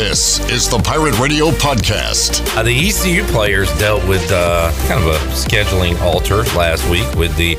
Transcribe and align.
This 0.00 0.40
is 0.50 0.66
the 0.66 0.78
Pirate 0.78 1.18
Radio 1.18 1.50
Podcast. 1.50 2.56
Uh, 2.56 2.62
the 2.62 2.88
ECU 2.88 3.22
players 3.24 3.70
dealt 3.78 4.02
with 4.08 4.32
uh, 4.32 4.72
kind 4.88 5.04
of 5.04 5.14
a 5.14 5.18
scheduling 5.34 6.00
alter 6.00 6.36
last 6.56 6.88
week 6.88 7.06
with 7.16 7.36
the 7.36 7.58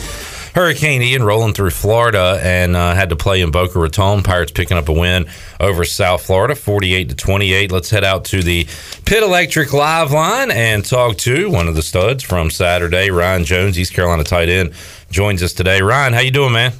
Hurricane 0.60 1.04
Ian 1.04 1.22
rolling 1.22 1.54
through 1.54 1.70
Florida 1.70 2.40
and 2.42 2.76
uh, 2.76 2.96
had 2.96 3.10
to 3.10 3.16
play 3.16 3.42
in 3.42 3.52
Boca 3.52 3.78
Raton. 3.78 4.24
Pirates 4.24 4.52
picking 4.52 4.76
up 4.76 4.90
a 4.90 4.92
win 4.92 5.28
over 5.60 5.86
South 5.86 6.24
Florida, 6.24 6.56
48 6.56 7.10
to 7.10 7.16
28. 7.16 7.72
Let's 7.72 7.92
head 7.92 8.04
out 8.04 8.26
to 8.26 8.42
the 8.42 8.66
Pit 9.06 9.22
Electric 9.22 9.72
live 9.72 10.12
line 10.12 10.50
and 10.50 10.84
talk 10.84 11.18
to 11.18 11.48
one 11.48 11.68
of 11.68 11.76
the 11.76 11.84
studs 11.84 12.24
from 12.24 12.50
Saturday, 12.50 13.12
Ryan 13.12 13.46
Jones, 13.46 13.78
East 13.78 13.94
Carolina 13.94 14.24
tight 14.24 14.50
end, 14.50 14.74
joins 15.12 15.44
us 15.44 15.54
today. 15.54 15.84
Ryan, 15.84 16.14
how 16.14 16.22
you 16.22 16.32
doing, 16.32 16.54
man? 16.54 16.74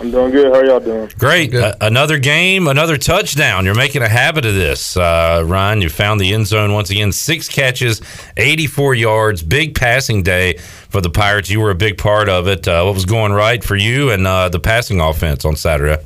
I'm 0.00 0.10
doing 0.10 0.32
good. 0.32 0.52
How 0.52 0.58
are 0.58 0.66
y'all 0.66 0.80
doing? 0.80 1.08
Great. 1.18 1.54
Uh, 1.54 1.74
another 1.80 2.18
game, 2.18 2.66
another 2.66 2.96
touchdown. 2.96 3.64
You're 3.64 3.76
making 3.76 4.02
a 4.02 4.08
habit 4.08 4.44
of 4.44 4.54
this, 4.54 4.96
uh, 4.96 5.44
Ryan. 5.46 5.82
You 5.82 5.88
found 5.88 6.20
the 6.20 6.34
end 6.34 6.48
zone 6.48 6.72
once 6.72 6.90
again. 6.90 7.12
Six 7.12 7.48
catches, 7.48 8.00
84 8.36 8.96
yards, 8.96 9.42
big 9.44 9.76
passing 9.76 10.24
day 10.24 10.58
for 10.88 11.00
the 11.00 11.10
Pirates. 11.10 11.48
You 11.48 11.60
were 11.60 11.70
a 11.70 11.76
big 11.76 11.96
part 11.96 12.28
of 12.28 12.48
it. 12.48 12.66
Uh, 12.66 12.82
what 12.82 12.94
was 12.94 13.04
going 13.04 13.32
right 13.32 13.62
for 13.62 13.76
you 13.76 14.10
and 14.10 14.26
uh, 14.26 14.48
the 14.48 14.58
passing 14.58 15.00
offense 15.00 15.44
on 15.44 15.54
Saturday? 15.54 16.02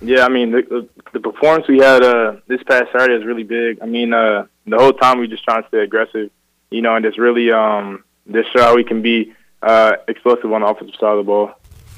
Yeah, 0.00 0.24
I 0.24 0.30
mean 0.30 0.50
the, 0.50 0.88
the 1.12 1.20
performance 1.20 1.68
we 1.68 1.78
had 1.78 2.02
uh, 2.02 2.36
this 2.48 2.62
past 2.62 2.86
Saturday 2.90 3.14
is 3.14 3.24
really 3.24 3.44
big. 3.44 3.80
I 3.82 3.86
mean 3.86 4.14
uh, 4.14 4.46
the 4.66 4.78
whole 4.78 4.94
time 4.94 5.18
we 5.18 5.28
just 5.28 5.44
trying 5.44 5.62
to 5.62 5.68
stay 5.68 5.80
aggressive, 5.80 6.30
you 6.70 6.80
know, 6.80 6.96
and 6.96 7.04
just 7.04 7.18
really 7.18 7.52
um, 7.52 8.02
just 8.30 8.50
show 8.52 8.62
how 8.62 8.74
we 8.74 8.82
can 8.82 9.02
be 9.02 9.34
explosive 10.08 10.52
on 10.52 10.62
the 10.62 10.66
offensive 10.66 10.96
side 10.98 11.12
of 11.12 11.18
the 11.18 11.22
ball. 11.22 11.54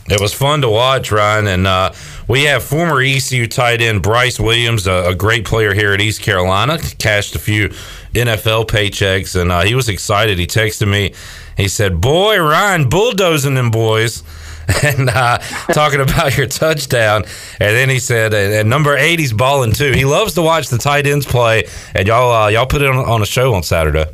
It 0.06 0.20
was 0.20 0.34
fun 0.34 0.60
to 0.60 0.68
watch, 0.68 1.10
Ryan, 1.10 1.46
and 1.46 1.66
uh, 1.66 1.92
we 2.28 2.42
have 2.44 2.62
former 2.62 3.00
ECU 3.00 3.46
tight 3.46 3.80
end 3.80 4.02
Bryce 4.02 4.38
Williams, 4.38 4.86
a, 4.86 5.08
a, 5.08 5.14
great 5.14 5.46
player 5.46 5.72
here 5.72 5.94
at 5.94 6.00
East 6.02 6.20
Carolina, 6.20 6.78
cashed 6.98 7.34
a 7.34 7.38
few 7.38 7.70
NFL 8.12 8.66
paychecks, 8.66 9.40
and 9.40 9.50
uh, 9.50 9.62
he 9.62 9.74
was 9.74 9.88
excited. 9.88 10.38
He 10.38 10.46
texted 10.46 10.90
me, 10.90 11.14
he 11.56 11.68
said, 11.68 12.02
"Boy, 12.02 12.38
Ryan, 12.38 12.90
bulldozing 12.90 13.54
them 13.54 13.70
boys." 13.70 14.22
and 14.82 15.10
uh, 15.10 15.36
talking 15.72 16.00
about 16.00 16.36
your 16.38 16.46
touchdown. 16.46 17.22
And 17.60 17.76
then 17.76 17.90
he 17.90 17.98
said, 17.98 18.32
and, 18.32 18.70
number 18.70 18.96
eight, 18.96 19.18
he's 19.18 19.34
balling 19.34 19.72
too. 19.72 19.92
He 19.92 20.06
loves 20.06 20.32
to 20.34 20.42
watch 20.42 20.68
the 20.68 20.78
tight 20.78 21.06
ends 21.06 21.26
play, 21.26 21.64
and 21.94 22.08
y'all 22.08 22.32
uh, 22.32 22.48
y'all 22.48 22.64
put 22.64 22.80
it 22.80 22.88
on, 22.88 22.96
on, 22.96 23.20
a 23.20 23.26
show 23.26 23.52
on 23.52 23.62
Saturday. 23.62 24.06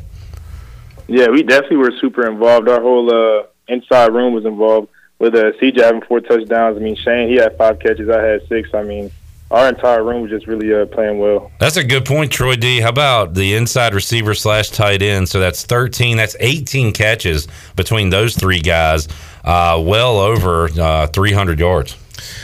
Yeah, 1.07 1.29
we 1.29 1.43
definitely 1.43 1.77
were 1.77 1.93
super 2.01 2.29
involved. 2.29 2.67
Our 2.67 2.81
whole 2.81 3.13
uh, 3.13 3.43
inside 3.69 4.13
room 4.13 4.33
was 4.33 4.45
involved 4.45 4.89
with 5.21 5.35
uh, 5.35 5.51
CJ 5.61 5.77
having 5.77 6.01
four 6.01 6.19
touchdowns. 6.19 6.77
I 6.77 6.79
mean, 6.79 6.95
Shane 6.95 7.29
he 7.29 7.35
had 7.35 7.55
five 7.55 7.79
catches. 7.79 8.09
I 8.09 8.21
had 8.23 8.47
six. 8.47 8.73
I 8.73 8.81
mean, 8.81 9.11
our 9.51 9.69
entire 9.69 10.03
room 10.03 10.23
was 10.23 10.31
just 10.31 10.47
really 10.47 10.73
uh, 10.73 10.87
playing 10.87 11.19
well. 11.19 11.51
That's 11.59 11.77
a 11.77 11.83
good 11.83 12.05
point, 12.05 12.31
Troy 12.31 12.55
D. 12.55 12.79
How 12.79 12.89
about 12.89 13.35
the 13.35 13.53
inside 13.53 13.93
receiver 13.93 14.33
slash 14.33 14.71
tight 14.71 15.03
end? 15.03 15.29
So 15.29 15.39
that's 15.39 15.63
13. 15.63 16.17
That's 16.17 16.35
18 16.39 16.91
catches 16.93 17.47
between 17.75 18.09
those 18.09 18.35
three 18.35 18.61
guys. 18.61 19.07
Uh, 19.43 19.81
well 19.85 20.17
over 20.17 20.69
uh, 20.79 21.05
300 21.07 21.59
yards. 21.59 21.95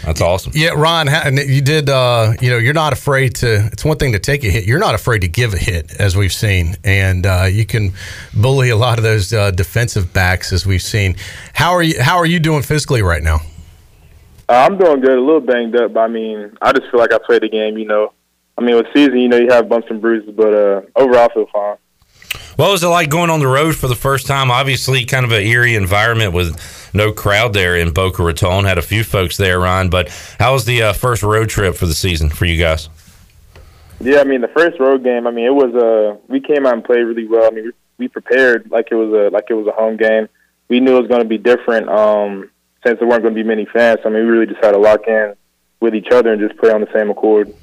That's 0.03 0.21
awesome. 0.21 0.51
Yeah, 0.55 0.69
Ron, 0.69 1.07
you 1.35 1.61
did. 1.61 1.89
Uh, 1.89 2.33
you 2.41 2.49
know, 2.49 2.57
you're 2.57 2.73
not 2.73 2.93
afraid 2.93 3.35
to. 3.35 3.67
It's 3.71 3.83
one 3.83 3.97
thing 3.97 4.13
to 4.13 4.19
take 4.19 4.43
a 4.43 4.49
hit. 4.49 4.65
You're 4.65 4.79
not 4.79 4.95
afraid 4.95 5.19
to 5.21 5.27
give 5.27 5.53
a 5.53 5.57
hit, 5.57 5.93
as 5.99 6.15
we've 6.15 6.33
seen, 6.33 6.75
and 6.83 7.25
uh, 7.25 7.47
you 7.49 7.65
can 7.65 7.93
bully 8.33 8.69
a 8.69 8.75
lot 8.75 8.97
of 8.97 9.03
those 9.03 9.33
uh, 9.33 9.51
defensive 9.51 10.13
backs, 10.13 10.53
as 10.53 10.65
we've 10.65 10.81
seen. 10.81 11.15
How 11.53 11.71
are 11.71 11.83
you? 11.83 12.01
How 12.01 12.17
are 12.17 12.25
you 12.25 12.39
doing 12.39 12.63
physically 12.63 13.01
right 13.01 13.23
now? 13.23 13.39
Uh, 14.49 14.53
I'm 14.53 14.77
doing 14.77 15.01
good. 15.01 15.17
A 15.17 15.21
little 15.21 15.41
banged 15.41 15.75
up, 15.75 15.93
but 15.93 15.99
I 15.99 16.07
mean, 16.07 16.57
I 16.61 16.71
just 16.71 16.89
feel 16.89 16.99
like 16.99 17.11
I 17.11 17.17
played 17.17 17.41
the 17.41 17.49
game. 17.49 17.77
You 17.77 17.85
know, 17.85 18.13
I 18.57 18.61
mean, 18.61 18.75
with 18.75 18.87
season, 18.93 19.17
you 19.17 19.27
know, 19.27 19.37
you 19.37 19.49
have 19.49 19.67
bumps 19.67 19.87
and 19.89 20.01
bruises, 20.01 20.33
but 20.35 20.53
uh, 20.53 20.81
overall, 20.95 21.27
I 21.29 21.33
feel 21.33 21.47
fine. 21.51 21.77
What 22.57 22.71
was 22.71 22.83
it 22.83 22.87
like 22.87 23.11
going 23.11 23.29
on 23.29 23.39
the 23.39 23.47
road 23.47 23.75
for 23.75 23.87
the 23.87 23.95
first 23.95 24.25
time? 24.25 24.49
Obviously, 24.49 25.05
kind 25.05 25.23
of 25.23 25.31
an 25.31 25.43
eerie 25.43 25.75
environment 25.75 26.33
with 26.33 26.59
no 26.91 27.11
crowd 27.11 27.53
there 27.53 27.77
in 27.77 27.93
Boca 27.93 28.23
Raton. 28.23 28.65
Had 28.65 28.79
a 28.79 28.81
few 28.81 29.03
folks 29.03 29.37
there, 29.37 29.59
Ron. 29.59 29.91
But 29.91 30.09
how 30.39 30.53
was 30.53 30.65
the 30.65 30.81
uh, 30.81 30.93
first 30.93 31.21
road 31.21 31.49
trip 31.49 31.75
for 31.75 31.85
the 31.85 31.93
season 31.93 32.29
for 32.29 32.45
you 32.45 32.57
guys? 32.57 32.89
Yeah, 33.99 34.21
I 34.21 34.23
mean 34.23 34.41
the 34.41 34.47
first 34.47 34.79
road 34.79 35.03
game. 35.03 35.27
I 35.27 35.31
mean 35.31 35.45
it 35.45 35.53
was 35.53 35.75
uh 35.75 36.17
we 36.27 36.39
came 36.39 36.65
out 36.65 36.73
and 36.73 36.83
played 36.83 37.03
really 37.03 37.27
well. 37.27 37.45
I 37.45 37.51
mean 37.51 37.65
we, 37.65 37.71
we 37.99 38.07
prepared 38.07 38.71
like 38.71 38.87
it 38.89 38.95
was 38.95 39.13
a 39.13 39.29
like 39.29 39.45
it 39.51 39.53
was 39.53 39.67
a 39.67 39.71
home 39.71 39.95
game. 39.95 40.27
We 40.67 40.79
knew 40.79 40.97
it 40.97 41.01
was 41.01 41.09
going 41.09 41.21
to 41.21 41.27
be 41.27 41.37
different 41.37 41.89
um, 41.89 42.49
since 42.83 42.97
there 42.97 43.07
weren't 43.07 43.21
going 43.21 43.35
to 43.35 43.39
be 43.39 43.47
many 43.47 43.65
fans. 43.65 43.99
I 44.03 44.09
mean 44.09 44.25
we 44.25 44.31
really 44.31 44.47
just 44.47 44.63
had 44.63 44.71
to 44.71 44.79
lock 44.79 45.07
in 45.07 45.35
with 45.79 45.93
each 45.93 46.09
other 46.09 46.33
and 46.33 46.41
just 46.41 46.59
play 46.59 46.71
on 46.71 46.81
the 46.81 46.91
same 46.91 47.11
accord. 47.11 47.53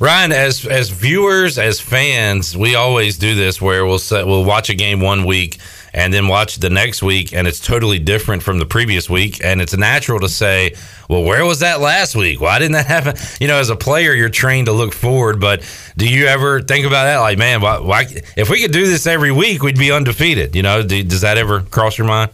Ryan, 0.00 0.30
as 0.30 0.64
as 0.64 0.90
viewers, 0.90 1.58
as 1.58 1.80
fans, 1.80 2.56
we 2.56 2.76
always 2.76 3.18
do 3.18 3.34
this 3.34 3.60
where 3.60 3.84
we'll 3.84 3.98
set, 3.98 4.28
we'll 4.28 4.44
watch 4.44 4.70
a 4.70 4.74
game 4.74 5.00
one 5.00 5.24
week 5.24 5.58
and 5.92 6.14
then 6.14 6.28
watch 6.28 6.56
the 6.56 6.70
next 6.70 7.02
week 7.02 7.32
and 7.32 7.48
it's 7.48 7.58
totally 7.58 7.98
different 7.98 8.44
from 8.44 8.60
the 8.60 8.66
previous 8.66 9.10
week. 9.10 9.44
And 9.44 9.60
it's 9.60 9.76
natural 9.76 10.20
to 10.20 10.28
say 10.28 10.76
well 11.08 11.24
where 11.24 11.44
was 11.44 11.60
that 11.60 11.80
last 11.80 12.14
week? 12.14 12.40
Why 12.40 12.60
didn't 12.60 12.74
that 12.74 12.86
happen? 12.86 13.16
You 13.40 13.48
know 13.48 13.58
as 13.58 13.70
a 13.70 13.76
player 13.76 14.14
you're 14.14 14.28
trained 14.28 14.66
to 14.66 14.72
look 14.72 14.92
forward 14.92 15.40
but 15.40 15.68
do 15.96 16.08
you 16.08 16.26
ever 16.26 16.60
think 16.60 16.86
about 16.86 17.04
that? 17.04 17.18
Like 17.18 17.36
man 17.36 17.60
why, 17.60 17.80
why 17.80 18.04
if 18.36 18.48
we 18.48 18.60
could 18.60 18.72
do 18.72 18.86
this 18.86 19.04
every 19.04 19.32
week 19.32 19.64
we'd 19.64 19.78
be 19.78 19.90
undefeated. 19.90 20.54
You 20.54 20.62
know 20.62 20.84
do, 20.84 21.02
does 21.02 21.22
that 21.22 21.38
ever 21.38 21.62
cross 21.62 21.98
your 21.98 22.06
mind? 22.06 22.30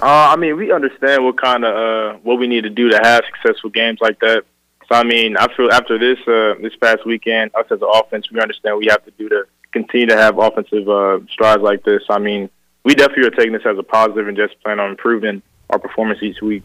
Uh, 0.00 0.30
I 0.30 0.36
mean, 0.36 0.56
we 0.56 0.70
understand 0.70 1.24
what 1.24 1.36
kind 1.36 1.64
of 1.64 1.74
uh, 1.74 2.18
what 2.22 2.38
we 2.38 2.46
need 2.46 2.62
to 2.62 2.70
do 2.70 2.90
to 2.90 3.00
have 3.02 3.24
successful 3.24 3.70
games 3.70 3.98
like 4.00 4.20
that. 4.20 4.44
So, 4.88 4.94
I 4.94 5.04
mean, 5.04 5.36
I 5.36 5.54
feel 5.54 5.70
after 5.70 5.98
this 5.98 6.18
uh, 6.26 6.54
this 6.62 6.74
past 6.76 7.04
weekend, 7.04 7.54
us 7.54 7.66
as 7.70 7.82
an 7.82 7.88
offense, 7.92 8.30
we 8.32 8.40
understand 8.40 8.78
we 8.78 8.86
have 8.86 9.04
to 9.04 9.10
do 9.12 9.28
to 9.28 9.44
continue 9.72 10.06
to 10.06 10.16
have 10.16 10.38
offensive 10.38 10.88
uh, 10.88 11.20
strides 11.30 11.62
like 11.62 11.84
this. 11.84 12.02
I 12.08 12.18
mean, 12.18 12.48
we 12.84 12.94
definitely 12.94 13.26
are 13.26 13.30
taking 13.30 13.52
this 13.52 13.66
as 13.66 13.78
a 13.78 13.82
positive 13.82 14.28
and 14.28 14.36
just 14.36 14.60
plan 14.62 14.80
on 14.80 14.90
improving 14.90 15.42
our 15.68 15.78
performance 15.78 16.22
each 16.22 16.40
week. 16.40 16.62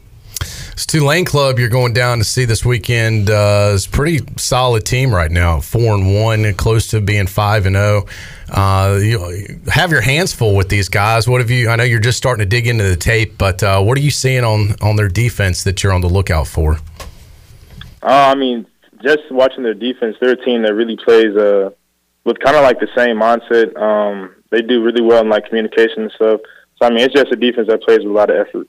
It's 0.72 0.88
Tulane 0.88 1.26
Club 1.26 1.60
you're 1.60 1.70
going 1.70 1.94
down 1.94 2.18
to 2.18 2.24
see 2.24 2.46
this 2.46 2.66
weekend. 2.66 3.30
Uh, 3.30 3.72
it's 3.76 3.86
pretty 3.86 4.26
solid 4.38 4.86
team 4.86 5.14
right 5.14 5.30
now, 5.30 5.60
four 5.60 5.94
and 5.94 6.16
one, 6.16 6.52
close 6.56 6.88
to 6.88 7.02
being 7.02 7.28
five 7.28 7.66
and 7.66 7.76
zero. 7.76 8.06
Oh. 8.52 8.54
Uh, 8.54 8.98
you 8.98 9.60
have 9.68 9.92
your 9.92 10.02
hands 10.02 10.34
full 10.34 10.56
with 10.56 10.70
these 10.70 10.90
guys. 10.90 11.28
What 11.28 11.42
have 11.42 11.52
you? 11.52 11.70
I 11.70 11.76
know 11.76 11.84
you're 11.84 12.00
just 12.00 12.18
starting 12.18 12.40
to 12.40 12.50
dig 12.50 12.68
into 12.68 12.86
the 12.86 12.96
tape, 12.96 13.38
but 13.38 13.62
uh, 13.62 13.82
what 13.82 13.98
are 13.98 14.02
you 14.02 14.12
seeing 14.12 14.44
on 14.44 14.76
on 14.82 14.96
their 14.96 15.10
defense 15.10 15.64
that 15.66 15.84
you're 15.84 15.94
on 15.94 16.02
the 16.02 16.10
lookout 16.10 16.48
for? 16.48 16.80
Uh, 18.04 18.32
I 18.32 18.36
mean, 18.36 18.68
just 19.02 19.32
watching 19.32 19.64
their 19.64 19.74
defense, 19.74 20.18
they're 20.20 20.32
a 20.32 20.46
team 20.46 20.64
that 20.64 20.74
really 20.74 20.98
plays 20.98 21.36
uh, 21.36 21.70
with 22.26 22.40
kind 22.40 22.56
of 22.56 22.64
like 22.64 22.80
the 22.80 22.90
same 22.96 23.18
mindset. 23.18 23.76
Um, 23.78 24.36
they 24.50 24.62
do 24.62 24.84
really 24.84 25.02
well 25.02 25.22
in 25.22 25.30
like 25.30 25.46
communication 25.46 26.04
and 26.04 26.12
stuff. 26.12 26.42
So 26.78 26.88
I 26.88 26.90
mean, 26.90 27.00
it's 27.00 27.14
just 27.14 27.32
a 27.32 27.36
defense 27.36 27.68
that 27.68 27.82
plays 27.82 28.00
with 28.00 28.08
a 28.08 28.14
lot 28.14 28.30
of 28.30 28.36
effort. 28.36 28.68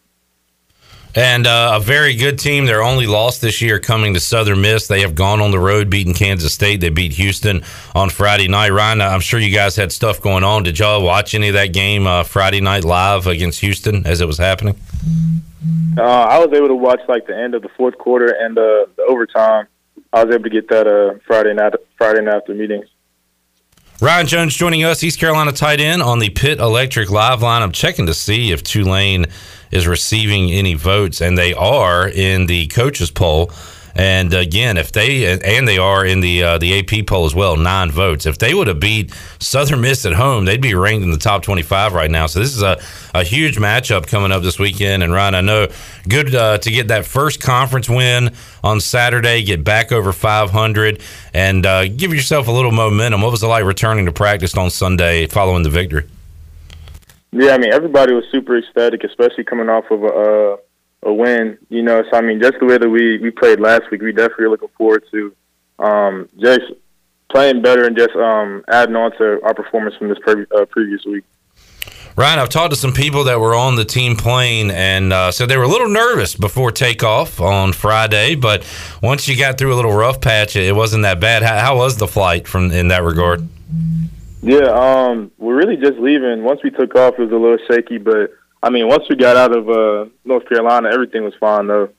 And 1.17 1.47
uh, 1.47 1.75
a 1.77 1.81
very 1.81 2.17
good 2.17 2.41
team. 2.41 2.67
Their 2.67 2.83
only 2.83 3.07
loss 3.07 3.39
this 3.39 3.63
year 3.63 3.79
coming 3.79 4.15
to 4.15 4.21
Southern 4.21 4.61
Miss. 4.61 4.89
They 4.89 5.03
have 5.03 5.15
gone 5.15 5.41
on 5.41 5.53
the 5.53 5.61
road, 5.61 5.89
beating 5.89 6.13
Kansas 6.13 6.53
State. 6.53 6.81
They 6.81 6.89
beat 6.89 7.13
Houston 7.13 7.63
on 7.95 8.11
Friday 8.11 8.49
night. 8.49 8.71
Ryan, 8.71 9.01
I'm 9.01 9.21
sure 9.21 9.39
you 9.39 9.55
guys 9.55 9.77
had 9.77 9.93
stuff 9.93 10.21
going 10.21 10.43
on. 10.43 10.65
Did 10.65 10.81
y'all 10.81 11.05
watch 11.05 11.35
any 11.35 11.49
of 11.49 11.55
that 11.55 11.73
game 11.73 12.09
uh, 12.09 12.25
Friday 12.25 12.61
night 12.61 12.83
live 12.83 13.29
against 13.29 13.61
Houston 13.61 14.05
as 14.07 14.21
it 14.21 14.27
was 14.27 14.39
happening? 14.39 14.75
Uh, 15.97 16.03
I 16.03 16.39
was 16.45 16.53
able 16.53 16.69
to 16.69 16.75
watch 16.75 17.01
like 17.09 17.27
the 17.27 17.37
end 17.37 17.55
of 17.55 17.63
the 17.63 17.69
fourth 17.77 17.97
quarter 17.99 18.27
and 18.27 18.59
uh, 18.59 18.87
the 18.97 19.05
overtime. 19.09 19.69
I 20.13 20.25
was 20.25 20.35
able 20.35 20.45
to 20.45 20.51
get 20.51 20.69
that 20.69 20.87
uh, 20.87 21.19
Friday 21.27 21.55
night 21.55 21.73
Friday 21.97 22.23
night 22.23 22.37
after 22.37 22.55
meetings. 22.55 22.87
Ryan 24.01 24.27
Jones 24.27 24.55
joining 24.57 24.83
us, 24.83 25.05
East 25.05 25.21
Carolina 25.21 25.53
tight 25.53 25.81
end 25.81 26.03
on 26.03 26.19
the 26.19 26.29
Pit 26.31 26.59
Electric 26.59 27.11
Live 27.11 27.43
line. 27.43 27.63
I'm 27.63 27.73
checking 27.73 28.07
to 28.07 28.15
see 28.15 28.51
if 28.51 28.63
Tulane 28.63 29.27
is 29.71 29.87
receiving 29.87 30.51
any 30.51 30.75
votes, 30.75 31.21
and 31.21 31.39
they 31.39 31.55
are 31.55 32.09
in 32.09 32.47
the 32.47 32.67
coaches 32.67 33.11
poll. 33.11 33.53
And 33.97 34.35
again, 34.35 34.77
if 34.77 34.91
they 34.91 35.39
and 35.41 35.69
they 35.69 35.79
are 35.79 36.05
in 36.05 36.21
the 36.21 36.43
uh, 36.43 36.59
the 36.59 36.81
AP 36.81 37.07
poll 37.07 37.27
as 37.27 37.35
well, 37.35 37.57
nine 37.57 37.93
votes. 37.93 38.27
If 38.27 38.39
they 38.39 38.53
would 38.53 38.67
have 38.67 38.81
beat 38.81 39.15
Southern 39.39 39.83
Miss 39.83 40.05
at 40.05 40.15
home, 40.15 40.47
they'd 40.47 40.61
be 40.61 40.75
ranked 40.75 41.05
in 41.05 41.13
the 41.13 41.17
top 41.19 41.43
twenty 41.43 41.63
five 41.63 41.93
right 41.93 42.11
now. 42.11 42.27
So 42.27 42.41
this 42.41 42.57
is 42.57 42.63
a, 42.63 42.81
a 43.15 43.23
huge 43.23 43.57
matchup 43.57 44.09
coming 44.09 44.33
up 44.33 44.43
this 44.43 44.59
weekend. 44.59 45.05
And 45.05 45.13
Ryan, 45.13 45.35
I 45.37 45.41
know 45.43 45.69
good 46.09 46.35
uh, 46.35 46.59
to 46.59 46.71
get 46.71 46.89
that 46.89 47.07
first 47.07 47.41
conference 47.41 47.89
win 47.89 48.35
on 48.65 48.81
Saturday, 48.81 49.45
get 49.45 49.63
back 49.63 49.93
over 49.93 50.13
five 50.13 50.51
hundred, 50.51 51.01
and 51.33 51.65
uh, 51.65 51.87
give 51.87 52.13
yourself 52.13 52.49
a 52.49 52.53
little 52.53 52.73
momentum. 52.73 53.23
What 53.23 53.31
was 53.31 53.45
it 53.45 53.47
like 53.47 53.65
returning 53.65 54.07
to 54.07 54.13
practice 54.13 54.57
on 54.57 54.71
Sunday 54.71 55.29
following 55.29 55.63
the 55.63 55.71
victory? 55.71 56.09
Yeah, 57.31 57.53
I 57.53 57.59
mean 57.59 57.73
everybody 57.73 58.13
was 58.13 58.25
super 58.33 58.59
ecstatic, 58.59 59.05
especially 59.05 59.45
coming 59.45 59.69
off 59.69 59.85
of 59.93 60.03
a. 60.03 60.57
A 61.05 61.13
win. 61.13 61.59
You 61.69 61.83
know, 61.83 62.03
so 62.11 62.17
I 62.17 62.21
mean, 62.21 62.41
just 62.41 62.59
the 62.59 62.67
way 62.67 62.79
that 62.79 62.89
we 62.89 63.19
we 63.19 63.31
played 63.31 63.61
last 63.61 63.91
week, 63.91 64.03
we 64.03 64.13
definitely 64.13 64.47
are 64.47 64.51
looking 64.51 64.69
forward 64.77 65.05
to 65.11 65.35
um, 65.79 66.29
just 66.39 66.63
playing 67.31 67.63
better 67.63 67.85
and 67.87 67.97
just 67.97 68.15
um, 68.15 68.65
adding 68.69 68.97
on 68.97 69.11
to 69.19 69.43
our 69.43 69.55
performance 69.55 69.97
from 69.97 70.09
this 70.09 70.19
pre- 70.21 70.47
uh, 70.57 70.65
previous 70.67 71.05
week. 71.05 71.25
Ryan, 72.17 72.39
I've 72.39 72.49
talked 72.49 72.71
to 72.71 72.77
some 72.77 72.93
people 72.93 73.25
that 73.25 73.41
were 73.41 73.57
on 73.57 73.75
the 73.75 73.85
team 73.85 74.15
plane 74.15 74.71
and 74.71 75.13
uh, 75.13 75.33
said 75.33 75.49
they 75.49 75.57
were 75.57 75.65
a 75.65 75.69
little 75.69 75.89
nervous 75.89 76.37
before 76.37 76.71
takeoff 76.71 77.41
on 77.41 77.73
Friday, 77.73 78.37
but 78.37 78.65
once 79.03 79.27
you 79.27 79.37
got 79.37 79.59
through 79.59 79.75
a 79.75 79.77
little 79.77 79.93
rough 79.93 80.21
patch, 80.21 80.55
it 80.55 80.77
wasn't 80.77 81.03
that 81.03 81.19
bad. 81.19 81.43
How, 81.43 81.59
how 81.59 81.77
was 81.77 81.97
the 81.97 82.07
flight 82.07 82.47
from 82.47 82.71
in 82.71 82.89
that 82.89 83.03
regard? 83.03 83.49
Yeah, 84.43 84.69
um, 84.69 85.33
we're 85.39 85.57
really 85.57 85.77
just 85.77 85.99
leaving. 85.99 86.45
Once 86.45 86.61
we 86.63 86.71
took 86.71 86.95
off, 86.95 87.15
it 87.19 87.23
was 87.23 87.33
a 87.33 87.37
little 87.37 87.59
shaky, 87.69 87.99
but 87.99 88.31
I 88.65 88.71
mean, 88.71 88.89
once 88.89 89.07
we 89.11 89.17
got 89.17 89.37
out 89.37 89.55
of 89.55 89.69
uh, 89.69 90.07
North 90.25 90.49
Carolina, 90.49 90.89
everything 90.91 91.23
was 91.23 91.35
fine 91.35 91.67
though. 91.67 91.91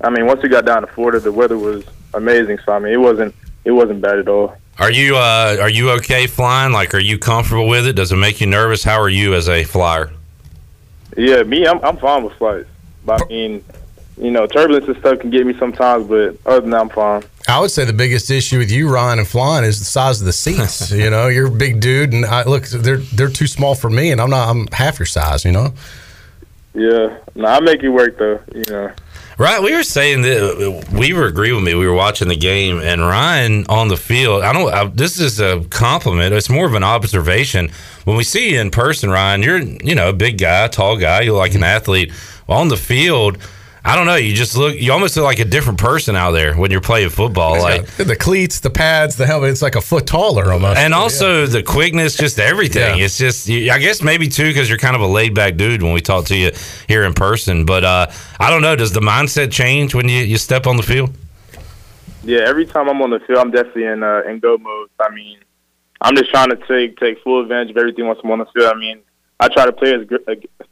I 0.00 0.08
mean, 0.08 0.24
once 0.24 0.42
we 0.42 0.48
got 0.48 0.64
down 0.64 0.80
to 0.80 0.86
Florida, 0.86 1.20
the 1.20 1.30
weather 1.30 1.58
was 1.58 1.84
amazing. 2.14 2.58
So 2.64 2.72
I 2.72 2.78
mean, 2.78 2.94
it 2.94 3.00
wasn't 3.00 3.34
it 3.66 3.72
wasn't 3.72 4.00
bad 4.00 4.18
at 4.18 4.28
all. 4.28 4.56
Are 4.78 4.90
you 4.90 5.16
uh, 5.16 5.58
are 5.60 5.68
you 5.68 5.90
okay 5.90 6.26
flying? 6.26 6.72
Like, 6.72 6.94
are 6.94 6.98
you 6.98 7.18
comfortable 7.18 7.68
with 7.68 7.86
it? 7.86 7.92
Does 7.92 8.10
it 8.10 8.16
make 8.16 8.40
you 8.40 8.46
nervous? 8.46 8.82
How 8.82 8.98
are 9.02 9.08
you 9.10 9.34
as 9.34 9.50
a 9.50 9.64
flyer? 9.64 10.12
Yeah, 11.14 11.42
me, 11.42 11.66
I'm 11.66 11.78
I'm 11.84 11.98
fine 11.98 12.24
with 12.24 12.32
flights. 12.36 12.70
But 13.04 13.20
I 13.20 13.26
mean, 13.26 13.62
you 14.16 14.30
know, 14.30 14.46
turbulence 14.46 14.88
and 14.88 14.96
stuff 14.96 15.18
can 15.18 15.28
get 15.28 15.46
me 15.46 15.54
sometimes, 15.58 16.06
but 16.08 16.38
other 16.46 16.62
than 16.62 16.70
that, 16.70 16.80
I'm 16.80 16.88
fine. 16.88 17.22
I 17.46 17.60
would 17.60 17.70
say 17.70 17.84
the 17.84 17.92
biggest 17.92 18.30
issue 18.30 18.56
with 18.56 18.70
you, 18.70 18.88
Ryan, 18.88 19.18
and 19.18 19.28
flying 19.28 19.66
is 19.66 19.78
the 19.78 19.84
size 19.84 20.20
of 20.20 20.26
the 20.26 20.32
seats. 20.32 20.90
you 21.04 21.10
know, 21.10 21.28
you're 21.28 21.48
a 21.48 21.50
big 21.50 21.80
dude, 21.80 22.14
and 22.14 22.24
I 22.24 22.44
look, 22.44 22.64
they're 22.68 22.96
they're 22.96 23.28
too 23.28 23.46
small 23.46 23.74
for 23.74 23.90
me, 23.90 24.10
and 24.10 24.22
I'm 24.22 24.30
not. 24.30 24.48
I'm 24.48 24.66
half 24.68 24.98
your 24.98 25.04
size. 25.04 25.44
You 25.44 25.52
know. 25.52 25.74
Yeah, 26.74 27.18
no, 27.34 27.46
I 27.46 27.60
make 27.60 27.82
it 27.82 27.88
work 27.88 28.18
though. 28.18 28.40
You 28.54 28.62
know. 28.68 28.92
Right, 29.36 29.60
we 29.60 29.74
were 29.74 29.82
saying 29.82 30.22
that 30.22 30.38
uh, 30.42 30.96
we 30.96 31.12
were 31.12 31.26
agree 31.26 31.52
with 31.52 31.64
me. 31.64 31.74
We 31.74 31.88
were 31.88 31.94
watching 31.94 32.28
the 32.28 32.36
game, 32.36 32.78
and 32.78 33.00
Ryan 33.00 33.66
on 33.68 33.88
the 33.88 33.96
field. 33.96 34.44
I 34.44 34.52
don't. 34.52 34.72
I, 34.72 34.84
this 34.86 35.18
is 35.18 35.40
a 35.40 35.64
compliment. 35.70 36.34
It's 36.34 36.48
more 36.48 36.66
of 36.66 36.74
an 36.74 36.84
observation. 36.84 37.70
When 38.04 38.16
we 38.16 38.22
see 38.22 38.52
you 38.52 38.60
in 38.60 38.70
person, 38.70 39.10
Ryan, 39.10 39.42
you're 39.42 39.58
you 39.58 39.94
know 39.94 40.10
a 40.10 40.12
big 40.12 40.38
guy, 40.38 40.68
tall 40.68 40.96
guy. 40.96 41.22
You're 41.22 41.36
like 41.36 41.54
an 41.54 41.64
athlete 41.64 42.12
on 42.48 42.68
the 42.68 42.76
field. 42.76 43.38
I 43.86 43.96
don't 43.96 44.06
know. 44.06 44.14
You 44.14 44.34
just 44.34 44.56
look. 44.56 44.76
You 44.76 44.92
almost 44.92 45.14
look 45.14 45.26
like 45.26 45.40
a 45.40 45.44
different 45.44 45.78
person 45.78 46.16
out 46.16 46.30
there 46.30 46.54
when 46.54 46.70
you're 46.70 46.80
playing 46.80 47.10
football. 47.10 47.60
like 47.60 47.84
the 47.96 48.16
cleats, 48.16 48.60
the 48.60 48.70
pads, 48.70 49.16
the 49.16 49.26
helmet. 49.26 49.50
It's 49.50 49.60
like 49.60 49.76
a 49.76 49.82
foot 49.82 50.06
taller 50.06 50.52
almost. 50.52 50.78
And 50.78 50.94
also 50.94 51.40
yeah. 51.40 51.46
the 51.46 51.62
quickness, 51.62 52.16
just 52.16 52.38
everything. 52.38 52.98
Yeah. 52.98 53.04
It's 53.04 53.18
just. 53.18 53.50
I 53.50 53.78
guess 53.78 54.00
maybe 54.00 54.28
too 54.28 54.48
because 54.48 54.70
you're 54.70 54.78
kind 54.78 54.96
of 54.96 55.02
a 55.02 55.06
laid 55.06 55.34
back 55.34 55.56
dude 55.56 55.82
when 55.82 55.92
we 55.92 56.00
talk 56.00 56.24
to 56.26 56.36
you 56.36 56.52
here 56.88 57.04
in 57.04 57.12
person. 57.12 57.66
But 57.66 57.84
uh, 57.84 58.06
I 58.40 58.48
don't 58.48 58.62
know. 58.62 58.74
Does 58.74 58.92
the 58.92 59.00
mindset 59.00 59.52
change 59.52 59.94
when 59.94 60.08
you, 60.08 60.20
you 60.20 60.38
step 60.38 60.66
on 60.66 60.78
the 60.78 60.82
field? 60.82 61.10
Yeah, 62.22 62.40
every 62.46 62.64
time 62.64 62.88
I'm 62.88 63.02
on 63.02 63.10
the 63.10 63.20
field, 63.20 63.38
I'm 63.38 63.50
definitely 63.50 63.84
in 63.84 64.02
uh, 64.02 64.22
in 64.26 64.38
go 64.38 64.56
mode. 64.56 64.88
I 64.98 65.14
mean, 65.14 65.40
I'm 66.00 66.16
just 66.16 66.30
trying 66.30 66.48
to 66.48 66.56
take 66.66 66.96
take 66.96 67.22
full 67.22 67.42
advantage 67.42 67.72
of 67.72 67.76
everything 67.76 68.06
once 68.06 68.18
I'm 68.24 68.30
on 68.30 68.38
the 68.38 68.46
field. 68.46 68.72
I 68.74 68.78
mean, 68.78 69.00
I 69.40 69.48
try 69.48 69.66
to 69.66 69.72
play 69.72 69.92
as 69.92 70.06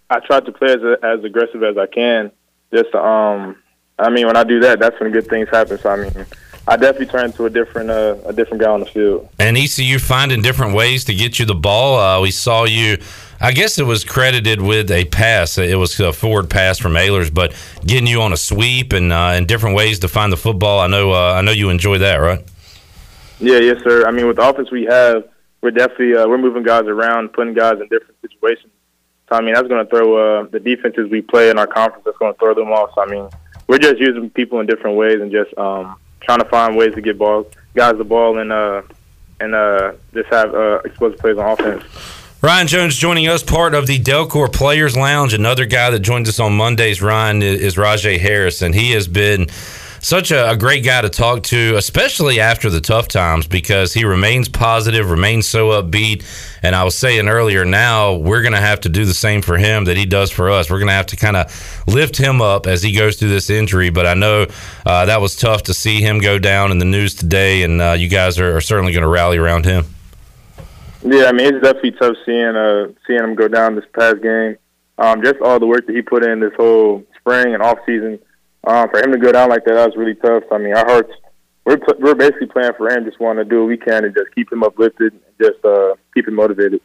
I 0.08 0.20
try 0.20 0.40
to 0.40 0.52
play 0.52 0.72
as 0.72 0.80
as 1.02 1.22
aggressive 1.24 1.62
as 1.62 1.76
I 1.76 1.86
can 1.86 2.32
just 2.72 2.94
um, 2.94 3.56
I 3.98 4.10
mean, 4.10 4.26
when 4.26 4.36
I 4.36 4.44
do 4.44 4.60
that, 4.60 4.78
that's 4.78 4.98
when 5.00 5.12
good 5.12 5.28
things 5.28 5.48
happen. 5.48 5.78
So 5.78 5.90
I 5.90 5.96
mean, 5.96 6.26
I 6.66 6.76
definitely 6.76 7.06
turn 7.06 7.26
into 7.26 7.44
a 7.44 7.50
different 7.50 7.90
uh, 7.90 8.16
a 8.24 8.32
different 8.32 8.62
guy 8.62 8.70
on 8.70 8.80
the 8.80 8.86
field. 8.86 9.28
And 9.38 9.56
ECU 9.56 9.98
finding 9.98 10.42
different 10.42 10.74
ways 10.74 11.04
to 11.04 11.14
get 11.14 11.38
you 11.38 11.44
the 11.44 11.54
ball. 11.54 11.98
Uh, 11.98 12.20
we 12.20 12.30
saw 12.30 12.64
you. 12.64 12.98
I 13.40 13.50
guess 13.50 13.78
it 13.78 13.82
was 13.82 14.04
credited 14.04 14.60
with 14.60 14.90
a 14.92 15.04
pass. 15.06 15.58
It 15.58 15.76
was 15.76 15.98
a 15.98 16.12
forward 16.12 16.48
pass 16.48 16.78
from 16.78 16.92
Ahlers, 16.92 17.34
but 17.34 17.52
getting 17.84 18.06
you 18.06 18.22
on 18.22 18.32
a 18.32 18.36
sweep 18.36 18.92
and 18.92 19.12
uh, 19.12 19.32
and 19.34 19.48
different 19.48 19.74
ways 19.76 19.98
to 20.00 20.08
find 20.08 20.32
the 20.32 20.36
football. 20.36 20.78
I 20.78 20.86
know. 20.86 21.12
Uh, 21.12 21.34
I 21.34 21.42
know 21.42 21.52
you 21.52 21.68
enjoy 21.70 21.98
that, 21.98 22.16
right? 22.16 22.44
Yeah, 23.40 23.58
yes, 23.58 23.82
sir. 23.82 24.06
I 24.06 24.12
mean, 24.12 24.28
with 24.28 24.36
the 24.36 24.48
offense 24.48 24.70
we 24.70 24.84
have, 24.84 25.24
we're 25.62 25.72
definitely 25.72 26.14
uh, 26.14 26.28
we're 26.28 26.38
moving 26.38 26.62
guys 26.62 26.84
around, 26.84 27.32
putting 27.32 27.54
guys 27.54 27.80
in 27.80 27.88
different 27.88 28.16
situations. 28.20 28.72
So 29.32 29.38
I 29.38 29.40
mean, 29.40 29.54
that's 29.54 29.66
going 29.66 29.82
to 29.82 29.88
throw 29.90 30.42
uh, 30.42 30.46
the 30.48 30.60
defenses 30.60 31.10
we 31.10 31.22
play 31.22 31.48
in 31.48 31.58
our 31.58 31.66
conference. 31.66 32.04
That's 32.04 32.18
going 32.18 32.34
to 32.34 32.38
throw 32.38 32.52
them 32.52 32.70
off. 32.70 32.90
So 32.94 33.00
I 33.00 33.06
mean, 33.06 33.30
we're 33.66 33.78
just 33.78 33.98
using 33.98 34.28
people 34.28 34.60
in 34.60 34.66
different 34.66 34.98
ways 34.98 35.22
and 35.22 35.32
just 35.32 35.56
um, 35.56 35.96
trying 36.20 36.40
to 36.40 36.44
find 36.44 36.76
ways 36.76 36.94
to 36.96 37.00
get 37.00 37.16
balls, 37.16 37.46
guys 37.74 37.96
the 37.96 38.04
ball 38.04 38.36
and 38.36 38.52
uh, 38.52 38.82
and 39.40 39.54
uh, 39.54 39.92
just 40.12 40.28
have 40.28 40.54
uh, 40.54 40.80
explosive 40.84 41.18
plays 41.18 41.38
on 41.38 41.50
offense. 41.50 41.82
Ryan 42.42 42.66
Jones 42.66 42.96
joining 42.96 43.26
us, 43.26 43.42
part 43.42 43.72
of 43.74 43.86
the 43.86 43.98
Delcor 43.98 44.52
Players 44.52 44.98
Lounge. 44.98 45.32
Another 45.32 45.64
guy 45.64 45.88
that 45.88 46.00
joins 46.00 46.28
us 46.28 46.38
on 46.38 46.54
Mondays, 46.54 47.00
Ryan, 47.00 47.40
is 47.40 47.76
Rahjai 47.76 48.20
Harris, 48.20 48.60
and 48.60 48.74
he 48.74 48.90
has 48.90 49.08
been 49.08 49.46
such 50.02 50.32
a, 50.32 50.50
a, 50.50 50.56
great 50.56 50.84
guy 50.84 51.00
to 51.00 51.08
talk 51.08 51.44
to, 51.44 51.76
especially 51.76 52.40
after 52.40 52.68
the 52.68 52.80
tough 52.80 53.06
times, 53.06 53.46
because 53.46 53.94
he 53.94 54.04
remains 54.04 54.48
positive, 54.48 55.08
remains 55.08 55.46
so 55.46 55.68
upbeat. 55.68 56.24
And 56.60 56.74
I 56.74 56.82
was 56.82 56.98
saying 56.98 57.28
earlier, 57.28 57.64
now 57.64 58.16
we're 58.16 58.42
going 58.42 58.52
to 58.52 58.60
have 58.60 58.80
to 58.80 58.88
do 58.88 59.04
the 59.04 59.14
same 59.14 59.42
for 59.42 59.56
him 59.56 59.84
that 59.84 59.96
he 59.96 60.04
does 60.04 60.32
for 60.32 60.50
us. 60.50 60.68
We're 60.68 60.80
going 60.80 60.88
to 60.88 60.94
have 60.94 61.06
to 61.06 61.16
kind 61.16 61.36
of 61.36 61.84
lift 61.86 62.16
him 62.16 62.42
up 62.42 62.66
as 62.66 62.82
he 62.82 62.92
goes 62.92 63.16
through 63.16 63.28
this 63.28 63.48
injury. 63.48 63.90
But 63.90 64.06
I 64.06 64.14
know 64.14 64.46
uh, 64.84 65.06
that 65.06 65.20
was 65.20 65.36
tough 65.36 65.62
to 65.64 65.74
see 65.74 66.00
him 66.00 66.18
go 66.18 66.36
down 66.36 66.72
in 66.72 66.78
the 66.78 66.84
news 66.84 67.14
today, 67.14 67.62
and 67.62 67.80
uh, 67.80 67.92
you 67.92 68.08
guys 68.08 68.40
are, 68.40 68.56
are 68.56 68.60
certainly 68.60 68.92
going 68.92 69.04
to 69.04 69.08
rally 69.08 69.38
around 69.38 69.64
him. 69.64 69.86
Yeah, 71.04 71.24
I 71.24 71.32
mean 71.32 71.46
it's 71.54 71.64
definitely 71.64 71.92
tough 71.92 72.16
seeing 72.24 72.56
uh, 72.56 72.88
seeing 73.06 73.20
him 73.20 73.34
go 73.34 73.48
down 73.48 73.76
this 73.76 73.84
past 73.92 74.20
game. 74.22 74.56
Um, 74.98 75.22
just 75.22 75.40
all 75.40 75.58
the 75.58 75.66
work 75.66 75.86
that 75.86 75.96
he 75.96 76.02
put 76.02 76.24
in 76.24 76.38
this 76.38 76.52
whole 76.56 77.04
spring 77.18 77.54
and 77.54 77.62
off 77.62 77.78
season 77.86 78.20
um, 78.64 78.88
for 78.90 79.00
him 79.02 79.12
to 79.12 79.18
go 79.18 79.32
down 79.32 79.48
like 79.48 79.64
that, 79.64 79.74
that 79.74 79.86
was 79.86 79.96
really 79.96 80.14
tough. 80.14 80.44
I 80.52 80.58
mean, 80.58 80.74
our 80.74 80.86
hearts 80.86 81.12
we're 81.64 81.78
we're 81.98 82.14
basically 82.14 82.48
playing 82.48 82.72
for 82.76 82.90
him. 82.90 83.04
Just 83.04 83.20
want 83.20 83.38
to 83.38 83.44
do 83.44 83.60
what 83.60 83.68
we 83.68 83.76
can 83.76 84.04
and 84.04 84.14
just 84.14 84.34
keep 84.34 84.52
him 84.52 84.62
uplifted, 84.62 85.12
and 85.12 85.22
just 85.40 85.64
uh, 85.64 85.94
keep 86.14 86.26
him 86.26 86.34
motivated. 86.34 86.80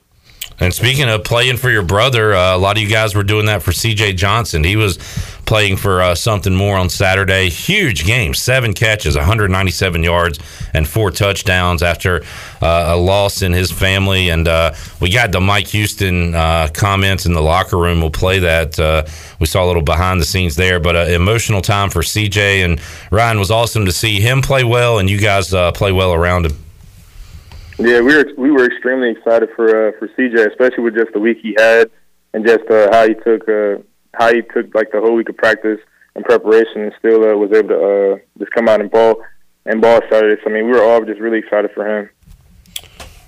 And 0.60 0.74
speaking 0.74 1.08
of 1.08 1.24
playing 1.24 1.58
for 1.58 1.70
your 1.70 1.84
brother, 1.84 2.34
uh, 2.34 2.56
a 2.56 2.58
lot 2.58 2.78
of 2.78 2.84
you 2.84 2.90
guys 2.90 3.14
were 3.14 3.24
doing 3.24 3.46
that 3.46 3.62
for 3.62 3.72
C.J. 3.72 4.14
Johnson. 4.14 4.64
He 4.64 4.76
was 4.76 4.98
playing 5.48 5.78
for 5.78 6.02
uh, 6.02 6.14
something 6.14 6.54
more 6.54 6.78
on 6.78 6.90
Saturday. 6.90 7.50
Huge 7.50 8.06
game, 8.06 8.36
seven 8.36 8.74
catches, 8.74 9.16
197 9.16 10.04
yards, 10.04 10.40
and 10.74 10.88
four 10.88 11.10
touchdowns 11.10 11.82
after 11.82 12.24
uh, 12.62 12.94
a 12.94 12.98
loss 12.98 13.42
in 13.42 13.54
his 13.54 13.72
family. 13.72 14.30
And 14.30 14.48
uh, 14.48 14.74
we 15.02 15.10
got 15.12 15.32
the 15.32 15.42
Mike 15.42 15.68
Houston 15.70 16.36
uh, 16.36 16.68
comments 16.74 17.26
in 17.26 17.34
the 17.34 17.42
locker 17.42 17.78
room. 17.78 18.02
We'll 18.02 18.12
play 18.12 18.40
that. 18.40 18.78
Uh, 18.78 19.06
we 19.40 19.48
saw 19.48 19.66
a 19.66 19.68
little 19.68 19.82
behind 19.82 20.22
the 20.22 20.26
scenes 20.26 20.56
there, 20.56 20.80
but 20.80 20.96
an 20.96 21.14
emotional 21.14 21.62
time 21.62 21.90
for 21.90 22.04
C.J. 22.04 22.62
and 22.62 22.80
Ryan 23.10 23.40
was 23.40 23.50
awesome 23.50 23.86
to 23.86 23.92
see 23.92 24.20
him 24.20 24.42
play 24.42 24.64
well, 24.64 25.00
and 25.00 25.10
you 25.10 25.20
guys 25.20 25.50
play 25.74 25.92
well 25.92 26.14
around 26.14 26.46
him. 26.46 26.64
Yeah, 27.80 28.02
we 28.02 28.16
were 28.16 28.26
we 28.38 28.50
were 28.50 28.66
extremely 28.66 29.12
excited 29.12 29.50
for 29.56 29.90
uh, 29.90 29.92
for 30.00 30.08
CJ, 30.08 30.48
especially 30.48 30.84
with 30.84 30.96
just 30.96 31.14
the 31.14 31.20
week 31.20 31.38
he 31.42 31.56
had 31.60 31.92
and 32.34 32.46
just 32.46 32.68
uh, 32.70 32.90
how 32.92 33.08
he 33.08 33.14
took 33.14 33.48
uh, 33.48 33.78
how 34.14 34.34
he 34.34 34.42
took 34.42 34.74
like 34.74 34.92
the 34.92 35.00
whole 35.00 35.16
week 35.16 35.30
of 35.30 35.38
practice 35.38 35.80
and 36.16 36.26
preparation, 36.26 36.82
and 36.82 36.94
still 37.00 37.24
uh, 37.24 37.36
was 37.36 37.52
able 37.52 37.70
to 37.70 38.14
uh, 38.14 38.18
just 38.40 38.52
come 38.52 38.68
out 38.68 38.82
and 38.82 38.92
ball 38.92 39.24
and 39.66 39.82
ball 39.82 40.02
Saturday. 40.10 40.42
So 40.44 40.50
I 40.50 40.54
mean, 40.54 40.66
we 40.66 40.72
were 40.72 40.84
all 40.84 41.04
just 41.04 41.20
really 41.20 41.40
excited 41.40 41.72
for 41.74 41.86
him. 41.86 42.10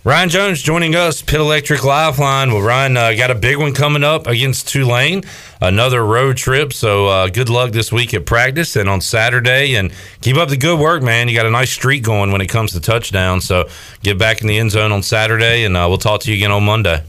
Ryan 0.05 0.29
Jones 0.29 0.62
joining 0.62 0.95
us, 0.95 1.21
Pit 1.21 1.41
Electric 1.41 1.83
Lifeline. 1.83 2.53
Well, 2.53 2.62
Ryan 2.62 2.95
uh, 2.95 3.13
got 3.15 3.31
a 3.31 3.36
big 3.36 3.57
one 3.57 3.74
coming 3.74 4.01
up 4.01 4.27
against 4.27 4.69
Tulane, 4.69 5.24
another 5.62 6.05
road 6.05 6.38
trip. 6.38 6.71
So 6.71 7.07
uh, 7.07 7.27
good 7.27 7.50
luck 7.50 7.74
this 7.74 7.91
week 7.91 8.13
at 8.13 8.25
practice 8.25 8.77
and 8.77 8.88
on 8.88 9.01
Saturday. 9.01 9.75
And 9.75 9.91
keep 10.21 10.38
up 10.38 10.48
the 10.48 10.55
good 10.55 10.79
work, 10.79 11.03
man. 11.03 11.27
You 11.27 11.36
got 11.36 11.45
a 11.45 11.51
nice 11.51 11.71
streak 11.71 12.01
going 12.01 12.31
when 12.31 12.39
it 12.39 12.48
comes 12.48 12.71
to 12.71 12.79
touchdowns. 12.79 13.43
So 13.43 13.67
get 14.01 14.17
back 14.17 14.39
in 14.39 14.48
the 14.48 14.57
end 14.57 14.71
zone 14.71 14.93
on 14.93 15.03
Saturday, 15.03 15.65
and 15.65 15.75
uh, 15.75 15.86
we'll 15.89 15.98
talk 15.98 16.21
to 16.21 16.31
you 16.31 16.38
again 16.38 16.51
on 16.51 16.63
Monday. 16.63 17.03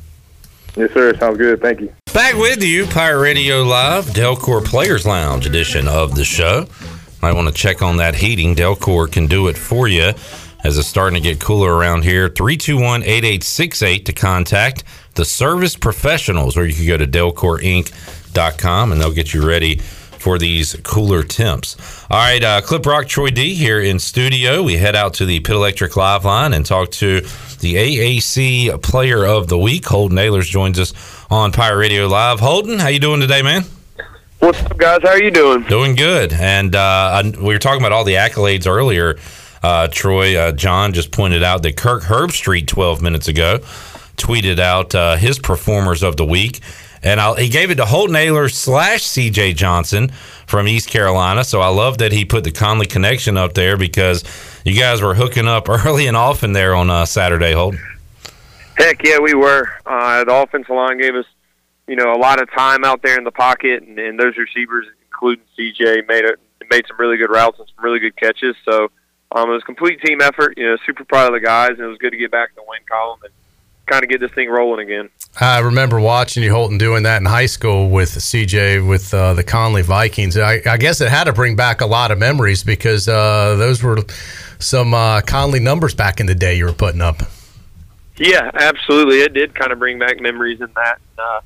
Yes, 0.76 0.92
sir. 0.92 1.16
Sounds 1.18 1.38
good. 1.38 1.60
Thank 1.60 1.80
you. 1.80 1.92
Back 2.12 2.36
with 2.36 2.62
you, 2.62 2.86
Pirate 2.86 3.20
Radio 3.20 3.62
Live, 3.62 4.06
Delcor 4.06 4.64
Players 4.64 5.06
Lounge 5.06 5.46
edition 5.46 5.88
of 5.88 6.14
the 6.14 6.24
show. 6.24 6.66
Might 7.22 7.34
want 7.34 7.48
to 7.48 7.54
check 7.54 7.82
on 7.82 7.98
that 7.98 8.14
heating. 8.14 8.54
Delcor 8.54 9.10
can 9.10 9.26
do 9.26 9.48
it 9.48 9.58
for 9.58 9.88
you 9.88 10.12
as 10.64 10.78
it's 10.78 10.88
starting 10.88 11.20
to 11.22 11.28
get 11.28 11.40
cooler 11.40 11.74
around 11.74 12.04
here. 12.04 12.28
321 12.28 13.02
8868 13.02 14.06
to 14.06 14.12
contact 14.12 14.84
the 15.14 15.24
service 15.24 15.76
professionals, 15.76 16.56
or 16.56 16.66
you 16.66 16.74
can 16.74 16.86
go 16.86 16.96
to 16.96 17.06
delcorinc.com 17.06 18.92
and 18.92 19.00
they'll 19.00 19.12
get 19.12 19.34
you 19.34 19.46
ready 19.46 19.80
for 20.20 20.38
these 20.38 20.74
cooler 20.82 21.22
temps. 21.22 21.76
All 22.10 22.18
right, 22.18 22.42
uh, 22.42 22.60
Clip 22.60 22.84
Rock 22.86 23.06
Troy 23.06 23.30
D 23.30 23.54
here 23.54 23.80
in 23.80 23.98
studio. 23.98 24.62
We 24.62 24.76
head 24.76 24.94
out 24.94 25.14
to 25.14 25.26
the 25.26 25.40
Pit 25.40 25.56
Electric 25.56 25.96
Live 25.96 26.24
line 26.24 26.52
and 26.52 26.64
talk 26.64 26.90
to 26.92 27.20
the 27.60 27.74
AAC 27.74 28.82
Player 28.82 29.24
of 29.24 29.48
the 29.48 29.58
Week. 29.58 29.84
Holton 29.86 30.18
Ahlers 30.18 30.48
joins 30.48 30.78
us 30.78 30.92
on 31.30 31.52
Pirate 31.52 31.78
Radio 31.78 32.06
Live. 32.06 32.40
Holton, 32.40 32.78
how 32.78 32.88
you 32.88 33.00
doing 33.00 33.20
today, 33.20 33.42
man? 33.42 33.64
What's 34.38 34.62
up, 34.62 34.78
guys? 34.78 35.00
How 35.02 35.10
are 35.10 35.22
you 35.22 35.30
doing? 35.30 35.62
Doing 35.64 35.96
good. 35.96 36.32
And 36.32 36.74
uh, 36.74 37.22
we 37.38 37.52
were 37.54 37.58
talking 37.58 37.80
about 37.80 37.92
all 37.92 38.04
the 38.04 38.14
accolades 38.14 38.66
earlier 38.66 39.18
uh, 39.62 39.88
Troy, 39.88 40.36
uh, 40.36 40.52
John 40.52 40.92
just 40.92 41.10
pointed 41.10 41.42
out 41.42 41.62
that 41.62 41.76
Kirk 41.76 42.02
Herbstreit 42.02 42.66
12 42.66 43.02
minutes 43.02 43.28
ago 43.28 43.58
tweeted 44.16 44.58
out 44.58 44.94
uh, 44.94 45.16
his 45.16 45.38
performers 45.38 46.02
of 46.02 46.16
the 46.16 46.24
week. 46.24 46.60
And 47.02 47.20
I'll, 47.20 47.34
he 47.34 47.48
gave 47.48 47.70
it 47.70 47.76
to 47.76 47.86
Holton 47.86 48.14
Ahlers 48.14 48.52
slash 48.52 49.04
CJ 49.04 49.56
Johnson 49.56 50.08
from 50.46 50.68
East 50.68 50.88
Carolina. 50.88 51.44
So 51.44 51.60
I 51.60 51.68
love 51.68 51.98
that 51.98 52.12
he 52.12 52.24
put 52.24 52.44
the 52.44 52.50
Conley 52.50 52.86
connection 52.86 53.36
up 53.36 53.54
there 53.54 53.76
because 53.76 54.22
you 54.64 54.78
guys 54.78 55.00
were 55.00 55.14
hooking 55.14 55.48
up 55.48 55.68
early 55.68 56.06
and 56.06 56.16
often 56.16 56.52
there 56.52 56.74
on 56.74 56.90
uh, 56.90 57.06
Saturday, 57.06 57.52
Holton. 57.52 57.80
Heck 58.76 59.02
yeah, 59.04 59.18
we 59.18 59.34
were. 59.34 59.68
Uh, 59.86 60.24
the 60.24 60.34
offensive 60.34 60.74
line 60.74 60.98
gave 60.98 61.14
us 61.14 61.26
you 61.90 61.96
know, 61.96 62.12
a 62.12 62.20
lot 62.20 62.40
of 62.40 62.48
time 62.52 62.84
out 62.84 63.02
there 63.02 63.18
in 63.18 63.24
the 63.24 63.32
pocket, 63.32 63.82
and, 63.82 63.98
and 63.98 64.16
those 64.16 64.36
receivers, 64.36 64.86
including 65.10 65.44
CJ, 65.58 66.06
made 66.06 66.24
it 66.24 66.38
made 66.70 66.86
some 66.86 66.96
really 67.00 67.16
good 67.16 67.30
routes 67.30 67.58
and 67.58 67.66
some 67.66 67.84
really 67.84 67.98
good 67.98 68.16
catches. 68.16 68.54
So 68.64 68.92
um, 69.32 69.50
it 69.50 69.54
was 69.54 69.62
a 69.62 69.66
complete 69.66 70.00
team 70.00 70.20
effort. 70.20 70.54
You 70.56 70.68
know, 70.68 70.76
super 70.86 71.04
proud 71.04 71.34
of 71.34 71.40
the 71.40 71.44
guys, 71.44 71.70
and 71.70 71.80
it 71.80 71.88
was 71.88 71.98
good 71.98 72.10
to 72.10 72.16
get 72.16 72.30
back 72.30 72.50
in 72.50 72.54
the 72.54 72.64
win 72.68 72.78
column 72.88 73.18
and 73.24 73.32
kind 73.90 74.04
of 74.04 74.08
get 74.08 74.20
this 74.20 74.30
thing 74.30 74.48
rolling 74.48 74.80
again. 74.80 75.10
I 75.40 75.58
remember 75.58 75.98
watching 76.00 76.42
you, 76.42 76.52
Holton, 76.52 76.78
doing 76.78 77.02
that 77.02 77.18
in 77.18 77.26
high 77.26 77.46
school 77.46 77.90
with 77.90 78.10
CJ 78.10 78.86
with 78.86 79.12
uh, 79.12 79.34
the 79.34 79.42
Conley 79.42 79.82
Vikings. 79.82 80.38
I, 80.38 80.60
I, 80.64 80.76
guess 80.76 81.00
it 81.00 81.08
had 81.08 81.24
to 81.24 81.32
bring 81.32 81.56
back 81.56 81.80
a 81.80 81.86
lot 81.86 82.10
of 82.10 82.18
memories 82.18 82.62
because 82.62 83.08
uh, 83.08 83.56
those 83.56 83.82
were 83.82 83.98
some 84.60 84.94
uh, 84.94 85.22
Conley 85.22 85.58
numbers 85.58 85.94
back 85.94 86.20
in 86.20 86.26
the 86.26 86.34
day 86.34 86.56
you 86.56 86.66
were 86.66 86.72
putting 86.72 87.00
up. 87.00 87.22
Yeah, 88.16 88.50
absolutely. 88.54 89.20
It 89.20 89.34
did 89.34 89.54
kind 89.54 89.72
of 89.72 89.78
bring 89.78 89.98
back 89.98 90.20
memories 90.20 90.60
in 90.60 90.70
that. 90.76 90.98
Uh, 91.18 91.40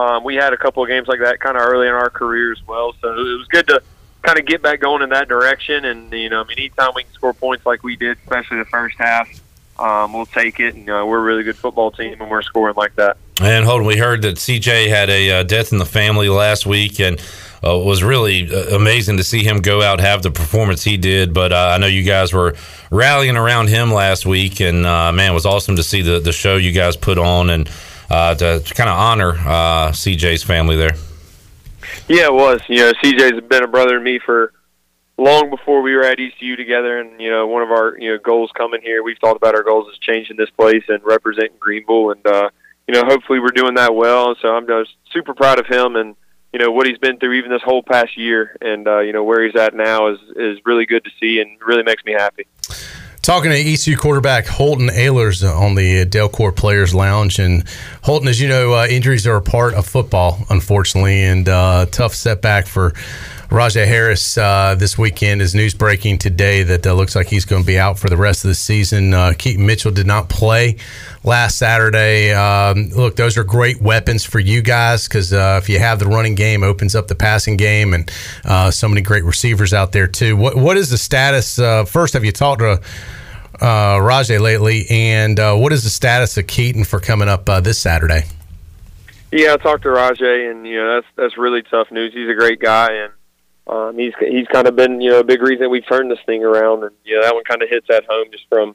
um, 0.00 0.24
we 0.24 0.34
had 0.34 0.54
a 0.54 0.56
couple 0.56 0.82
of 0.82 0.88
games 0.88 1.08
like 1.08 1.20
that 1.20 1.40
kind 1.40 1.56
of 1.56 1.62
early 1.62 1.88
in 1.88 1.92
our 1.92 2.08
career 2.08 2.52
as 2.52 2.66
well, 2.66 2.94
so 3.02 3.08
it 3.08 3.38
was 3.38 3.46
good 3.48 3.66
to 3.66 3.82
kind 4.22 4.38
of 4.38 4.46
get 4.46 4.62
back 4.62 4.80
going 4.80 5.02
in 5.02 5.10
that 5.10 5.28
direction. 5.28 5.84
And 5.84 6.10
you 6.12 6.30
know, 6.30 6.40
I 6.40 6.44
mean, 6.44 6.58
anytime 6.58 6.92
we 6.94 7.02
can 7.02 7.12
score 7.12 7.34
points 7.34 7.66
like 7.66 7.82
we 7.82 7.96
did, 7.96 8.16
especially 8.24 8.58
the 8.58 8.64
first 8.66 8.96
half, 8.98 9.28
um, 9.78 10.12
we'll 10.12 10.26
take 10.26 10.60
it. 10.60 10.74
And 10.74 10.88
uh, 10.88 11.04
we're 11.06 11.18
a 11.18 11.22
really 11.22 11.42
good 11.42 11.56
football 11.56 11.90
team, 11.90 12.20
and 12.20 12.30
we're 12.30 12.42
scoring 12.42 12.74
like 12.76 12.94
that. 12.96 13.16
And 13.40 13.64
Holton, 13.64 13.86
we 13.86 13.96
heard 13.96 14.22
that 14.22 14.36
CJ 14.36 14.88
had 14.88 15.10
a 15.10 15.30
uh, 15.30 15.42
death 15.42 15.72
in 15.72 15.78
the 15.78 15.86
family 15.86 16.28
last 16.28 16.66
week, 16.66 17.00
and 17.00 17.18
uh, 17.64 17.78
it 17.78 17.84
was 17.84 18.02
really 18.02 18.52
uh, 18.52 18.76
amazing 18.76 19.16
to 19.16 19.24
see 19.24 19.42
him 19.44 19.58
go 19.58 19.82
out 19.82 20.00
have 20.00 20.22
the 20.22 20.30
performance 20.30 20.84
he 20.84 20.96
did. 20.96 21.32
But 21.32 21.52
uh, 21.52 21.72
I 21.74 21.78
know 21.78 21.86
you 21.86 22.02
guys 22.02 22.32
were 22.32 22.54
rallying 22.90 23.36
around 23.36 23.68
him 23.68 23.92
last 23.92 24.26
week, 24.26 24.60
and 24.60 24.84
uh, 24.84 25.12
man, 25.12 25.32
it 25.32 25.34
was 25.34 25.46
awesome 25.46 25.76
to 25.76 25.82
see 25.82 26.02
the 26.02 26.20
the 26.20 26.32
show 26.32 26.56
you 26.56 26.72
guys 26.72 26.96
put 26.96 27.18
on 27.18 27.50
and 27.50 27.70
uh, 28.10 28.34
to, 28.34 28.60
to 28.60 28.74
kind 28.74 28.90
of 28.90 28.98
honor 28.98 29.30
uh, 29.30 29.90
CJ's 29.90 30.42
family 30.42 30.76
there. 30.76 30.94
Yeah, 32.08 32.26
it 32.26 32.34
was. 32.34 32.60
You 32.68 32.78
know, 32.78 32.92
CJ's 32.92 33.40
been 33.46 33.64
a 33.64 33.68
brother 33.68 33.98
to 33.98 34.00
me 34.00 34.18
for 34.18 34.52
long 35.22 35.50
before 35.50 35.82
we 35.82 35.94
were 35.94 36.04
at 36.04 36.18
ECU 36.20 36.56
together, 36.56 36.98
and 36.98 37.20
you 37.20 37.30
know, 37.30 37.46
one 37.46 37.62
of 37.62 37.70
our 37.70 37.96
you 37.98 38.12
know 38.12 38.18
goals 38.18 38.50
coming 38.56 38.80
here, 38.82 39.02
we've 39.02 39.18
thought 39.20 39.36
about 39.36 39.54
our 39.54 39.62
goals 39.62 39.92
is 39.92 39.98
changing 39.98 40.36
this 40.36 40.50
place 40.50 40.84
and 40.88 41.02
representing 41.04 41.56
Greenville, 41.58 42.10
and 42.10 42.26
uh, 42.26 42.50
you 42.86 42.94
know, 42.94 43.04
hopefully 43.04 43.40
we're 43.40 43.48
doing 43.48 43.74
that 43.74 43.94
well. 43.94 44.34
So 44.40 44.48
I'm 44.48 44.66
just 44.66 44.94
super 45.12 45.34
proud 45.34 45.58
of 45.58 45.66
him 45.66 45.96
and 45.96 46.16
you 46.52 46.58
know 46.58 46.70
what 46.70 46.86
he's 46.86 46.98
been 46.98 47.18
through 47.18 47.32
even 47.32 47.50
this 47.50 47.62
whole 47.62 47.82
past 47.82 48.16
year, 48.16 48.56
and 48.60 48.86
uh, 48.86 49.00
you 49.00 49.12
know 49.12 49.24
where 49.24 49.44
he's 49.44 49.56
at 49.56 49.74
now 49.74 50.08
is 50.08 50.18
is 50.36 50.58
really 50.64 50.86
good 50.86 51.04
to 51.04 51.10
see 51.18 51.40
and 51.40 51.58
really 51.66 51.82
makes 51.82 52.04
me 52.04 52.12
happy. 52.12 52.46
Talking 53.22 53.52
to 53.52 53.56
ECU 53.56 53.96
quarterback 53.96 54.46
Holton 54.46 54.88
Ahlers 54.88 55.48
on 55.48 55.76
the 55.76 56.04
Delcor 56.04 56.54
Players 56.54 56.92
Lounge, 56.94 57.38
and 57.38 57.64
Holton, 58.02 58.28
as 58.28 58.40
you 58.40 58.48
know, 58.48 58.74
uh, 58.74 58.86
injuries 58.86 59.26
are 59.26 59.36
a 59.36 59.42
part 59.42 59.74
of 59.74 59.86
football, 59.86 60.44
unfortunately, 60.50 61.22
and 61.22 61.48
uh, 61.48 61.86
tough 61.86 62.14
setback 62.14 62.66
for 62.66 62.92
Rahjai 63.52 63.86
Harris 63.86 64.38
uh, 64.38 64.74
this 64.78 64.96
weekend 64.96 65.42
is 65.42 65.54
news 65.54 65.74
breaking 65.74 66.16
today 66.16 66.62
that 66.62 66.86
uh, 66.86 66.94
looks 66.94 67.14
like 67.14 67.26
he's 67.26 67.44
going 67.44 67.60
to 67.60 67.66
be 67.66 67.78
out 67.78 67.98
for 67.98 68.08
the 68.08 68.16
rest 68.16 68.46
of 68.46 68.48
the 68.48 68.54
season. 68.54 69.12
Uh, 69.12 69.34
Keaton 69.36 69.66
Mitchell 69.66 69.92
did 69.92 70.06
not 70.06 70.30
play 70.30 70.78
last 71.22 71.58
Saturday. 71.58 72.32
Um, 72.32 72.88
look, 72.96 73.16
those 73.16 73.36
are 73.36 73.44
great 73.44 73.78
weapons 73.82 74.24
for 74.24 74.38
you 74.38 74.62
guys 74.62 75.06
because 75.06 75.34
uh, 75.34 75.60
if 75.62 75.68
you 75.68 75.78
have 75.78 75.98
the 75.98 76.06
running 76.06 76.34
game, 76.34 76.62
opens 76.62 76.94
up 76.94 77.08
the 77.08 77.14
passing 77.14 77.58
game, 77.58 77.92
and 77.92 78.10
uh, 78.46 78.70
so 78.70 78.88
many 78.88 79.02
great 79.02 79.22
receivers 79.22 79.74
out 79.74 79.92
there 79.92 80.06
too. 80.06 80.34
What 80.34 80.56
what 80.56 80.78
is 80.78 80.88
the 80.88 80.96
status? 80.96 81.58
Uh, 81.58 81.84
first, 81.84 82.14
have 82.14 82.24
you 82.24 82.32
talked 82.32 82.60
to? 82.60 82.80
Uh, 83.60 83.98
Rahjai 83.98 84.40
lately, 84.40 84.86
and 84.88 85.38
what 85.38 85.74
is 85.74 85.84
the 85.84 85.90
status 85.90 86.38
of 86.38 86.46
Keaton 86.46 86.84
for 86.84 87.00
coming 87.00 87.28
up 87.28 87.44
this 87.62 87.78
Saturday? 87.78 88.22
Yeah, 89.30 89.52
I 89.52 89.56
talked 89.58 89.82
to 89.82 89.90
Rahjai, 89.90 90.50
and 90.50 90.66
you 90.66 90.76
know 90.76 90.94
that's 90.94 91.06
that's 91.16 91.36
really 91.36 91.62
tough 91.62 91.90
news. 91.90 92.14
He's 92.14 92.30
a 92.30 92.34
great 92.34 92.58
guy, 92.58 92.92
and 92.92 93.12
um, 93.66 93.96
he's 93.96 94.12
he's 94.18 94.46
kind 94.48 94.66
of 94.66 94.76
been 94.76 95.00
you 95.00 95.10
know 95.10 95.20
a 95.20 95.24
big 95.24 95.42
reason 95.42 95.70
we've 95.70 95.86
turned 95.86 96.10
this 96.10 96.18
thing 96.26 96.44
around, 96.44 96.82
and 96.82 96.92
you 97.04 97.16
know 97.16 97.22
that 97.22 97.34
one 97.34 97.44
kind 97.44 97.62
of 97.62 97.68
hits 97.68 97.88
at 97.90 98.04
home 98.06 98.26
just 98.32 98.48
from 98.48 98.74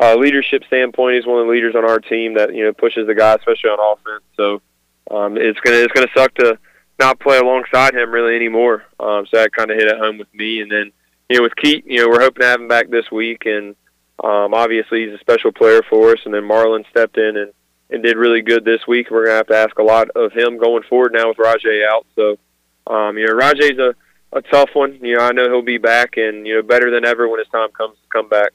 uh, 0.00 0.14
leadership 0.14 0.62
standpoint. 0.66 1.16
He's 1.16 1.26
one 1.26 1.40
of 1.40 1.46
the 1.46 1.52
leaders 1.52 1.74
on 1.74 1.84
our 1.84 1.98
team 1.98 2.34
that 2.34 2.54
you 2.54 2.64
know 2.64 2.72
pushes 2.72 3.06
the 3.06 3.14
guy, 3.14 3.34
especially 3.34 3.70
on 3.70 3.96
offense. 3.98 4.24
So 4.36 4.62
um, 5.10 5.36
it's 5.36 5.58
gonna 5.60 5.78
it's 5.78 5.92
gonna 5.92 6.08
suck 6.16 6.34
to 6.34 6.58
not 6.98 7.18
play 7.18 7.38
alongside 7.38 7.94
him 7.94 8.10
really 8.10 8.36
anymore. 8.36 8.84
Um, 9.00 9.26
so 9.26 9.38
that 9.38 9.52
kind 9.52 9.70
of 9.70 9.76
hit 9.76 9.88
at 9.88 9.98
home 9.98 10.18
with 10.18 10.32
me, 10.32 10.60
and 10.60 10.70
then 10.70 10.92
you 11.28 11.36
know 11.36 11.42
with 11.42 11.56
Keith, 11.56 11.84
you 11.86 12.00
know 12.00 12.08
we're 12.08 12.20
hoping 12.20 12.42
to 12.42 12.46
have 12.46 12.60
him 12.60 12.68
back 12.68 12.88
this 12.88 13.10
week, 13.10 13.46
and 13.46 13.74
um, 14.22 14.54
obviously 14.54 15.06
he's 15.06 15.14
a 15.14 15.18
special 15.18 15.50
player 15.50 15.82
for 15.88 16.12
us. 16.12 16.20
And 16.24 16.32
then 16.32 16.44
Marlon 16.44 16.88
stepped 16.90 17.18
in 17.18 17.36
and 17.36 17.52
and 17.90 18.04
did 18.04 18.16
really 18.16 18.42
good 18.42 18.64
this 18.64 18.86
week. 18.86 19.10
We're 19.10 19.24
gonna 19.26 19.38
have 19.38 19.48
to 19.48 19.56
ask 19.56 19.76
a 19.78 19.82
lot 19.82 20.10
of 20.10 20.32
him 20.32 20.58
going 20.58 20.84
forward 20.84 21.12
now 21.12 21.28
with 21.28 21.38
Rahjai 21.38 21.84
out. 21.84 22.06
So 22.14 22.38
um, 22.86 23.18
you 23.18 23.26
know 23.26 23.34
Rahjai's 23.34 23.78
a 23.78 23.96
a 24.32 24.42
tough 24.42 24.70
one. 24.74 24.98
You 25.02 25.16
know, 25.16 25.22
I 25.22 25.32
know 25.32 25.48
he'll 25.48 25.62
be 25.62 25.78
back, 25.78 26.16
and 26.16 26.46
you 26.46 26.56
know, 26.56 26.62
better 26.62 26.90
than 26.90 27.04
ever 27.04 27.28
when 27.28 27.38
his 27.38 27.48
time 27.48 27.70
comes 27.70 27.96
to 27.96 28.08
come 28.10 28.28
back. 28.28 28.52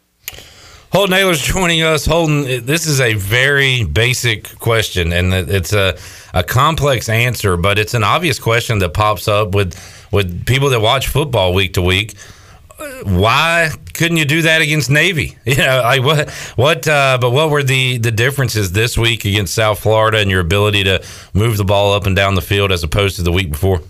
Holton 0.92 1.18
Ahlers 1.18 1.44
joining 1.44 1.82
us. 1.84 2.06
Holton, 2.06 2.66
this 2.66 2.88
is 2.88 3.02
a 3.02 3.16
very 3.16 3.84
basic 3.84 4.58
question, 4.60 5.12
and 5.12 5.34
it's 5.34 5.74
a, 5.74 5.98
a 6.34 6.42
complex 6.42 7.10
answer, 7.10 7.58
but 7.58 7.78
it's 7.78 7.94
an 7.94 8.04
obvious 8.04 8.40
question 8.40 8.80
that 8.80 8.94
pops 8.94 9.28
up 9.28 9.54
with 9.54 9.76
with 10.12 10.46
people 10.46 10.70
that 10.70 10.80
watch 10.80 11.08
football 11.08 11.54
week 11.54 11.74
to 11.74 11.82
week. 11.82 12.16
Why 13.04 13.72
couldn't 13.94 14.18
you 14.18 14.26
do 14.26 14.44
that 14.44 14.62
against 14.62 14.90
Navy? 14.90 15.38
You 15.46 15.58
know, 15.58 15.82
like 15.84 16.02
what 16.02 16.30
what? 16.56 16.88
Uh, 16.88 17.18
but 17.20 17.32
what 17.32 17.50
were 17.50 17.64
the 17.64 17.98
the 17.98 18.12
differences 18.12 18.72
this 18.72 18.98
week 18.98 19.26
against 19.26 19.54
South 19.54 19.80
Florida 19.80 20.20
and 20.20 20.32
your 20.32 20.40
ability 20.40 20.86
to 20.86 21.04
move 21.34 21.58
the 21.58 21.66
ball 21.66 21.94
up 21.94 22.06
and 22.06 22.16
down 22.16 22.36
the 22.36 22.42
field 22.42 22.72
as 22.72 22.84
opposed 22.84 23.18
to 23.18 23.22
the 23.22 23.34
week 23.34 23.52
before? 23.52 23.82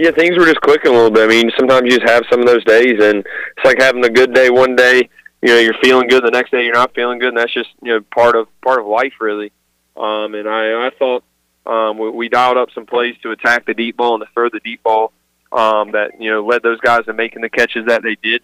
Yeah, 0.00 0.12
things 0.12 0.38
were 0.38 0.46
just 0.46 0.62
clicking 0.62 0.90
a 0.90 0.94
little 0.94 1.10
bit. 1.10 1.24
I 1.24 1.26
mean, 1.26 1.50
sometimes 1.58 1.82
you 1.84 1.98
just 1.98 2.10
have 2.10 2.22
some 2.30 2.40
of 2.40 2.46
those 2.46 2.64
days, 2.64 2.94
and 3.02 3.18
it's 3.18 3.64
like 3.66 3.78
having 3.78 4.02
a 4.02 4.08
good 4.08 4.32
day 4.32 4.48
one 4.48 4.74
day. 4.74 5.10
You 5.42 5.48
know, 5.48 5.58
you're 5.58 5.74
feeling 5.82 6.08
good. 6.08 6.24
The 6.24 6.30
next 6.30 6.52
day, 6.52 6.64
you're 6.64 6.72
not 6.72 6.94
feeling 6.94 7.18
good, 7.18 7.28
and 7.28 7.36
that's 7.36 7.52
just 7.52 7.68
you 7.82 7.92
know 7.92 8.00
part 8.00 8.34
of 8.34 8.48
part 8.62 8.80
of 8.80 8.86
life, 8.86 9.12
really. 9.20 9.52
Um, 9.98 10.34
and 10.34 10.48
I, 10.48 10.86
I 10.86 10.90
thought 10.98 11.22
um, 11.66 11.98
we, 11.98 12.08
we 12.08 12.28
dialed 12.30 12.56
up 12.56 12.70
some 12.74 12.86
plays 12.86 13.14
to 13.24 13.32
attack 13.32 13.66
the 13.66 13.74
deep 13.74 13.98
ball 13.98 14.14
and 14.14 14.22
to 14.22 14.28
throw 14.32 14.48
the 14.48 14.60
deep 14.60 14.82
ball 14.82 15.12
um, 15.52 15.92
that 15.92 16.12
you 16.18 16.30
know 16.30 16.46
led 16.46 16.62
those 16.62 16.80
guys 16.80 17.04
to 17.04 17.12
making 17.12 17.42
the 17.42 17.50
catches 17.50 17.84
that 17.84 18.02
they 18.02 18.16
did. 18.22 18.40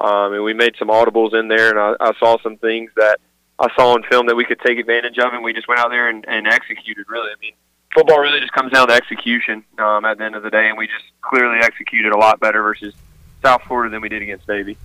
Um, 0.00 0.32
and 0.32 0.44
we 0.44 0.54
made 0.54 0.76
some 0.78 0.88
audibles 0.88 1.38
in 1.38 1.48
there, 1.48 1.68
and 1.68 1.78
I, 1.78 1.94
I 2.00 2.12
saw 2.18 2.38
some 2.42 2.56
things 2.56 2.90
that 2.96 3.20
I 3.58 3.68
saw 3.76 3.92
on 3.92 4.02
film 4.10 4.28
that 4.28 4.34
we 4.34 4.46
could 4.46 4.60
take 4.60 4.78
advantage 4.78 5.18
of, 5.18 5.34
and 5.34 5.44
we 5.44 5.52
just 5.52 5.68
went 5.68 5.78
out 5.78 5.90
there 5.90 6.08
and, 6.08 6.24
and 6.26 6.46
executed. 6.46 7.04
Really, 7.06 7.32
I 7.32 7.36
mean, 7.38 7.52
football 7.96 8.20
really 8.20 8.40
just 8.40 8.52
comes 8.52 8.72
down 8.72 8.88
to 8.88 8.94
execution 8.94 9.64
um, 9.78 10.04
at 10.04 10.18
the 10.18 10.24
end 10.24 10.36
of 10.36 10.42
the 10.42 10.50
day, 10.50 10.68
and 10.68 10.76
we 10.76 10.86
just 10.86 11.04
clearly 11.22 11.58
executed 11.62 12.12
a 12.12 12.18
lot 12.18 12.38
better 12.38 12.62
versus 12.62 12.94
South 13.42 13.62
Florida 13.62 13.90
than 13.90 14.02
we 14.02 14.10
did 14.10 14.22
against 14.22 14.46
Navy. 14.46 14.76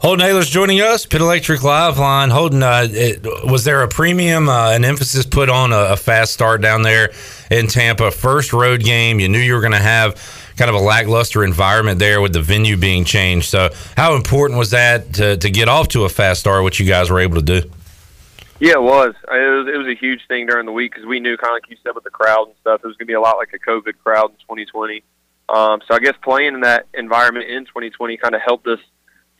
Holton 0.00 0.26
Ahlers 0.26 0.50
joining 0.50 0.80
us, 0.80 1.06
Pit 1.06 1.20
Electric 1.20 1.62
Live 1.62 1.98
Line. 1.98 2.30
Holton, 2.30 2.62
uh, 2.62 2.88
it, 2.90 3.22
was 3.44 3.64
there 3.64 3.82
a 3.82 3.88
premium, 3.88 4.48
uh, 4.48 4.70
an 4.70 4.84
emphasis 4.84 5.26
put 5.26 5.48
on 5.48 5.72
a, 5.72 5.92
a, 5.92 5.96
fast 5.96 6.32
start 6.32 6.62
down 6.62 6.82
there 6.82 7.10
in 7.50 7.66
Tampa? 7.66 8.10
First 8.10 8.54
road 8.54 8.82
game, 8.82 9.20
you 9.20 9.28
knew 9.28 9.38
you 9.38 9.54
were 9.54 9.60
going 9.60 9.72
to 9.72 9.78
have 9.78 10.14
kind 10.56 10.70
of 10.70 10.74
a 10.74 10.80
lackluster 10.80 11.44
environment 11.44 11.98
there 11.98 12.22
with 12.22 12.32
the 12.32 12.40
venue 12.40 12.78
being 12.78 13.04
changed. 13.04 13.50
So, 13.50 13.68
how 13.94 14.16
important 14.16 14.58
was 14.58 14.70
that 14.70 15.12
to, 15.14 15.36
to 15.36 15.50
get 15.50 15.68
off 15.68 15.88
to 15.88 16.04
a 16.04 16.08
fast 16.08 16.40
start, 16.40 16.64
which 16.64 16.80
you 16.80 16.86
guys 16.86 17.10
were 17.10 17.20
able 17.20 17.36
to 17.36 17.60
do? 17.60 17.70
Yeah, 18.60 18.74
it 18.74 18.82
was. 18.82 19.14
It 19.26 19.66
was 19.66 19.68
it 19.74 19.78
was 19.78 19.86
a 19.86 19.98
huge 19.98 20.20
thing 20.28 20.46
during 20.46 20.66
the 20.66 20.72
week 20.72 20.92
because 20.92 21.06
we 21.06 21.18
knew, 21.18 21.38
kind 21.38 21.50
of 21.50 21.56
like 21.56 21.70
you 21.70 21.78
said, 21.82 21.94
with 21.94 22.04
the 22.04 22.10
crowd 22.10 22.44
and 22.48 22.54
stuff, 22.60 22.82
it 22.84 22.86
was 22.86 22.94
going 22.96 23.06
to 23.06 23.10
be 23.10 23.14
a 23.14 23.20
lot 23.20 23.38
like 23.38 23.54
a 23.54 23.58
COVID 23.58 23.94
crowd 24.04 24.32
in 24.32 24.36
2020. 24.36 25.02
Um, 25.48 25.80
so 25.88 25.94
I 25.94 25.98
guess 25.98 26.12
playing 26.22 26.54
in 26.54 26.60
that 26.60 26.86
environment 26.92 27.48
in 27.48 27.64
2020 27.64 28.18
kind 28.18 28.34
of 28.34 28.42
helped 28.44 28.66
us 28.66 28.78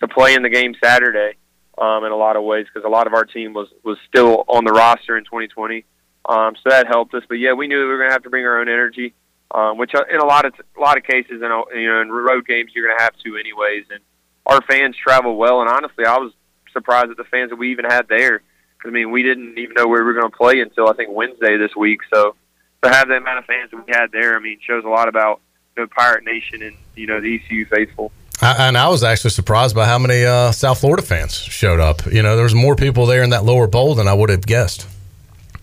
to 0.00 0.09
play 0.09 0.35
in 0.35 0.43
the 0.43 0.49
game 0.49 0.75
Saturday 0.83 1.35
um, 1.77 2.05
in 2.05 2.12
a 2.12 2.17
lot 2.17 2.37
of 2.37 2.45
ways 2.45 2.67
because 2.67 2.87
a 2.87 2.91
lot 2.91 3.07
of 3.07 3.12
our 3.12 3.25
team 3.25 3.53
was 3.53 3.69
was 3.85 3.99
still 4.09 4.45
on 4.49 4.65
the 4.65 4.73
roster 4.73 5.19
in 5.19 5.25
2020. 5.25 5.85
Um, 6.25 6.55
so 6.57 6.71
that 6.71 6.87
helped 6.87 7.12
us. 7.12 7.23
But 7.29 7.35
yeah, 7.35 7.53
we 7.53 7.69
knew 7.69 7.79
we 7.79 7.85
were 7.85 7.99
going 7.99 8.09
to 8.09 8.15
have 8.15 8.23
to 8.23 8.31
bring 8.31 8.47
our 8.47 8.59
own 8.59 8.71
energy, 8.71 9.12
um, 9.50 9.77
which 9.77 9.95
uh, 9.95 10.05
in 10.11 10.21
a 10.21 10.25
lot 10.25 10.47
of 10.47 10.55
a 10.79 10.81
lot 10.81 10.97
of 10.97 11.05
cases, 11.05 11.43
in 11.43 11.50
you 11.79 11.89
know, 11.89 12.00
in 12.00 12.11
road 12.11 12.47
games, 12.47 12.73
you're 12.75 12.87
going 12.87 12.97
to 12.97 13.05
have 13.05 13.17
to 13.23 13.37
anyways. 13.37 13.85
And 13.91 14.00
our 14.47 14.62
fans 14.62 14.97
travel 14.97 15.37
well, 15.37 15.61
and 15.61 15.69
honestly, 15.69 16.07
I 16.07 16.17
was 16.17 16.33
surprised 16.73 17.11
at 17.11 17.19
the 17.19 17.25
fans 17.25 17.50
that 17.50 17.57
we 17.57 17.71
even 17.71 17.85
had 17.85 18.09
there 18.09 18.41
I 18.84 18.90
mean, 18.90 19.10
we 19.10 19.22
didn't 19.22 19.58
even 19.58 19.75
know 19.75 19.87
where 19.87 20.02
we 20.02 20.12
were 20.12 20.20
going 20.20 20.30
to 20.30 20.37
play 20.37 20.60
until 20.60 20.88
I 20.88 20.94
think 20.94 21.10
Wednesday 21.10 21.56
this 21.56 21.75
week. 21.76 22.00
So 22.12 22.34
to 22.82 22.88
have 22.88 23.08
the 23.08 23.14
amount 23.14 23.38
of 23.38 23.44
fans 23.44 23.70
that 23.70 23.87
we 23.87 23.92
had 23.92 24.10
there, 24.12 24.37
I 24.37 24.40
mean, 24.40 24.58
shows 24.60 24.84
a 24.84 24.88
lot 24.88 25.08
about 25.08 25.40
you 25.76 25.82
know, 25.82 25.88
Pirate 25.88 26.25
Nation 26.25 26.62
and 26.62 26.76
you 26.94 27.06
know 27.06 27.20
the 27.20 27.37
ECU 27.37 27.66
faithful. 27.66 28.12
I, 28.42 28.68
and 28.68 28.78
I 28.78 28.88
was 28.88 29.04
actually 29.04 29.30
surprised 29.30 29.75
by 29.75 29.87
how 29.87 29.99
many 29.99 30.25
uh, 30.25 30.50
South 30.52 30.80
Florida 30.80 31.02
fans 31.02 31.34
showed 31.34 31.78
up. 31.78 32.06
You 32.06 32.22
know, 32.22 32.37
there 32.37 32.44
was 32.44 32.54
more 32.54 32.75
people 32.75 33.04
there 33.06 33.22
in 33.22 33.30
that 33.30 33.44
lower 33.44 33.66
bowl 33.66 33.94
than 33.94 34.08
I 34.08 34.14
would 34.14 34.30
have 34.30 34.46
guessed. 34.46 34.88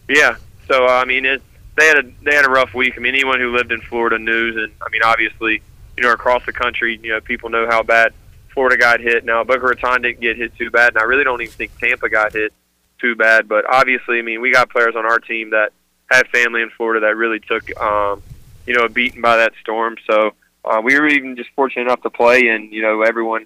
Yeah. 0.07 0.35
So 0.67 0.85
uh, 0.85 0.91
I 0.91 1.05
mean, 1.05 1.25
it, 1.25 1.41
they 1.75 1.87
had 1.87 1.97
a 1.97 2.11
they 2.23 2.35
had 2.35 2.45
a 2.45 2.49
rough 2.49 2.73
week. 2.73 2.93
I 2.97 2.99
mean, 2.99 3.15
anyone 3.15 3.39
who 3.39 3.55
lived 3.55 3.71
in 3.71 3.81
Florida 3.81 4.19
knows, 4.19 4.55
and 4.55 4.71
I 4.85 4.89
mean, 4.91 5.01
obviously, 5.03 5.61
you 5.95 6.03
know, 6.03 6.11
across 6.11 6.45
the 6.45 6.53
country, 6.53 6.99
you 7.01 7.11
know, 7.11 7.21
people 7.21 7.49
know 7.49 7.67
how 7.67 7.81
bad 7.81 8.13
Florida 8.53 8.77
got 8.77 8.99
hit. 8.99 9.25
Now, 9.25 9.43
Boca 9.43 9.65
Raton 9.65 10.01
didn't 10.03 10.19
get 10.19 10.37
hit 10.37 10.55
too 10.55 10.69
bad, 10.69 10.89
and 10.89 10.97
I 10.99 11.03
really 11.03 11.23
don't 11.23 11.41
even 11.41 11.53
think 11.53 11.77
Tampa 11.79 12.09
got 12.09 12.33
hit 12.33 12.53
too 12.99 13.15
bad. 13.15 13.47
But 13.47 13.65
obviously, 13.69 14.19
I 14.19 14.21
mean, 14.21 14.41
we 14.41 14.51
got 14.51 14.69
players 14.69 14.95
on 14.95 15.05
our 15.05 15.19
team 15.19 15.51
that 15.51 15.71
have 16.11 16.27
family 16.27 16.61
in 16.61 16.69
Florida 16.71 17.05
that 17.07 17.15
really 17.15 17.39
took, 17.39 17.69
um, 17.79 18.21
you 18.65 18.73
know, 18.75 18.85
a 18.85 18.89
beating 18.89 19.21
by 19.21 19.37
that 19.37 19.53
storm. 19.61 19.95
So 20.09 20.31
uh, 20.65 20.81
we 20.83 20.99
were 20.99 21.07
even 21.07 21.35
just 21.35 21.49
fortunate 21.55 21.83
enough 21.83 22.01
to 22.03 22.09
play, 22.09 22.47
and 22.47 22.71
you 22.71 22.81
know, 22.81 23.01
everyone 23.01 23.45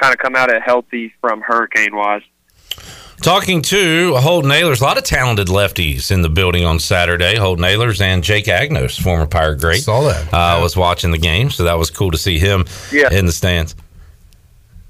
kind 0.00 0.12
of 0.14 0.18
come 0.18 0.34
out 0.36 0.50
at 0.52 0.62
healthy 0.62 1.12
from 1.20 1.40
hurricane 1.40 1.94
wise. 1.94 2.22
Talking 3.20 3.62
to 3.62 4.16
Holton 4.16 4.50
Ahlers, 4.50 4.80
a 4.80 4.84
lot 4.84 4.98
of 4.98 5.04
talented 5.04 5.46
lefties 5.46 6.10
in 6.10 6.22
the 6.22 6.28
building 6.28 6.64
on 6.64 6.80
Saturday. 6.80 7.36
Holton 7.36 7.64
Ahlers 7.64 8.00
and 8.00 8.24
Jake 8.24 8.46
Agnos, 8.46 9.00
former 9.00 9.26
Pirate 9.28 9.60
great. 9.60 9.82
Saw 9.82 10.02
that. 10.08 10.34
Uh, 10.34 10.58
was 10.60 10.76
watching 10.76 11.12
the 11.12 11.18
game, 11.18 11.48
so 11.48 11.62
that 11.64 11.74
was 11.78 11.88
cool 11.88 12.10
to 12.10 12.18
see 12.18 12.40
him 12.40 12.64
Yeah. 12.90 13.12
in 13.12 13.26
the 13.26 13.32
stands. 13.32 13.76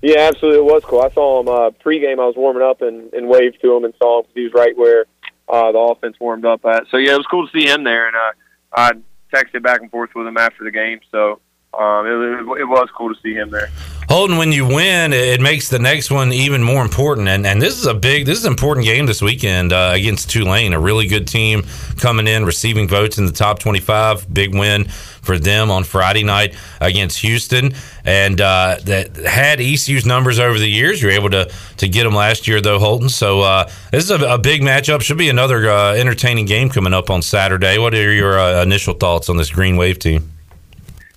Yeah, 0.03 0.19
absolutely. 0.33 0.59
It 0.59 0.65
was 0.65 0.83
cool. 0.85 1.01
I 1.01 1.11
saw 1.11 1.41
him 1.41 1.49
uh, 1.49 1.71
pregame. 1.71 2.15
I 2.21 2.27
was 2.27 2.35
warming 2.37 2.63
up 2.63 2.83
and, 2.83 3.13
and 3.15 3.29
waved 3.29 3.61
to 3.63 3.77
him 3.77 3.85
and 3.85 3.95
saw 3.99 4.19
him 4.19 4.25
'cause 4.25 4.33
he 4.35 4.43
was 4.45 4.53
right 4.53 4.77
where 4.77 5.07
uh, 5.49 5.71
the 5.73 5.79
offense 5.79 6.17
warmed 6.21 6.45
up 6.45 6.65
at. 6.65 6.85
So 6.91 6.97
yeah, 6.97 7.15
it 7.15 7.19
was 7.19 7.27
cool 7.27 7.47
to 7.47 7.53
see 7.53 7.67
him 7.69 7.85
there, 7.85 8.09
and 8.09 8.17
uh, 8.17 8.33
I 8.73 8.93
texted 9.33 9.63
back 9.63 9.81
and 9.81 9.91
forth 9.91 10.11
with 10.15 10.27
him 10.27 10.37
after 10.37 10.65
the 10.65 10.71
game. 10.73 11.01
So 11.11 11.41
um, 11.79 12.07
it, 12.07 12.61
it, 12.61 12.69
was 12.69 12.89
cool 12.95 13.15
to 13.15 13.21
see 13.23 13.33
him 13.33 13.49
there. 13.49 13.71
Holton, 14.09 14.37
when 14.37 14.53
you 14.53 14.67
win, 14.67 15.15
it 15.15 15.41
makes 15.41 15.71
the 15.71 15.79
next 15.79 16.11
one 16.11 16.31
even 16.31 16.63
more 16.63 16.83
important. 16.83 17.29
And 17.29 17.47
and 17.47 17.63
this 17.63 17.79
is 17.79 17.87
a 17.87 17.95
big, 17.95 18.27
this 18.27 18.39
is 18.39 18.45
an 18.45 18.53
important 18.53 18.85
game 18.85 19.07
this 19.07 19.23
weekend 19.23 19.73
uh, 19.73 19.93
against 19.95 20.29
Tulane, 20.29 20.75
a 20.75 20.81
really 20.81 21.07
good 21.07 21.27
team 21.27 21.63
coming 21.99 22.27
in, 22.27 22.45
receiving 22.45 22.89
votes 22.89 23.17
in 23.17 23.25
the 23.25 23.33
top 23.33 23.59
twenty-five. 23.59 24.33
Big 24.33 24.55
win 24.55 24.85
for 24.85 25.39
them 25.39 25.71
on 25.71 25.85
Friday 25.85 26.25
night 26.25 26.55
against 26.83 27.21
Houston, 27.21 27.73
and 28.05 28.39
uh, 28.39 28.77
that 28.85 29.17
had 29.17 29.59
ECU's 29.59 30.05
numbers 30.05 30.39
over 30.39 30.59
the 30.59 30.69
years. 30.69 31.01
You're 31.01 31.13
able 31.13 31.31
to 31.31 31.51
to 31.79 31.89
get 31.89 32.05
them 32.05 32.15
last 32.15 32.47
year 32.47 32.61
though, 32.61 32.79
Holton. 32.79 33.09
So 33.09 33.41
uh, 33.41 33.71
this 33.93 34.05
is 34.05 34.11
a, 34.11 34.35
a 34.35 34.39
big 34.39 34.61
matchup. 34.61 35.01
Should 35.01 35.17
be 35.17 35.31
another 35.31 35.71
uh, 35.71 35.95
entertaining 35.95 36.45
game 36.45 36.69
coming 36.69 36.93
up 36.93 37.09
on 37.09 37.23
Saturday. 37.23 37.79
What 37.79 37.95
are 37.95 38.13
your 38.13 38.39
uh, 38.39 38.63
initial 38.63 38.93
thoughts 38.93 39.31
on 39.31 39.39
this 39.39 39.49
Green 39.49 39.79
Wave 39.79 39.99
team? 39.99 40.32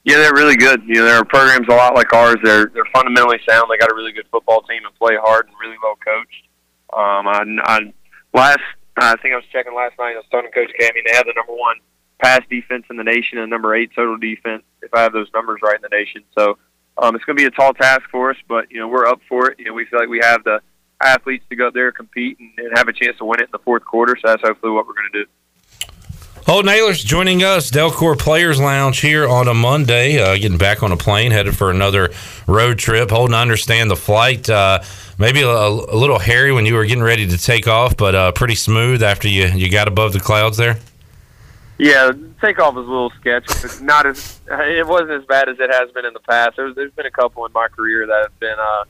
Yeah, 0.05 0.17
they're 0.17 0.35
really 0.35 0.55
good. 0.55 0.83
You 0.85 0.95
know, 0.95 1.05
their 1.05 1.25
program's 1.25 1.67
a 1.67 1.71
lot 1.71 1.95
like 1.95 2.13
ours. 2.13 2.37
They're 2.43 2.67
they're 2.67 2.85
fundamentally 2.93 3.39
sound. 3.49 3.69
They 3.69 3.77
got 3.77 3.91
a 3.91 3.95
really 3.95 4.11
good 4.11 4.27
football 4.31 4.61
team 4.61 4.85
and 4.85 4.93
play 4.95 5.15
hard 5.19 5.47
and 5.47 5.55
really 5.59 5.77
well 5.81 5.95
coached. 5.95 6.47
Um, 6.93 7.27
I, 7.27 7.43
I 7.63 7.93
last 8.31 8.59
I 8.97 9.15
think 9.17 9.33
I 9.33 9.37
was 9.37 9.45
checking 9.51 9.73
last 9.73 9.97
night. 9.97 10.13
I 10.13 10.17
was 10.17 10.25
talking 10.29 10.51
to 10.51 10.55
Coach 10.55 10.71
Cam. 10.79 10.91
I 10.91 10.93
mean, 10.93 11.03
they 11.07 11.15
have 11.15 11.25
the 11.25 11.33
number 11.35 11.53
one 11.53 11.77
pass 12.19 12.41
defense 12.49 12.85
in 12.89 12.97
the 12.97 13.03
nation 13.03 13.39
and 13.39 13.49
number 13.49 13.75
eight 13.75 13.91
total 13.95 14.17
defense. 14.17 14.63
If 14.83 14.93
I 14.93 15.01
have 15.01 15.11
those 15.11 15.27
numbers 15.33 15.59
right 15.63 15.75
in 15.75 15.81
the 15.81 15.89
nation, 15.89 16.23
so 16.37 16.59
um, 16.99 17.15
it's 17.15 17.25
going 17.25 17.35
to 17.35 17.41
be 17.41 17.47
a 17.47 17.51
tall 17.51 17.73
task 17.73 18.03
for 18.11 18.29
us. 18.29 18.37
But 18.47 18.71
you 18.71 18.79
know, 18.79 18.87
we're 18.87 19.07
up 19.07 19.21
for 19.27 19.49
it. 19.49 19.59
You 19.59 19.65
know, 19.65 19.73
we 19.73 19.85
feel 19.85 19.99
like 19.99 20.09
we 20.09 20.19
have 20.21 20.43
the 20.43 20.61
athletes 21.01 21.45
to 21.49 21.55
go 21.55 21.69
up 21.69 21.73
there 21.73 21.91
compete 21.91 22.37
and, 22.39 22.51
and 22.57 22.77
have 22.77 22.87
a 22.87 22.93
chance 22.93 23.17
to 23.17 23.25
win 23.25 23.39
it 23.39 23.45
in 23.45 23.51
the 23.51 23.59
fourth 23.59 23.83
quarter. 23.83 24.15
So 24.21 24.27
that's 24.27 24.43
hopefully 24.43 24.71
what 24.71 24.85
we're 24.85 24.93
going 24.93 25.09
to 25.13 25.23
do. 25.23 25.29
Holton 26.45 26.71
Ahlers 26.71 27.03
joining 27.03 27.41
us, 27.43 27.71
Delcor 27.71 28.19
Players 28.19 28.59
Lounge 28.59 28.99
here 28.99 29.27
on 29.27 29.47
a 29.47 29.53
Monday, 29.55 30.19
uh, 30.19 30.35
getting 30.35 30.59
back 30.59 30.83
on 30.83 30.91
a 30.91 30.97
plane, 30.97 31.31
headed 31.31 31.57
for 31.57 31.71
another 31.71 32.11
road 32.45 32.77
trip. 32.77 33.09
Holton, 33.09 33.33
I 33.33 33.41
understand 33.41 33.89
the 33.89 33.95
flight, 33.95 34.47
uh, 34.47 34.83
maybe 35.17 35.41
a, 35.41 35.49
a, 35.49 35.97
little 35.97 36.19
hairy 36.19 36.51
when 36.51 36.67
you 36.67 36.75
were 36.75 36.85
getting 36.85 37.01
ready 37.01 37.25
to 37.25 37.37
take 37.39 37.67
off, 37.67 37.97
but 37.97 38.13
uh, 38.13 38.31
pretty 38.31 38.53
smooth 38.53 39.01
after 39.01 39.27
you, 39.27 39.45
you 39.47 39.71
got 39.71 39.87
above 39.87 40.13
the 40.13 40.19
clouds 40.19 40.55
there. 40.55 40.77
Yeah, 41.79 42.11
takeoff 42.39 42.75
was 42.75 42.85
a 42.85 42.89
little 42.89 43.11
sketchy. 43.19 43.51
But 43.63 43.81
not 43.81 44.05
as 44.05 44.39
it 44.47 44.85
wasn't 44.85 45.11
as 45.13 45.25
bad 45.25 45.49
as 45.49 45.59
it 45.59 45.71
has 45.71 45.89
been 45.93 46.05
in 46.05 46.13
the 46.13 46.19
past. 46.19 46.57
There's, 46.57 46.75
there's 46.75 46.91
been 46.91 47.07
a 47.07 47.11
couple 47.11 47.43
in 47.47 47.53
my 47.53 47.69
career 47.69 48.05
that 48.05 48.21
have 48.21 48.39
been 48.39 48.59
uh, 48.59 48.83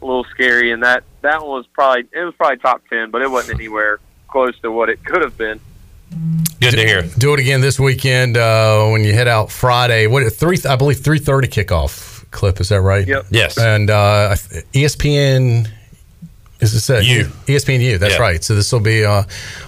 a 0.00 0.04
little 0.06 0.24
scary, 0.24 0.72
and 0.72 0.82
that 0.82 1.04
that 1.20 1.42
one 1.42 1.50
was 1.50 1.66
probably 1.66 2.08
it 2.12 2.24
was 2.24 2.34
probably 2.34 2.56
top 2.56 2.80
ten, 2.88 3.10
but 3.10 3.20
it 3.20 3.30
wasn't 3.30 3.60
anywhere 3.60 3.98
close 4.26 4.58
to 4.60 4.72
what 4.72 4.88
it 4.88 5.04
could 5.04 5.20
have 5.20 5.36
been. 5.36 5.60
Good 6.60 6.72
to 6.72 6.84
hear. 6.86 7.02
Do 7.18 7.34
it 7.34 7.40
again 7.40 7.60
this 7.60 7.78
weekend 7.78 8.36
uh, 8.36 8.88
when 8.88 9.04
you 9.04 9.12
head 9.12 9.28
out 9.28 9.50
Friday. 9.50 10.06
What 10.06 10.30
three? 10.32 10.58
I 10.68 10.76
believe 10.76 11.00
three 11.00 11.18
thirty 11.18 11.48
kickoff. 11.48 12.28
Clip 12.30 12.60
is 12.60 12.68
that 12.70 12.80
right? 12.80 13.06
Yep. 13.06 13.26
Yes. 13.30 13.58
And 13.58 13.88
uh, 13.90 14.34
ESPN 14.74 15.68
is 16.60 16.72
this 16.72 16.90
it? 16.90 17.04
U. 17.04 17.24
ESPN 17.46 17.80
U. 17.80 17.98
That's 17.98 18.14
Yeah. 18.14 18.20
right. 18.20 18.42
So 18.44 18.54
this 18.54 18.72
will 18.72 18.80
be 18.80 19.04
uh, 19.04 19.22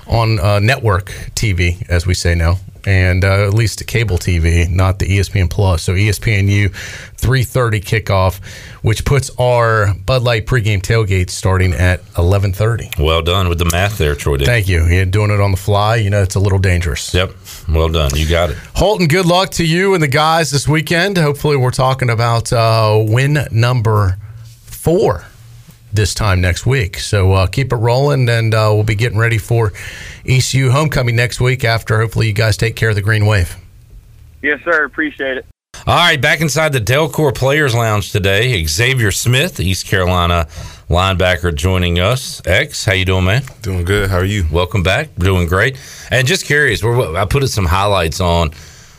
on 0.07 0.39
uh, 0.41 0.59
network 0.59 1.07
TV, 1.35 1.89
as 1.89 2.07
we 2.07 2.15
say 2.15 2.35
now, 2.35 2.57
and 2.87 3.25
uh, 3.25 3.47
at 3.47 3.55
least 3.55 3.87
cable 3.87 4.19
TV, 4.19 4.69
not 4.69 4.99
the 4.99 5.07
ESPN 5.07 5.51
Plus. 5.51 5.83
So 5.83 5.95
ESPN 5.95 6.49
U, 6.49 6.69
three 6.69 7.43
thirty 7.45 7.81
kickoff, 7.81 8.45
which 8.83 9.05
puts 9.05 9.31
our 9.39 9.95
Bud 9.95 10.23
Light 10.23 10.47
pregame 10.47 10.81
tailgate 10.81 11.31
starting 11.31 11.73
at 11.73 12.01
eleven 12.17 12.53
thirty. 12.53 12.91
Well 12.99 13.23
done 13.23 13.49
with 13.49 13.59
the 13.59 13.69
math 13.73 13.99
there, 13.99 14.15
Troy. 14.15 14.37
Did. 14.39 14.47
Thank 14.47 14.69
you. 14.69 14.85
You're 14.87 15.05
doing 15.05 15.31
it 15.31 15.41
on 15.41 15.51
the 15.51 15.57
fly. 15.57 15.97
You 15.97 16.11
know 16.11 16.23
it's 16.23 16.35
a 16.35 16.41
little 16.41 16.59
dangerous. 16.59 17.13
Yep. 17.15 17.33
Well 17.69 17.89
done. 17.89 18.11
You 18.15 18.29
got 18.29 18.51
it. 18.51 18.57
Holton, 18.75 19.07
good 19.09 19.27
luck 19.27 19.51
to 19.53 19.65
you 19.65 19.95
and 19.95 20.03
the 20.03 20.09
guys 20.09 20.51
this 20.51 20.67
weekend. 20.67 21.17
Hopefully, 21.19 21.57
we're 21.57 21.71
talking 21.71 22.11
about 22.11 22.53
uh, 22.53 22.97
win 23.07 23.47
number 23.51 24.17
four 24.65 25.25
this 25.93 26.15
time 26.15 26.41
next 26.41 26.67
week. 26.67 26.99
So 26.99 27.33
uh, 27.33 27.47
keep 27.47 27.73
it 27.73 27.77
rolling, 27.77 28.29
and 28.29 28.55
uh, 28.55 28.71
we'll 28.73 28.85
be 28.85 28.95
getting 28.95 29.19
ready 29.19 29.39
for 29.39 29.73
ECU 30.27 30.71
homecoming 30.71 31.17
next 31.17 31.41
week 31.41 31.65
after 31.65 32.01
hopefully 32.01 32.27
you 32.27 32.33
guys 32.33 32.57
take 32.57 32.77
care 32.77 32.91
of 32.91 32.95
the 32.95 33.03
Green 33.03 33.27
Wave. 33.27 33.57
Yes, 34.43 34.61
sir. 34.65 34.85
Appreciate 34.85 35.39
it. 35.39 35.47
All 35.87 35.97
right, 35.97 36.21
back 36.21 36.43
inside 36.43 36.75
the 36.75 36.81
Delcor 36.81 37.35
Players 37.35 37.75
Lounge 37.75 38.13
today. 38.13 38.65
Xavier 38.65 39.11
Smith, 39.11 39.59
East 39.59 39.87
Carolina 39.87 40.47
linebacker, 40.91 41.55
joining 41.55 41.99
us. 41.99 42.43
X, 42.47 42.85
how 42.85 42.93
you 42.93 43.07
doing, 43.07 43.25
man? 43.25 43.43
Doing 43.63 43.85
good. 43.85 44.11
How 44.11 44.19
are 44.19 44.25
you? 44.25 44.45
Welcome 44.53 44.83
back. 44.83 45.15
Doing 45.17 45.47
great. 45.47 45.81
And 46.11 46.27
just 46.27 46.45
curious, 46.45 46.83
we're, 46.83 47.17
I 47.17 47.25
put 47.25 47.49
some 47.49 47.65
highlights 47.65 48.21
on. 48.21 48.51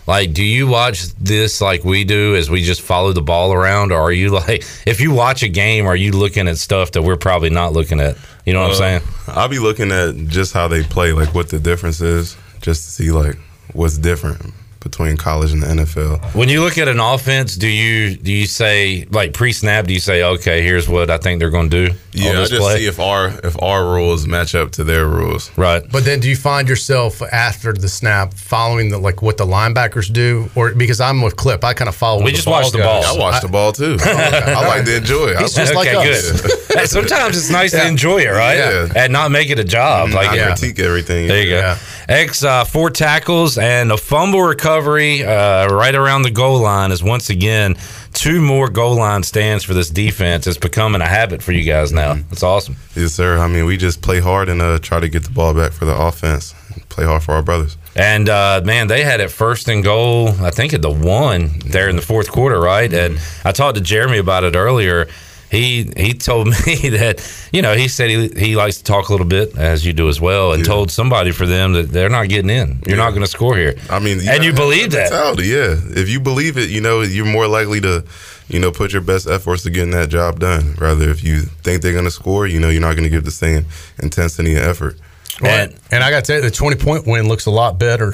Like, 0.07 0.33
do 0.33 0.43
you 0.43 0.67
watch 0.67 1.03
this 1.15 1.61
like 1.61 1.83
we 1.83 2.03
do 2.03 2.35
as 2.35 2.49
we 2.49 2.63
just 2.63 2.81
follow 2.81 3.13
the 3.13 3.21
ball 3.21 3.53
around? 3.53 3.91
Or 3.91 3.99
are 3.99 4.11
you 4.11 4.29
like, 4.41 4.63
if 4.85 4.99
you 4.99 5.11
watch 5.11 5.43
a 5.43 5.49
game, 5.49 5.85
are 5.85 5.95
you 5.95 6.11
looking 6.11 6.47
at 6.47 6.57
stuff 6.57 6.91
that 6.93 7.01
we're 7.01 7.17
probably 7.17 7.49
not 7.49 7.73
looking 7.73 7.99
at? 7.99 8.17
You 8.45 8.53
know 8.53 8.61
what 8.61 8.67
I'm 8.67 8.71
uh, 8.71 8.75
saying? 8.75 9.01
I'll 9.27 9.47
be 9.47 9.59
looking 9.59 9.91
at 9.91 10.15
just 10.27 10.53
how 10.53 10.67
they 10.67 10.83
play, 10.83 11.13
like 11.13 11.33
what 11.33 11.49
the 11.49 11.59
difference 11.59 12.01
is, 12.01 12.35
just 12.61 12.83
to 12.85 12.91
see 12.91 13.11
like 13.11 13.37
what's 13.73 13.97
different 13.97 14.53
between 14.81 15.15
college 15.15 15.53
and 15.53 15.63
the 15.63 15.67
NFL. 15.67 16.35
When 16.35 16.49
you 16.49 16.61
look 16.61 16.77
at 16.77 16.87
an 16.87 16.99
offense, 16.99 17.55
do 17.55 17.67
you 17.67 18.15
do 18.17 18.31
you 18.31 18.45
say 18.47 19.05
like 19.11 19.33
pre 19.33 19.53
snap? 19.53 19.85
Do 19.85 19.93
you 19.93 19.99
say, 19.99 20.23
okay, 20.23 20.61
here's 20.61 20.89
what 20.89 21.09
I 21.09 21.17
think 21.17 21.39
they're 21.39 21.49
going 21.49 21.69
to 21.69 21.87
do? 21.87 21.91
on 21.93 21.97
Yeah, 22.11 22.31
I 22.31 22.33
this 22.35 22.49
just 22.49 22.61
play? 22.61 22.77
see 22.79 22.87
if 22.87 22.99
our 22.99 23.27
if 23.43 23.61
our 23.61 23.85
rules 23.85 24.27
match 24.27 24.53
up 24.55 24.71
to 24.73 24.83
their 24.83 25.07
rules. 25.07 25.49
right. 25.57 25.83
But 25.91 26.03
then, 26.03 26.19
do 26.19 26.29
you 26.29 26.35
find 26.35 26.67
yourself 26.67 27.21
after 27.31 27.71
the 27.73 27.87
snap 27.87 28.33
following 28.33 28.89
the 28.89 28.97
like 28.97 29.21
what 29.21 29.37
the 29.37 29.45
linebackers 29.45 30.11
do, 30.11 30.49
or 30.55 30.73
because 30.73 30.99
I'm 30.99 31.21
with 31.21 31.35
Clip, 31.35 31.63
I 31.63 31.73
kind 31.73 31.87
of 31.87 31.95
follow. 31.95 32.23
We 32.23 32.31
just 32.31 32.45
ball 32.45 32.61
watch 32.61 32.71
the 32.71 32.79
goes. 32.79 32.85
ball. 33.05 33.15
I 33.15 33.19
watch 33.19 33.41
the 33.41 33.47
ball 33.47 33.71
too. 33.71 33.97
Oh, 34.11 34.53
I 34.53 34.67
like 34.67 34.85
to 34.85 34.97
enjoy 34.97 35.27
it. 35.27 35.39
He's 35.39 35.57
I, 35.57 35.61
just 35.61 35.75
like 35.75 35.87
okay, 35.87 36.11
us. 36.11 36.41
good. 36.67 36.79
Hey, 36.79 36.85
Sometimes 36.85 37.37
it's 37.37 37.49
nice 37.49 37.71
to 37.71 37.85
enjoy 37.87 38.19
it, 38.19 38.29
right? 38.29 38.57
Yeah. 38.57 38.87
And 38.95 39.13
not 39.13 39.31
make 39.31 39.49
it 39.49 39.59
a 39.59 39.63
job. 39.63 40.07
Mm-hmm. 40.07 40.15
Like, 40.17 40.29
I 40.29 40.35
yeah. 40.35 40.45
critique 40.47 40.79
everything. 40.79 41.27
There 41.27 41.43
you 41.43 41.49
go. 41.49 41.57
Yeah. 41.59 41.77
X 42.11 42.43
uh, 42.43 42.65
four 42.65 42.89
tackles 42.89 43.57
and 43.57 43.89
a 43.89 43.95
fumble 43.95 44.41
recovery 44.41 45.23
uh, 45.23 45.69
right 45.69 45.95
around 45.95 46.23
the 46.23 46.29
goal 46.29 46.59
line 46.59 46.91
is 46.91 47.01
once 47.01 47.29
again 47.29 47.77
two 48.11 48.41
more 48.41 48.67
goal 48.67 48.95
line 48.97 49.23
stands 49.23 49.63
for 49.63 49.73
this 49.73 49.89
defense. 49.89 50.45
It's 50.45 50.57
becoming 50.57 50.99
a 50.99 51.07
habit 51.07 51.41
for 51.41 51.53
you 51.53 51.63
guys 51.63 51.93
now. 51.93 52.17
It's 52.29 52.43
awesome. 52.43 52.75
Yes, 52.97 53.13
sir. 53.13 53.37
I 53.37 53.47
mean, 53.47 53.63
we 53.63 53.77
just 53.77 54.01
play 54.01 54.19
hard 54.19 54.49
and 54.49 54.61
uh, 54.61 54.79
try 54.79 54.99
to 54.99 55.07
get 55.07 55.23
the 55.23 55.29
ball 55.29 55.53
back 55.53 55.71
for 55.71 55.85
the 55.85 55.95
offense. 55.95 56.53
Play 56.89 57.05
hard 57.05 57.23
for 57.23 57.31
our 57.31 57.41
brothers. 57.41 57.77
And 57.95 58.27
uh, 58.27 58.59
man, 58.65 58.87
they 58.87 59.05
had 59.05 59.21
it 59.21 59.29
first 59.29 59.69
and 59.69 59.81
goal. 59.81 60.31
I 60.41 60.51
think 60.51 60.73
at 60.73 60.81
the 60.81 60.91
one 60.91 61.59
there 61.59 61.87
in 61.87 61.95
the 61.95 62.01
fourth 62.01 62.29
quarter, 62.29 62.59
right? 62.59 62.91
And 62.91 63.19
I 63.45 63.53
talked 63.53 63.75
to 63.77 63.81
Jeremy 63.81 64.17
about 64.17 64.43
it 64.43 64.57
earlier. 64.57 65.07
He 65.51 65.91
he 65.97 66.13
told 66.13 66.47
me 66.65 66.75
that 66.89 67.21
you 67.51 67.61
know 67.61 67.75
he 67.75 67.87
said 67.89 68.09
he 68.09 68.29
he 68.29 68.55
likes 68.55 68.77
to 68.77 68.83
talk 68.85 69.09
a 69.09 69.11
little 69.11 69.27
bit 69.27 69.57
as 69.57 69.85
you 69.85 69.91
do 69.93 70.07
as 70.07 70.19
well, 70.21 70.53
and 70.53 70.61
Yeah. 70.65 70.71
told 70.73 70.89
somebody 70.91 71.31
for 71.31 71.45
them 71.45 71.73
that 71.73 71.91
they're 71.91 72.09
not 72.09 72.29
getting 72.29 72.49
in. 72.49 72.79
You're 72.87 72.97
Yeah. 72.97 73.03
not 73.03 73.09
going 73.11 73.21
to 73.23 73.27
score 73.27 73.57
here. 73.57 73.75
I 73.89 73.99
mean, 73.99 74.19
and 74.27 74.43
you 74.45 74.53
believe 74.53 74.91
that. 74.91 75.11
mentality, 75.11 75.47
Yeah, 75.47 75.75
if 76.01 76.07
you 76.07 76.19
believe 76.21 76.57
it, 76.57 76.69
you 76.69 76.79
know 76.79 77.01
you're 77.01 77.25
more 77.25 77.47
likely 77.47 77.81
to, 77.81 78.03
you 78.47 78.59
know, 78.59 78.71
put 78.71 78.93
your 78.93 79.01
best 79.01 79.27
efforts 79.27 79.63
to 79.63 79.69
getting 79.69 79.91
that 79.91 80.09
job 80.09 80.39
done. 80.39 80.75
Rather, 80.79 81.09
if 81.09 81.21
you 81.23 81.41
think 81.63 81.81
they're 81.81 81.91
going 81.99 82.05
to 82.05 82.11
score, 82.11 82.47
you 82.47 82.59
know, 82.61 82.69
you're 82.69 82.81
not 82.81 82.93
going 82.95 83.03
to 83.03 83.09
give 83.09 83.25
the 83.25 83.31
same 83.31 83.65
intensity 84.01 84.55
and 84.55 84.63
effort. 84.65 84.95
And, 85.43 85.73
And 85.91 86.03
I 86.03 86.11
got 86.11 86.23
to 86.23 86.27
tell 86.31 86.35
you, 86.37 86.49
the 86.49 86.51
20 86.55 86.75
point 86.77 87.05
win 87.07 87.27
looks 87.27 87.45
a 87.47 87.51
lot 87.51 87.77
better 87.79 88.13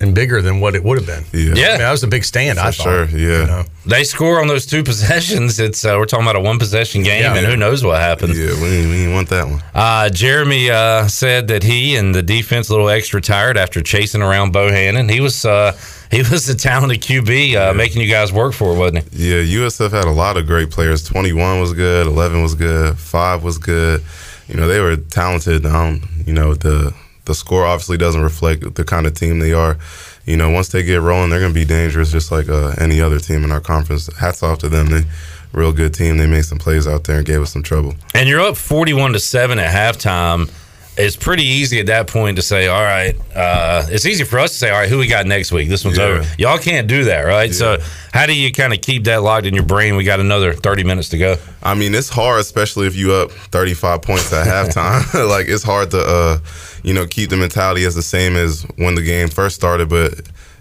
and 0.00 0.14
bigger 0.14 0.40
than 0.40 0.60
what 0.60 0.76
it 0.76 0.84
would 0.84 0.96
have 0.98 1.06
been. 1.06 1.24
Yeah, 1.32 1.54
Yeah. 1.54 1.66
I 1.66 1.70
mean, 1.70 1.78
that 1.80 1.90
was 1.90 2.02
a 2.04 2.06
big 2.06 2.24
stand, 2.24 2.58
I 2.58 2.70
for 2.70 2.76
thought. 2.76 2.82
sure. 2.84 3.04
Yeah, 3.18 3.40
You 3.40 3.46
know? 3.46 3.64
they 3.84 4.04
score 4.04 4.40
on 4.40 4.46
those 4.46 4.64
two 4.64 4.84
possessions. 4.90 5.58
It's 5.58 5.84
uh, 5.84 5.96
we're 5.98 6.04
talking 6.06 6.24
about 6.24 6.36
a 6.36 6.40
one 6.40 6.58
possession 6.60 7.02
game, 7.02 7.22
Yeah. 7.22 7.34
and 7.34 7.44
who 7.46 7.56
knows 7.56 7.82
what 7.82 8.00
happens. 8.00 8.38
yeah. 8.38 8.46
We 8.62 8.68
didn't, 8.70 8.90
we 8.90 8.96
didn't 8.98 9.14
want 9.14 9.28
that 9.30 9.46
one. 9.48 9.60
Uh, 9.74 10.08
Jeremy 10.10 10.70
uh, 10.70 11.08
said 11.08 11.48
that 11.48 11.62
he 11.64 11.96
and 11.96 12.14
the 12.14 12.22
defense 12.22 12.68
a 12.68 12.72
little 12.72 12.88
extra 12.88 13.20
tired 13.20 13.56
after 13.56 13.82
chasing 13.82 14.22
around 14.22 14.52
Bohanon. 14.52 15.08
He 15.08 15.20
was 15.20 15.44
uh, 15.44 15.72
he 16.12 16.18
was 16.18 16.46
the 16.46 16.54
talented 16.54 17.00
QB, 17.02 17.56
uh, 17.56 17.74
making 17.74 18.00
you 18.00 18.08
guys 18.08 18.32
work 18.32 18.52
for 18.54 18.74
it, 18.74 18.78
wasn't 18.78 19.12
he? 19.12 19.30
Yeah, 19.30 19.64
USF 19.66 19.90
had 19.90 20.04
a 20.04 20.10
lot 20.12 20.36
of 20.36 20.46
great 20.46 20.70
players. 20.70 21.02
21 21.04 21.60
was 21.60 21.72
good, 21.74 22.06
11 22.06 22.40
was 22.42 22.54
good, 22.54 22.96
5 22.98 23.42
was 23.42 23.58
good. 23.58 24.02
You 24.46 24.54
know, 24.54 24.68
they 24.68 24.80
were 24.80 24.96
talented. 24.96 25.66
Um, 25.66 26.08
you 26.24 26.32
know, 26.32 26.54
the 26.54 26.94
the 27.28 27.34
score 27.34 27.64
obviously 27.64 27.96
doesn't 27.96 28.22
reflect 28.22 28.74
the 28.74 28.84
kind 28.84 29.06
of 29.06 29.14
team 29.14 29.38
they 29.38 29.52
are. 29.52 29.78
You 30.24 30.36
know, 30.36 30.50
once 30.50 30.68
they 30.68 30.82
get 30.82 31.00
rolling, 31.00 31.30
they're 31.30 31.38
going 31.38 31.54
to 31.54 31.58
be 31.58 31.64
dangerous, 31.64 32.10
just 32.10 32.32
like 32.32 32.48
uh, 32.48 32.74
any 32.78 33.00
other 33.00 33.20
team 33.20 33.44
in 33.44 33.52
our 33.52 33.60
conference. 33.60 34.12
Hats 34.16 34.42
off 34.42 34.58
to 34.58 34.68
them. 34.68 34.86
They 34.88 35.04
real 35.52 35.72
good 35.72 35.94
team. 35.94 36.18
They 36.18 36.26
made 36.26 36.44
some 36.44 36.58
plays 36.58 36.86
out 36.86 37.04
there 37.04 37.18
and 37.18 37.26
gave 37.26 37.40
us 37.40 37.52
some 37.52 37.62
trouble. 37.62 37.94
And 38.14 38.28
you're 38.28 38.40
up 38.40 38.56
41 38.56 39.12
to 39.12 39.20
7 39.20 39.58
at 39.58 39.72
halftime. 39.72 40.50
It's 40.98 41.14
pretty 41.16 41.44
easy 41.44 41.78
at 41.78 41.86
that 41.86 42.08
point 42.08 42.36
to 42.36 42.42
say, 42.42 42.66
all 42.66 42.82
right, 42.82 43.14
uh, 43.34 43.86
it's 43.88 44.04
easy 44.04 44.24
for 44.24 44.38
us 44.40 44.50
to 44.50 44.58
say, 44.58 44.70
all 44.70 44.80
right, 44.80 44.88
who 44.88 44.98
we 44.98 45.06
got 45.06 45.26
next 45.26 45.52
week? 45.52 45.68
This 45.68 45.84
one's 45.84 45.96
Yeah. 45.96 46.04
over. 46.04 46.26
Y'all 46.38 46.58
can't 46.58 46.88
do 46.88 47.04
that, 47.04 47.20
right? 47.20 47.50
Yeah. 47.50 47.54
So, 47.54 47.78
how 48.12 48.26
do 48.26 48.34
you 48.34 48.52
kind 48.52 48.72
of 48.74 48.80
keep 48.80 49.04
that 49.04 49.22
locked 49.22 49.46
in 49.46 49.54
your 49.54 49.62
brain? 49.64 49.94
We 49.94 50.02
got 50.02 50.18
another 50.18 50.52
30 50.52 50.82
minutes 50.82 51.10
to 51.10 51.18
go. 51.18 51.36
I 51.62 51.74
mean, 51.74 51.94
it's 51.94 52.08
hard, 52.08 52.40
especially 52.40 52.88
if 52.88 52.96
you 52.96 53.12
up 53.12 53.30
35 53.30 54.02
points 54.02 54.32
at 54.32 54.46
halftime. 54.46 55.28
like 55.28 55.46
it's 55.48 55.62
hard 55.62 55.92
to, 55.92 56.00
uh, 56.00 56.38
you 56.82 56.94
know, 56.94 57.06
keep 57.06 57.30
the 57.30 57.36
mentality 57.36 57.84
as 57.84 57.94
the 57.94 58.02
same 58.02 58.34
as 58.34 58.64
when 58.76 58.96
the 58.96 59.02
game 59.02 59.28
first 59.28 59.54
started. 59.54 59.88
But 59.88 60.14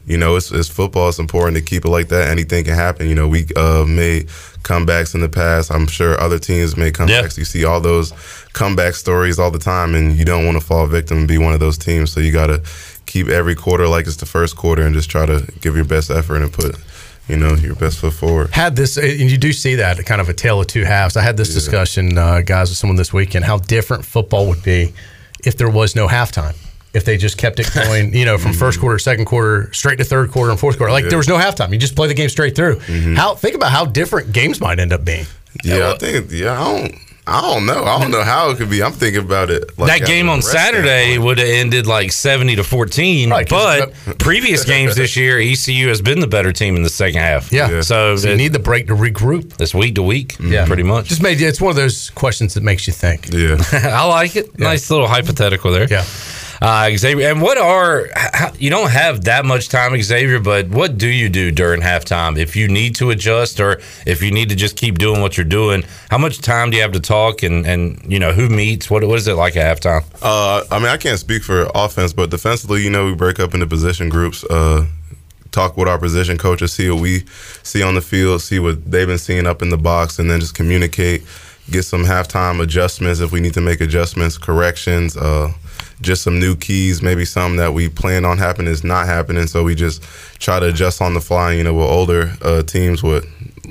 you 0.06 0.18
know, 0.18 0.38
it's, 0.38 0.52
it's 0.52 0.70
football. 0.70 1.10
It's 1.10 1.20
important 1.20 1.58
to 1.58 1.62
keep 1.64 1.84
it 1.84 1.90
like 1.90 2.08
that. 2.10 2.30
Anything 2.30 2.64
can 2.64 2.76
happen. 2.76 3.10
You 3.10 3.16
know, 3.16 3.28
we 3.28 3.46
uh, 3.58 3.84
made 3.86 4.28
comebacks 4.64 5.14
in 5.14 5.20
the 5.20 5.28
past. 5.28 5.70
I'm 5.70 5.86
sure 5.86 6.18
other 6.22 6.40
teams 6.40 6.78
made 6.78 6.94
comebacks. 6.94 7.38
You 7.38 7.44
see 7.44 7.66
all 7.66 7.82
those 7.82 8.14
comeback 8.58 8.96
stories 8.96 9.38
all 9.40 9.52
the 9.52 9.60
time, 9.60 9.94
and 9.96 10.16
you 10.18 10.26
don't 10.26 10.46
want 10.46 10.60
to 10.60 10.66
fall 10.66 10.86
victim 10.88 11.20
and 11.20 11.28
be 11.28 11.38
one 11.38 11.54
of 11.54 11.60
those 11.60 11.78
teams. 11.78 12.12
So 12.12 12.20
you 12.20 12.32
got 12.32 12.48
to 12.48 12.62
keep 13.06 13.28
every 13.28 13.56
quarter 13.56 13.88
like 13.88 14.08
it's 14.08 14.18
the 14.18 14.26
first 14.26 14.56
quarter 14.58 14.82
and 14.84 14.94
just 14.96 15.10
try 15.10 15.26
to 15.26 15.48
give 15.62 15.76
your 15.76 15.86
best 15.86 16.10
effort 16.10 16.42
and 16.42 16.52
put, 16.52 16.76
you 17.28 17.38
know, 17.38 17.54
your 17.56 17.76
best 17.76 18.00
foot 18.00 18.14
forward. 18.14 18.50
had 18.52 18.76
this, 18.76 18.98
and 18.98 19.30
you 19.32 19.38
do 19.38 19.54
see 19.54 19.76
that 19.76 20.04
kind 20.06 20.20
of 20.22 20.28
a 20.30 20.34
tale 20.34 20.60
of 20.60 20.68
two 20.68 20.84
halves. 20.84 21.16
I 21.16 21.22
had 21.22 21.38
this 21.38 21.54
discussion, 21.54 22.18
uh, 22.18 22.42
guys, 22.42 22.70
with 22.70 22.78
someone 22.78 22.98
this 22.98 23.14
weekend, 23.14 23.46
how 23.46 23.58
different 23.60 24.04
football 24.06 24.48
would 24.48 24.64
be 24.64 24.94
if 25.46 25.56
there 25.58 25.70
was 25.70 25.96
no 25.96 26.08
halftime. 26.08 26.56
If 26.94 27.06
they 27.06 27.16
just 27.18 27.38
kept 27.38 27.60
it 27.60 27.70
going, 27.76 28.14
you 28.16 28.26
know, 28.26 28.40
from 28.40 28.54
first 28.54 28.80
quarter, 28.80 28.98
second 28.98 29.26
quarter, 29.26 29.72
straight 29.72 29.98
to 30.00 30.04
third 30.04 30.32
quarter 30.32 30.50
and 30.52 30.60
fourth 30.60 30.78
quarter, 30.78 30.92
like 30.92 31.10
there 31.10 31.18
was 31.20 31.28
no 31.28 31.38
halftime. 31.38 31.72
You 31.72 31.78
just 31.78 31.96
play 31.96 32.08
the 32.08 32.16
game 32.16 32.30
straight 32.30 32.56
through. 32.56 32.80
How 33.16 33.36
think 33.36 33.54
about 33.56 33.72
how 33.72 33.86
different 33.86 34.34
games 34.34 34.60
might 34.60 34.80
end 34.80 34.92
up 34.94 35.06
being. 35.06 35.26
Yeah, 35.64 35.92
I 35.94 35.98
think. 35.98 36.32
Yeah, 36.32 36.60
I 36.60 36.64
don't. 36.82 36.96
I 37.30 37.42
don't 37.42 37.66
know. 37.66 37.84
I 37.84 38.00
don't 38.00 38.12
know 38.12 38.24
how 38.24 38.50
it 38.52 38.58
could 38.58 38.70
be. 38.70 38.82
I'm 38.82 38.94
thinking 38.94 39.22
about 39.22 39.50
it. 39.50 39.78
Like 39.78 40.00
that 40.00 40.08
game 40.08 40.30
on 40.30 40.42
Saturday 40.42 41.12
standpoint. 41.12 41.24
would 41.26 41.38
have 41.40 41.48
ended 41.50 41.86
like 41.86 42.12
70 42.14 42.56
to 42.56 42.64
14. 42.64 43.30
Right, 43.30 43.48
'cause 43.50 43.92
but 44.06 44.18
previous 44.20 44.64
games 44.74 44.96
this 44.96 45.18
year, 45.18 45.38
ECU 45.38 45.90
has 45.90 46.02
been 46.02 46.22
the 46.22 46.28
better 46.28 46.54
team 46.54 46.76
in 46.78 46.84
the 46.84 46.90
second 46.90 47.20
half. 47.20 47.52
Yeah. 47.52 47.70
Yeah. 47.70 47.82
So, 47.82 48.16
So 48.16 48.30
you 48.30 48.34
it- 48.36 48.38
need 48.38 48.54
the 48.54 48.60
break 48.60 48.88
to 48.88 48.96
regroup. 48.96 49.60
it's 49.60 49.74
week 49.74 49.96
to 49.96 50.04
week, 50.04 50.34
mm-hmm. 50.34 50.54
Yeah. 50.54 50.66
pretty 50.66 50.84
much. 50.84 51.08
Just 51.10 51.22
made 51.22 51.42
it's 51.42 51.60
one 51.60 51.70
of 51.72 51.76
those 51.76 52.10
questions 52.12 52.54
that 52.54 52.64
makes 52.64 52.88
you 52.88 52.94
think. 52.94 53.28
Yeah. 53.34 53.58
I 53.74 54.06
like 54.06 54.36
it. 54.38 54.58
Nice 54.58 54.90
little 54.90 55.08
hypothetical 55.08 55.72
there. 55.72 55.88
Yeah. 55.90 56.06
Uh, 56.62 56.90
Xavier, 56.96 57.30
and 57.30 57.42
what 57.42 57.58
are 57.58 58.08
how, 58.16 58.52
you 58.58 58.70
don't 58.70 58.90
have 58.90 59.26
that 59.26 59.46
much 59.46 59.70
time, 59.70 60.00
Xavier, 60.02 60.40
but 60.40 60.70
what 60.70 60.98
do 60.98 61.08
you 61.08 61.30
do 61.30 61.52
during 61.52 61.82
halftime 61.82 62.38
if 62.38 62.56
you 62.56 62.68
need 62.68 62.96
to 62.96 63.12
adjust 63.12 63.60
or 63.60 63.80
if 64.06 64.22
you 64.22 64.32
need 64.32 64.50
to 64.50 64.56
just 64.56 64.76
keep 64.76 64.98
doing 64.98 65.22
what 65.22 65.38
you're 65.38 65.46
doing? 65.46 65.84
How 66.10 66.18
much 66.18 66.40
time 66.40 66.72
do 66.72 66.78
you 66.78 66.84
have 66.84 66.94
to 66.94 67.00
talk 67.00 67.44
and 67.44 67.66
and 67.66 68.02
you 68.12 68.20
know 68.20 68.32
who 68.32 68.50
meets? 68.50 68.90
What 68.90 69.04
what 69.04 69.18
is 69.18 69.28
it 69.28 69.34
like 69.34 69.56
at 69.56 69.78
halftime? 69.78 70.04
Uh, 70.22 70.64
I 70.72 70.80
mean, 70.80 70.88
I 70.88 70.98
can't 70.98 71.20
speak 71.20 71.44
for 71.44 71.70
offense, 71.76 72.14
but 72.14 72.30
defensively, 72.30 72.84
you 72.84 72.90
know, 72.90 73.06
we 73.06 73.14
break 73.14 73.40
up 73.40 73.54
into 73.54 73.68
position 73.68 74.10
groups. 74.10 74.44
Uh, 74.44 74.88
talk 75.52 75.78
with 75.78 75.88
our 75.88 75.98
position 75.98 76.38
coaches, 76.38 76.74
see 76.74 76.90
what 76.90 77.02
we 77.02 77.24
see 77.64 77.82
on 77.82 77.96
the 77.96 78.02
field, 78.02 78.42
see 78.42 78.60
what 78.60 78.90
they've 78.90 79.08
been 79.08 79.18
seeing 79.18 79.48
up 79.48 79.62
in 79.62 79.70
the 79.70 79.78
box, 79.78 80.20
and 80.20 80.30
then 80.30 80.40
just 80.40 80.56
communicate. 80.56 81.24
Get 81.70 81.84
some 81.84 82.06
halftime 82.06 82.62
adjustments 82.62 83.20
if 83.20 83.32
we 83.34 83.42
need 83.42 83.54
to 83.56 83.62
make 83.62 83.82
adjustments, 83.82 84.38
corrections. 84.38 85.18
Uh, 85.18 85.52
just 86.02 86.24
some 86.24 86.40
new 86.40 86.56
keys, 86.56 87.02
maybe 87.02 87.26
some 87.26 87.58
that 87.58 87.74
we 87.74 87.90
plan 87.90 88.26
on 88.26 88.38
happening 88.38 88.72
is 88.72 88.84
not 88.84 89.08
happening. 89.08 89.48
So 89.48 89.64
we 89.64 89.76
just 89.76 90.04
try 90.40 90.60
to 90.60 90.68
adjust 90.68 91.02
on 91.02 91.14
the 91.14 91.22
fly. 91.22 91.54
You 91.54 91.64
know, 91.64 91.74
with 91.74 91.88
older 91.88 92.34
uh, 92.42 92.64
teams 92.64 93.04
with 93.04 93.26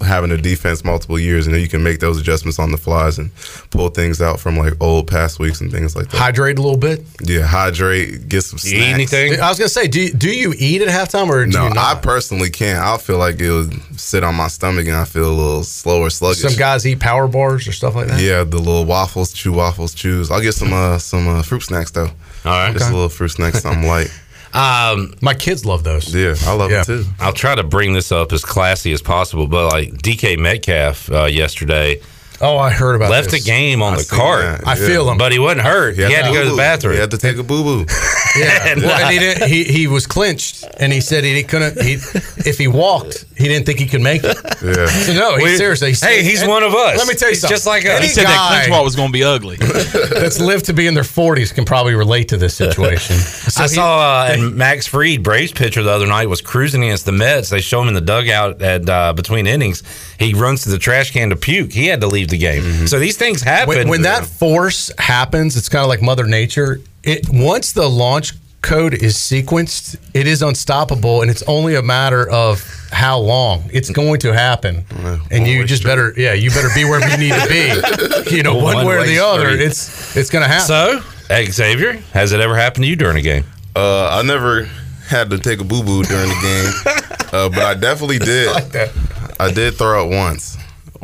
having 0.05 0.31
a 0.31 0.37
defense 0.37 0.85
multiple 0.85 1.19
years, 1.19 1.47
and 1.47 1.55
know, 1.55 1.61
you 1.61 1.69
can 1.69 1.83
make 1.83 2.01
those 2.01 2.19
adjustments 2.21 2.59
on 2.59 2.71
the 2.73 2.77
flies 2.77 3.19
and 3.19 3.31
pull 3.71 3.89
things 3.89 4.21
out 4.21 4.41
from 4.41 4.57
like 4.57 4.75
old 4.81 5.07
past 5.09 5.39
weeks 5.39 5.61
and 5.61 5.71
things 5.71 5.95
like 5.97 6.09
that. 6.11 6.17
Hydrate 6.19 6.59
a 6.59 6.63
little 6.63 6.79
bit. 6.79 7.03
Yeah, 7.23 7.43
hydrate, 7.43 8.29
get 8.29 8.43
some 8.43 8.59
snacks. 8.59 8.75
eat 8.75 8.83
anything? 8.83 9.41
I 9.41 9.49
was 9.49 9.59
gonna 9.59 9.69
say, 9.69 9.87
do 9.89 10.01
you, 10.01 10.13
do 10.13 10.31
you 10.31 10.55
eat 10.59 10.83
at 10.83 10.89
halftime 10.89 11.29
or 11.29 11.45
do 11.45 11.53
No, 11.53 11.65
you 11.65 11.71
I 11.71 11.75
not? 11.75 12.03
personally 12.03 12.51
can't. 12.51 12.79
I 12.85 12.97
feel 12.99 13.19
like 13.19 13.41
it 13.41 13.51
would 13.51 13.73
sit 13.99 14.25
on 14.25 14.35
my 14.35 14.49
stomach 14.49 14.87
and 14.87 14.97
I 14.97 15.05
feel 15.05 15.29
a 15.31 15.33
little 15.33 15.63
slower, 15.65 16.11
sluggish. 16.11 16.41
Some 16.43 16.55
guys 16.59 16.87
eat 16.87 17.01
power 17.01 17.29
bars 17.29 17.67
or 17.69 17.73
stuff 17.73 17.95
like 17.95 18.09
that. 18.09 18.21
Yeah, 18.21 18.45
the 18.45 18.59
little 18.59 18.85
waffles, 18.85 19.33
chew 19.33 19.53
waffles, 19.53 19.95
chews. 19.95 20.31
I'll 20.31 20.41
get 20.43 20.53
some 20.55 20.73
uh, 20.73 20.99
some 20.99 21.27
uh, 21.29 21.43
fruit 21.43 21.63
snacks 21.63 21.91
though. 21.91 22.11
All 22.45 22.53
right. 22.53 22.73
Just 22.73 22.91
a 22.91 22.95
little 22.95 23.09
fruit 23.09 23.29
snacks, 23.31 23.63
something 23.63 23.87
light. 23.87 24.11
Um, 24.57 25.15
My 25.21 25.35
kids 25.35 25.67
love 25.67 25.85
those. 25.85 26.15
Yeah, 26.15 26.35
I 26.47 26.55
love 26.55 26.71
Yeah. 26.71 26.81
it 26.81 26.87
too. 26.87 27.05
I'll 27.21 27.33
try 27.33 27.55
to 27.55 27.63
bring 27.63 27.93
this 27.93 28.11
up 28.11 28.33
as 28.33 28.43
classy 28.45 28.93
as 28.93 29.03
possible, 29.03 29.47
but 29.47 29.71
like 29.71 29.93
DK 30.03 30.39
Metcalf 30.39 31.11
uh, 31.13 31.25
yesterday 31.25 32.01
Oh, 32.41 32.59
I 32.59 32.71
heard 32.71 32.95
about 32.97 33.11
left 33.11 33.31
this. 33.31 33.43
the 33.45 33.51
game 33.51 33.83
on 33.83 33.95
I 33.95 33.97
the 33.99 34.05
cart, 34.11 34.43
that. 34.43 34.67
I 34.67 34.77
Yeah. 34.77 34.87
feel 34.87 35.11
him. 35.11 35.19
but 35.19 35.33
he 35.33 35.39
wasn't 35.39 35.63
hurt. 35.63 35.97
He 35.97 36.03
had 36.03 36.27
to 36.27 36.33
go 36.33 36.45
to 36.45 36.51
the 36.51 36.57
bathroom. 36.57 36.95
He 36.95 37.01
had 37.01 37.11
to 37.13 37.19
take 37.19 37.39
a 37.39 37.43
boo 37.43 37.63
boo. 37.65 37.87
Yeah, 38.37 38.69
And, 38.69 38.83
well, 38.83 38.91
uh, 38.93 39.01
and 39.07 39.11
he 39.15 39.19
didn't. 39.19 39.49
He, 39.49 39.65
he 39.65 39.87
was 39.87 40.07
clinched, 40.07 40.63
and 40.79 40.93
he 40.93 41.01
said 41.01 41.25
he 41.25 41.43
couldn't. 41.43 41.81
He, 41.81 41.95
if 42.45 42.59
he 42.59 42.69
walked, 42.69 43.25
he 43.35 43.49
didn't 43.49 43.65
think 43.65 43.79
he 43.79 43.87
could 43.87 44.03
make 44.03 44.23
it. 44.25 44.37
Yeah. 44.63 44.87
So 44.89 45.15
no, 45.15 45.37
he 45.39 45.45
We- 45.45 45.57
seriously. 45.57 45.93
he 45.95 45.97
hey, 46.07 46.23
he's 46.23 46.43
and 46.43 46.51
one 46.51 46.63
of 46.63 46.75
us. 46.75 46.99
Let 46.99 47.09
me 47.09 47.15
tell 47.15 47.29
you 47.29 47.33
He's 47.33 47.41
something. 47.41 47.55
just 47.55 47.67
like 47.67 47.87
us. 47.87 47.93
Any 47.97 48.09
He 48.09 48.13
said 48.13 48.25
that 48.27 48.49
clinch 48.51 48.69
ball 48.69 48.85
was 48.85 48.95
going 48.95 49.09
to 49.09 49.13
be 49.15 49.25
ugly. 49.25 49.57
that's 50.11 50.39
lived 50.39 50.67
to 50.67 50.75
be 50.75 50.87
in 50.87 50.93
their 50.93 51.03
forties 51.03 51.51
can 51.51 51.65
probably 51.65 51.95
relate 51.95 52.29
to 52.29 52.37
this 52.37 52.55
situation. 52.55 53.17
So 53.47 53.63
I 53.63 53.69
he- 53.69 53.75
saw 53.75 54.01
uh, 54.25 54.29
and 54.33 54.55
Max 54.57 54.87
Fried, 54.87 55.23
Braves 55.23 55.53
pitcher, 55.53 55.83
the 55.83 55.91
other 55.91 56.07
night 56.07 56.29
was 56.29 56.43
cruising 56.43 56.83
against 56.85 57.07
the 57.07 57.13
Mets. 57.13 57.49
They 57.49 57.61
show 57.63 57.81
him 57.81 57.89
in 57.89 57.95
the 57.95 58.01
dugout 58.03 58.61
at 58.61 58.87
uh, 58.87 59.13
between 59.15 59.47
innings. 59.47 59.83
He 60.19 60.35
runs 60.35 60.65
to 60.65 60.69
the 60.71 60.79
trash 60.79 61.13
can 61.13 61.31
to 61.31 61.37
puke. 61.37 61.73
He 61.73 61.87
had 61.87 62.03
to 62.03 62.07
leave 62.07 62.26
the 62.29 62.39
game. 62.39 62.87
So 62.87 62.99
these 62.99 63.17
things 63.17 63.43
happen. 63.43 63.75
when, 63.77 63.89
when 63.89 64.03
that 64.03 64.25
force 64.27 64.91
happens, 64.99 65.57
it's 65.57 65.69
kind 65.69 65.83
of 65.83 65.89
like 65.89 66.03
Mother 66.03 66.27
Nature. 66.27 66.81
It 67.03 67.29
once 67.31 67.73
the 67.73 67.89
launch 67.89 68.33
code 68.63 68.95
is 68.95 69.15
sequenced, 69.15 69.97
it 70.13 70.27
is 70.27 70.43
unstoppable, 70.43 71.23
and 71.23 71.31
it's 71.31 71.43
only 71.45 71.77
a 71.77 71.83
matter 71.83 72.29
of 72.29 72.63
how 72.91 73.19
long 73.19 73.63
it's 73.73 73.91
going 73.91 74.19
to 74.21 74.33
happen. 74.33 74.85
And 75.31 75.47
you 75.47 75.65
just 75.65 75.85
better, 75.85 76.13
yeah, 76.17 76.33
you 76.33 76.51
better 76.51 76.69
be 76.75 76.85
where 76.85 77.01
you 77.09 77.17
need 77.17 77.33
to 77.35 77.49
be. 77.49 77.73
You 78.37 78.43
know, 78.43 78.57
one, 78.57 78.79
way 78.79 78.83
or 78.83 78.99
One-way 78.99 79.07
the 79.07 79.25
other, 79.25 79.51
it's 79.51 80.17
it's 80.17 80.31
going 80.31 80.43
to 80.43 80.49
happen. 80.49 80.67
so, 80.67 81.01
hey, 81.29 81.45
Xavier, 81.47 81.93
has 82.13 82.33
it 82.33 82.41
ever 82.41 82.57
happened 82.57 82.83
to 82.85 82.89
you 82.91 82.97
during 82.97 83.17
a 83.17 83.23
game? 83.23 83.45
Uh, 83.77 84.09
I 84.09 84.23
never 84.23 84.65
had 85.07 85.31
to 85.31 85.39
take 85.39 85.61
a 85.61 85.65
boo 85.65 85.85
boo 85.85 86.03
during 86.03 86.29
the 86.29 86.41
game, 86.43 86.97
uh, 87.33 87.49
but 87.51 87.63
I 87.63 87.75
definitely 87.75 88.19
did. 88.19 88.49
I 89.39 89.53
did 89.53 89.75
throw 89.77 90.07
up 90.07 90.11
once. 90.11 90.57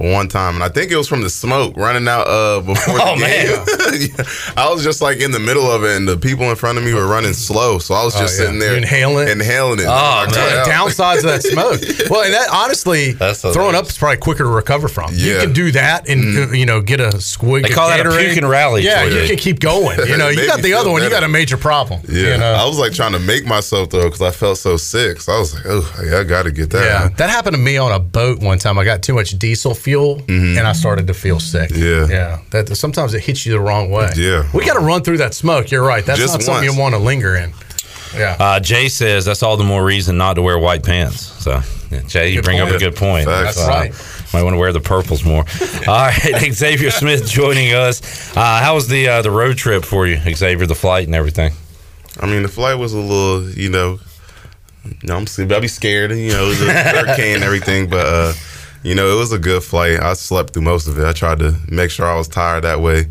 One 0.03 0.27
time, 0.27 0.55
and 0.57 0.65
I 0.65 0.69
think 0.69 0.91
it 0.91 0.97
was 0.97 1.07
from 1.07 1.23
the 1.23 1.31
smoke 1.31 1.77
running 1.77 2.09
out 2.09 2.27
uh, 2.27 2.61
before 2.67 2.97
Oh, 3.01 3.17
the 3.17 3.25
game. 3.25 3.53
Yeah. 3.93 4.25
I 4.57 4.71
was 4.73 4.83
just 4.83 5.01
like 5.03 5.21
in 5.21 5.31
the 5.31 5.39
middle 5.39 5.71
of 5.71 5.85
it, 5.85 5.97
and 5.97 6.09
the 6.09 6.17
people 6.17 6.49
in 6.51 6.57
front 6.57 6.77
of 6.79 6.83
me 6.85 6.93
were 6.95 7.07
running 7.07 7.35
slow, 7.35 7.79
so 7.79 7.95
I 7.95 8.05
was 8.05 8.15
just 8.15 8.39
yeah. 8.39 8.47
sitting 8.47 8.59
there 8.59 8.73
You 8.73 8.79
inhaling 8.79 9.29
inhaling 9.29 9.79
it. 9.81 9.87
Oh, 9.87 9.91
I 9.93 10.25
man. 10.25 10.33
the 10.33 10.71
downsides 10.71 11.19
of 11.19 11.23
that 11.25 11.43
smoke. 11.43 11.81
Well, 12.11 12.25
and 12.25 12.35
that 12.35 12.49
honestly, 12.53 13.13
That's 13.13 13.43
throwing 13.43 13.75
up 13.77 13.87
is 13.87 13.97
probably 13.97 14.17
quicker 14.19 14.43
to 14.45 14.51
recover 14.51 14.89
from. 14.89 15.13
You 15.15 15.39
can 15.39 15.53
do 15.53 15.71
that 15.73 16.09
and 16.09 16.37
uh, 16.37 16.51
you 16.53 16.67
know 16.67 16.81
get 16.83 17.01
a 17.01 17.11
squig. 17.19 17.63
They 17.63 17.69
of 17.69 17.75
call 17.75 17.89
that 17.89 18.05
a 18.05 18.11
puke 18.11 18.37
and 18.39 18.49
rally 18.49 18.83
Yeah, 18.83 19.05
for 19.05 19.11
you 19.11 19.21
you. 19.23 19.29
can 19.29 19.37
keep 19.37 19.61
going. 19.61 19.99
You 20.09 20.17
know, 20.17 20.29
you 20.29 20.47
got 20.47 20.61
the 20.63 20.75
other 20.75 20.85
feel 20.85 20.93
one. 20.95 21.03
You 21.03 21.11
got 21.11 21.23
a 21.23 21.29
major 21.29 21.57
problem. 21.57 22.01
Yeah, 22.09 22.33
you 22.33 22.39
know? 22.39 22.53
I 22.55 22.67
was 22.67 22.79
like 22.79 22.93
trying 22.93 23.13
to 23.13 23.19
make 23.21 23.47
myself 23.47 23.91
though 23.91 24.05
because 24.05 24.21
I 24.23 24.31
felt 24.33 24.59
so 24.59 24.77
sick. 24.77 25.21
So 25.21 25.33
I 25.33 25.39
was 25.39 25.55
like, 25.55 25.65
oh, 25.67 26.03
yeah, 26.05 26.19
I 26.21 26.25
got 26.25 26.43
to 26.45 26.51
get 26.51 26.71
that. 26.71 26.85
Yeah, 26.85 27.05
out. 27.05 27.17
that 27.19 27.31
happened 27.31 27.55
to 27.57 27.63
me 27.63 27.77
on 27.77 27.93
a 27.93 28.01
boat 28.01 28.41
one 28.41 28.59
time. 28.59 28.79
I 28.79 28.85
got 28.85 29.03
too 29.03 29.15
much 29.15 29.39
diesel 29.39 29.75
fuel 29.75 29.92
and 30.01 30.61
I 30.61 30.73
started 30.73 31.07
to 31.07 31.15
feel 31.15 31.41
sick. 31.41 31.71
Mm-hmm. 31.71 32.11
Yeah. 32.11 32.17
yeah. 32.17 32.39
That 32.51 32.77
sometimes 32.77 33.15
it 33.15 33.21
hits 33.23 33.47
you 33.47 33.53
the 33.53 33.61
wrong 33.61 33.91
way. 33.91 34.11
Yeah. 34.17 34.49
we 34.55 34.65
got 34.65 34.75
to 34.75 34.81
run 34.85 35.03
through 35.03 35.19
that 35.19 35.35
smoke. 35.35 35.71
You're 35.71 35.85
right. 35.85 36.05
That's 36.05 36.19
Just 36.19 36.35
not 36.35 36.43
something 36.43 36.65
once. 36.67 36.77
you 36.77 36.81
want 36.81 36.95
to 36.95 36.99
linger 36.99 37.37
in. 37.37 37.53
Yeah. 38.15 38.37
Uh, 38.39 38.61
Jay 38.61 38.89
says 38.89 39.25
that's 39.25 39.43
all 39.43 39.57
the 39.57 39.65
more 39.65 39.85
reason 39.85 40.19
not 40.19 40.35
to 40.35 40.43
wear 40.43 40.59
white 40.59 40.83
pants. 40.83 41.21
So, 41.43 41.61
yeah, 41.91 42.03
Jay, 42.03 42.29
you 42.29 42.37
Good 42.37 42.45
bring 42.45 42.61
up 42.61 42.69
a 42.69 42.79
good 42.79 42.97
point. 42.97 43.27
Facts. 43.27 43.57
So, 43.57 43.67
That's 43.67 44.33
Might 44.35 44.43
want 44.43 44.55
to 44.55 44.59
wear 44.59 44.73
the 44.73 44.81
purples 44.81 45.25
more. 45.25 45.45
all 45.89 46.07
right, 46.07 46.51
Xavier 46.53 46.91
Smith 46.91 47.27
joining 47.27 47.75
us. 47.75 48.37
Uh, 48.37 48.61
how 48.61 48.75
was 48.75 48.89
the 48.89 49.09
uh, 49.09 49.23
the 49.23 49.31
road 49.31 49.57
trip 49.57 49.85
for 49.85 50.07
you, 50.07 50.19
Xavier? 50.35 50.67
The 50.67 50.75
flight 50.75 51.07
and 51.07 51.15
everything. 51.15 51.53
I 52.21 52.27
mean, 52.27 52.43
the 52.43 52.49
flight 52.49 52.79
was 52.79 52.93
a 52.93 52.99
little, 52.99 53.49
you 53.51 53.71
know, 53.71 53.99
you 54.85 55.09
know 55.09 55.17
I'm 55.17 55.27
I'll 55.51 55.61
be 55.61 55.69
scared, 55.69 56.11
you 56.13 56.33
know, 56.33 56.47
it 56.47 56.49
was 56.49 56.63
a 56.63 56.73
hurricane 56.73 57.37
and 57.37 57.45
everything, 57.45 57.89
but 57.89 58.07
uh, 58.07 58.33
you 58.83 58.95
know, 58.95 59.13
it 59.15 59.19
was 59.19 59.33
a 59.33 59.39
good 59.39 59.63
flight. 59.63 60.01
I 60.01 60.15
slept 60.15 60.53
through 60.55 60.63
most 60.63 60.87
of 60.89 60.99
it. 60.99 61.05
I 61.05 61.13
tried 61.13 61.39
to 61.41 61.55
make 61.69 61.91
sure 61.91 62.07
I 62.07 62.17
was 62.17 62.29
tired 62.29 62.65
that 62.65 62.81
way. 62.81 63.07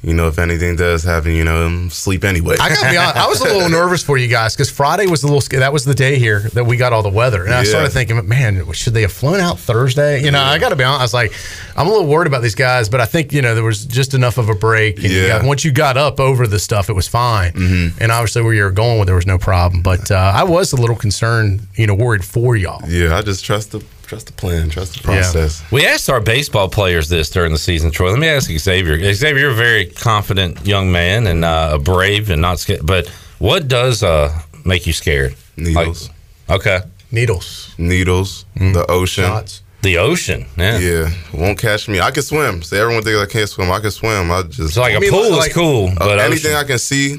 you 0.00 0.14
know, 0.14 0.28
if 0.28 0.38
anything 0.38 0.76
does 0.76 1.02
happen, 1.02 1.32
you 1.32 1.42
know, 1.42 1.88
sleep 1.88 2.22
anyway. 2.22 2.54
I 2.60 2.68
gotta 2.68 2.88
be 2.88 2.96
honest. 2.96 3.16
I 3.16 3.26
was 3.26 3.40
a 3.40 3.44
little 3.52 3.68
nervous 3.80 4.00
for 4.00 4.16
you 4.16 4.28
guys 4.28 4.54
because 4.54 4.70
Friday 4.70 5.06
was 5.08 5.24
a 5.24 5.26
little. 5.26 5.58
That 5.58 5.72
was 5.72 5.84
the 5.84 5.92
day 5.94 6.20
here 6.20 6.38
that 6.54 6.62
we 6.66 6.76
got 6.76 6.92
all 6.92 7.02
the 7.02 7.08
weather, 7.10 7.44
and 7.44 7.52
I 7.52 7.64
started 7.64 7.90
thinking, 7.90 8.28
man, 8.28 8.72
should 8.74 8.94
they 8.94 9.02
have 9.02 9.10
flown 9.12 9.40
out 9.40 9.58
Thursday? 9.58 10.22
You 10.22 10.30
know, 10.30 10.40
I 10.40 10.58
got 10.58 10.68
to 10.68 10.76
be 10.76 10.84
honest. 10.84 11.00
I 11.00 11.02
was 11.02 11.14
like, 11.14 11.32
I'm 11.76 11.88
a 11.88 11.90
little 11.90 12.06
worried 12.06 12.28
about 12.28 12.42
these 12.42 12.54
guys, 12.54 12.88
but 12.88 13.00
I 13.00 13.06
think 13.06 13.32
you 13.32 13.42
know 13.42 13.56
there 13.56 13.64
was 13.64 13.86
just 13.86 14.14
enough 14.14 14.38
of 14.38 14.48
a 14.48 14.54
break. 14.54 14.98
And 15.02 15.10
you 15.10 15.18
Yeah. 15.22 15.38
got- 15.40 15.44
once 15.46 15.64
you 15.64 15.72
got 15.72 15.96
up 15.96 16.20
over 16.20 16.46
the 16.46 16.60
stuff, 16.60 16.88
it 16.88 16.92
was 16.94 17.08
fine. 17.08 17.92
And 18.00 18.12
obviously, 18.12 18.42
where 18.42 18.54
you 18.54 18.62
were 18.62 18.70
going, 18.70 19.04
there 19.06 19.16
was 19.16 19.26
no 19.26 19.36
problem. 19.38 19.82
But 19.82 20.12
uh, 20.12 20.14
I 20.32 20.44
was 20.44 20.72
a 20.72 20.76
little 20.76 20.94
concerned, 20.96 21.66
you 21.74 21.88
know, 21.88 21.94
worried 21.94 22.24
for 22.24 22.54
y'all. 22.54 22.88
yeah, 22.88 23.16
I 23.16 23.22
just 23.22 23.44
trust 23.44 23.72
the 23.72 23.80
trust 24.08 24.26
the 24.26 24.32
plan, 24.32 24.68
trust 24.70 24.94
the 24.96 25.02
process. 25.02 25.62
We 25.70 25.86
asked 25.86 26.08
our 26.10 26.20
baseball 26.20 26.68
players 26.68 27.08
this 27.08 27.28
during 27.30 27.52
the 27.52 27.58
season, 27.58 27.90
Troy. 27.90 28.10
Let 28.10 28.18
me 28.18 28.28
ask 28.28 28.50
Xavier. 28.50 28.96
Xavier, 29.14 29.38
you're 29.38 29.50
a 29.50 29.54
very 29.54 29.86
confident 29.86 30.66
young 30.66 30.90
man 30.90 31.26
and 31.26 31.44
uh, 31.44 31.78
brave 31.78 32.30
and 32.30 32.40
not 32.40 32.58
scared. 32.58 32.80
But 32.86 33.08
what 33.38 33.68
does 33.68 34.02
uh, 34.02 34.36
make 34.64 34.86
you 34.86 34.92
scared? 34.92 35.36
Needles, 35.56 36.08
Like- 36.48 36.60
okay. 36.60 36.80
Needles, 37.10 37.74
needles, 37.78 38.44
the 38.54 38.84
ocean. 38.88 39.24
shots. 39.24 39.62
The 39.80 39.96
ocean. 39.98 40.46
Yeah. 40.58 40.78
Yeah, 40.78 41.10
won't 41.32 41.58
catch 41.58 41.88
me. 41.88 42.00
I 42.00 42.10
can 42.10 42.22
swim. 42.22 42.62
So 42.62 42.76
everyone 42.76 43.02
thinks 43.04 43.18
I 43.20 43.26
can't 43.26 43.48
swim. 43.48 43.70
I 43.70 43.78
can 43.80 43.90
swim. 43.92 44.30
I 44.30 44.42
just 44.42 44.74
So 44.74 44.80
like 44.82 44.92
a 44.92 44.96
I 44.96 45.00
mean, 45.00 45.10
pool 45.10 45.30
like- 45.36 45.50
is 45.50 45.54
cool, 45.54 45.88
Uh, 45.88 45.94
but 46.00 46.18
anything 46.18 46.50
ocean- 46.52 46.64
I 46.64 46.64
can 46.64 46.78
see 46.78 47.16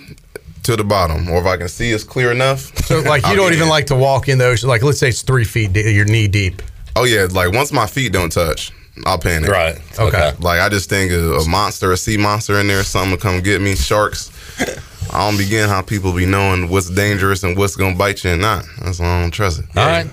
to 0.63 0.75
the 0.75 0.83
bottom, 0.83 1.29
or 1.29 1.39
if 1.39 1.45
I 1.47 1.55
can 1.57 1.69
see 1.69 1.91
it's 1.91 2.03
clear 2.03 2.31
enough. 2.31 2.75
So 2.85 2.99
like 2.99 3.25
you 3.29 3.35
don't 3.35 3.53
even 3.53 3.63
in. 3.63 3.69
like 3.69 3.87
to 3.87 3.95
walk 3.95 4.27
in 4.29 4.37
the 4.37 4.45
ocean. 4.45 4.67
Like 4.69 4.83
let's 4.83 4.99
say 4.99 5.09
it's 5.09 5.21
three 5.23 5.45
feet, 5.45 5.73
deep, 5.73 5.85
you're 5.87 6.05
knee 6.05 6.27
deep. 6.27 6.61
Oh 6.95 7.03
yeah, 7.05 7.27
like 7.31 7.51
once 7.53 7.71
my 7.71 7.87
feet 7.87 8.11
don't 8.13 8.31
touch, 8.31 8.71
I'll 9.05 9.17
panic. 9.19 9.49
right. 9.49 9.79
Okay. 9.99 10.31
Like 10.39 10.59
I 10.59 10.69
just 10.69 10.89
think 10.89 11.11
a, 11.11 11.35
a 11.35 11.47
monster, 11.47 11.91
a 11.91 11.97
sea 11.97 12.17
monster 12.17 12.59
in 12.59 12.67
there, 12.67 12.83
something 12.83 13.17
to 13.17 13.21
come 13.21 13.41
get 13.41 13.61
me. 13.61 13.75
Sharks. 13.75 14.31
I 15.11 15.27
don't 15.27 15.37
begin 15.39 15.67
how 15.69 15.81
people 15.81 16.13
be 16.13 16.25
knowing 16.27 16.69
what's 16.69 16.89
dangerous 16.89 17.41
and 17.43 17.57
what's 17.57 17.75
gonna 17.75 17.95
bite 17.95 18.23
you 18.23 18.31
and 18.31 18.41
not. 18.41 18.65
That's 18.83 18.99
why 18.99 19.07
I 19.07 19.21
don't 19.21 19.31
trust 19.31 19.59
it. 19.59 19.65
All 19.75 19.85
right. 19.87 20.07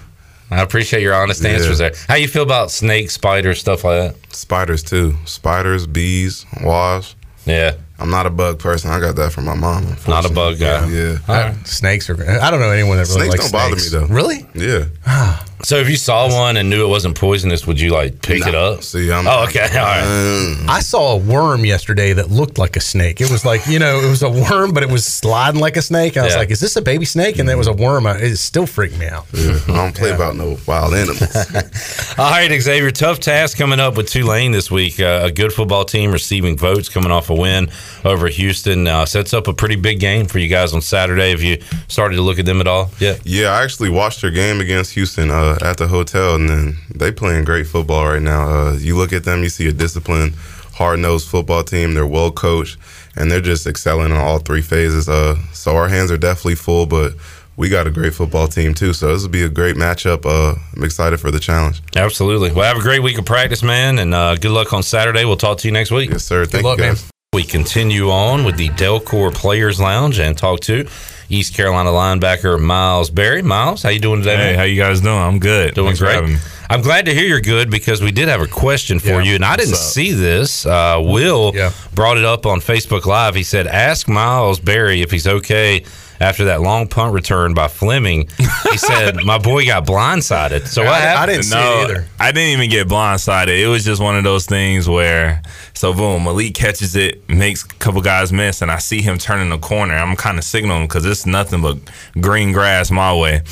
I 0.51 0.63
appreciate 0.63 1.03
your 1.03 1.13
honest 1.15 1.43
Yeah. 1.43 1.51
answers 1.51 1.79
there. 1.79 1.93
How 2.09 2.15
you 2.15 2.29
feel 2.29 2.45
about 2.45 2.71
snakes, 2.71 3.13
spiders, 3.15 3.59
stuff 3.59 3.83
like 3.85 4.15
that? 4.15 4.35
Spiders 4.35 4.83
too. 4.83 5.15
Spiders, 5.25 5.87
bees, 5.87 6.47
wasps. 6.63 7.17
Yeah. 7.45 7.75
I'm 7.99 8.11
not 8.11 8.27
a 8.27 8.31
bug 8.31 8.59
person. 8.59 8.91
I 8.91 9.01
got 9.01 9.17
that 9.17 9.33
from 9.33 9.47
my 9.47 9.55
mom. 9.55 9.97
Not 10.07 10.27
a 10.27 10.33
bug 10.33 10.59
guy. 10.59 10.87
Yeah. 10.89 11.17
All 11.29 11.35
right. 11.35 11.67
Snakes 11.67 12.11
are. 12.11 12.15
I 12.41 12.51
don't 12.51 12.61
know 12.61 12.71
anyone 12.71 12.99
that 12.99 13.09
really 13.09 13.29
likes 13.29 13.49
Snakes 13.49 13.53
likes 13.53 13.53
don't 13.53 13.61
bother 13.61 13.77
me, 13.77 14.07
though. 14.09 14.15
Really? 14.15 14.47
Yeah. 14.55 15.39
So 15.63 15.77
if 15.79 15.89
you 15.89 15.97
saw 15.97 16.31
one 16.31 16.59
and 16.59 16.69
knew 16.69 16.85
it 16.85 16.89
wasn't 16.89 17.17
poisonous, 17.19 17.67
would 17.67 17.81
you 17.81 17.91
like 17.91 18.21
pick 18.21 18.47
it 18.47 18.55
up? 18.55 18.83
See, 18.83 19.11
I'm. 19.11 19.27
Oh, 19.27 19.45
okay. 19.45 19.61
All 19.71 19.85
right. 19.85 20.59
Um, 20.61 20.69
I 20.69 20.81
saw 20.81 21.15
a 21.15 21.17
worm 21.17 21.65
yesterday 21.65 22.13
that 22.13 22.31
looked 22.31 22.59
like 22.59 22.77
a 22.77 22.81
snake. 22.81 23.23
It 23.23 23.31
was 23.31 23.47
like, 23.47 23.67
you 23.67 23.79
know, 23.79 23.99
it 24.01 24.09
was 24.11 24.23
a 24.23 24.29
worm, 24.31 24.75
but 24.75 24.83
it 24.83 24.91
was 24.91 25.07
sliding 25.07 25.59
like 25.61 25.79
a 25.79 25.83
snake. 25.83 26.19
I 26.19 26.25
was 26.25 26.35
Yeah. 26.35 26.41
like, 26.41 26.51
is 26.51 26.61
this 26.61 26.77
a 26.77 26.83
baby 26.83 27.07
snake? 27.07 27.39
And 27.39 27.49
then 27.49 27.55
it 27.57 27.59
was 27.59 27.67
a 27.69 27.73
worm. 27.73 28.07
I- 28.07 28.19
It 28.19 28.37
still 28.37 28.67
freaked 28.67 28.99
me 28.99 29.07
out. 29.07 29.25
yeah, 29.33 29.59
I 29.69 29.73
don't 29.73 29.97
play 29.97 30.11
about 30.11 30.37
no 30.37 30.59
wild 30.67 30.93
animals. 30.93 31.35
All 32.19 32.31
right, 32.31 32.61
Xavier. 32.61 32.91
Tough 32.91 33.21
task 33.21 33.57
coming 33.57 33.81
up 33.81 33.97
with 33.97 34.11
Tulane 34.11 34.53
this 34.53 34.71
week. 34.71 35.01
Uh, 35.01 35.21
a 35.25 35.33
good 35.33 35.53
football 35.55 35.87
team 35.87 36.13
receiving 36.13 36.59
votes 36.59 36.91
coming 36.91 37.11
off 37.11 37.31
a 37.31 37.35
win 37.35 37.71
over 38.05 38.29
Houston. 38.29 38.87
Uh, 38.87 39.05
sets 39.07 39.35
up 39.35 39.49
a 39.49 39.53
pretty 39.53 39.77
big 39.77 40.01
game 40.01 40.27
for 40.27 40.39
you 40.39 40.49
guys 40.49 40.73
on 40.73 40.81
Saturday. 40.81 41.31
Have 41.31 41.43
you 41.43 41.61
started 41.89 42.17
to 42.17 42.23
look 42.23 42.39
at 42.39 42.47
them 42.47 42.61
at 42.61 42.67
all? 42.67 42.91
Yeah. 42.99 43.17
Yeah, 43.25 43.49
I 43.51 43.63
actually 43.63 43.91
watched 43.91 44.23
their 44.23 44.31
game 44.31 44.61
against 44.61 44.95
Houston 44.95 45.31
uh, 45.31 45.59
at 45.63 45.79
the 45.79 45.89
hotel, 45.89 46.35
and 46.35 46.49
then 46.49 46.77
they 46.95 47.13
playing 47.13 47.45
great 47.45 47.67
football 47.67 48.07
right 48.07 48.23
now. 48.23 48.49
Uh, 48.49 48.73
you 48.75 48.97
look 48.97 49.13
at 49.13 49.25
them, 49.25 49.43
you 49.43 49.49
see 49.49 49.69
a 49.69 49.73
disciplined, 49.73 50.35
hard 50.75 51.01
nosed 51.01 51.29
football 51.29 51.63
team. 51.65 51.95
They're 51.95 52.07
well 52.07 52.31
coached, 52.31 52.79
and 53.17 53.31
they're 53.31 53.41
just 53.41 53.67
excelling 53.67 54.11
in 54.11 54.17
all 54.17 54.39
three 54.39 54.63
phases. 54.63 55.09
Uh, 55.09 55.37
so 55.53 55.77
our 55.77 55.89
hands 55.89 56.11
are 56.11 56.19
definitely 56.19 56.57
full, 56.57 56.87
but 56.87 57.15
we 57.57 57.69
got 57.69 57.87
a 57.87 57.91
great 57.91 58.15
football 58.15 58.49
team 58.49 58.75
too. 58.75 58.93
So 58.93 59.13
this 59.13 59.23
will 59.23 59.31
be 59.31 59.43
a 59.43 59.49
great 59.49 59.77
matchup. 59.77 60.27
Uh, 60.27 60.59
I'm 60.75 60.85
excited 60.85 61.19
for 61.19 61.31
the 61.31 61.41
challenge. 61.41 61.83
Absolutely. 61.97 62.53
Well, 62.53 62.65
have 62.65 62.77
a 62.77 62.85
great 62.85 63.03
week 63.03 63.19
of 63.19 63.25
practice, 63.25 63.63
man, 63.63 63.99
and 63.99 64.15
uh, 64.15 64.37
good 64.37 64.51
luck 64.51 64.73
on 64.73 64.83
Saturday. 64.83 65.25
We'll 65.25 65.37
talk 65.37 65.59
to 65.59 65.69
you 65.69 65.73
next 65.73 65.91
week. 65.91 66.11
Yes, 66.11 66.25
sir. 66.25 66.45
Thank 66.45 66.65
luck, 66.65 66.79
you 66.79 66.85
man. 66.85 66.97
We 67.37 67.45
continue 67.45 68.09
on 68.11 68.45
with 68.47 68.57
the 68.57 68.71
Delcor 68.71 69.31
Players 69.35 69.79
Lounge 69.79 70.19
and 70.21 70.39
talk 70.39 70.61
to 70.61 70.89
East 71.29 71.53
Carolina 71.53 71.91
linebacker 71.91 72.59
Miles 72.59 73.11
Berry. 73.11 73.43
Miles, 73.43 73.83
how 73.83 73.91
you 73.91 73.99
doing 73.99 74.21
today? 74.23 74.37
Hey, 74.39 74.43
man? 74.53 74.55
how 74.55 74.63
you 74.63 74.81
guys 74.81 75.03
doing? 75.03 75.19
I'm 75.19 75.39
good. 75.39 75.75
Doing 75.75 75.89
Thanks 75.95 76.01
great. 76.01 76.39
I'm 76.71 76.81
glad 76.81 77.05
to 77.05 77.15
hear 77.15 77.27
you're 77.27 77.43
good 77.43 77.71
because 77.71 78.01
we 78.01 78.11
did 78.11 78.29
have 78.29 78.41
a 78.41 78.47
question 78.47 78.99
for 79.01 79.21
Yeah. 79.21 79.23
you, 79.25 79.35
and 79.35 79.45
I 79.45 79.57
didn't 79.57 79.75
up? 79.75 79.79
see 79.81 80.13
this. 80.13 80.65
Uh, 80.65 80.97
Will 81.03 81.53
Yeah. 81.55 81.73
brought 81.95 82.17
it 82.17 82.25
up 82.25 82.47
on 82.47 82.63
Facebook 82.63 83.05
Live. 83.05 83.35
He 83.35 83.43
said, 83.43 83.67
"Ask 83.67 84.09
Miles 84.09 84.59
Berry 84.59 85.03
if 85.03 85.11
he's 85.11 85.27
okay 85.27 85.83
after 86.21 86.47
that 86.47 86.61
long 86.61 86.89
punt 86.89 87.15
return 87.15 87.55
by 87.55 87.69
Fleming." 87.69 88.29
He 88.71 88.77
said, 88.77 89.25
"My 89.25 89.39
boy 89.39 89.67
got 89.67 89.87
blindsided." 89.87 90.67
So 90.67 90.85
what 90.85 90.93
I, 90.93 91.23
I 91.23 91.27
didn't 91.27 91.45
see 91.45 91.55
no, 91.55 91.81
it 91.81 91.85
either. 91.91 92.07
I 92.19 92.33
didn't 92.33 92.59
even 92.59 92.71
get 92.71 92.89
blindsided. 92.89 93.59
It 93.61 93.69
was 93.69 93.85
just 93.85 94.03
one 94.03 94.17
of 94.17 94.25
those 94.25 94.47
things 94.47 94.89
where, 94.89 95.43
so 95.75 95.93
boom, 95.93 96.25
Malik 96.25 96.55
catches 96.55 96.97
it, 96.97 97.29
makes 97.29 97.65
a 97.65 97.69
couple 97.69 98.01
guys 98.01 98.33
miss, 98.33 98.63
and 98.63 98.71
I 98.71 98.79
see 98.79 99.03
him 99.03 99.19
turning 99.19 99.51
the 99.51 99.59
corner. 99.59 99.95
I'm 99.95 100.17
kind 100.17 100.39
of 100.39 100.45
signaling 100.45 100.87
because 100.87 101.05
it's 101.05 101.27
nothing 101.27 101.63
but 101.63 101.79
green 102.21 102.53
grass 102.53 102.91
my 102.91 103.15
way. 103.15 103.43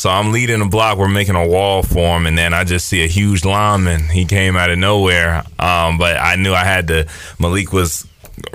So 0.00 0.08
I'm 0.08 0.32
leading 0.32 0.60
the 0.60 0.64
block. 0.64 0.96
We're 0.96 1.08
making 1.08 1.34
a 1.34 1.46
wall 1.46 1.82
for 1.82 2.16
him, 2.16 2.26
and 2.26 2.38
then 2.38 2.54
I 2.54 2.64
just 2.64 2.88
see 2.88 3.04
a 3.04 3.06
huge 3.06 3.44
lineman. 3.44 4.08
He 4.08 4.24
came 4.24 4.56
out 4.56 4.70
of 4.70 4.78
nowhere, 4.78 5.44
um, 5.58 5.98
but 5.98 6.16
I 6.16 6.36
knew 6.36 6.54
I 6.54 6.64
had 6.64 6.88
to. 6.88 7.06
Malik 7.38 7.72
was 7.72 8.06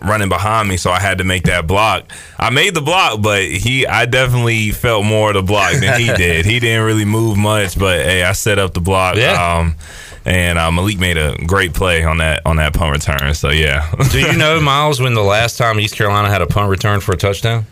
running 0.03 0.29
behind 0.29 0.67
me, 0.69 0.77
so 0.77 0.91
I 0.91 0.99
had 0.99 1.17
to 1.19 1.23
make 1.23 1.43
that 1.43 1.67
block. 1.67 2.11
I 2.37 2.49
made 2.49 2.73
the 2.75 2.81
block, 2.81 3.21
but 3.21 3.43
he, 3.43 3.85
I 3.87 4.05
definitely 4.05 4.71
felt 4.71 5.05
more 5.05 5.29
of 5.29 5.35
the 5.35 5.41
block 5.43 5.73
than 5.73 5.99
he 5.99 6.07
did. 6.17 6.45
He 6.45 6.59
didn't 6.59 6.85
really 6.85 7.05
move 7.05 7.37
much, 7.37 7.77
but 7.77 7.99
hey, 8.05 8.23
I 8.23 8.31
set 8.33 8.59
up 8.59 8.73
the 8.73 8.81
block. 8.81 9.15
Yeah. 9.15 9.57
Um, 9.57 9.75
and 10.25 10.57
uh, 10.57 10.71
Malik 10.71 10.97
made 10.99 11.17
a 11.17 11.37
great 11.45 11.73
play 11.75 12.03
on 12.03 12.17
that 12.17 12.41
on 12.47 12.55
that 12.55 12.73
punt 12.73 12.91
return. 12.91 13.33
So 13.35 13.49
yeah, 13.51 13.91
Do 14.11 14.19
you 14.19 14.33
know 14.35 14.59
Miles 14.59 14.99
when 14.99 15.13
the 15.13 15.21
last 15.23 15.57
time 15.57 15.79
East 15.79 15.95
Carolina 15.95 16.29
had 16.29 16.41
a 16.41 16.47
punt 16.47 16.69
return 16.71 16.99
for 16.99 17.11
a 17.13 17.17
touchdown? 17.17 17.65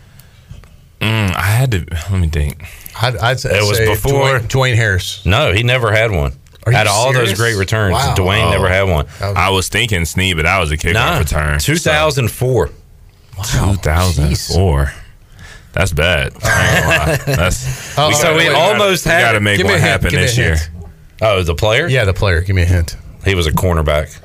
Mm, 1.01 1.35
I 1.35 1.41
had 1.41 1.71
to 1.71 1.85
let 2.11 2.19
me 2.19 2.27
think. 2.27 2.63
I'd, 3.01 3.17
I'd 3.17 3.39
say, 3.39 3.57
It 3.57 3.67
was 3.67 3.79
before- 3.79 4.39
Dwayne, 4.39 4.47
Dwayne 4.47 4.75
Harris. 4.75 5.25
No, 5.25 5.51
he 5.51 5.63
never 5.63 5.91
had 5.91 6.11
one. 6.11 6.33
Are 6.65 6.71
you 6.71 6.77
Out 6.77 6.87
of 6.87 6.93
all 6.93 7.11
those 7.13 7.33
great 7.33 7.55
returns, 7.55 7.93
Wow. 7.93 8.15
Dwayne 8.15 8.43
Oh. 8.47 8.51
never 8.51 8.69
had 8.69 8.83
one. 8.83 9.05
Oh, 9.21 9.33
I 9.33 9.49
was 9.49 9.67
thinking 9.69 10.05
Snead, 10.05 10.35
but 10.37 10.43
that 10.43 10.59
was 10.59 10.71
a 10.71 10.77
kickoff 10.77 10.93
No, 11.13 11.19
return. 11.19 11.59
2004. 11.59 12.67
Two 12.67 13.73
thousand 13.77 14.37
four. 14.37 14.93
That's 15.73 15.91
bad. 15.91 16.33
I 16.43 17.11
ain't. 17.13 17.25
That's 17.25 17.97
Oh, 17.97 18.09
we 18.09 18.13
so 18.13 18.23
gotta- 18.23 18.37
we 18.37 18.43
gotta- 18.45 18.57
almost 18.57 19.05
we 19.05 19.11
had 19.11 19.21
Got 19.21 19.31
to 19.33 19.39
make 19.39 19.57
Give 19.57 19.65
one 19.65 19.73
hint. 19.73 19.83
happen 19.85 20.09
Give 20.11 20.19
me 20.19 20.23
a 20.23 20.27
this 20.27 20.37
year. 20.37 20.57
Oh, 21.21 21.41
the 21.41 21.55
player? 21.55 21.87
Yeah, 21.87 22.05
the 22.05 22.13
player. 22.13 22.41
Give 22.41 22.55
me 22.55 22.61
a 22.61 22.65
hint. 22.65 22.95
He 23.25 23.33
was 23.33 23.47
a 23.47 23.51
cornerback. 23.51 24.15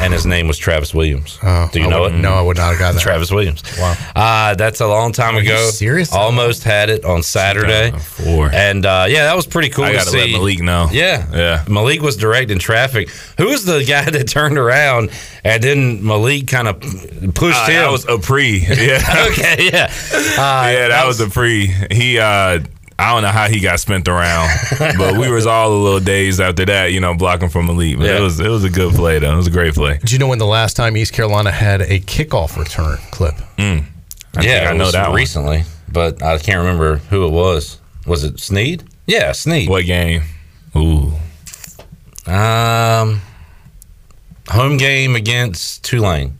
And 0.00 0.12
his 0.12 0.26
name 0.26 0.46
was 0.46 0.58
Travis 0.58 0.92
Williams. 0.94 1.38
Oh, 1.42 1.70
Do 1.72 1.80
you 1.80 1.86
I 1.86 1.90
know 1.90 2.04
it? 2.04 2.12
No, 2.12 2.34
I 2.34 2.42
would 2.42 2.56
not 2.58 2.70
have 2.70 2.78
got 2.78 2.94
that. 2.94 3.00
Travis 3.00 3.30
Williams. 3.30 3.62
Wow. 3.78 3.94
Uh, 4.14 4.54
that's 4.54 4.80
a 4.80 4.86
long 4.86 5.12
time 5.12 5.34
you 5.36 5.40
ago. 5.40 5.70
serious? 5.70 6.12
Almost 6.12 6.64
had 6.64 6.90
it 6.90 7.04
on 7.04 7.22
Saturday. 7.22 7.90
2004. 7.92 8.50
And 8.52 8.84
uh, 8.84 9.06
yeah, 9.08 9.24
that 9.24 9.36
was 9.36 9.46
pretty 9.46 9.70
cool 9.70 9.84
I 9.84 9.92
to 9.92 9.96
got 9.96 10.04
to 10.04 10.10
see. 10.10 10.18
let 10.18 10.30
Malik 10.32 10.60
know. 10.60 10.88
Yeah. 10.92 11.26
Yeah. 11.32 11.64
Malik 11.68 12.02
was 12.02 12.16
directing 12.16 12.58
traffic. 12.58 13.08
Who 13.38 13.46
was 13.46 13.64
the 13.64 13.84
guy 13.84 14.08
that 14.10 14.28
turned 14.28 14.58
around 14.58 15.10
and 15.44 15.62
then 15.62 16.04
Malik 16.04 16.46
kind 16.48 16.68
of 16.68 16.80
pushed 17.34 17.58
Uh, 17.58 17.66
him? 17.66 17.74
that 17.82 17.90
was 17.90 18.06
a 18.06 18.18
pre. 18.18 18.58
Yeah. 18.66 19.26
okay, 19.32 19.70
yeah. 19.72 19.90
Uh, 20.12 20.68
yeah, 20.70 20.88
that 20.88 21.04
was 21.06 21.20
a 21.20 21.28
pre. 21.30 21.66
He, 21.90 22.18
uh, 22.18 22.60
I 22.98 23.12
don't 23.12 23.22
know 23.22 23.28
how 23.28 23.46
he 23.48 23.60
got 23.60 23.78
spent 23.78 24.08
around, 24.08 24.48
but 24.96 25.18
we 25.18 25.30
was 25.30 25.46
all 25.46 25.70
a 25.70 25.76
little 25.82 26.00
dazed 26.00 26.40
after 26.40 26.64
that, 26.64 26.92
you 26.92 27.00
know, 27.00 27.14
blocking 27.14 27.50
from 27.50 27.68
elite. 27.68 27.98
But 27.98 28.06
Yeah. 28.06 28.16
it 28.18 28.20
was 28.22 28.40
it 28.40 28.48
was 28.48 28.64
a 28.64 28.70
good 28.70 28.94
play 28.94 29.18
though. 29.18 29.34
It 29.34 29.36
was 29.36 29.46
a 29.46 29.50
great 29.50 29.74
play. 29.74 29.98
Do 30.02 30.14
you 30.14 30.18
know 30.18 30.28
when 30.28 30.38
the 30.38 30.46
last 30.46 30.76
time 30.76 30.96
East 30.96 31.12
Carolina 31.12 31.50
had 31.50 31.82
a 31.82 32.00
kickoff 32.00 32.56
return 32.58 32.96
clip? 33.10 33.34
I 33.58 33.62
yeah, 33.62 33.80
think 34.40 34.46
I 34.68 34.70
it 34.70 34.74
know 34.78 34.84
was 34.84 34.92
that 34.94 35.08
one. 35.08 35.16
recently, 35.16 35.64
but 35.92 36.22
I 36.22 36.38
can't 36.38 36.58
remember 36.58 36.96
who 37.10 37.26
it 37.26 37.30
was. 37.32 37.78
Was 38.06 38.24
it 38.24 38.40
Snead? 38.40 38.84
Yeah, 39.06 39.32
Snead. 39.32 39.68
What 39.68 39.84
game? 39.84 40.22
Ooh, 40.76 41.12
Um, 42.26 43.20
home 44.48 44.76
game 44.76 45.16
against 45.16 45.84
Tulane 45.84 46.38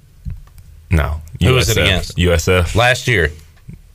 no. 0.90 1.20
Who 1.42 1.52
was 1.54 1.68
it 1.68 1.76
against? 1.78 2.16
USF. 2.16 2.74
last 2.76 3.08
year. 3.08 3.30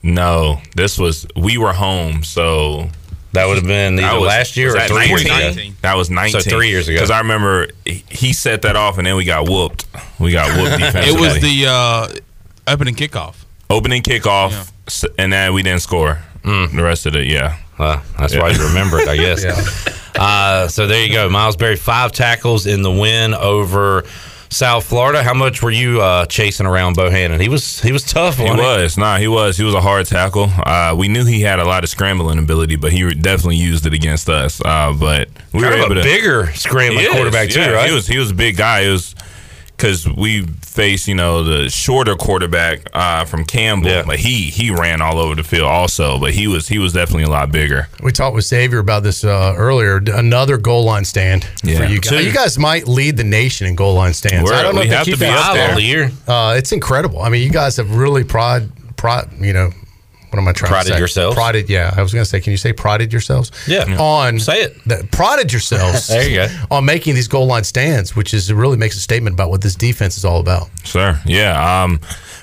No, 0.04 0.62
this 0.76 0.98
was 0.98 1.28
we 1.36 1.58
were 1.58 1.74
home, 1.74 2.24
so 2.24 2.90
That 3.34 3.46
would 3.48 3.58
have 3.58 3.66
been 3.68 4.00
either 4.00 4.20
was- 4.20 4.28
last 4.28 4.58
year 4.58 4.76
or 4.76 4.80
three 4.88 5.08
years 5.08 5.26
19? 5.26 5.68
ago. 5.72 5.76
That 5.82 5.96
was 5.98 6.10
nineteen. 6.10 6.42
So 6.42 6.50
three 6.50 6.70
years 6.70 6.88
ago. 6.88 6.96
Because 6.98 7.12
I 7.12 7.20
remember 7.20 7.68
he- 7.86 8.34
set 8.34 8.64
that 8.64 8.76
off, 8.76 8.98
and 8.98 9.06
then 9.08 9.16
we 9.16 9.26
got 9.26 9.48
whooped. 9.48 9.86
We 10.20 10.32
got 10.32 10.58
whooped 10.58 10.80
defensively. 10.80 11.10
It 11.16 11.20
was 11.20 11.42
the 11.42 11.66
uh, 11.68 12.08
opening 12.68 12.96
kickoff. 12.96 13.36
opening 13.70 14.02
kickoff, 14.02 14.52
Yeah. 14.52 15.10
and 15.18 15.32
then 15.34 15.54
we 15.54 15.62
didn't 15.64 15.82
score. 15.82 16.20
Mm. 16.44 16.76
The 16.76 16.84
rest 16.84 17.06
of 17.06 17.16
it, 17.16 17.28
yeah. 17.28 17.58
Well, 17.78 18.02
that's 18.20 18.36
why 18.36 18.50
you 18.50 18.64
remember 18.68 19.00
it, 19.00 19.08
I 19.08 19.16
guess. 19.26 19.46
Uh, 20.16 20.68
so 20.68 20.88
there 20.88 21.06
you 21.06 21.14
go. 21.14 21.30
Miles 21.30 21.56
Berry, 21.56 21.76
five 21.78 22.12
tackles 22.12 22.66
in 22.66 22.82
the 22.82 22.92
win 22.92 23.34
over 23.34 24.04
South 24.52 24.86
Florida. 24.86 25.24
How 25.24 25.34
much 25.34 25.64
were 25.64 25.72
you 25.72 26.02
uh, 26.02 26.26
chasing 26.26 26.66
around 26.66 26.98
Bohanon? 26.98 27.40
He 27.40 27.48
was 27.48 27.82
he 27.82 27.94
was 27.94 28.04
tough. 28.04 28.38
He 28.38 28.44
was 28.44 28.98
nah, 28.98 29.18
he 29.18 29.28
was 29.28 29.58
he 29.58 29.64
was 29.64 29.74
a 29.74 29.82
hard 29.82 30.06
tackle. 30.06 30.50
Uh, 30.50 30.94
we 30.96 31.08
knew 31.08 31.24
he 31.26 31.42
had 31.42 31.60
a 31.60 31.64
lot 31.64 31.86
of 31.86 31.90
scrambling 31.90 32.38
ability, 32.38 32.76
but 32.76 32.92
he 32.92 33.14
definitely 33.16 33.56
used 33.56 33.86
it 33.86 33.94
against 33.94 34.30
us. 34.30 34.62
Uh, 34.64 34.94
but 34.94 35.30
we 35.54 35.62
Kind 35.62 35.74
were 35.74 35.86
able 35.86 35.92
a 35.94 35.96
to 35.96 36.04
bigger 36.04 36.52
scrambling 36.54 37.00
He 37.00 37.06
is, 37.06 37.14
quarterback 37.14 37.50
too, 37.50 37.62
yeah. 37.62 37.70
right? 37.70 37.90
He 37.90 37.96
was 37.96 38.08
he 38.08 38.18
was 38.18 38.32
a 38.32 38.36
big 38.36 38.58
guy. 38.58 38.82
It 38.82 38.92
was 38.92 39.16
because 39.82 40.08
we 40.08 40.46
faced 40.62 41.08
you 41.08 41.15
know 41.15 41.44
the 41.44 41.70
shorter 41.70 42.15
quarterback 42.15 42.82
uh, 42.94 43.26
from 43.26 43.44
Campbell, 43.46 43.89
Yeah. 43.89 44.04
but 44.06 44.20
he 44.20 44.50
he 44.52 44.70
ran 44.72 45.02
all 45.02 45.17
over 45.17 45.34
the 45.36 45.44
field 45.44 45.63
also. 45.63 46.20
But 46.20 46.34
he 46.34 46.48
was 46.48 46.67
he 46.67 46.78
was 46.78 46.94
definitely 46.94 47.24
a 47.24 47.30
lot 47.30 47.52
bigger. 47.52 47.88
We 48.04 48.12
talked 48.12 48.36
with 48.36 48.46
Xavier 48.46 48.80
about 48.80 49.04
this 49.04 49.24
uh, 49.24 49.56
earlier. 49.58 49.98
Another 49.98 50.58
goal 50.58 50.86
line 50.86 51.06
stand 51.06 51.48
Yeah. 51.63 51.78
for 51.80 51.86
you 51.86 52.00
guys. 52.00 52.10
Two. 52.12 52.24
You 52.24 52.32
guys 52.32 52.58
might 52.60 52.88
lead 52.88 53.17
the 53.17 53.24
nation 53.24 53.65
in 53.67 53.76
goal 53.76 53.96
line 53.96 54.13
stands. 54.13 54.50
We're- 54.50 54.60
I 54.60 54.63
don't 54.63 54.76
know 54.76 54.82
we 54.82 54.86
if 54.88 54.91
they 54.91 54.96
have 54.98 55.06
keep 55.06 55.15
to 55.15 55.20
be 55.20 55.26
up 55.26 55.54
there. 55.56 55.70
all 55.70 55.76
the 55.76 55.82
year. 55.82 56.12
Uh, 56.28 56.56
it's 56.58 56.72
incredible. 56.72 57.22
I 57.22 57.30
mean, 57.30 57.41
you 57.41 57.50
guys 57.52 57.78
have 57.78 57.96
really 57.96 58.24
pride, 58.24 58.70
pride. 58.98 59.30
You 59.39 59.54
know, 59.54 59.72
what 60.32 60.39
am 60.39 60.48
I 60.48 60.54
trying 60.54 60.70
Prided 60.72 60.88
to 60.88 60.94
say? 60.94 61.00
yourselves? 61.00 61.36
Prided. 61.36 61.70
Yeah, 61.70 61.94
I 61.96 62.02
was 62.02 62.13
going 62.13 62.24
to 62.24 62.30
say. 62.30 62.39
Can 62.41 62.52
you 62.52 62.58
say 62.58 62.74
prided 62.74 63.12
yourselves? 63.12 63.52
Yeah. 63.67 63.98
On 64.00 64.39
Say 64.39 64.62
it. 64.63 64.78
that- 64.86 65.12
prided 65.12 65.52
yourselves. 65.52 66.08
There 66.12 66.28
you 66.28 66.36
go. 66.38 66.48
On 66.72 66.86
making 66.86 67.15
these 67.15 67.28
goal 67.28 67.46
line 67.48 67.63
stands, 67.65 68.15
which 68.15 68.34
is 68.34 68.50
it 68.50 68.56
really 68.56 68.78
makes 68.78 68.96
a 68.96 69.00
statement 69.02 69.34
about 69.36 69.50
what 69.50 69.62
this 69.62 69.76
defense 69.76 70.17
is 70.17 70.26
all 70.26 70.39
about. 70.39 70.70
Sure. 70.84 71.20
Yeah. 71.26 71.84
Um, 71.84 72.00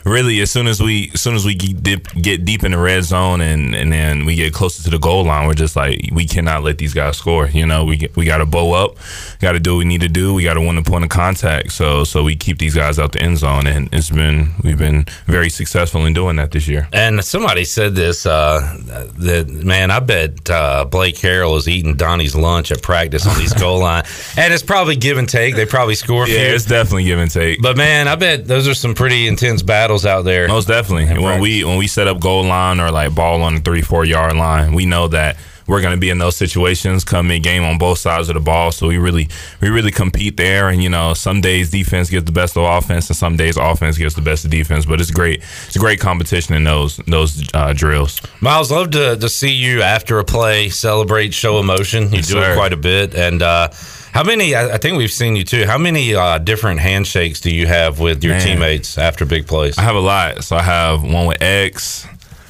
really, 0.09 0.41
as 0.41 0.51
soon 0.51 0.67
as 0.67 0.81
we 0.83 1.11
as 1.15 1.21
soon 1.21 1.35
as 1.35 1.45
we 1.45 1.55
get 1.55 1.83
deep, 1.83 2.09
get 2.21 2.45
deep 2.45 2.65
in 2.65 2.73
the 2.73 2.79
red 2.79 3.05
zone 3.05 3.41
and 3.41 3.75
and 3.75 3.93
then 3.93 4.25
we 4.25 4.35
get 4.35 4.53
closer 4.53 4.83
to 4.83 4.91
the 4.91 4.99
goal 4.99 5.25
line, 5.25 5.47
we're 5.47 5.55
just 5.55 5.77
like 5.77 6.09
we 6.13 6.25
cannot 6.27 6.63
let 6.65 6.79
these 6.79 6.95
guys 6.95 7.17
score. 7.17 7.47
You 7.49 7.67
know, 7.67 7.85
we 7.85 7.97
get- 7.97 8.17
we 8.17 8.25
got 8.25 8.39
to 8.39 8.47
bow 8.47 8.73
up, 8.73 8.97
got 9.41 9.53
to 9.53 9.61
do 9.61 9.73
what 9.75 9.79
we 9.79 9.85
need 9.85 10.01
to 10.01 10.09
do. 10.09 10.35
We 10.35 10.43
got 10.45 10.55
to 10.55 10.61
win 10.61 10.77
the 10.77 10.83
point 10.83 11.05
of 11.05 11.11
contact. 11.11 11.73
So 11.73 12.05
so 12.05 12.23
we 12.25 12.35
keep 12.37 12.59
these 12.59 12.75
guys 12.75 12.99
out 12.99 13.13
the 13.13 13.21
end 13.23 13.39
zone, 13.39 13.67
and 13.67 13.89
it's 13.93 14.11
been 14.11 14.55
we've 14.65 14.79
been 14.79 15.07
very 15.27 15.51
successful 15.51 16.05
in 16.07 16.13
doing 16.15 16.37
that 16.37 16.51
this 16.51 16.67
year. 16.67 16.89
And 16.93 17.23
somebody 17.25 17.65
said 17.65 17.95
this 17.95 18.27
uh, 18.27 18.77
that 19.19 19.49
man, 19.49 19.91
I 19.91 20.01
bet 20.01 20.49
uh, 20.51 20.85
Blake 20.85 21.17
Harrell 21.17 21.57
is 21.57 21.69
eating 21.69 21.95
Donnie's 21.97 22.35
lunch 22.35 22.73
at 22.73 22.83
practice 22.83 23.27
on 23.27 23.37
these 23.39 23.53
goal 23.61 23.81
line, 23.81 24.05
and 24.37 24.53
it's 24.53 24.63
probably 24.63 24.97
give 24.97 25.19
and 25.19 25.29
take. 25.29 25.55
They 25.55 25.67
probably 25.67 25.95
score 25.95 26.27
Yeah, 26.27 26.47
few. 26.47 26.55
it's 26.55 26.65
definitely 26.65 27.05
give 27.05 27.19
and 27.19 27.31
take. 27.31 27.61
But 27.63 27.77
man, 27.77 28.09
I 28.09 28.17
bet 28.17 28.47
those 28.47 28.67
are 28.67 28.75
some 28.75 28.95
pretty 28.95 29.29
intense 29.29 29.63
battles 29.63 29.98
out 30.07 30.23
there. 30.23 30.49
Most 30.49 30.69
definitely. 30.69 31.07
When 31.07 31.23
practice. 31.23 31.43
we 31.43 31.65
when 31.65 31.79
we 31.79 31.87
set 31.87 32.09
up 32.09 32.21
goal 32.21 32.45
line 32.45 32.81
or 32.81 32.91
like 32.91 33.15
ball 33.15 33.43
on 33.43 33.57
the 33.57 33.61
three 33.61 33.83
four 33.83 34.05
yard 34.05 34.37
line, 34.37 34.75
we 34.75 34.87
know 34.87 35.09
that 35.09 35.37
we're 35.69 35.83
going 35.83 35.95
to 35.95 36.01
be 36.01 36.09
in 36.09 36.19
those 36.19 36.35
situations 36.35 37.05
come 37.05 37.29
mid 37.29 37.43
game 37.43 37.63
on 37.63 37.79
both 37.79 37.99
sides 37.99 38.29
of 38.31 38.35
the 38.35 38.41
ball. 38.41 38.73
So 38.73 38.89
we 38.89 38.97
really 38.97 39.29
we 39.61 39.69
really 39.69 39.91
compete 39.91 40.37
there. 40.37 40.71
And 40.71 40.83
you 40.83 40.89
know, 40.89 41.15
some 41.15 41.41
days 41.41 41.71
defense 41.71 42.11
gets 42.11 42.25
the 42.25 42.33
best 42.33 42.57
of 42.57 42.65
offense, 42.65 43.09
and 43.11 43.17
some 43.17 43.37
days 43.37 43.57
offense 43.57 43.99
gets 43.99 44.15
the 44.15 44.23
best 44.23 44.45
of 44.45 44.51
defense. 44.51 44.87
But 44.87 45.01
it's 45.01 45.11
great. 45.11 45.43
It's 45.67 45.77
a 45.77 45.79
great 45.79 46.01
competition 46.01 46.55
in 46.55 46.65
those 46.65 46.97
those 47.07 47.47
uh, 47.55 47.75
drills. 47.75 48.21
Miles, 48.41 48.73
love 48.73 48.91
to, 48.93 49.17
to 49.17 49.29
see 49.29 49.53
you 49.53 49.83
after 49.83 50.19
a 50.19 50.25
play 50.25 50.71
celebrate, 50.71 51.35
show 51.35 51.61
emotion. 51.61 52.05
You 52.05 52.19
Yes, 52.19 52.29
do 52.29 52.39
it 52.39 52.55
quite 52.57 52.73
a 52.73 52.77
bit. 52.77 53.15
And 53.15 53.43
uh, 53.43 53.69
how 54.13 54.25
many? 54.25 54.55
I, 54.55 54.75
I 54.75 54.79
think 54.79 54.97
we've 54.97 55.11
seen 55.11 55.37
you 55.37 55.45
too. 55.45 55.67
How 55.67 55.79
many 55.79 56.15
uh, 56.15 56.39
different 56.39 56.81
handshakes 56.81 57.41
do 57.41 57.55
you 57.55 57.67
have 57.67 57.99
with 58.01 58.23
your 58.25 58.35
Man. 58.35 58.47
teammates 58.47 58.99
after 58.99 59.25
big 59.25 59.47
plays? 59.47 59.79
I 59.79 59.83
have 59.83 59.97
a 59.97 60.01
lot. 60.01 60.45
So 60.45 60.57
I 60.57 60.63
have 60.63 61.03
one 61.03 61.27
with 61.27 61.41
X, 61.43 62.07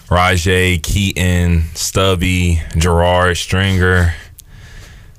Rahjai, 0.08 0.82
Keaton, 0.82 1.62
Stubby, 1.74 2.62
Gerard, 2.76 3.36
Stringer. 3.36 4.14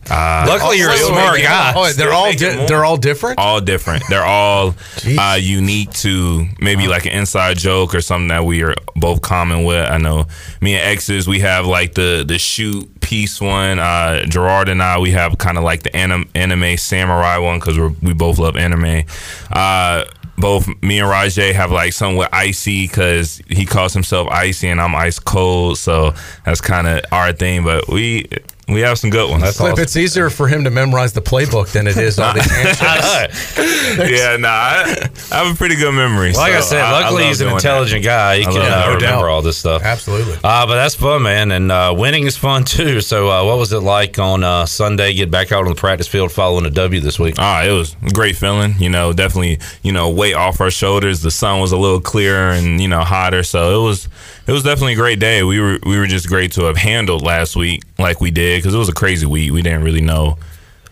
Uh, 0.10 0.46
Luckily, 0.48 0.78
you're 0.78 0.90
a 0.90 0.94
wait, 0.94 1.02
smart 1.06 1.42
guy. 1.42 1.74
Oh, 1.76 1.92
they're 1.94 2.14
all 2.14 2.32
di- 2.32 2.66
they're 2.66 2.84
all 2.86 2.98
different. 2.98 3.38
all 3.40 3.62
different. 3.62 4.04
They're 4.10 4.24
all 4.26 4.76
uh, 5.18 5.38
unique 5.40 5.92
to 6.06 6.48
maybe 6.60 6.88
like 6.88 7.06
an 7.06 7.12
inside 7.12 7.58
joke 7.58 7.94
or 7.94 8.02
something 8.02 8.30
that 8.30 8.46
we 8.46 8.64
are 8.64 8.76
both 8.96 9.22
common 9.22 9.64
with. 9.64 9.90
I 9.90 9.98
know 9.98 10.26
me 10.62 10.76
and 10.76 10.84
X's, 10.84 11.28
we 11.28 11.40
have 11.40 11.66
like 11.66 11.94
the 11.94 12.24
the 12.28 12.38
shoot 12.40 13.00
piece 13.02 13.40
one. 13.40 13.80
Uh, 13.80 14.26
Gerard 14.26 14.70
and 14.70 14.82
I, 14.82 15.00
we 15.00 15.12
have 15.12 15.38
kind 15.38 15.58
of 15.58 15.64
like 15.64 15.84
the 15.84 15.96
anim- 15.96 16.30
anime 16.36 16.78
samurai 16.78 17.38
one 17.38 17.60
because 17.60 17.78
we 17.78 17.88
we 18.02 18.14
both 18.14 18.40
love 18.40 18.56
anime. 18.56 19.04
Uh, 19.52 20.06
both 20.38 20.68
me 20.82 21.00
and 21.00 21.10
Rahjai 21.10 21.54
have 21.54 21.70
like 21.70 21.92
something 21.92 22.16
with 22.18 22.30
icy 22.32 22.88
because 22.88 23.42
he 23.50 23.66
calls 23.66 23.94
himself 23.94 24.30
icy 24.30 24.70
and 24.70 24.80
I'm 24.80 24.96
ice 24.96 25.20
cold, 25.20 25.78
so 25.78 26.14
that's 26.46 26.62
kind 26.62 26.88
of 26.88 27.02
our 27.12 27.34
thing. 27.34 27.64
But 27.66 27.90
we 27.90 28.26
we 28.72 28.82
have 28.82 28.98
some 29.00 29.10
good 29.10 29.30
ones. 29.30 29.58
Flip, 29.58 29.78
it's 29.80 29.98
easier 29.98 30.30
for 30.30 30.48
him 30.48 30.64
to 30.64 30.70
memorize 30.70 31.14
the 31.14 31.22
playbook 31.22 31.72
than 31.72 31.88
it 31.88 31.98
is 31.98 32.20
all 32.20 32.34
these 32.34 32.46
handshakes. 32.52 33.58
yeah, 33.98 34.38
nah, 34.38 34.50
I, 34.50 35.10
I 35.32 35.44
have 35.44 35.54
a 35.54 35.58
pretty 35.58 35.76
good 35.76 35.94
memory. 35.94 36.34
Like 36.34 36.54
I 36.54 36.62
said, 36.62 36.82
luckily 36.84 37.24
love 37.24 37.30
he's 37.30 37.42
an 37.42 37.48
doing 37.48 37.56
intelligent 37.56 38.04
guy. 38.04 38.38
He 38.38 38.46
I 38.46 38.52
can 38.52 38.60
love 38.60 38.72
uh. 38.72 38.86
No 38.90 38.96
remember 38.96 39.00
doubt. 39.00 39.24
all 39.26 39.42
this 39.42 39.58
stuff. 39.58 39.82
Absolutely. 39.84 40.36
Uh, 40.44 40.66
but 40.66 40.76
that's 40.76 40.96
fun, 40.96 41.24
man, 41.24 41.52
and 41.52 41.72
uh, 41.72 41.94
winning 41.98 42.26
is 42.26 42.38
fun 42.38 42.64
too. 42.64 43.02
So, 43.02 43.30
uh, 43.30 43.46
what 43.46 43.58
was 43.58 43.74
it 43.74 43.80
like 43.80 44.20
on 44.20 44.44
uh, 44.44 44.66
Sunday? 44.66 45.14
Get 45.14 45.32
back 45.32 45.52
out 45.52 45.64
on 45.64 45.70
the 45.70 45.76
practice 45.76 46.08
field 46.08 46.32
following 46.32 46.66
a 46.66 46.70
W 46.70 47.02
this 47.02 47.20
week. 47.20 47.36
Ah, 47.38 47.64
it 47.64 47.72
was 47.72 47.96
a 48.06 48.12
great 48.12 48.36
feeling. 48.36 48.76
You 48.80 48.90
know, 48.90 49.14
definitely, 49.14 49.60
you 49.84 49.92
know, 49.92 50.10
weight 50.10 50.36
off 50.36 50.62
our 50.62 50.72
shoulders. 50.72 51.22
The 51.22 51.32
sun 51.32 51.60
was 51.60 51.72
a 51.72 51.78
little 51.78 52.02
clearer 52.02 52.52
and 52.52 52.82
you 52.82 52.88
know 52.88 53.02
hotter, 53.02 53.44
so 53.44 53.80
it 53.80 53.84
was 53.84 54.08
it 54.48 54.52
was 54.52 54.64
definitely 54.64 54.94
a 54.94 54.98
great 54.98 55.20
day. 55.20 55.44
We 55.44 55.60
were 55.60 55.80
we 55.86 55.98
were 55.98 56.08
just 56.08 56.28
great 56.28 56.52
to 56.54 56.64
have 56.64 56.78
handled 56.78 57.24
last 57.24 57.56
week 57.56 57.84
like 58.00 58.22
we 58.22 58.32
did 58.32 58.60
because 58.60 58.74
it 58.74 58.78
was 58.78 58.90
a 58.90 58.94
crazy 58.94 59.26
week. 59.26 59.52
We 59.52 59.62
didn't 59.62 59.84
really 59.84 60.02
know 60.02 60.38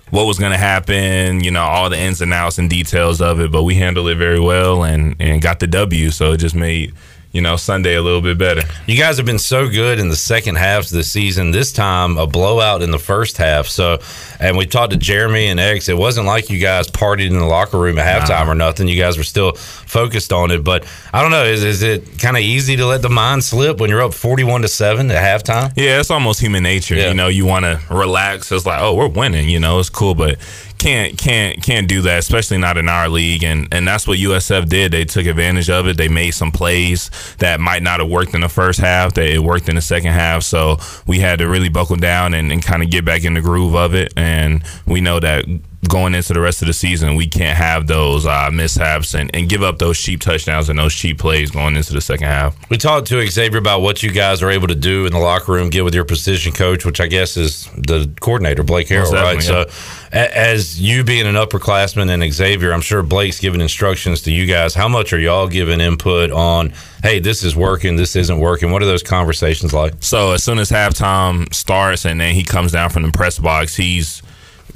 what 0.09 0.25
was 0.25 0.39
going 0.39 0.51
to 0.53 0.57
happen, 0.57 1.43
you 1.43 1.51
know, 1.51 1.61
all 1.61 1.89
the 1.89 1.99
ins 1.99 2.21
and 2.21 2.33
outs 2.33 2.57
and 2.57 2.69
details 2.69 3.19
of 3.19 3.39
it, 3.41 3.51
but 3.51 3.63
we 3.63 3.75
handled 3.75 4.07
it 4.07 4.15
very 4.15 4.39
well 4.39 4.83
and 4.83 5.15
and 5.19 5.41
got 5.41 5.59
the 5.59 5.67
W. 5.67 6.09
So 6.11 6.33
it 6.33 6.37
just 6.37 6.55
made 6.55 6.93
you 7.31 7.41
know 7.41 7.55
Sunday 7.55 7.95
a 7.95 8.01
little 8.01 8.21
bit 8.21 8.37
better. 8.37 8.61
You 8.85 8.97
guys 8.97 9.17
have 9.17 9.25
been 9.25 9.39
so 9.39 9.69
good 9.69 9.99
in 9.99 10.09
the 10.09 10.15
second 10.15 10.55
halves 10.55 10.91
of 10.91 10.97
the 10.97 11.03
season. 11.03 11.51
This 11.51 11.71
time, 11.71 12.17
a 12.17 12.25
blowout 12.25 12.81
in 12.81 12.91
the 12.91 12.99
first 12.99 13.37
half. 13.37 13.67
So, 13.67 13.99
and 14.39 14.57
we 14.57 14.65
talked 14.65 14.91
to 14.91 14.97
Jeremy 14.97 15.47
and 15.47 15.59
X. 15.59 15.89
It 15.89 15.97
wasn't 15.97 16.25
like 16.25 16.49
you 16.49 16.59
guys 16.59 16.87
partied 16.87 17.27
in 17.27 17.37
the 17.37 17.45
locker 17.45 17.77
room 17.77 17.97
at 17.99 18.05
halftime 18.05 18.47
or 18.47 18.55
nothing. 18.55 18.87
You 18.87 18.99
guys 18.99 19.17
were 19.17 19.23
still 19.23 19.53
focused 19.53 20.31
on 20.33 20.51
it. 20.51 20.63
But 20.63 20.85
I 21.13 21.21
don't 21.21 21.31
know. 21.31 21.43
Is, 21.43 21.63
is 21.63 21.83
it 21.83 22.19
kind 22.19 22.37
of 22.37 22.43
easy 22.43 22.75
to 22.77 22.85
let 22.85 23.01
the 23.01 23.09
mind 23.09 23.43
slip 23.43 23.79
when 23.79 23.89
you're 23.89 24.01
up 24.01 24.13
forty-one 24.13 24.61
to 24.61 24.67
seven 24.67 25.11
at 25.11 25.21
halftime? 25.21 25.73
Yeah, 25.75 25.99
it's 25.99 26.11
almost 26.11 26.39
human 26.39 26.63
nature. 26.63 26.95
Yeah. 26.95 27.09
You 27.09 27.13
know, 27.13 27.27
you 27.27 27.45
want 27.45 27.65
to 27.65 27.81
relax. 27.93 28.51
It's 28.51 28.65
like, 28.65 28.81
oh, 28.81 28.95
we're 28.95 29.07
winning. 29.07 29.49
You 29.49 29.59
know, 29.59 29.79
it's 29.79 29.89
cool, 29.89 30.15
but 30.15 30.37
can't 30.77 31.17
can't 31.17 31.61
can't 31.61 31.87
do 31.87 32.01
that, 32.01 32.19
especially 32.19 32.57
not 32.57 32.77
in 32.77 32.89
our 32.89 33.09
league. 33.09 33.43
And 33.43 33.67
and 33.71 33.87
that's 33.87 34.07
what 34.07 34.19
USF 34.19 34.67
did. 34.69 34.91
They 34.91 35.05
took 35.05 35.25
advantage 35.25 35.69
of 35.69 35.87
it. 35.87 35.97
They 35.97 36.07
made 36.07 36.31
some 36.31 36.51
plays 36.51 37.09
that 37.39 37.59
might 37.59 37.83
not 37.83 37.99
have 37.99 38.09
worked 38.09 38.33
in 38.33 38.41
the 38.41 38.49
first 38.49 38.79
half. 38.79 39.13
That 39.13 39.27
it 39.27 39.39
worked 39.39 39.69
in 39.69 39.75
the 39.75 39.81
second 39.81 40.13
half. 40.13 40.43
So 40.43 40.77
we 41.05 41.19
had 41.19 41.39
to 41.39 41.47
really 41.47 41.69
buckle 41.69 41.95
down 41.95 42.33
and, 42.33 42.51
and 42.51 42.63
kind 42.63 42.83
of 42.83 42.89
get 42.89 43.05
back 43.05 43.23
in 43.23 43.33
the 43.33 43.41
groove 43.41 43.75
of 43.75 43.93
it. 43.95 44.13
And 44.15 44.63
we 44.85 45.01
know 45.01 45.19
that 45.19 45.45
going 45.87 46.15
into 46.15 46.33
the 46.33 46.41
rest 46.41 46.61
of 46.61 46.67
the 46.67 46.73
season, 46.73 47.15
we 47.15 47.27
can't 47.27 47.57
have 47.57 47.87
those 47.87 48.25
uh, 48.25 48.49
mishaps 48.51 49.13
and, 49.13 49.29
and 49.33 49.47
give 49.47 49.61
up 49.63 49.77
those 49.77 49.97
cheap 49.97 50.19
touchdowns 50.19 50.69
and 50.69 50.77
those 50.79 50.93
cheap 50.93 51.17
plays 51.19 51.51
going 51.51 51.75
into 51.77 51.93
the 51.93 52.01
second 52.01 52.27
half. 52.27 52.55
We 52.69 52.77
talked 52.77 53.07
to 53.07 53.25
Xavier 53.27 53.59
about 53.59 53.81
what 53.81 54.01
you 54.03 54.11
guys 54.11 54.41
are 54.41 54.49
able 54.49 54.67
to 54.67 54.75
do 54.75 55.05
in 55.05 55.13
the 55.13 55.19
locker 55.19 55.51
room, 55.53 55.69
get 55.69 55.85
with 55.85 55.93
your 55.95 56.03
position 56.03 56.51
coach, 56.51 56.83
which 56.83 56.99
I 56.99 57.07
guess 57.07 57.37
is 57.37 57.65
the 57.77 58.11
coordinator, 58.19 58.63
Blake 58.63 58.87
Harrell, 58.87 59.11
right? 59.13 59.39
definitely, 59.39 59.41
So, 59.71 60.09
a- 60.11 60.37
as 60.37 60.81
you 60.81 61.03
being 61.03 61.27
an 61.27 61.35
upperclassman 61.35 62.09
and 62.09 62.33
Xavier, 62.33 62.73
I'm 62.73 62.81
sure 62.81 63.03
Blake's 63.03 63.39
giving 63.39 63.61
instructions 63.61 64.21
to 64.23 64.31
you 64.31 64.45
guys. 64.45 64.73
How 64.73 64.87
much 64.89 65.13
are 65.13 65.19
y'all 65.19 65.47
giving 65.47 65.79
input 65.79 66.31
on, 66.31 66.73
hey, 67.03 67.19
this 67.19 67.43
is 67.43 67.55
working, 67.55 67.95
this 67.95 68.15
isn't 68.15 68.39
working? 68.39 68.71
What 68.71 68.81
are 68.81 68.87
those 68.87 69.03
conversations 69.03 69.73
like? 69.73 69.93
So 69.99 70.31
as 70.31 70.43
soon 70.43 70.57
as 70.57 70.69
halftime 70.69 71.53
starts 71.53 72.03
and 72.05 72.19
then 72.19 72.33
he 72.33 72.43
comes 72.43 72.71
down 72.73 72.89
from 72.89 73.03
the 73.03 73.11
press 73.11 73.37
box, 73.39 73.75
he's 73.75 74.21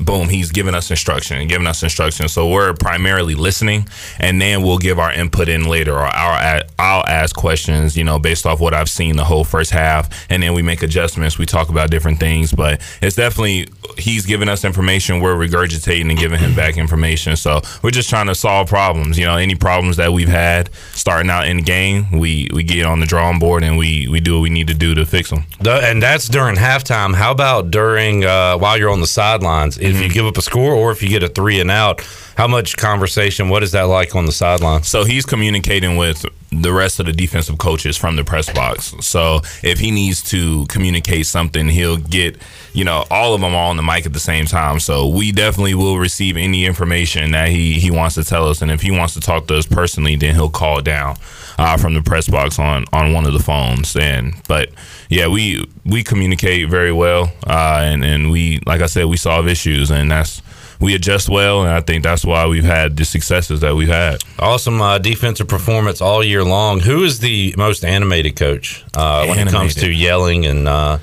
boom, 0.05 0.29
he's 0.29 0.51
giving 0.51 0.75
us 0.75 0.89
instruction 0.89 1.37
and 1.37 1.49
giving 1.49 1.67
us 1.67 1.83
instruction. 1.83 2.27
So 2.27 2.49
we're 2.49 2.73
primarily 2.73 3.35
listening, 3.35 3.87
and 4.19 4.41
then 4.41 4.61
we'll 4.63 4.77
give 4.77 4.99
our 4.99 5.11
input 5.11 5.47
in 5.49 5.65
later, 5.67 5.93
or 5.93 6.05
I'll 6.05 6.61
I'll 6.79 7.03
ask 7.07 7.35
questions, 7.35 7.95
you 7.97 8.03
know, 8.03 8.19
based 8.19 8.45
off 8.45 8.59
what 8.59 8.73
I've 8.73 8.89
seen 8.89 9.15
the 9.17 9.23
whole 9.25 9.43
first 9.43 9.71
half, 9.71 10.09
and 10.29 10.41
then 10.43 10.53
we 10.53 10.61
make 10.61 10.83
adjustments. 10.83 11.37
We 11.37 11.45
talk 11.45 11.69
about 11.69 11.89
different 11.91 12.19
things, 12.19 12.51
but 12.51 12.81
it's 13.01 13.15
definitely 13.15 13.67
he's 13.97 14.25
giving 14.25 14.49
us 14.49 14.63
information. 14.63 15.19
We're 15.19 15.35
regurgitating 15.35 16.09
and 16.09 16.17
giving 16.17 16.39
him 16.39 16.55
back 16.55 16.77
information. 16.77 17.35
So 17.35 17.61
we're 17.81 17.91
just 17.91 18.09
trying 18.09 18.27
to 18.27 18.35
solve 18.35 18.67
problems. 18.67 19.17
You 19.17 19.25
know, 19.25 19.37
any 19.37 19.55
problems 19.55 19.97
that 19.97 20.13
we've 20.13 20.27
had 20.29 20.69
starting 20.93 21.29
out 21.29 21.47
in 21.47 21.57
the 21.57 21.63
game, 21.63 22.11
we 22.19 22.49
we 22.53 22.63
get 22.63 22.85
on 22.85 22.99
the 22.99 23.05
drawing 23.05 23.39
board 23.39 23.63
and 23.63 23.77
we 23.77 24.07
we 24.07 24.19
do 24.19 24.35
what 24.35 24.41
we 24.41 24.49
need 24.49 24.67
to 24.67 24.73
do 24.73 24.95
to 24.95 25.05
fix 25.05 25.29
them. 25.29 25.45
The- 25.59 25.81
and 25.81 26.01
that's 26.01 26.27
during 26.27 26.55
halftime. 26.55 27.15
How 27.15 27.31
about 27.31 27.71
during 27.71 28.23
uh, 28.25 28.57
while 28.57 28.77
you're 28.77 28.89
on 28.91 29.01
the 29.01 29.07
sidelines? 29.07 29.77
If 29.77 29.90
Mm-hmm. 29.95 30.03
you 30.03 30.09
give 30.09 30.25
up 30.25 30.37
a 30.37 30.41
score 30.41 30.73
or 30.73 30.91
if 30.91 31.01
you 31.01 31.09
get 31.09 31.23
a 31.23 31.27
three 31.27 31.59
and 31.59 31.71
out, 31.71 32.01
how 32.37 32.47
much 32.47 32.77
conversation? 32.77 33.49
What 33.49 33.63
is 33.63 33.71
that 33.73 33.83
like 33.83 34.15
on 34.15 34.25
the 34.25 34.31
sideline? 34.31 34.83
So 34.83 35.03
he's 35.03 35.25
communicating 35.25 35.97
with 35.97 36.25
the 36.51 36.73
rest 36.73 36.99
of 36.99 37.05
the 37.05 37.13
defensive 37.13 37.57
coaches 37.57 37.97
from 37.97 38.15
the 38.15 38.23
press 38.23 38.51
box. 38.51 38.93
So 39.01 39.41
if 39.63 39.79
he 39.79 39.91
needs 39.91 40.21
to 40.31 40.65
communicate 40.67 41.25
something, 41.25 41.67
he'll 41.67 41.97
get, 41.97 42.37
you 42.73 42.83
know, 42.83 43.05
all 43.09 43.33
of 43.33 43.41
them 43.41 43.53
all 43.53 43.69
on 43.69 43.77
the 43.77 43.83
mic 43.83 44.05
at 44.05 44.13
the 44.13 44.19
same 44.19 44.45
time. 44.45 44.79
So 44.79 45.07
we 45.07 45.31
definitely 45.31 45.75
will 45.75 45.97
receive 45.97 46.35
any 46.35 46.65
information 46.65 47.31
that 47.31 47.49
he, 47.49 47.79
he 47.79 47.89
wants 47.91 48.15
to 48.15 48.23
tell 48.23 48.47
us. 48.47 48.61
And 48.61 48.71
if 48.71 48.81
he 48.81 48.91
wants 48.91 49.13
to 49.13 49.21
talk 49.21 49.47
to 49.47 49.57
us 49.57 49.65
personally, 49.65 50.15
then 50.15 50.35
he'll 50.35 50.49
call 50.49 50.81
down 50.81 51.15
uh, 51.57 51.77
from 51.77 51.93
the 51.93 52.01
press 52.01 52.29
box 52.29 52.59
on, 52.59 52.85
on 52.93 53.13
one 53.13 53.25
of 53.25 53.33
the 53.33 53.39
phones. 53.39 53.95
And, 53.95 54.33
but 54.47 54.69
yeah, 55.09 55.27
we, 55.27 55.65
we 55.85 56.03
communicate 56.03 56.69
very 56.69 56.91
well. 56.91 57.31
Uh, 57.45 57.81
and, 57.83 58.03
and 58.03 58.31
we, 58.31 58.59
like 58.65 58.81
I 58.81 58.87
said, 58.87 59.05
we 59.05 59.17
solve 59.17 59.47
issues 59.47 59.91
and 59.91 60.11
that's, 60.11 60.41
we 60.79 60.95
adjust 60.95 61.29
well, 61.29 61.61
and 61.61 61.69
I 61.69 61.81
think 61.81 62.03
that's 62.03 62.25
why 62.25 62.47
we've 62.47 62.63
had 62.63 62.97
the 62.97 63.05
successes 63.05 63.61
that 63.61 63.75
we've 63.75 63.87
had. 63.87 64.23
Awesome 64.39 64.81
uh, 64.81 64.97
defensive 64.97 65.47
performance 65.47 66.01
all 66.01 66.23
year 66.23 66.43
long. 66.43 66.79
Who 66.79 67.03
is 67.03 67.19
the 67.19 67.53
most 67.55 67.85
animated 67.85 68.35
coach 68.35 68.83
uh, 68.95 69.27
when 69.27 69.47
it 69.47 69.51
comes 69.51 69.75
to 69.75 69.91
yelling 69.91 70.47
and 70.47 70.67
uh, 70.67 70.97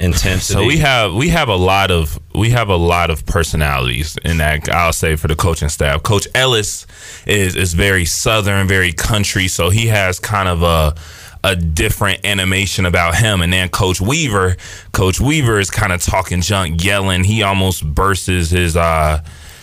intensity? 0.00 0.54
So 0.54 0.66
we 0.66 0.78
have 0.78 1.14
we 1.14 1.28
have 1.28 1.48
a 1.48 1.56
lot 1.56 1.90
of 1.90 2.18
we 2.34 2.50
have 2.50 2.68
a 2.68 2.76
lot 2.76 3.10
of 3.10 3.26
personalities 3.26 4.16
in 4.24 4.38
that. 4.38 4.68
I'll 4.68 4.92
say 4.92 5.16
for 5.16 5.28
the 5.28 5.36
coaching 5.36 5.68
staff, 5.68 6.02
Coach 6.02 6.26
Ellis 6.34 6.86
is 7.26 7.54
is 7.54 7.74
very 7.74 8.04
southern, 8.04 8.66
very 8.66 8.92
country, 8.92 9.48
so 9.48 9.70
he 9.70 9.86
has 9.88 10.18
kind 10.18 10.48
of 10.48 10.62
a 10.62 10.94
a 11.42 11.56
different 11.56 12.24
animation 12.24 12.84
about 12.84 13.16
him. 13.16 13.40
And 13.40 13.52
then 13.52 13.68
Coach 13.68 14.00
Weaver, 14.00 14.56
Coach 14.92 15.20
Weaver 15.20 15.58
is 15.58 15.70
kind 15.70 15.92
of 15.92 16.02
talking 16.02 16.40
junk, 16.42 16.84
yelling. 16.84 17.24
He 17.24 17.42
almost 17.42 17.84
bursts 17.86 18.26
his 18.26 18.76
uh, 18.76 19.22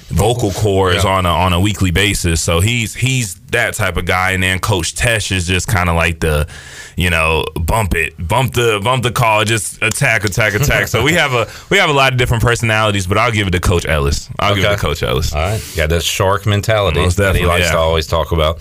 vocal 0.09 0.51
cords 0.51 1.03
yeah. 1.03 1.09
on 1.09 1.25
a 1.25 1.29
on 1.29 1.53
a 1.53 1.59
weekly 1.59 1.91
basis. 1.91 2.41
So 2.41 2.59
he's 2.59 2.93
he's 2.93 3.35
that 3.51 3.73
type 3.73 3.97
of 3.97 4.05
guy. 4.05 4.31
And 4.31 4.43
then 4.43 4.59
Coach 4.59 4.95
Tesh 4.95 5.31
is 5.31 5.47
just 5.47 5.67
kind 5.67 5.89
of 5.89 5.95
like 5.95 6.19
the, 6.19 6.47
you 6.95 7.09
know, 7.09 7.45
bump 7.59 7.95
it, 7.95 8.15
bump 8.27 8.53
the 8.53 8.79
bump 8.83 9.03
the 9.03 9.11
call, 9.11 9.43
just 9.45 9.81
attack, 9.81 10.23
attack, 10.23 10.53
attack. 10.53 10.87
so 10.87 11.03
we 11.03 11.13
have 11.13 11.33
a 11.33 11.47
we 11.69 11.77
have 11.77 11.89
a 11.89 11.93
lot 11.93 12.13
of 12.13 12.19
different 12.19 12.43
personalities, 12.43 13.07
but 13.07 13.17
I'll 13.17 13.31
give 13.31 13.47
it 13.47 13.51
to 13.51 13.59
Coach 13.59 13.85
Ellis. 13.85 14.29
I'll 14.39 14.53
okay. 14.53 14.61
give 14.61 14.71
it 14.71 14.75
to 14.75 14.81
Coach 14.81 15.03
Ellis. 15.03 15.33
All 15.33 15.41
right, 15.41 15.77
yeah, 15.77 15.87
that 15.87 16.03
shark 16.03 16.45
mentality 16.45 17.05
that 17.07 17.35
he 17.35 17.45
likes 17.45 17.65
yeah. 17.65 17.71
to 17.71 17.77
always 17.77 18.07
talk 18.07 18.31
about. 18.31 18.57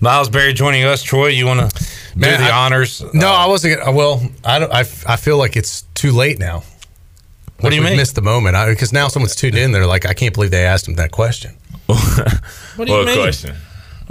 Miles 0.00 0.28
Berry 0.28 0.52
joining 0.52 0.84
us. 0.84 1.02
Troy, 1.02 1.28
you 1.28 1.46
want 1.46 1.70
to 1.70 1.84
do 2.14 2.20
the 2.20 2.50
I, 2.50 2.64
honors? 2.66 3.02
No, 3.14 3.28
uh, 3.28 3.32
I 3.32 3.46
wasn't. 3.46 3.78
Gonna, 3.78 3.92
well, 3.92 4.22
I 4.44 4.58
don't. 4.58 4.72
I, 4.72 4.80
I 4.80 5.16
feel 5.16 5.38
like 5.38 5.56
it's 5.56 5.82
too 5.94 6.12
late 6.12 6.38
now. 6.38 6.62
What 7.58 7.64
like 7.64 7.70
do 7.72 7.76
you 7.76 7.82
mean? 7.82 7.96
Missed 7.96 8.14
the 8.14 8.22
moment 8.22 8.56
because 8.68 8.92
now 8.92 9.08
someone's 9.08 9.34
tuned 9.34 9.56
in. 9.56 9.72
They're 9.72 9.86
like, 9.86 10.06
I 10.06 10.14
can't 10.14 10.32
believe 10.32 10.52
they 10.52 10.64
asked 10.64 10.86
him 10.86 10.94
that 10.94 11.10
question. 11.10 11.56
what 11.86 11.96
do 12.76 12.84
you 12.84 12.98
what 12.98 13.06
mean? 13.06 13.18
question? 13.18 13.56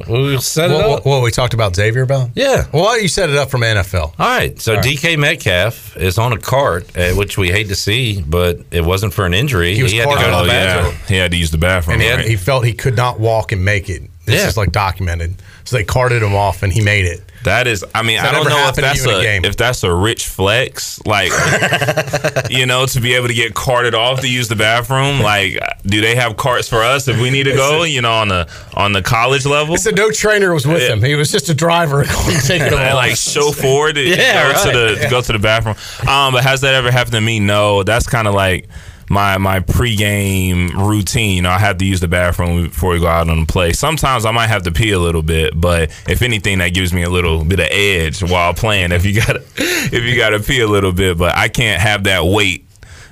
We'll 0.07 0.41
set 0.41 0.69
it 0.69 0.75
up. 0.75 1.05
What, 1.05 1.23
we 1.23 1.31
talked 1.31 1.53
about 1.53 1.75
Xavier 1.75 2.03
about? 2.03 2.29
Yeah. 2.35 2.67
Well, 2.71 2.99
you 2.99 3.07
set 3.07 3.29
it 3.29 3.37
up 3.37 3.49
from 3.49 3.61
NFL. 3.61 4.03
All 4.03 4.13
right. 4.19 4.59
So 4.59 4.73
All 4.73 4.79
right. 4.79 4.85
DK 4.85 5.17
Metcalf 5.17 5.97
is 5.97 6.17
on 6.17 6.33
a 6.33 6.37
cart, 6.37 6.95
uh, 6.95 7.13
which 7.13 7.37
we 7.37 7.49
hate 7.49 7.69
to 7.69 7.75
see, 7.75 8.21
but 8.21 8.59
it 8.69 8.83
wasn't 8.83 9.13
for 9.13 9.25
an 9.25 9.33
injury. 9.33 9.73
He, 9.73 9.85
he 9.87 9.97
had 9.97 10.09
to 10.09 10.15
go 10.15 10.39
to 10.39 10.43
the 10.43 10.49
bathroom. 10.49 10.93
Yeah. 10.93 11.07
He 11.07 11.15
had 11.15 11.31
to 11.31 11.37
use 11.37 11.51
the 11.51 11.57
bathroom. 11.57 11.93
And 11.95 12.01
he, 12.03 12.07
had, 12.09 12.19
he 12.25 12.35
felt 12.35 12.65
he 12.65 12.73
could 12.73 12.95
not 12.95 13.19
walk 13.19 13.51
and 13.53 13.65
make 13.65 13.89
it. 13.89 14.03
This 14.25 14.41
yeah. 14.41 14.47
is 14.47 14.57
like 14.57 14.71
documented. 14.71 15.35
So 15.68 15.76
they 15.76 15.84
carted 15.84 16.24
him 16.24 16.34
off, 16.34 16.63
and 16.63 16.72
he 16.72 16.80
made 16.80 17.03
it. 17.03 17.22
That 17.43 17.68
is, 17.68 17.84
I 17.93 18.03
mean, 18.03 18.20
I 18.20 18.32
don't 18.32 18.47
know 18.47 18.70
if 18.70 18.76
that's 18.76 19.05
a, 19.05 19.09
a 19.09 19.41
if 19.41 19.57
that's 19.57 19.84
a 19.84 19.93
rich 19.93 20.28
flex, 20.28 21.05
like 21.05 21.32
you 22.49 22.65
know, 22.65 22.86
to 22.86 23.01
be 23.01 23.13
able 23.15 23.28
to 23.28 23.34
get 23.34 23.53
carted 23.53 23.93
off 23.93 24.22
to 24.22 24.32
use 24.32 24.47
the 24.47 24.55
bathroom. 24.55 25.20
Like, 25.20 25.59
do 25.86 25.99
they 25.99 26.15
have 26.15 26.38
carts 26.38 26.70
for 26.70 26.82
us 26.84 27.09
if 27.09 27.20
we 27.20 27.30
need 27.30 27.43
to 27.43 27.53
go? 27.53 27.84
You 27.84 28.01
know, 28.01 28.13
on 28.13 28.30
the 28.30 28.49
on 28.76 28.93
the 28.93 29.01
college 29.01 29.45
level. 29.45 29.76
A 29.76 29.91
no 29.91 30.09
trainer 30.09 30.53
was 30.53 30.65
with 30.65 30.82
yeah. 30.82 30.93
him. 30.93 31.03
He 31.03 31.15
was 31.15 31.30
just 31.30 31.49
a 31.49 31.53
driver 31.53 32.03
taking 32.45 32.68
him 32.78 32.95
like 32.95 33.18
show 33.18 33.51
forward, 33.51 33.95
to 33.95 34.01
yeah, 34.03 34.43
go 34.43 34.49
right. 34.49 34.72
to 34.72 34.78
the 34.78 34.93
yeah. 34.93 35.03
to 35.03 35.09
go 35.09 35.22
to 35.22 35.34
the 35.34 35.39
bathroom. 35.39 35.76
Um, 36.09 36.34
but 36.34 36.43
has 36.43 36.61
that 36.61 36.76
ever 36.76 36.91
happened 36.91 37.13
to 37.13 37.22
me? 37.22 37.41
No, 37.41 37.84
that's 37.84 38.07
kind 38.07 38.28
of 38.28 38.34
like 38.34 38.70
my 39.09 39.37
my 39.37 39.59
pregame 39.59 40.73
routine. 40.73 41.35
You 41.37 41.41
know, 41.43 41.49
I 41.49 41.59
have 41.59 41.77
to 41.77 41.85
use 41.85 41.99
the 41.99 42.07
bathroom 42.07 42.67
before 42.67 42.91
we 42.91 42.99
go 42.99 43.07
out 43.07 43.29
on 43.29 43.39
the 43.39 43.45
play. 43.45 43.73
Sometimes 43.73 44.25
I 44.25 44.31
might 44.31 44.47
have 44.47 44.63
to 44.63 44.71
pee 44.71 44.91
a 44.91 44.99
little 44.99 45.23
bit, 45.23 45.59
but 45.59 45.89
if 46.07 46.21
anything, 46.21 46.59
that 46.59 46.69
gives 46.69 46.93
me 46.93 47.03
a 47.03 47.09
little 47.09 47.43
bit 47.43 47.59
of 47.59 47.67
edge 47.69 48.21
while 48.23 48.53
playing. 48.53 48.91
If 48.91 49.05
you 49.05 49.19
got 49.19 49.35
if 49.57 50.03
you 50.03 50.15
got 50.17 50.29
to 50.29 50.39
pee 50.39 50.61
a 50.61 50.67
little 50.67 50.91
bit, 50.91 51.17
but 51.17 51.35
I 51.35 51.47
can't 51.47 51.81
have 51.81 52.03
that 52.05 52.25
weight 52.25 52.66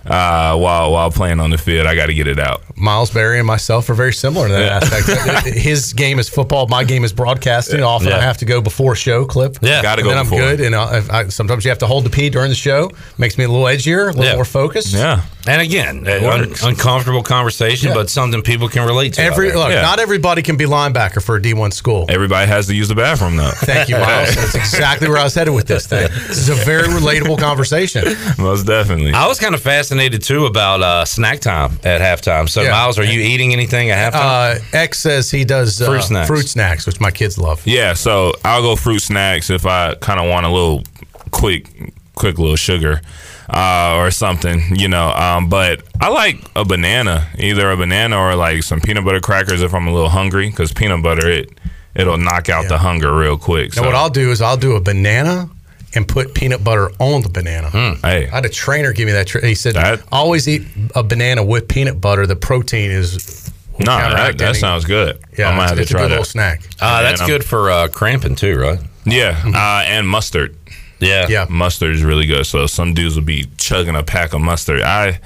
uh, 0.06 0.56
while 0.58 0.92
while 0.92 1.12
playing 1.12 1.40
on 1.40 1.50
the 1.50 1.58
field. 1.58 1.88
I 1.88 1.96
got 1.96 2.08
to 2.08 2.14
get 2.14 2.28
it 2.28 2.40
out. 2.40 2.62
Miles 2.78 3.12
Berry 3.12 3.40
and 3.40 3.48
myself 3.48 3.90
are 3.90 3.94
very 3.94 4.14
similar 4.14 4.46
in 4.46 4.52
that 4.52 4.66
yeah. 4.66 4.98
aspect. 4.98 5.48
His 5.56 5.94
game 5.94 6.20
is 6.20 6.30
football. 6.30 6.68
My 6.68 6.84
game 6.84 7.04
is 7.04 7.14
broadcasting. 7.14 7.82
Often 7.82 8.10
yeah. 8.10 8.18
I 8.18 8.22
have 8.22 8.38
to 8.38 8.46
go 8.46 8.62
before 8.62 8.96
show 8.96 9.26
clip. 9.26 9.58
Yeah, 9.62 9.82
got 9.82 9.96
to 9.96 10.04
go. 10.04 10.10
Then 10.10 10.18
I'm 10.18 10.30
good. 10.30 10.62
And 10.62 10.76
I, 10.76 11.02
I, 11.10 11.28
sometimes 11.30 11.66
you 11.66 11.70
have 11.70 11.80
to 11.80 11.88
hold 11.88 12.06
the 12.06 12.10
pee 12.10 12.30
during 12.30 12.50
the 12.50 12.56
show. 12.56 12.92
Makes 13.18 13.38
me 13.38 13.46
a 13.46 13.48
little 13.48 13.66
edgier, 13.66 14.04
a 14.04 14.08
little 14.08 14.26
yeah. 14.26 14.36
more 14.36 14.46
focused. 14.46 14.94
Yeah. 14.94 15.24
And 15.48 15.62
again, 15.62 16.08
un- 16.08 16.54
uncomfortable 16.64 17.22
conversation, 17.22 17.94
but 17.94 18.10
something 18.10 18.42
people 18.42 18.68
can 18.68 18.86
relate 18.86 19.14
to. 19.14 19.22
Every 19.22 19.54
look, 19.54 19.70
not 19.70 20.00
everybody 20.00 20.42
can 20.42 20.58
be 20.58 20.66
linebacker 20.66 21.24
for 21.24 21.36
a 21.36 21.42
D1 21.42 21.72
school. 21.72 22.06
Everybody 22.10 22.48
has 22.48 22.66
to 22.68 22.76
use 22.76 22.88
the 22.88 22.96
bathroom 22.96 23.38
though. 23.38 23.52
Thank 23.52 23.90
you, 23.90 23.96
Miles. 23.96 24.36
That's 24.36 24.56
exactly 24.56 25.08
where 25.08 25.18
I 25.18 25.24
was 25.24 25.36
headed 25.36 25.54
with 25.54 25.68
this 25.68 25.86
thing. 25.86 26.10
This 26.28 26.38
is 26.38 26.50
a 26.50 26.56
very 26.56 26.88
relatable 26.88 27.38
conversation. 27.38 28.06
Most 28.40 28.66
definitely. 28.66 29.14
I 29.14 29.28
was 29.28 29.40
kind 29.40 29.54
of 29.54 29.62
fascinated 29.62 29.95
too 30.20 30.46
about 30.46 30.82
uh, 30.82 31.06
snack 31.06 31.40
time 31.40 31.72
at 31.84 32.02
halftime. 32.02 32.50
So, 32.50 32.64
Miles, 32.70 33.00
are 33.00 33.04
you 33.04 33.20
eating 33.20 33.54
anything 33.54 33.90
at 33.92 34.14
halftime? 34.14 34.58
Uh, 34.58 34.78
X 34.78 35.00
says 35.00 35.32
he 35.32 35.46
does 35.46 35.82
uh, 35.82 35.86
fruit 35.86 36.04
snacks, 36.04 36.28
fruit 36.28 36.48
snacks, 36.48 36.86
which 36.86 37.00
my 37.00 37.12
kids 37.12 37.38
love. 37.38 37.66
Yeah, 37.66 37.94
so 37.94 38.34
I'll 38.44 38.62
go 38.62 38.76
fruit 38.76 39.00
snacks 39.00 39.50
if 39.50 39.66
I 39.66 39.96
kind 39.96 40.20
of 40.20 40.30
want 40.30 40.46
a 40.46 40.50
little 40.50 40.84
quick, 41.32 41.94
quick 42.16 42.38
little 42.38 42.56
sugar 42.56 43.02
uh, 43.50 43.96
or 43.98 44.12
something, 44.12 44.62
you 44.76 44.88
know. 44.88 45.10
Um, 45.10 45.50
but 45.50 45.82
I 46.00 46.10
like 46.10 46.38
a 46.56 46.66
banana, 46.66 47.28
either 47.38 47.70
a 47.70 47.78
banana 47.78 48.18
or 48.18 48.36
like 48.36 48.64
some 48.64 48.82
peanut 48.82 49.06
butter 49.06 49.20
crackers 49.20 49.62
if 49.62 49.74
I'm 49.74 49.88
a 49.88 49.94
little 49.94 50.10
hungry, 50.10 50.50
because 50.50 50.74
peanut 50.74 51.04
butter 51.04 51.30
it 51.30 51.52
it'll 51.96 52.18
knock 52.18 52.50
out 52.50 52.64
yeah. 52.64 52.70
the 52.70 52.78
hunger 52.78 53.16
real 53.16 53.38
quick. 53.38 53.74
So. 53.74 53.84
what 53.84 53.96
I'll 53.96 54.10
do 54.10 54.32
is 54.32 54.42
I'll 54.42 54.58
do 54.58 54.76
a 54.76 54.82
banana 54.82 55.50
and 55.96 56.08
put 56.08 56.34
peanut 56.34 56.64
butter 56.64 56.92
on 57.00 57.22
the 57.22 57.30
banana. 57.30 57.70
Mm, 57.70 58.02
hey. 58.02 58.28
I 58.28 58.36
had 58.36 58.46
a 58.46 58.50
trainer 58.50 58.94
give 58.94 59.06
me 59.06 59.14
that. 59.14 59.28
Tra- 59.28 59.46
he 59.46 59.56
said, 59.56 59.76
that, 59.76 60.02
always 60.12 60.48
eat 60.48 60.68
a 60.94 61.04
banana 61.04 61.44
with 61.44 61.68
peanut 61.68 62.00
butter. 62.00 62.28
The 62.28 62.36
protein 62.36 62.92
is. 62.92 63.52
No, 63.80 63.86
that, 63.86 64.38
that 64.38 64.56
sounds 64.56 64.86
good. 64.86 65.20
Yeah, 65.38 65.50
I 65.50 65.56
might 65.58 65.70
have 65.70 65.78
to 65.78 65.86
try 65.86 66.02
a 66.02 66.04
good 66.04 66.10
that. 66.10 66.10
little 66.12 66.26
snack. 66.26 66.62
Uh, 66.80 67.02
that's 67.02 67.26
good 67.26 67.44
for 67.44 67.70
uh, 67.70 67.88
cramping 67.90 68.36
too, 68.36 68.58
right? 68.58 68.80
Yeah, 69.06 69.42
uh, 69.46 69.84
and 69.86 70.08
mustard. 70.08 70.56
Yeah, 71.00 71.28
yeah, 71.28 71.46
mustard 71.50 71.94
is 71.94 72.04
really 72.04 72.26
good. 72.26 72.46
So 72.46 72.68
some 72.68 72.94
dudes 72.94 73.16
will 73.16 73.24
be 73.24 73.48
chugging 73.58 73.96
a 73.96 74.04
pack 74.04 74.34
of 74.34 74.42
mustard. 74.42 74.82
I. 74.82 75.20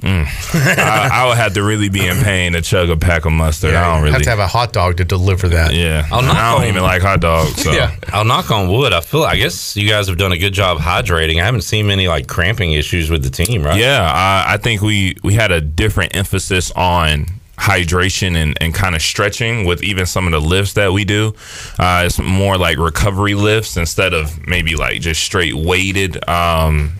Mm. 0.00 0.26
I, 0.78 1.08
I, 1.12 1.28
would 1.28 1.36
have 1.36 1.54
to 1.54 1.62
really 1.62 1.90
be 1.90 2.06
in 2.06 2.16
pain 2.18 2.52
to 2.52 2.62
chug 2.62 2.88
a 2.88 2.96
pack 2.96 3.26
of 3.26 3.32
mustard. 3.32 3.72
Yeah, 3.72 3.86
I 3.86 3.94
don't 3.94 4.02
really 4.02 4.12
have 4.14 4.22
to 4.22 4.30
have 4.30 4.38
a 4.38 4.46
hot 4.46 4.72
dog 4.72 4.96
to 4.96 5.04
deliver 5.04 5.48
that. 5.50 5.74
Yeah, 5.74 6.06
I'll 6.10 6.22
knock 6.22 6.36
I 6.36 6.52
don't 6.52 6.62
on, 6.62 6.68
even 6.68 6.82
like 6.82 7.02
hot 7.02 7.20
dogs. 7.20 7.62
So. 7.62 7.70
Yeah, 7.72 7.94
I'll 8.08 8.24
knock 8.24 8.50
on 8.50 8.70
wood. 8.70 8.94
I 8.94 9.02
feel. 9.02 9.24
I 9.24 9.36
guess 9.36 9.76
you 9.76 9.88
guys 9.88 10.08
have 10.08 10.16
done 10.16 10.32
a 10.32 10.38
good 10.38 10.54
job 10.54 10.78
hydrating. 10.78 11.40
I 11.40 11.44
haven't 11.44 11.62
seen 11.62 11.86
many 11.86 12.08
like 12.08 12.28
cramping 12.28 12.72
issues 12.72 13.10
with 13.10 13.22
the 13.22 13.30
team, 13.30 13.62
right? 13.62 13.78
Yeah, 13.78 14.02
I, 14.02 14.54
I 14.54 14.56
think 14.56 14.80
we 14.80 15.16
we 15.22 15.34
had 15.34 15.52
a 15.52 15.60
different 15.60 16.16
emphasis 16.16 16.70
on 16.72 17.26
hydration 17.60 18.36
and, 18.36 18.56
and 18.60 18.74
kind 18.74 18.94
of 18.94 19.02
stretching 19.02 19.66
with 19.66 19.82
even 19.82 20.06
some 20.06 20.24
of 20.26 20.32
the 20.32 20.40
lifts 20.40 20.72
that 20.74 20.92
we 20.92 21.04
do. 21.04 21.34
Uh, 21.78 22.04
it's 22.06 22.18
more 22.18 22.56
like 22.56 22.78
recovery 22.78 23.34
lifts 23.34 23.76
instead 23.76 24.14
of 24.14 24.46
maybe 24.46 24.76
like 24.76 25.02
just 25.02 25.22
straight 25.22 25.54
weighted 25.54 26.26
um, 26.26 26.92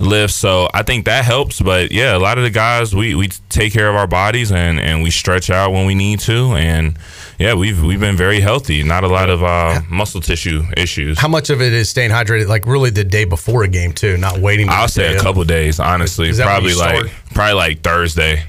lifts. 0.00 0.36
So 0.36 0.68
I 0.72 0.82
think 0.82 1.04
that 1.04 1.24
helps. 1.24 1.60
But 1.60 1.92
yeah, 1.92 2.16
a 2.16 2.18
lot 2.18 2.38
of 2.38 2.44
the 2.44 2.50
guys 2.50 2.94
we, 2.94 3.14
we 3.14 3.28
take 3.48 3.72
care 3.72 3.88
of 3.88 3.96
our 3.96 4.06
bodies 4.06 4.50
and, 4.50 4.80
and 4.80 5.02
we 5.02 5.10
stretch 5.10 5.50
out 5.50 5.72
when 5.72 5.86
we 5.86 5.94
need 5.94 6.20
to. 6.20 6.54
And 6.54 6.98
yeah, 7.38 7.54
we've 7.54 7.82
we've 7.82 8.00
been 8.00 8.16
very 8.16 8.40
healthy. 8.40 8.82
Not 8.82 9.04
a 9.04 9.08
lot 9.08 9.30
of 9.30 9.42
uh, 9.42 9.80
muscle 9.88 10.20
tissue 10.20 10.62
issues. 10.76 11.18
How 11.18 11.28
much 11.28 11.50
of 11.50 11.62
it 11.62 11.72
is 11.72 11.88
staying 11.88 12.10
hydrated? 12.10 12.48
Like 12.48 12.66
really 12.66 12.90
the 12.90 13.04
day 13.04 13.24
before 13.24 13.62
a 13.62 13.68
game 13.68 13.92
too, 13.92 14.16
not 14.16 14.38
waiting. 14.38 14.68
I'll 14.68 14.88
say 14.88 15.16
a 15.16 15.20
couple 15.20 15.44
days. 15.44 15.80
Honestly, 15.80 16.32
probably 16.32 16.74
like 16.74 17.10
probably 17.34 17.54
like 17.54 17.82
Thursday. 17.82 18.44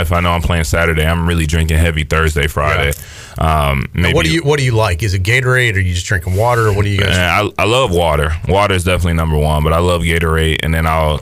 If 0.00 0.12
I, 0.12 0.20
know 0.20 0.32
I'm 0.32 0.42
playing 0.42 0.64
Saturday, 0.64 1.04
I'm 1.04 1.26
really 1.26 1.46
drinking 1.46 1.78
heavy 1.78 2.04
Thursday, 2.04 2.46
Friday. 2.46 2.92
Yeah. 3.38 3.70
Um, 3.70 3.86
maybe, 3.94 4.14
what 4.14 4.24
do 4.24 4.32
you 4.32 4.42
What 4.42 4.58
do 4.58 4.64
you 4.64 4.72
like? 4.72 5.02
Is 5.02 5.14
it 5.14 5.22
Gatorade, 5.22 5.74
or 5.74 5.76
are 5.76 5.80
you 5.80 5.94
just 5.94 6.06
drinking 6.06 6.36
water? 6.36 6.68
Or 6.68 6.72
what 6.72 6.82
do 6.82 6.88
you 6.88 6.98
guys? 6.98 7.16
I, 7.16 7.48
I 7.58 7.66
love 7.66 7.94
water. 7.94 8.32
Water 8.48 8.74
is 8.74 8.84
definitely 8.84 9.14
number 9.14 9.38
one, 9.38 9.62
but 9.62 9.72
I 9.72 9.78
love 9.78 10.02
Gatorade, 10.02 10.58
and 10.62 10.74
then 10.74 10.86
I'll. 10.86 11.20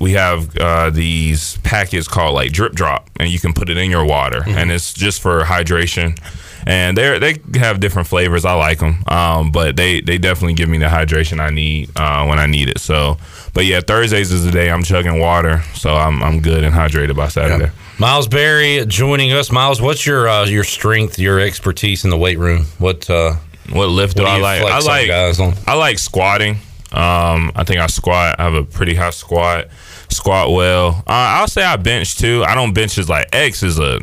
We 0.00 0.12
have 0.12 0.56
uh, 0.56 0.90
these 0.90 1.56
packets 1.58 2.08
called 2.08 2.34
like 2.34 2.52
Drip 2.52 2.72
Drop, 2.72 3.08
and 3.20 3.28
you 3.28 3.38
can 3.38 3.52
put 3.54 3.70
it 3.70 3.76
in 3.76 3.90
your 3.90 4.04
water, 4.04 4.40
mm-hmm. 4.40 4.58
and 4.58 4.72
it's 4.72 4.92
just 4.92 5.22
for 5.22 5.42
hydration 5.42 6.18
and 6.66 6.96
they 6.96 7.18
they 7.18 7.58
have 7.58 7.80
different 7.80 8.08
flavors. 8.08 8.44
I 8.44 8.54
like 8.54 8.78
them, 8.78 9.04
um, 9.08 9.52
but 9.52 9.76
they 9.76 10.00
they 10.00 10.18
definitely 10.18 10.54
give 10.54 10.68
me 10.68 10.78
the 10.78 10.86
hydration 10.86 11.40
I 11.40 11.50
need 11.50 11.90
uh, 11.96 12.24
when 12.26 12.38
I 12.38 12.46
need 12.46 12.68
it. 12.68 12.78
So, 12.80 13.18
but 13.52 13.66
yeah, 13.66 13.80
Thursdays 13.80 14.32
is 14.32 14.44
the 14.44 14.50
day 14.50 14.70
I'm 14.70 14.82
chugging 14.82 15.18
water, 15.18 15.62
so 15.74 15.94
I'm 15.94 16.22
I'm 16.22 16.40
good 16.40 16.64
and 16.64 16.74
hydrated 16.74 17.16
by 17.16 17.28
Saturday. 17.28 17.70
Miles 17.98 18.26
Berry 18.26 18.84
joining 18.86 19.32
us. 19.32 19.52
Miles, 19.52 19.80
what's 19.80 20.04
your 20.04 20.28
uh, 20.28 20.46
your 20.46 20.64
strength, 20.64 21.18
your 21.18 21.38
expertise 21.40 22.04
in 22.04 22.10
the 22.10 22.18
weight 22.18 22.38
room? 22.38 22.64
What 22.78 23.08
uh, 23.08 23.34
what 23.72 23.86
lift 23.86 24.16
do 24.16 24.22
what 24.24 24.32
I 24.32 24.36
you 24.36 24.42
like? 24.42 24.62
I 24.62 24.68
flex 24.68 24.84
on 24.84 24.90
like 24.90 25.06
guys 25.08 25.40
on? 25.40 25.54
I 25.66 25.74
like 25.74 25.98
squatting. 25.98 26.54
Um, 26.92 27.50
I 27.56 27.64
think 27.64 27.80
I 27.80 27.86
squat. 27.86 28.36
I 28.38 28.44
have 28.44 28.54
a 28.54 28.64
pretty 28.64 28.94
high 28.94 29.10
squat. 29.10 29.68
Squat 30.10 30.50
well. 30.50 30.96
Uh, 31.06 31.38
I'll 31.38 31.48
say 31.48 31.62
I 31.64 31.76
bench 31.76 32.16
too. 32.16 32.44
I 32.46 32.54
don't 32.54 32.72
bench 32.74 32.98
as 32.98 33.08
like 33.08 33.28
X 33.32 33.62
is 33.62 33.78
a 33.78 34.00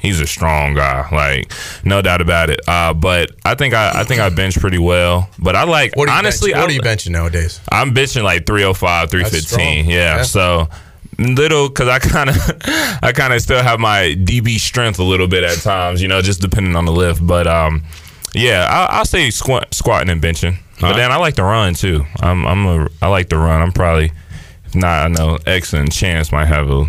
he's 0.00 0.20
a 0.20 0.26
strong 0.26 0.74
guy, 0.74 1.08
like 1.10 1.52
no 1.84 2.02
doubt 2.02 2.20
about 2.20 2.50
it. 2.50 2.60
Uh, 2.68 2.94
but 2.94 3.32
I 3.44 3.54
think 3.54 3.74
I, 3.74 4.00
I 4.00 4.04
think 4.04 4.20
I 4.20 4.28
bench 4.30 4.58
pretty 4.58 4.78
well. 4.78 5.28
But 5.38 5.56
I 5.56 5.64
like 5.64 5.96
What 5.96 6.08
honestly. 6.08 6.52
benching? 6.52 6.56
What 6.56 6.60
I, 6.62 6.66
are 6.66 6.70
you 6.72 6.80
benching 6.80 7.10
nowadays? 7.10 7.60
I'm 7.70 7.92
benching 7.92 8.22
like 8.22 8.46
305, 8.46 9.10
315. 9.10 9.86
Yeah. 9.86 9.94
Yeah. 10.18 10.22
So 10.22 10.68
little 11.18 11.68
because 11.68 11.88
I 11.88 11.98
kind 11.98 12.30
of 12.30 12.36
I 13.02 13.12
kind 13.14 13.32
of 13.32 13.40
still 13.40 13.62
have 13.62 13.80
my 13.80 14.14
DB 14.18 14.58
strength 14.58 14.98
a 14.98 15.04
little 15.04 15.28
bit 15.28 15.44
at 15.44 15.58
times, 15.58 16.02
you 16.02 16.08
know, 16.08 16.22
just 16.22 16.40
depending 16.40 16.76
on 16.76 16.84
the 16.84 16.92
lift. 16.92 17.26
But 17.26 17.46
um, 17.46 17.84
yeah, 18.34 18.66
I, 18.70 18.98
I'll 18.98 19.04
say 19.04 19.30
squat, 19.30 19.72
squatting 19.74 20.10
and 20.10 20.22
benching. 20.22 20.56
But 20.80 20.90
right. 20.90 20.96
then 20.96 21.12
I 21.12 21.16
like 21.16 21.34
to 21.36 21.44
run 21.44 21.74
too. 21.74 22.04
I'm 22.20 22.46
I'm 22.46 22.66
a 22.66 22.88
I 23.00 23.08
like 23.08 23.28
to 23.28 23.38
run. 23.38 23.62
I'm 23.62 23.72
probably 23.72 24.12
if 24.64 24.74
not. 24.74 25.04
I 25.04 25.08
know 25.08 25.38
X 25.46 25.72
and 25.72 25.90
Chance 25.92 26.32
might 26.32 26.46
have 26.46 26.70
a. 26.70 26.86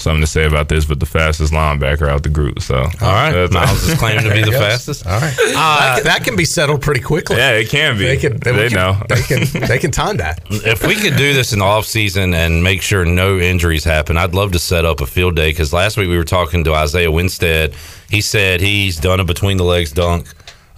Something 0.00 0.22
to 0.22 0.26
say 0.26 0.46
about 0.46 0.68
this, 0.68 0.84
but 0.86 0.98
the 0.98 1.06
fastest 1.06 1.52
linebacker 1.52 2.08
out 2.08 2.22
the 2.22 2.28
group. 2.30 2.60
So, 2.62 2.76
all 2.76 2.88
right, 3.00 3.50
Miles 3.52 3.82
is 3.86 3.98
claiming 3.98 4.24
to 4.24 4.32
be 4.32 4.42
the 4.42 4.52
fastest. 4.52 5.06
All 5.06 5.20
right, 5.20 5.34
uh, 5.38 5.52
that, 5.54 5.94
can, 5.96 6.04
that 6.04 6.24
can 6.24 6.36
be 6.36 6.44
settled 6.44 6.80
pretty 6.82 7.00
quickly. 7.00 7.36
Yeah, 7.36 7.52
it 7.52 7.68
can 7.68 7.98
be. 7.98 8.04
They 8.06 8.16
can. 8.16 8.38
They 8.38 8.52
we 8.52 8.68
can- 8.68 8.72
know. 8.72 9.02
They 9.08 9.22
can. 9.22 9.66
They 9.68 9.78
can 9.78 9.90
time 9.90 10.16
that. 10.18 10.40
If 10.70 10.86
we 10.86 10.94
could 10.94 11.16
do 11.16 11.32
this 11.34 11.52
in 11.52 11.58
the 11.58 11.64
off 11.64 11.86
season 11.86 12.32
and 12.34 12.62
make 12.62 12.82
sure 12.82 13.04
no 13.04 13.38
injuries 13.38 13.84
happen, 13.84 14.16
I'd 14.16 14.34
love 14.34 14.52
to 14.52 14.58
set 14.58 14.84
up 14.84 15.00
a 15.00 15.06
field 15.06 15.36
day. 15.36 15.50
Because 15.50 15.72
last 15.72 15.96
week 15.96 16.08
we 16.08 16.16
were 16.16 16.24
talking 16.24 16.64
to 16.64 16.74
Isaiah 16.74 17.10
Winstead. 17.10 17.74
He 18.08 18.20
said 18.20 18.60
he's 18.60 18.96
done 18.98 19.20
a 19.20 19.24
between 19.24 19.56
the 19.56 19.64
legs 19.64 19.92
dunk. 19.92 20.26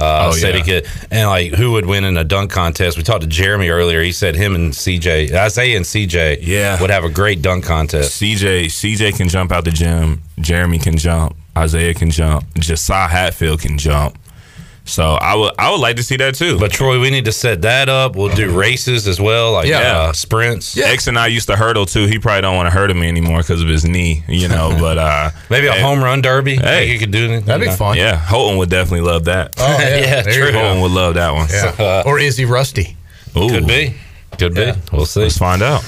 Uh, 0.02 0.28
Oh, 0.28 0.32
said 0.32 0.54
yeah. 0.54 0.62
he 0.62 0.70
could, 0.70 0.86
and 1.10 1.28
like 1.28 1.52
who 1.54 1.72
would 1.72 1.86
win 1.86 2.04
in 2.04 2.16
a 2.16 2.24
dunk 2.24 2.50
contest? 2.50 2.96
We 2.96 3.02
talked 3.04 3.20
to 3.22 3.26
Jeremy 3.28 3.68
earlier. 3.68 4.02
He 4.02 4.12
said 4.12 4.34
him 4.34 4.54
and 4.54 4.72
CJ, 4.72 5.32
Isaiah 5.32 5.76
and 5.76 5.86
CJ, 5.86 6.38
Yeah. 6.42 6.80
would 6.80 6.90
have 6.90 7.04
a 7.04 7.08
great 7.10 7.40
dunk 7.42 7.64
contest. 7.64 8.20
CJ 8.20 8.66
CJ 8.66 9.16
can 9.16 9.28
jump 9.28 9.52
out 9.52 9.64
the 9.64 9.70
gym. 9.70 10.22
Jeremy 10.40 10.78
can 10.78 10.96
jump. 10.98 11.36
Isaiah 11.56 11.94
can 11.94 12.10
jump. 12.10 12.44
Josiah 12.58 13.08
Hatfield 13.08 13.60
can 13.60 13.76
jump. 13.78 14.18
So 14.84 15.04
I 15.04 15.34
would 15.36 15.52
I 15.58 15.70
would 15.70 15.80
like 15.80 15.96
to 15.96 16.02
see 16.02 16.16
that 16.16 16.34
too. 16.34 16.58
But 16.58 16.72
Troy, 16.72 17.00
we 17.00 17.10
need 17.10 17.24
to 17.26 17.32
set 17.32 17.62
that 17.62 17.88
up. 17.88 18.16
We'll 18.16 18.34
do 18.34 18.50
races 18.58 19.06
as 19.06 19.20
well, 19.20 19.52
like 19.52 19.68
Yeah. 19.68 19.78
uh, 20.08 20.12
sprints. 20.12 20.76
X 20.76 21.06
and 21.06 21.16
I 21.18 21.28
used 21.28 21.46
to 21.48 21.56
hurdle 21.56 21.86
too. 21.86 22.06
He 22.06 22.18
probably 22.18 22.42
don't 22.42 22.56
want 22.56 22.66
to 22.66 22.70
hurdle 22.76 22.96
me 22.96 23.06
anymore 23.06 23.38
because 23.38 23.62
of 23.62 23.68
his 23.68 23.84
knee, 23.84 24.24
you 24.28 24.48
know. 24.48 24.76
But 24.80 24.98
uh, 24.98 25.30
Maybe 25.50 25.68
a 25.68 25.72
hey, 25.74 25.80
home 25.82 26.02
run 26.02 26.20
derby. 26.20 26.56
Hey. 26.56 26.80
Like 26.80 26.88
you 26.88 26.98
could 26.98 27.12
do 27.12 27.30
it. 27.32 27.46
That'd 27.46 27.60
be 27.62 27.68
know. 27.68 27.76
fun. 27.76 27.96
Yeah, 27.96 28.16
Holton 28.16 28.58
would 28.58 28.70
definitely 28.70 29.06
love 29.08 29.24
that. 29.26 29.54
Oh 29.58 29.76
yeah, 29.78 29.96
Yeah, 30.00 30.22
true. 30.22 30.52
Holton 30.52 30.80
would 30.82 30.90
love 30.92 31.14
that 31.14 31.32
one. 31.32 31.48
Yeah. 31.50 32.02
or 32.06 32.18
is 32.18 32.36
he 32.36 32.44
rusty? 32.44 32.96
Ooh, 33.36 33.48
Could 33.48 33.66
be. 33.68 33.94
Could 34.38 34.54
be. 34.54 34.72
We'll 34.92 35.06
see. 35.06 35.20
Let's 35.22 35.38
find 35.38 35.62
out. 35.62 35.82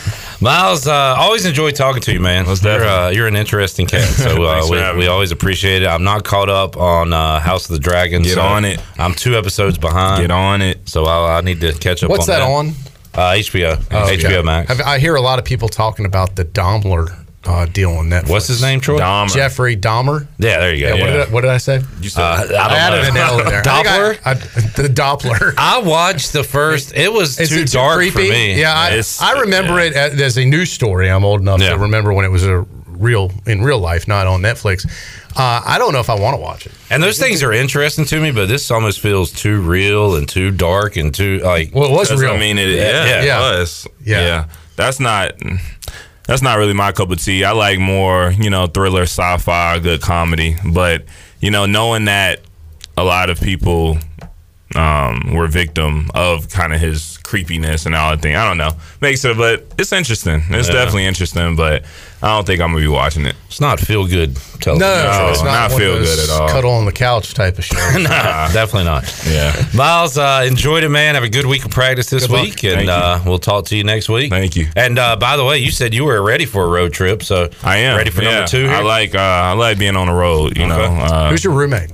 Miles, 0.44 0.86
uh, 0.86 1.16
always 1.18 1.46
enjoy 1.46 1.70
talking 1.70 2.02
to 2.02 2.12
you, 2.12 2.20
man. 2.20 2.44
Most 2.44 2.64
you're, 2.64 2.84
uh, 2.84 3.08
you're 3.08 3.26
an 3.26 3.34
interesting 3.34 3.86
cat, 3.86 4.06
so 4.06 4.44
uh, 4.44 4.68
we, 4.68 4.98
we 4.98 5.06
always 5.06 5.32
appreciate 5.32 5.82
it. 5.82 5.86
I'm 5.86 6.04
not 6.04 6.22
caught 6.22 6.50
up 6.50 6.76
on 6.76 7.14
uh, 7.14 7.40
House 7.40 7.70
of 7.70 7.72
the 7.72 7.78
Dragon. 7.78 8.22
Get 8.22 8.34
so 8.34 8.42
on 8.42 8.66
it. 8.66 8.78
I'm 8.98 9.14
two 9.14 9.38
episodes 9.38 9.78
behind. 9.78 10.20
Get 10.20 10.30
on 10.30 10.60
it. 10.60 10.86
So 10.86 11.06
I, 11.06 11.38
I 11.38 11.40
need 11.40 11.62
to 11.62 11.72
catch 11.72 12.04
up. 12.04 12.10
What's 12.10 12.28
on 12.28 12.38
that 12.38 12.42
on? 12.42 12.68
Uh, 13.14 13.32
HBO. 13.38 13.82
Oh, 13.90 13.94
HBO 13.94 14.24
okay. 14.24 14.42
Max. 14.42 14.80
I've- 14.80 15.00
hear 15.00 15.14
a 15.14 15.20
lot 15.22 15.38
of 15.38 15.46
people 15.46 15.70
talking 15.70 16.04
about 16.04 16.36
the 16.36 16.44
Daimler 16.44 17.06
uh, 17.46 17.66
deal 17.66 17.92
on 17.92 18.08
Netflix. 18.08 18.28
What's 18.30 18.46
his 18.48 18.62
name, 18.62 18.80
Troy? 18.80 18.98
Dahmer. 18.98 19.32
Jeffrey 19.34 19.76
Dahmer. 19.76 20.26
Yeah, 20.38 20.58
there 20.60 20.74
you 20.74 20.86
go. 20.86 20.94
Yeah, 20.94 21.00
What, 21.04 21.10
did 21.10 21.20
I, 21.20 21.32
what 21.32 21.40
did 21.42 21.50
I 21.50 21.56
say? 21.58 21.80
You 22.00 22.08
said- 22.08 22.22
Uh, 22.22 22.26
I 22.34 22.46
don't 22.46 22.56
I 22.56 22.76
added 22.78 23.02
know. 23.02 23.08
an 23.10 23.16
L 23.16 23.38
in 23.40 23.46
there. 23.46 23.62
I 23.66 23.80
I- 23.80 23.82
Doppler? 23.82 24.18
I- 24.24 24.34
the 24.82 24.88
Doppler. 24.88 25.54
I 25.58 25.78
watched 25.82 26.32
the 26.32 26.44
first. 26.44 26.94
It 26.94 27.12
was 27.12 27.38
Is 27.38 27.50
too 27.50 27.60
it 27.60 27.70
dark 27.72 27.96
creepy? 27.98 28.10
for 28.10 28.20
me. 28.32 28.60
Yeah, 28.60 28.72
I, 28.74 29.02
I 29.20 29.40
remember 29.40 29.74
yeah. 29.80 29.86
it 29.86 29.94
as, 30.14 30.20
as 30.20 30.38
a 30.38 30.44
news 30.44 30.72
story. 30.72 31.10
I'm 31.10 31.24
old 31.24 31.40
enough 31.40 31.60
Yeah. 31.60 31.70
to 31.70 31.78
remember 31.78 32.12
when 32.12 32.24
it 32.24 32.30
was 32.30 32.44
a 32.44 32.64
real 32.88 33.32
in 33.46 33.62
real 33.62 33.78
life, 33.80 34.06
not 34.08 34.26
on 34.26 34.40
Netflix. 34.40 34.86
Uh, 35.36 35.60
I 35.66 35.78
don't 35.78 35.92
know 35.92 35.98
if 35.98 36.08
I 36.08 36.14
want 36.14 36.36
to 36.36 36.40
watch 36.40 36.64
it. 36.64 36.72
And 36.90 37.02
those 37.02 37.18
things 37.18 37.42
are 37.42 37.52
interesting 37.52 38.04
to 38.04 38.20
me, 38.20 38.30
but 38.30 38.46
this 38.46 38.70
almost 38.70 39.00
feels 39.00 39.32
too 39.32 39.60
real 39.60 40.14
and 40.14 40.28
too 40.28 40.52
dark 40.52 40.96
and 40.96 41.12
too 41.12 41.38
like. 41.40 41.74
Well, 41.74 41.90
it 41.90 41.92
was 41.92 42.08
'Cause, 42.08 42.22
real. 42.22 42.30
I 42.34 42.38
mean, 42.38 42.56
it, 42.56 42.68
Yeah, 42.70 43.04
yeah, 43.04 43.22
yeah. 43.24 43.48
it 43.54 43.58
was. 43.58 43.88
Yeah. 44.04 44.20
Yeah. 44.20 44.44
That's 44.76 45.00
not. 45.00 45.32
That's 46.26 46.42
not 46.42 46.56
really 46.56 46.72
my 46.72 46.92
cup 46.92 47.10
of 47.10 47.22
tea. 47.22 47.44
I 47.44 47.52
like 47.52 47.78
more, 47.78 48.32
you 48.32 48.48
know, 48.50 48.66
thriller, 48.66 49.02
sci-fi, 49.02 49.78
good 49.78 50.00
comedy. 50.00 50.56
But 50.64 51.04
you 51.40 51.50
know, 51.50 51.66
knowing 51.66 52.06
that 52.06 52.40
a 52.96 53.04
lot 53.04 53.28
of 53.28 53.40
people 53.40 53.98
um, 54.74 55.34
were 55.34 55.46
victim 55.46 56.10
of 56.14 56.48
kind 56.48 56.72
of 56.72 56.80
his 56.80 57.13
creepiness 57.24 57.86
and 57.86 57.94
all 57.96 58.10
that 58.10 58.22
thing. 58.22 58.36
I 58.36 58.46
don't 58.46 58.58
know, 58.58 58.70
makes 59.00 59.24
it, 59.24 59.36
but 59.36 59.64
it's 59.78 59.90
interesting. 59.92 60.42
It's 60.50 60.68
Yeah. 60.68 60.74
definitely 60.74 61.06
interesting, 61.06 61.56
but 61.56 61.84
I 62.22 62.28
don't 62.28 62.46
think 62.46 62.60
I'm 62.60 62.68
gonna 62.72 62.82
be 62.82 62.86
watching 62.88 63.26
it. 63.26 63.34
It's 63.48 63.60
not 63.60 63.80
feel 63.80 64.06
good 64.06 64.34
No, 64.34 64.40
television. 64.60 64.78
No, 64.88 65.28
it's 65.30 65.42
not, 65.42 65.44
not 65.44 65.72
one 65.72 65.72
of 65.72 65.78
feel 65.78 65.94
those 65.96 66.14
good 66.16 66.24
at 66.30 66.40
all. 66.40 66.48
Cuddle 66.48 66.70
on 66.72 66.84
the 66.84 66.92
couch 66.92 67.34
type 67.34 67.58
of 67.58 67.64
show. 67.64 67.76
No, 67.98 68.08
definitely 68.52 68.84
not. 68.84 69.04
Yeah. 69.28 69.66
Miles, 69.74 70.16
uh, 70.18 70.44
enjoyed 70.46 70.84
it, 70.84 70.90
man. 70.90 71.14
Have 71.14 71.24
a 71.24 71.28
good 71.28 71.46
week 71.46 71.64
of 71.64 71.70
practice 71.70 72.08
this 72.10 72.26
Good 72.26 72.32
luck. 72.32 72.44
week, 72.44 72.64
and 72.64 72.88
uh, 72.88 73.20
we'll 73.26 73.38
talk 73.38 73.64
to 73.66 73.76
you 73.76 73.84
next 73.84 74.08
week. 74.08 74.30
Thank 74.30 74.54
you. 74.54 74.68
And 74.76 74.98
uh, 74.98 75.16
by 75.16 75.36
the 75.36 75.44
way, 75.44 75.58
you 75.58 75.70
said 75.70 75.92
you 75.94 76.04
were 76.04 76.22
ready 76.22 76.44
for 76.44 76.64
a 76.64 76.68
road 76.68 76.92
trip, 76.92 77.22
so 77.22 77.48
I 77.62 77.78
am 77.78 77.96
ready 77.96 78.10
for 78.10 78.22
yeah. 78.22 78.30
number 78.32 78.48
two. 78.48 78.64
Here? 78.64 78.74
I 78.74 78.82
like 78.82 79.14
uh, 79.14 79.18
I 79.18 79.52
like 79.52 79.78
being 79.78 79.96
on 79.96 80.06
the 80.08 80.12
road. 80.14 80.56
You 80.58 80.66
know, 80.66 80.80
uh, 80.80 81.30
Who's 81.30 81.42
your 81.42 81.54
roommate? 81.54 81.90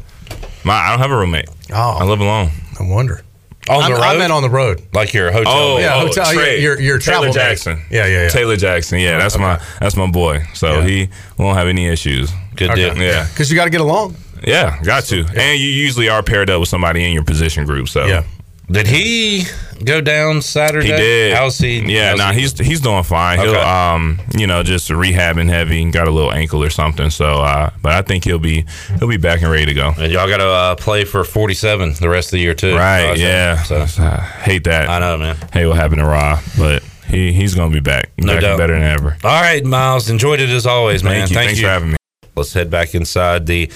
my, 0.64 0.74
I 0.74 0.90
don't 0.90 0.98
have 0.98 1.10
a 1.12 1.16
roommate. 1.16 1.48
Oh, 1.72 1.96
I 2.00 2.04
live 2.04 2.20
alone. 2.20 2.50
I 2.78 2.82
wonder. 2.82 3.22
On 3.68 3.82
I'm- 3.82 3.90
the 3.92 3.96
road. 3.98 4.04
I 4.04 4.16
meant 4.18 4.32
on 4.32 4.42
the 4.42 4.48
road. 4.50 4.82
like 4.92 5.12
your 5.12 5.30
hotel. 5.30 5.52
Oh. 5.52 5.78
Yeah, 5.78 5.94
oh, 5.96 6.06
hotel- 6.06 6.34
your- 6.34 6.80
your 6.80 6.98
Taylor 6.98 6.98
travel 6.98 7.24
mate. 7.26 7.34
Jackson. 7.34 7.82
Yeah, 7.90 8.06
yeah, 8.06 8.22
yeah. 8.22 8.28
Taylor 8.28 8.56
Jackson. 8.56 8.98
Yeah, 8.98 9.18
that's 9.18 9.36
my 9.38 9.60
that's 9.80 9.96
my 9.96 10.06
boy. 10.10 10.42
So 10.54 10.80
Yeah. 10.80 10.86
he 10.86 11.08
won't 11.38 11.58
have 11.58 11.68
any 11.68 11.86
issues. 11.88 12.30
good 12.56 12.70
Okay. 12.70 12.90
deal. 12.90 12.96
Yeah, 12.98 13.26
Because 13.32 13.50
you 13.50 13.56
got 13.56 13.64
to 13.64 13.70
get 13.70 13.80
along. 13.80 14.16
yeah, 14.46 14.78
got 14.82 15.04
to. 15.04 15.20
And 15.34 15.58
you 15.60 15.68
usually 15.68 16.08
are 16.10 16.22
paired 16.22 16.50
up 16.50 16.60
with 16.60 16.68
somebody 16.68 17.04
in 17.04 17.12
your 17.12 17.22
position 17.24 17.64
group. 17.64 17.88
So 17.88 18.04
Yeah. 18.06 18.22
Did 18.70 18.86
he 18.86 19.44
go 19.84 20.00
down 20.00 20.42
Saturday? 20.42 20.86
He 20.86 20.96
did. 20.96 21.34
How's 21.34 21.58
he? 21.58 21.80
Yeah, 21.80 22.10
how's 22.10 22.18
nah, 22.18 22.32
he's 22.32 22.58
he's 22.58 22.80
doing 22.80 23.02
fine. 23.02 23.40
He'll 23.40 23.56
um, 23.56 24.20
you 24.36 24.46
know, 24.46 24.62
just 24.62 24.88
rehabbing 24.90 25.48
heavy, 25.48 25.90
got 25.90 26.06
a 26.06 26.10
little 26.10 26.32
ankle 26.32 26.62
or 26.62 26.70
something. 26.70 27.10
So, 27.10 27.40
uh, 27.40 27.70
but 27.82 27.92
I 27.92 28.02
think 28.02 28.24
he'll 28.24 28.38
be 28.38 28.64
he'll 28.98 29.08
be 29.08 29.16
back 29.16 29.42
and 29.42 29.50
ready 29.50 29.66
to 29.66 29.74
go. 29.74 29.92
And 29.98 30.12
y'all 30.12 30.28
got 30.28 30.36
to 30.36 30.46
uh, 30.46 30.74
play 30.76 31.04
for 31.04 31.24
47 31.24 31.94
the 32.00 32.08
rest 32.08 32.28
of 32.28 32.32
the 32.32 32.38
year 32.38 32.54
too. 32.54 32.76
Right? 32.76 33.18
Yeah. 33.18 33.62
So, 33.64 33.80
I 33.98 34.16
hate 34.42 34.64
that. 34.64 34.88
I 34.88 35.00
know, 35.00 35.18
man. 35.18 35.36
Hate 35.52 35.66
what 35.66 35.76
happened 35.76 36.00
to 36.00 36.06
Ra, 36.06 36.40
but 36.56 36.84
he 37.08 37.32
he's 37.32 37.56
gonna 37.56 37.72
be 37.72 37.80
back. 37.80 38.12
No 38.18 38.34
back 38.34 38.42
doubt. 38.42 38.58
better 38.58 38.74
than 38.74 38.84
ever. 38.84 39.16
All 39.24 39.42
right, 39.42 39.64
Miles. 39.64 40.08
Enjoyed 40.10 40.38
it 40.38 40.50
as 40.50 40.66
always, 40.66 41.02
man. 41.02 41.26
Thank 41.26 41.30
you. 41.30 41.34
Thanks 41.34 41.60
for 41.60 41.66
having 41.66 41.90
me. 41.90 41.96
Let's 42.36 42.52
head 42.52 42.70
back 42.70 42.94
inside 42.94 43.46
the 43.46 43.68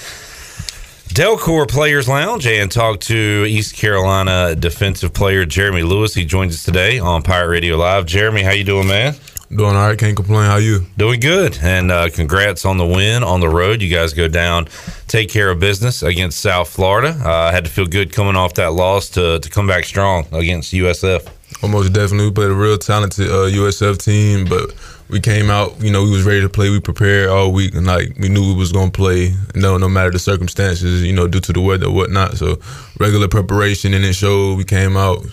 Delcor 1.15 1.69
Players 1.69 2.09
Lounge 2.09 2.45
and 2.45 2.69
talk 2.69 2.99
to 3.03 3.45
East 3.47 3.77
Carolina 3.77 4.57
defensive 4.57 5.15
player 5.15 5.45
Jeremy 5.45 5.85
Lewis. 5.85 6.13
He 6.13 6.25
joins 6.25 6.57
us 6.57 6.65
today 6.65 6.99
on 6.99 7.23
Pirate 7.23 7.51
Radio 7.51 7.77
Live. 7.77 8.05
Jeremy, 8.05 8.43
how 8.43 8.51
you 8.51 8.65
doing, 8.65 8.89
man? 8.89 9.15
Doing 9.49 9.77
all 9.77 9.87
right. 9.87 9.97
Can't 9.97 10.17
complain. 10.17 10.47
How 10.47 10.57
you? 10.57 10.85
Doing 10.97 11.21
good, 11.21 11.57
and 11.63 11.93
uh, 11.93 12.11
congrats 12.11 12.65
on 12.65 12.79
the 12.79 12.85
win 12.85 13.23
on 13.23 13.39
the 13.39 13.49
road. 13.49 13.81
You 13.81 13.95
guys 13.95 14.13
go 14.13 14.27
down, 14.27 14.67
take 15.07 15.31
care 15.31 15.51
of 15.51 15.61
business 15.61 16.03
against 16.03 16.41
South 16.41 16.69
Florida. 16.69 17.11
Uh, 17.11 17.53
had 17.53 17.65
to 17.65 17.71
feel 17.71 17.87
good 17.87 18.13
coming 18.13 18.35
off 18.35 18.55
that 18.55 18.73
loss 18.73 19.09
to 19.11 19.39
to 19.39 19.51
come 19.51 19.69
back 19.69 19.85
strong 19.85 20.27
against 20.33 20.73
USF. 20.73 21.29
Almost 21.65 21.95
definitely. 21.95 22.27
We 22.27 22.33
played 22.33 22.51
a 22.51 22.55
real 22.55 22.77
talented 22.77 23.27
uh, 23.27 23.49
USF 23.49 23.97
team, 23.97 24.45
but 24.45 24.75
we 25.09 25.19
came 25.19 25.49
out. 25.49 25.83
You 25.83 25.91
know, 25.91 26.03
we 26.03 26.11
was 26.11 26.23
ready 26.23 26.43
to 26.43 26.49
play. 26.51 26.69
We 26.69 26.79
prepared 26.79 27.31
all 27.31 27.53
week, 27.53 27.75
and 27.75 27.87
like 27.87 28.15
we 28.19 28.29
knew 28.29 28.53
we 28.53 28.55
was 28.55 28.71
gonna 28.71 28.91
play. 28.91 29.35
No, 29.55 29.79
no 29.79 29.89
matter 29.89 30.11
the 30.11 30.19
circumstances. 30.19 31.03
You 31.03 31.15
know, 31.15 31.27
due 31.27 31.41
to 31.41 31.55
the 31.55 31.63
weather, 31.63 31.91
whatnot. 31.91 32.37
So 32.37 32.59
regular 33.01 33.29
preparation, 33.29 33.95
and 33.95 34.05
it 34.05 34.13
showed. 34.13 34.59
We 34.59 34.65
came 34.65 34.99
out, 34.99 35.25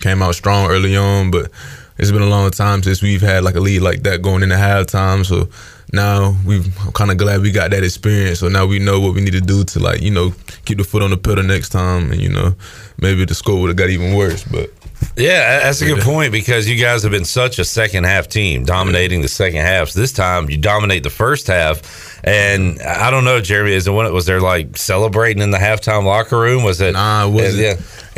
came 0.00 0.20
out 0.20 0.34
strong 0.34 0.68
early 0.68 0.96
on, 0.96 1.30
but. 1.30 1.52
It's 2.00 2.12
been 2.12 2.22
a 2.22 2.28
long 2.28 2.52
time 2.52 2.84
since 2.84 3.02
we've 3.02 3.20
had 3.20 3.42
like 3.42 3.56
a 3.56 3.60
lead 3.60 3.80
like 3.80 4.04
that 4.04 4.22
going 4.22 4.44
into 4.44 4.54
halftime. 4.54 5.26
So 5.26 5.48
now 5.92 6.36
we've 6.46 6.66
I'm 6.86 6.92
kind 6.92 7.10
of 7.10 7.16
glad 7.16 7.40
we 7.40 7.50
got 7.50 7.72
that 7.72 7.82
experience. 7.82 8.38
So 8.38 8.46
now 8.48 8.66
we 8.66 8.78
know 8.78 9.00
what 9.00 9.16
we 9.16 9.20
need 9.20 9.32
to 9.32 9.40
do 9.40 9.64
to 9.64 9.80
like 9.80 10.00
you 10.00 10.12
know 10.12 10.32
keep 10.64 10.78
the 10.78 10.84
foot 10.84 11.02
on 11.02 11.10
the 11.10 11.16
pedal 11.16 11.42
next 11.42 11.70
time, 11.70 12.12
and 12.12 12.20
you 12.20 12.28
know 12.28 12.54
maybe 13.00 13.24
the 13.24 13.34
score 13.34 13.60
would 13.60 13.68
have 13.68 13.76
got 13.76 13.90
even 13.90 14.14
worse. 14.14 14.44
But 14.44 14.70
Yeah, 15.18 15.60
that's 15.60 15.80
a 15.82 15.84
good 15.86 16.02
point 16.02 16.30
because 16.32 16.68
you 16.68 16.76
guys 16.76 17.02
have 17.02 17.10
been 17.12 17.24
such 17.24 17.58
a 17.58 17.64
second 17.64 18.04
half 18.04 18.28
team, 18.28 18.64
dominating 18.64 19.20
the 19.20 19.28
second 19.28 19.60
halves. 19.60 19.92
This 19.92 20.12
time, 20.12 20.48
you 20.48 20.56
dominate 20.56 21.02
the 21.02 21.10
first 21.10 21.48
half, 21.48 22.20
and 22.24 22.80
I 22.82 23.10
don't 23.10 23.24
know, 23.24 23.40
Jeremy, 23.40 23.72
is 23.72 23.86
it 23.86 23.90
was 23.90 24.26
there 24.26 24.40
like 24.40 24.76
celebrating 24.76 25.42
in 25.42 25.50
the 25.50 25.58
halftime 25.58 26.04
locker 26.04 26.38
room? 26.38 26.62
Was 26.62 26.80
it? 26.80 26.92
Nah, 26.92 27.26
it 27.26 27.30
wasn't. 27.30 27.62
Yeah. 27.62 27.74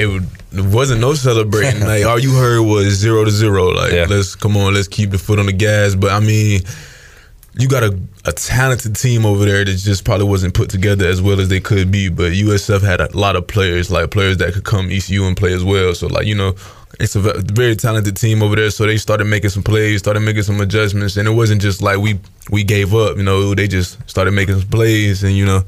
It, 0.07 0.23
it 0.53 0.65
wasn't 0.65 1.01
no 1.01 1.15
celebrating. 1.15 1.81
like 1.81 2.05
all 2.05 2.19
you 2.19 2.35
heard 2.35 2.63
was 2.63 2.95
zero 2.95 3.25
to 3.25 3.31
zero. 3.31 3.69
Like 3.69 3.93
Yeah. 3.93 4.07
let's 4.09 4.35
come 4.35 4.57
on, 4.57 4.75
let's 4.75 4.89
keep 4.89 5.11
the 5.11 5.19
foot 5.19 5.39
on 5.39 5.47
the 5.47 5.53
gas. 5.53 5.95
But 5.95 6.11
I 6.13 6.21
mean, 6.21 6.61
you 7.55 7.69
got 7.69 7.83
a, 7.83 7.99
a 8.25 8.33
talented 8.33 8.97
team 8.97 9.25
over 9.25 9.45
there 9.45 9.65
that 9.65 9.77
just 9.77 10.05
probably 10.05 10.27
wasn't 10.27 10.55
put 10.55 10.69
together 10.71 11.07
as 11.07 11.23
well 11.23 11.41
as 11.41 11.49
they 11.49 11.61
could 11.61 11.91
be. 11.91 12.09
But 12.09 12.33
USF 12.33 12.83
had 12.83 13.01
a 13.01 13.17
lot 13.17 13.37
of 13.37 13.47
players, 13.47 13.91
like 13.91 14.11
players 14.11 14.37
that 14.39 14.53
could 14.55 14.65
come 14.65 14.91
ECU 14.91 15.25
and 15.25 15.37
play 15.37 15.53
as 15.55 15.65
well. 15.65 15.95
So 15.95 16.07
like 16.09 16.27
you 16.27 16.35
know, 16.35 16.55
it's 17.01 17.17
a 17.17 17.21
very 17.21 17.75
talented 17.77 18.17
team 18.17 18.43
over 18.43 18.57
there. 18.57 18.71
So 18.71 18.87
they 18.87 18.97
started 18.99 19.25
making 19.25 19.51
some 19.51 19.63
plays, 19.63 20.01
started 20.01 20.21
making 20.21 20.43
some 20.43 20.61
adjustments, 20.61 21.17
and 21.17 21.27
it 21.27 21.33
wasn't 21.33 21.63
just 21.63 21.83
like 21.83 21.99
we 21.99 22.19
we 22.51 22.63
gave 22.65 22.95
up. 22.95 23.17
You 23.17 23.23
know, 23.23 23.55
they 23.55 23.67
just 23.69 23.99
started 24.09 24.33
making 24.33 24.61
some 24.61 24.69
plays, 24.69 25.23
and 25.25 25.35
you 25.37 25.47
know. 25.47 25.63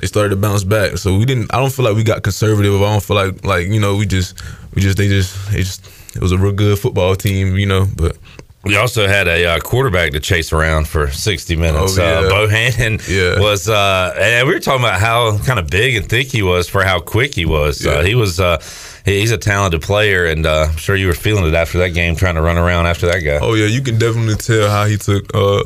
They 0.00 0.08
started 0.08 0.30
to 0.30 0.36
bounce 0.36 0.64
back, 0.64 0.98
so 0.98 1.16
we 1.16 1.24
didn't. 1.24 1.54
I 1.54 1.60
don't 1.60 1.72
feel 1.72 1.84
like 1.84 1.94
we 1.94 2.02
got 2.02 2.24
conservative. 2.24 2.74
I 2.74 2.78
don't 2.92 3.02
feel 3.02 3.14
like 3.16 3.44
like 3.44 3.68
you 3.68 3.78
know 3.78 3.94
we 3.94 4.06
just 4.06 4.34
we 4.74 4.82
just 4.82 4.98
they 4.98 5.06
just 5.06 5.52
they 5.52 5.58
just 5.58 5.86
it 6.16 6.20
was 6.20 6.32
a 6.32 6.36
real 6.36 6.52
good 6.52 6.78
football 6.80 7.14
team, 7.14 7.56
you 7.56 7.64
know. 7.66 7.86
But 7.96 8.16
We 8.64 8.76
also 8.76 9.06
had 9.06 9.28
a 9.28 9.46
uh, 9.46 9.60
quarterback 9.60 10.10
to 10.12 10.20
chase 10.20 10.52
around 10.52 10.88
for 10.88 11.10
60 11.10 11.54
minutes. 11.56 11.96
Oh, 11.96 12.02
yeah. 12.02 12.26
uh, 12.26 12.28
Bohanon 12.28 12.98
Yeah. 13.08 13.38
was, 13.38 13.68
uh, 13.68 14.14
and 14.18 14.48
we 14.48 14.54
were 14.54 14.60
talking 14.60 14.84
about 14.84 14.98
how 15.00 15.38
kind 15.46 15.60
of 15.60 15.68
big 15.70 15.94
and 15.96 16.08
thick 16.08 16.26
he 16.26 16.42
was 16.42 16.68
for 16.68 16.82
how 16.82 16.98
quick 16.98 17.34
he 17.34 17.44
was. 17.46 17.86
Uh, 17.86 17.90
Yeah. 17.90 18.02
he 18.04 18.14
was, 18.16 18.40
uh, 18.40 18.58
he's 19.04 19.30
a 19.30 19.38
talented 19.38 19.82
player, 19.82 20.26
and 20.26 20.46
uh, 20.46 20.68
I'm 20.70 20.76
sure 20.76 20.96
you 20.96 21.06
were 21.06 21.14
feeling 21.14 21.46
it 21.46 21.54
after 21.54 21.78
that 21.78 21.90
game, 21.90 22.16
trying 22.16 22.34
to 22.36 22.42
run 22.42 22.58
around 22.58 22.86
after 22.86 23.06
that 23.06 23.20
guy. 23.20 23.38
Oh 23.40 23.54
yeah, 23.54 23.66
you 23.66 23.82
can 23.82 23.98
definitely 23.98 24.36
tell 24.36 24.70
how 24.70 24.86
he 24.86 24.96
took 24.96 25.34
uh 25.34 25.62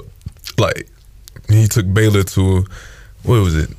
like 0.58 0.88
he 1.48 1.66
took 1.66 1.92
Baylor 1.92 2.22
to 2.22 2.64
what 3.22 3.40
was 3.40 3.56
it? 3.56 3.70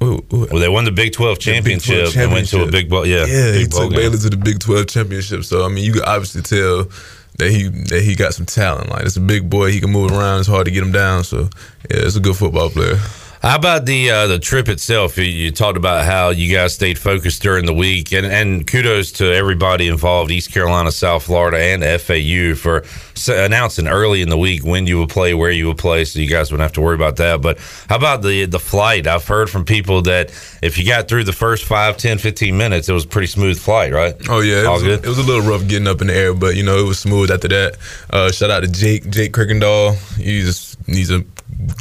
Well, 0.00 0.22
they 0.30 0.68
won 0.68 0.84
the 0.84 0.92
Big 0.92 1.12
12 1.12 1.38
Big 1.38 1.42
12 1.42 1.54
championship 1.54 2.16
and 2.16 2.32
went 2.32 2.48
to 2.48 2.62
a 2.62 2.70
big 2.70 2.88
ball. 2.88 3.04
Yeah, 3.06 3.26
yeah, 3.26 3.52
he 3.52 3.66
took 3.66 3.90
game. 3.90 4.00
Baylor 4.00 4.16
to 4.16 4.30
the 4.30 4.36
Big 4.36 4.58
Twelve 4.58 4.86
championship. 4.86 5.44
So 5.44 5.64
I 5.64 5.68
mean, 5.68 5.84
you 5.84 5.92
can 5.92 6.02
obviously 6.02 6.40
tell 6.42 6.88
that 7.36 7.50
he 7.50 7.68
that 7.68 8.02
he 8.02 8.14
got 8.14 8.32
some 8.32 8.46
talent. 8.46 8.88
Like 8.88 9.04
it's 9.04 9.16
a 9.16 9.20
big 9.20 9.50
boy, 9.50 9.70
he 9.70 9.80
can 9.80 9.90
move 9.90 10.10
around. 10.10 10.40
It's 10.40 10.48
hard 10.48 10.64
to 10.66 10.70
get 10.70 10.82
him 10.82 10.92
down. 10.92 11.24
So 11.24 11.50
yeah, 11.90 12.04
it's 12.06 12.16
a 12.16 12.20
good 12.20 12.36
football 12.36 12.70
player. 12.70 12.96
How 13.42 13.56
about 13.56 13.86
the 13.86 14.10
uh, 14.10 14.26
the 14.26 14.38
trip 14.38 14.68
itself? 14.68 15.16
You, 15.16 15.24
you 15.24 15.50
talked 15.50 15.78
about 15.78 16.04
how 16.04 16.28
you 16.28 16.54
guys 16.54 16.74
stayed 16.74 16.98
focused 16.98 17.40
during 17.40 17.64
the 17.64 17.72
week, 17.72 18.12
and, 18.12 18.26
and 18.26 18.66
kudos 18.66 19.12
to 19.12 19.34
everybody 19.34 19.88
involved, 19.88 20.30
East 20.30 20.52
Carolina, 20.52 20.92
South 20.92 21.22
Florida, 21.22 21.56
and 21.58 21.82
FAU 22.02 22.54
for 22.54 22.82
s- 23.16 23.28
announcing 23.28 23.88
early 23.88 24.20
in 24.20 24.28
the 24.28 24.36
week 24.36 24.62
when 24.62 24.86
you 24.86 24.98
would 24.98 25.08
play, 25.08 25.32
where 25.32 25.50
you 25.50 25.68
would 25.68 25.78
play, 25.78 26.04
so 26.04 26.18
you 26.20 26.28
guys 26.28 26.52
wouldn't 26.52 26.64
have 26.64 26.74
to 26.74 26.82
worry 26.82 26.94
about 26.94 27.16
that. 27.16 27.40
But 27.40 27.56
how 27.88 27.96
about 27.96 28.20
the 28.20 28.44
the 28.44 28.58
flight? 28.60 29.06
I've 29.06 29.26
heard 29.26 29.48
from 29.48 29.64
people 29.64 30.02
that 30.02 30.28
if 30.60 30.76
you 30.76 30.84
got 30.84 31.08
through 31.08 31.24
the 31.24 31.32
first 31.32 31.64
5, 31.64 31.96
10, 31.96 32.18
15 32.18 32.54
minutes, 32.58 32.90
it 32.90 32.92
was 32.92 33.06
a 33.06 33.08
pretty 33.08 33.28
smooth 33.28 33.58
flight, 33.58 33.94
right? 33.94 34.14
Oh 34.28 34.40
yeah, 34.40 34.60
it 34.60 34.66
All 34.66 34.74
was, 34.74 34.82
good? 34.82 35.02
it 35.02 35.08
was 35.08 35.16
a 35.18 35.22
little 35.22 35.48
rough 35.50 35.66
getting 35.66 35.88
up 35.88 36.02
in 36.02 36.08
the 36.08 36.14
air, 36.14 36.34
but 36.34 36.56
you 36.56 36.62
know 36.62 36.78
it 36.78 36.86
was 36.86 36.98
smooth 36.98 37.30
after 37.30 37.48
that. 37.48 37.78
Uh, 38.10 38.30
shout 38.30 38.50
out 38.50 38.60
to 38.64 38.68
Jake 38.70 39.08
Jake 39.08 39.32
Kirkendall. 39.32 39.94
He's 40.18 40.76
he's 40.86 41.10
a 41.10 41.24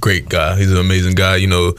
great 0.01 0.29
guy. 0.29 0.57
He's 0.57 0.71
an 0.71 0.77
amazing 0.77 1.15
guy. 1.15 1.37
You 1.37 1.47
know, 1.47 1.73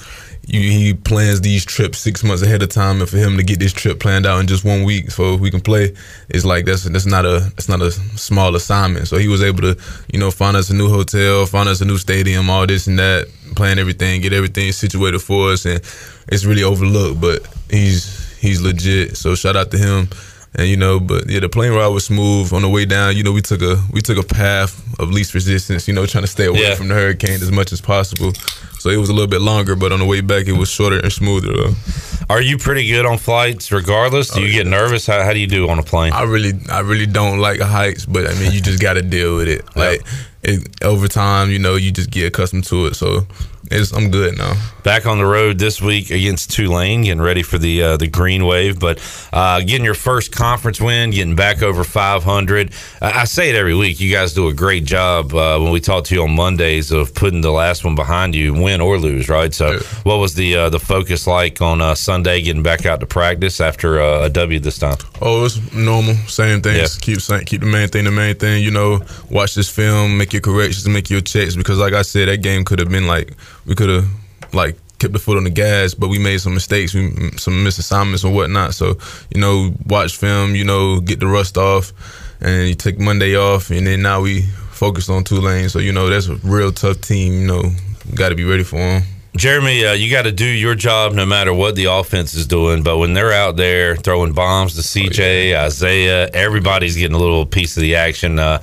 he 0.47 0.95
plans 0.95 1.41
these 1.41 1.65
trips 1.65 1.99
six 1.99 2.25
months 2.25 2.43
ahead 2.43 2.63
of 2.63 2.71
time, 2.71 3.01
and 3.01 3.09
for 3.09 3.17
him 3.17 3.37
to 3.37 3.43
get 3.43 3.59
this 3.59 3.73
trip 3.73 4.01
planned 4.01 4.27
out 4.27 4.41
in 4.41 4.47
just 4.47 4.65
one 4.65 4.83
week 4.85 5.11
so 5.11 5.37
we 5.37 5.51
can 5.51 5.61
play, 5.61 5.95
it's 6.29 6.45
like 6.45 6.65
that's 6.65 6.85
that's 6.85 7.07
not 7.07 7.25
a 7.25 7.41
that's 7.55 7.69
not 7.69 7.81
a 7.81 7.91
small 7.91 8.57
assignment. 8.57 9.07
So 9.07 9.17
he 9.19 9.29
was 9.29 9.43
able 9.43 9.61
to 9.63 9.77
you 10.13 10.19
know 10.19 10.31
find 10.31 10.57
us 10.57 10.71
a 10.71 10.75
new 10.75 10.89
hotel, 10.89 11.47
find 11.47 11.69
us 11.69 11.81
a 11.81 11.85
new 11.85 11.99
stadium, 11.99 12.51
all 12.51 12.67
this 12.67 12.87
and 12.87 12.99
that, 12.99 13.29
plan 13.55 13.79
everything, 13.79 14.21
get 14.23 14.33
everything 14.33 14.73
situated 14.73 15.21
for 15.21 15.53
us, 15.53 15.67
and 15.67 15.81
it's 16.29 16.45
really 16.45 16.65
overlooked, 16.65 17.21
but 17.21 17.47
he's 17.71 18.37
he's 18.39 18.61
legit. 18.61 19.17
So 19.17 19.35
shout 19.35 19.57
out 19.57 19.71
to 19.71 19.79
him. 19.79 20.09
And 20.57 20.69
you 20.69 20.77
know, 20.77 20.99
but 20.99 21.29
yeah, 21.29 21.41
the 21.41 21.49
plane 21.49 21.73
ride 21.73 21.89
was 21.89 22.07
smooth. 22.07 22.53
On 22.53 22.63
the 22.63 22.69
way 22.69 22.85
down, 22.85 23.17
you 23.17 23.23
know, 23.23 23.33
we 23.33 23.41
took 23.41 23.63
a 23.63 23.81
we 23.93 24.01
took 24.01 24.19
a 24.19 24.27
path 24.27 24.99
of 24.99 25.11
least 25.11 25.33
resistance. 25.33 25.87
You 25.87 25.95
know, 25.95 26.07
trying 26.07 26.25
to 26.25 26.29
stay 26.29 26.47
away 26.47 26.63
Yeah. 26.63 26.75
from 26.75 26.89
the 26.89 26.95
hurricane 26.95 27.35
as 27.35 27.53
much 27.53 27.73
as 27.73 27.81
possible. 27.81 28.33
So 28.81 28.89
it 28.89 28.97
was 28.97 29.11
a 29.11 29.13
little 29.13 29.29
bit 29.29 29.43
longer, 29.43 29.77
but 29.77 29.93
on 29.93 29.99
the 29.99 30.07
way 30.07 30.23
back, 30.23 30.47
it 30.49 30.53
was 30.55 30.71
shorter 30.71 30.99
and 30.99 31.13
smoother. 31.13 31.53
Though. 31.53 31.75
Are 32.31 32.41
you 32.41 32.57
pretty 32.57 32.87
good 32.89 33.05
on 33.05 33.19
flights, 33.19 33.71
regardless? 33.71 34.31
Do 34.31 34.41
oh, 34.41 34.45
you 34.45 34.53
get 34.53 34.67
nervous? 34.67 35.07
How, 35.07 35.23
how 35.23 35.33
do 35.35 35.39
you 35.39 35.47
do 35.47 35.69
on 35.69 35.79
a 35.79 35.83
plane? 35.83 36.13
I 36.15 36.23
really, 36.23 36.53
I 36.71 36.81
really 36.81 37.07
don't 37.07 37.41
like 37.41 37.61
heights, 37.61 38.07
but 38.07 38.27
I 38.27 38.35
mean, 38.35 38.53
you 38.53 38.61
just 38.61 38.81
got 38.81 38.95
to 38.95 39.03
deal 39.03 39.37
with 39.37 39.49
it. 39.49 39.77
Like 39.77 40.03
it, 40.43 40.83
over 40.83 41.09
time, 41.09 41.51
you 41.51 41.59
know, 41.59 41.77
you 41.77 41.93
just 41.93 42.11
get 42.11 42.29
accustomed 42.29 42.65
to 42.65 42.87
it. 42.87 42.95
So 42.97 43.27
it's, 43.71 43.93
I'm 43.93 44.11
good 44.11 44.39
now. 44.39 44.55
Back 44.83 45.07
on 45.07 45.19
the 45.19 45.25
road 45.25 45.59
this 45.59 45.81
week 45.81 46.11
against 46.11 46.51
Tulane, 46.53 47.03
getting 47.03 47.21
ready 47.21 47.43
for 47.43 47.59
the 47.59 47.83
uh, 47.83 47.97
the 47.97 48.07
Green 48.07 48.47
Wave, 48.47 48.79
but 48.79 49.01
uh, 49.33 49.61
getting 49.61 49.85
your 49.85 49.95
first 49.95 50.33
conference 50.33 50.81
win, 50.81 51.11
getting 51.11 51.37
back 51.37 51.63
over 51.63 51.85
500. 51.85 52.73
I, 53.01 53.21
I 53.21 53.25
say 53.25 53.51
it 53.51 53.57
every 53.57 53.75
week. 53.75 54.01
You 54.01 54.13
guys 54.13 54.35
do 54.35 54.49
a 54.49 54.55
great 54.55 54.85
job 54.85 55.35
uh, 55.35 55.59
when 55.59 55.73
we 55.73 55.81
talk 55.81 56.05
to 56.05 56.15
you 56.15 56.23
on 56.23 56.35
Mondays 56.35 56.91
of 56.91 57.15
putting 57.15 57.41
the 57.41 57.53
last 57.53 57.85
one 57.85 57.95
behind 57.95 58.35
you, 58.35 58.55
win 58.55 58.81
or 58.81 58.99
lose, 58.99 59.29
right? 59.29 59.53
So, 59.53 59.79
what 60.03 60.17
was 60.17 60.35
the 60.35 60.57
uh, 60.57 60.71
the 60.71 60.81
focus 60.81 61.27
like 61.27 61.61
on 61.61 61.81
uh, 61.81 61.95
Sunday, 61.95 62.43
getting 62.43 62.63
back 62.63 62.87
out 62.87 63.01
to 63.01 63.07
practice 63.07 63.61
after 63.61 64.01
uh, 64.01 64.25
a 64.25 64.31
W 64.31 64.59
this 64.59 64.79
time? 64.79 64.97
Oh, 65.21 65.45
it's 65.45 65.73
normal. 65.73 66.15
Same 66.27 66.61
things. 66.63 66.97
Yeah. 66.97 67.01
Keep 67.01 67.21
saying, 67.21 67.45
keep 67.45 67.61
the 67.61 67.67
main 67.67 67.89
thing 67.89 68.05
the 68.05 68.11
main 68.11 68.35
thing. 68.37 68.63
You 68.63 68.71
know, 68.71 69.01
watch 69.31 69.55
this 69.55 69.71
film, 69.71 70.17
make 70.19 70.33
your 70.33 70.43
corrections, 70.43 70.89
make 70.89 71.11
your 71.11 71.21
checks. 71.21 71.57
Because, 71.57 71.79
like 71.79 71.93
I 71.93 72.03
said, 72.03 72.29
that 72.29 72.39
game 72.39 72.65
could 72.65 72.79
have 72.79 72.89
been 72.89 73.07
like 73.07 73.33
we 73.67 73.75
could 73.75 73.89
have 73.89 74.20
like 74.53 74.77
kept 75.01 75.13
the 75.13 75.19
foot 75.19 75.37
on 75.37 75.45
the 75.45 75.51
gas, 75.51 75.95
but 75.95 76.09
we 76.09 76.19
made 76.19 76.41
some 76.41 76.55
mistakes, 76.55 76.95
we, 76.95 77.11
some 77.37 77.65
misassignments 77.65 78.25
and 78.25 78.35
whatnot. 78.35 78.75
So, 78.75 78.99
you 79.35 79.41
know, 79.41 79.75
watch 79.87 80.17
film. 80.17 80.55
You 80.55 80.65
know, 80.65 81.01
get 81.01 81.19
the 81.19 81.27
rust 81.27 81.59
off, 81.59 81.93
and 82.41 82.69
you 82.69 82.75
take 82.75 83.01
Monday 83.01 83.37
off, 83.37 83.71
and 83.71 83.87
then 83.87 84.03
now 84.03 84.21
we 84.21 84.43
focus 84.71 85.09
on 85.09 85.25
Tulane. 85.25 85.69
So, 85.69 85.79
you 85.79 85.93
know, 85.93 86.09
that's 86.09 86.29
a 86.29 86.37
real 86.37 86.71
tough 86.71 87.01
team. 87.01 87.33
You 87.33 87.47
know, 87.47 87.63
got 88.15 88.29
to 88.29 88.35
be 88.35 88.45
ready 88.45 88.63
for 88.63 88.77
them. 88.77 89.03
Jeremy, 89.37 89.85
uh, 89.85 89.93
you 89.93 90.11
got 90.11 90.23
to 90.23 90.33
do 90.33 90.45
your 90.45 90.75
job 90.75 91.13
no 91.13 91.25
matter 91.25 91.55
what 91.55 91.77
the 91.77 91.85
offense 91.85 92.35
is 92.35 92.47
doing. 92.47 92.83
But 92.83 92.99
when 92.99 93.15
they're 93.15 93.33
out 93.33 93.57
there 93.57 93.97
throwing 93.97 94.33
bombs 94.33 94.75
to 94.75 94.81
CJ, 94.81 95.57
Isaiah, 95.57 96.29
everybody's 96.35 96.97
getting 96.97 97.15
a 97.15 97.19
little 97.19 97.47
piece 97.47 97.77
of 97.77 97.83
the 97.83 97.95
action. 97.95 98.39
Uh, 98.39 98.61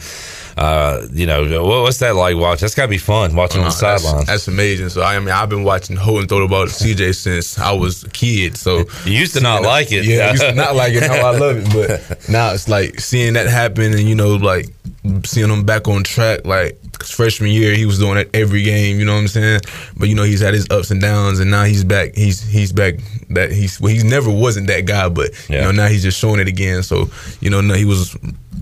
uh, 0.58 1.06
you 1.14 1.26
know, 1.28 1.44
what, 1.64 1.84
what's 1.84 2.00
that 2.00 2.16
like? 2.16 2.36
Watch 2.36 2.62
that's 2.62 2.74
got 2.76 2.84
to 2.84 2.88
be 2.88 2.98
fun 2.98 3.36
watching 3.36 3.62
on 3.62 3.70
the 3.70 3.76
Uh, 3.76 3.80
that's, 3.80 4.04
sidelines. 4.04 4.26
that's 4.28 4.48
amazing. 4.48 4.90
So 4.90 5.04
I 5.04 5.18
mean, 5.20 5.30
I've 5.30 5.50
been 5.50 5.64
watching 5.64 5.96
Holton 5.96 6.28
throw 6.28 6.40
the 6.40 6.48
ball 6.48 6.66
to 6.66 6.72
CJ 6.72 7.14
since 7.16 7.60
I 7.60 7.72
was 7.74 8.04
a 8.04 8.10
kid. 8.10 8.58
So 8.58 8.86
You 9.06 9.14
used 9.14 9.34
to 9.36 9.42
not 9.42 9.62
like 9.62 9.92
it. 9.92 10.06
Yeah, 10.06 10.28
I 10.28 10.32
used 10.32 10.44
to 10.44 10.54
not 10.56 10.76
like 10.76 10.94
it. 10.94 11.02
Now 11.02 11.28
I 11.28 11.38
love 11.38 11.58
it. 11.58 11.74
But 12.10 12.28
now 12.30 12.54
it's 12.54 12.68
like 12.68 13.00
seeing 13.00 13.34
that 13.34 13.48
happen, 13.48 13.94
and 13.94 14.02
you 14.10 14.16
know, 14.16 14.36
like 14.36 14.68
seeing 15.26 15.50
him 15.50 15.64
back 15.64 15.88
on 15.88 16.04
track. 16.04 16.46
Like 16.46 16.80
'cause 16.98 17.12
freshman 17.12 17.52
year, 17.52 17.76
he 17.76 17.86
was 17.86 18.00
doing 18.00 18.16
that 18.16 18.30
every 18.34 18.64
game. 18.64 19.00
You 19.00 19.06
know 19.06 19.14
what 19.14 19.20
I'm 19.22 19.28
saying? 19.28 19.62
But 19.96 20.10
you 20.10 20.16
know, 20.16 20.24
he's 20.24 20.42
had 20.42 20.56
his 20.56 20.66
ups 20.72 20.90
and 20.90 21.00
downs, 21.00 21.40
and 21.40 21.52
now 21.52 21.66
he's 21.66 21.84
back. 21.84 22.16
He's 22.16 22.42
he's 22.42 22.72
back. 22.74 22.96
That 23.30 23.52
he's 23.52 23.80
well, 23.80 23.94
he 23.94 24.02
never 24.02 24.32
wasn't 24.32 24.68
that 24.68 24.86
guy, 24.86 25.08
but 25.10 25.30
Yeah. 25.50 25.58
you 25.58 25.62
know 25.66 25.72
now 25.72 25.88
he's 25.88 26.02
just 26.02 26.18
showing 26.20 26.40
it 26.40 26.48
again. 26.48 26.82
So 26.82 27.10
you 27.42 27.50
know, 27.52 27.62
now 27.62 27.76
he 27.76 27.86
was 27.86 28.16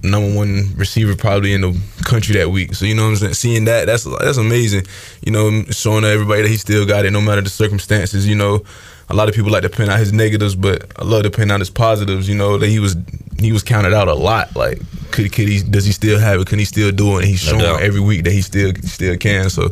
number 0.10 0.36
one 0.36 0.74
receiver 0.76 1.16
probably 1.16 1.54
in 1.54 1.62
the 1.62 1.80
country 2.04 2.36
that 2.36 2.50
week. 2.50 2.76
So 2.76 2.86
you 2.86 2.96
know 2.96 3.04
what 3.04 3.10
I'm 3.10 3.16
saying? 3.18 3.34
Seeing 3.36 3.66
that, 3.66 3.86
that's 3.86 4.04
that's 4.04 4.38
amazing. 4.38 4.86
You 5.26 5.32
know, 5.32 5.64
showing 5.72 6.06
everybody 6.06 6.44
that 6.44 6.48
he 6.50 6.58
still 6.58 6.86
got 6.86 7.06
it 7.06 7.12
no 7.12 7.22
matter 7.22 7.42
the 7.42 7.50
circumstances. 7.50 8.28
You 8.28 8.36
know, 8.36 8.64
a 9.10 9.14
lot 9.14 9.30
of 9.30 9.36
people 9.36 9.52
like 9.52 9.64
to 9.64 9.70
pin 9.70 9.90
out 9.90 10.00
his 10.00 10.14
negatives, 10.14 10.56
but 10.56 10.92
I 11.00 11.04
love 11.04 11.24
to 11.24 11.30
pin 11.32 11.52
out 11.52 11.60
his 11.60 11.70
positives. 11.70 12.28
You 12.30 12.36
know, 12.36 12.58
that 12.58 12.68
he 12.68 12.80
was 12.80 12.96
he 13.40 13.52
was 13.52 13.64
counted 13.64 13.94
out 13.94 14.08
a 14.08 14.14
lot. 14.14 14.56
Like, 14.56 14.80
could 15.12 15.32
could 15.34 15.48
he 15.48 15.62
does 15.62 15.86
he 15.86 15.92
still 15.92 16.20
have 16.20 16.40
it? 16.42 16.48
Can 16.48 16.60
he 16.60 16.66
still 16.66 16.92
do 16.92 17.16
it? 17.16 17.20
And 17.20 17.26
he's 17.26 17.44
No 17.46 17.52
showing 17.60 17.64
doubt. 17.64 17.82
every 17.82 18.02
week 18.02 18.24
that 18.24 18.32
he 18.32 18.42
still 18.42 18.74
still 18.84 19.18
can. 19.18 19.50
So, 19.50 19.64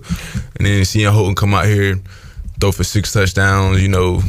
and 0.57 0.65
then 0.65 0.85
seeing 0.85 1.11
Holton 1.11 1.35
come 1.35 1.53
out 1.53 1.65
here, 1.65 1.99
throw 2.59 2.71
for 2.71 2.83
six 2.83 3.11
touchdowns. 3.13 3.81
You 3.81 3.89
know. 3.89 4.21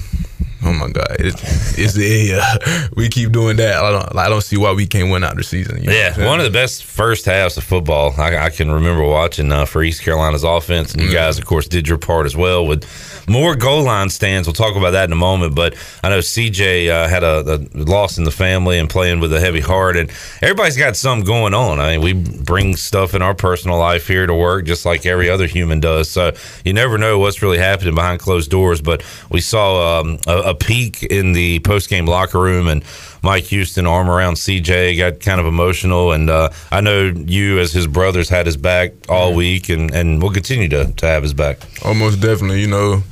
Oh 0.65 0.73
my 0.73 0.89
God! 0.89 1.17
It, 1.21 1.35
it's 1.79 1.97
yeah. 1.97 2.89
We 2.97 3.09
keep 3.09 3.33
doing 3.33 3.57
that. 3.57 3.83
I 3.83 3.91
don't. 3.91 4.17
I 4.17 4.29
don't 4.29 4.43
see 4.43 4.57
why 4.57 4.73
we 4.73 4.87
can't 4.87 5.11
win 5.11 5.25
out 5.25 5.37
the 5.37 5.45
season. 5.45 5.83
you 5.83 5.89
know 5.89 5.93
Yeah, 5.95 6.27
one 6.27 6.41
of 6.41 6.45
the 6.45 6.51
best 6.51 6.85
first 6.85 7.27
halves 7.27 7.57
of 7.57 7.65
football 7.65 8.15
I, 8.19 8.47
I 8.47 8.51
can 8.51 8.71
remember 8.71 9.05
watching 9.05 9.51
uh, 9.53 9.67
for 9.67 9.83
East 9.83 10.03
Carolina's 10.03 10.45
offense, 10.45 10.93
and 10.93 11.03
you 11.03 11.12
guys, 11.12 11.39
of 11.39 11.45
course, 11.45 11.69
did 11.69 11.89
your 11.89 11.99
part 11.99 12.27
as 12.27 12.37
well 12.37 12.67
with 12.67 12.85
more 13.29 13.57
goal 13.57 13.85
line 13.85 14.11
stands. 14.11 14.47
We'll 14.47 14.55
talk 14.55 14.77
about 14.77 14.93
that 14.93 15.05
in 15.05 15.12
a 15.12 15.17
moment. 15.17 15.55
But 15.55 15.75
I 16.03 16.09
know 16.11 16.19
CJ 16.19 16.89
uh, 16.89 17.09
had 17.09 17.23
a, 17.23 17.55
a 17.55 17.79
loss 17.79 18.19
in 18.19 18.25
the 18.25 18.31
family 18.31 18.79
and 18.79 18.89
playing 18.89 19.21
with 19.21 19.33
a 19.33 19.41
heavy 19.41 19.61
heart, 19.61 19.97
and 19.97 20.11
everybody's 20.43 20.77
got 20.77 20.97
something 20.97 21.25
going 21.25 21.55
on. 21.55 21.81
I 21.81 21.97
mean, 21.97 22.01
we 22.01 22.12
bring 22.43 22.77
stuff 22.77 23.15
in 23.15 23.23
our 23.23 23.35
personal 23.35 23.79
life 23.79 24.07
here 24.07 24.27
to 24.27 24.35
work, 24.35 24.67
just 24.67 24.85
like 24.85 25.07
every 25.07 25.29
other 25.31 25.47
human 25.47 25.81
does. 25.81 26.11
So 26.11 26.33
you 26.65 26.73
never 26.73 26.99
know 26.99 27.19
what's 27.19 27.43
really 27.43 27.59
happening 27.59 27.95
behind 27.95 28.21
closed 28.21 28.51
doors. 28.51 28.81
But 28.81 29.05
we 29.31 29.41
saw 29.41 30.01
um, 30.01 30.19
a, 30.27 30.39
a 30.51 30.54
a 30.55 30.65
peek 30.65 31.03
in 31.03 31.33
the 31.33 31.59
post 31.61 31.89
game 31.89 32.07
locker 32.07 32.41
room 32.41 32.69
and 32.69 32.85
Mike 33.23 33.45
Houston 33.45 33.87
arm 33.87 34.11
around 34.11 34.35
CJ 34.35 34.99
got 34.99 35.21
kind 35.21 35.41
of 35.41 35.47
emotional, 35.47 36.13
and 36.13 36.29
uh, 36.29 36.51
I 36.71 36.81
know 36.81 37.05
you 37.05 37.59
as 37.59 37.73
his 37.73 37.87
brothers 37.87 38.29
had 38.29 38.47
his 38.47 38.57
back 38.57 38.93
all 39.09 39.35
week, 39.35 39.69
and 39.71 39.93
and 39.93 40.23
will 40.23 40.31
continue 40.31 40.69
to 40.69 40.93
to 40.93 41.07
have 41.07 41.23
his 41.23 41.35
back. 41.35 41.59
Almost 41.85 42.21
definitely, 42.21 42.61
you 42.61 42.69
know. 42.69 43.03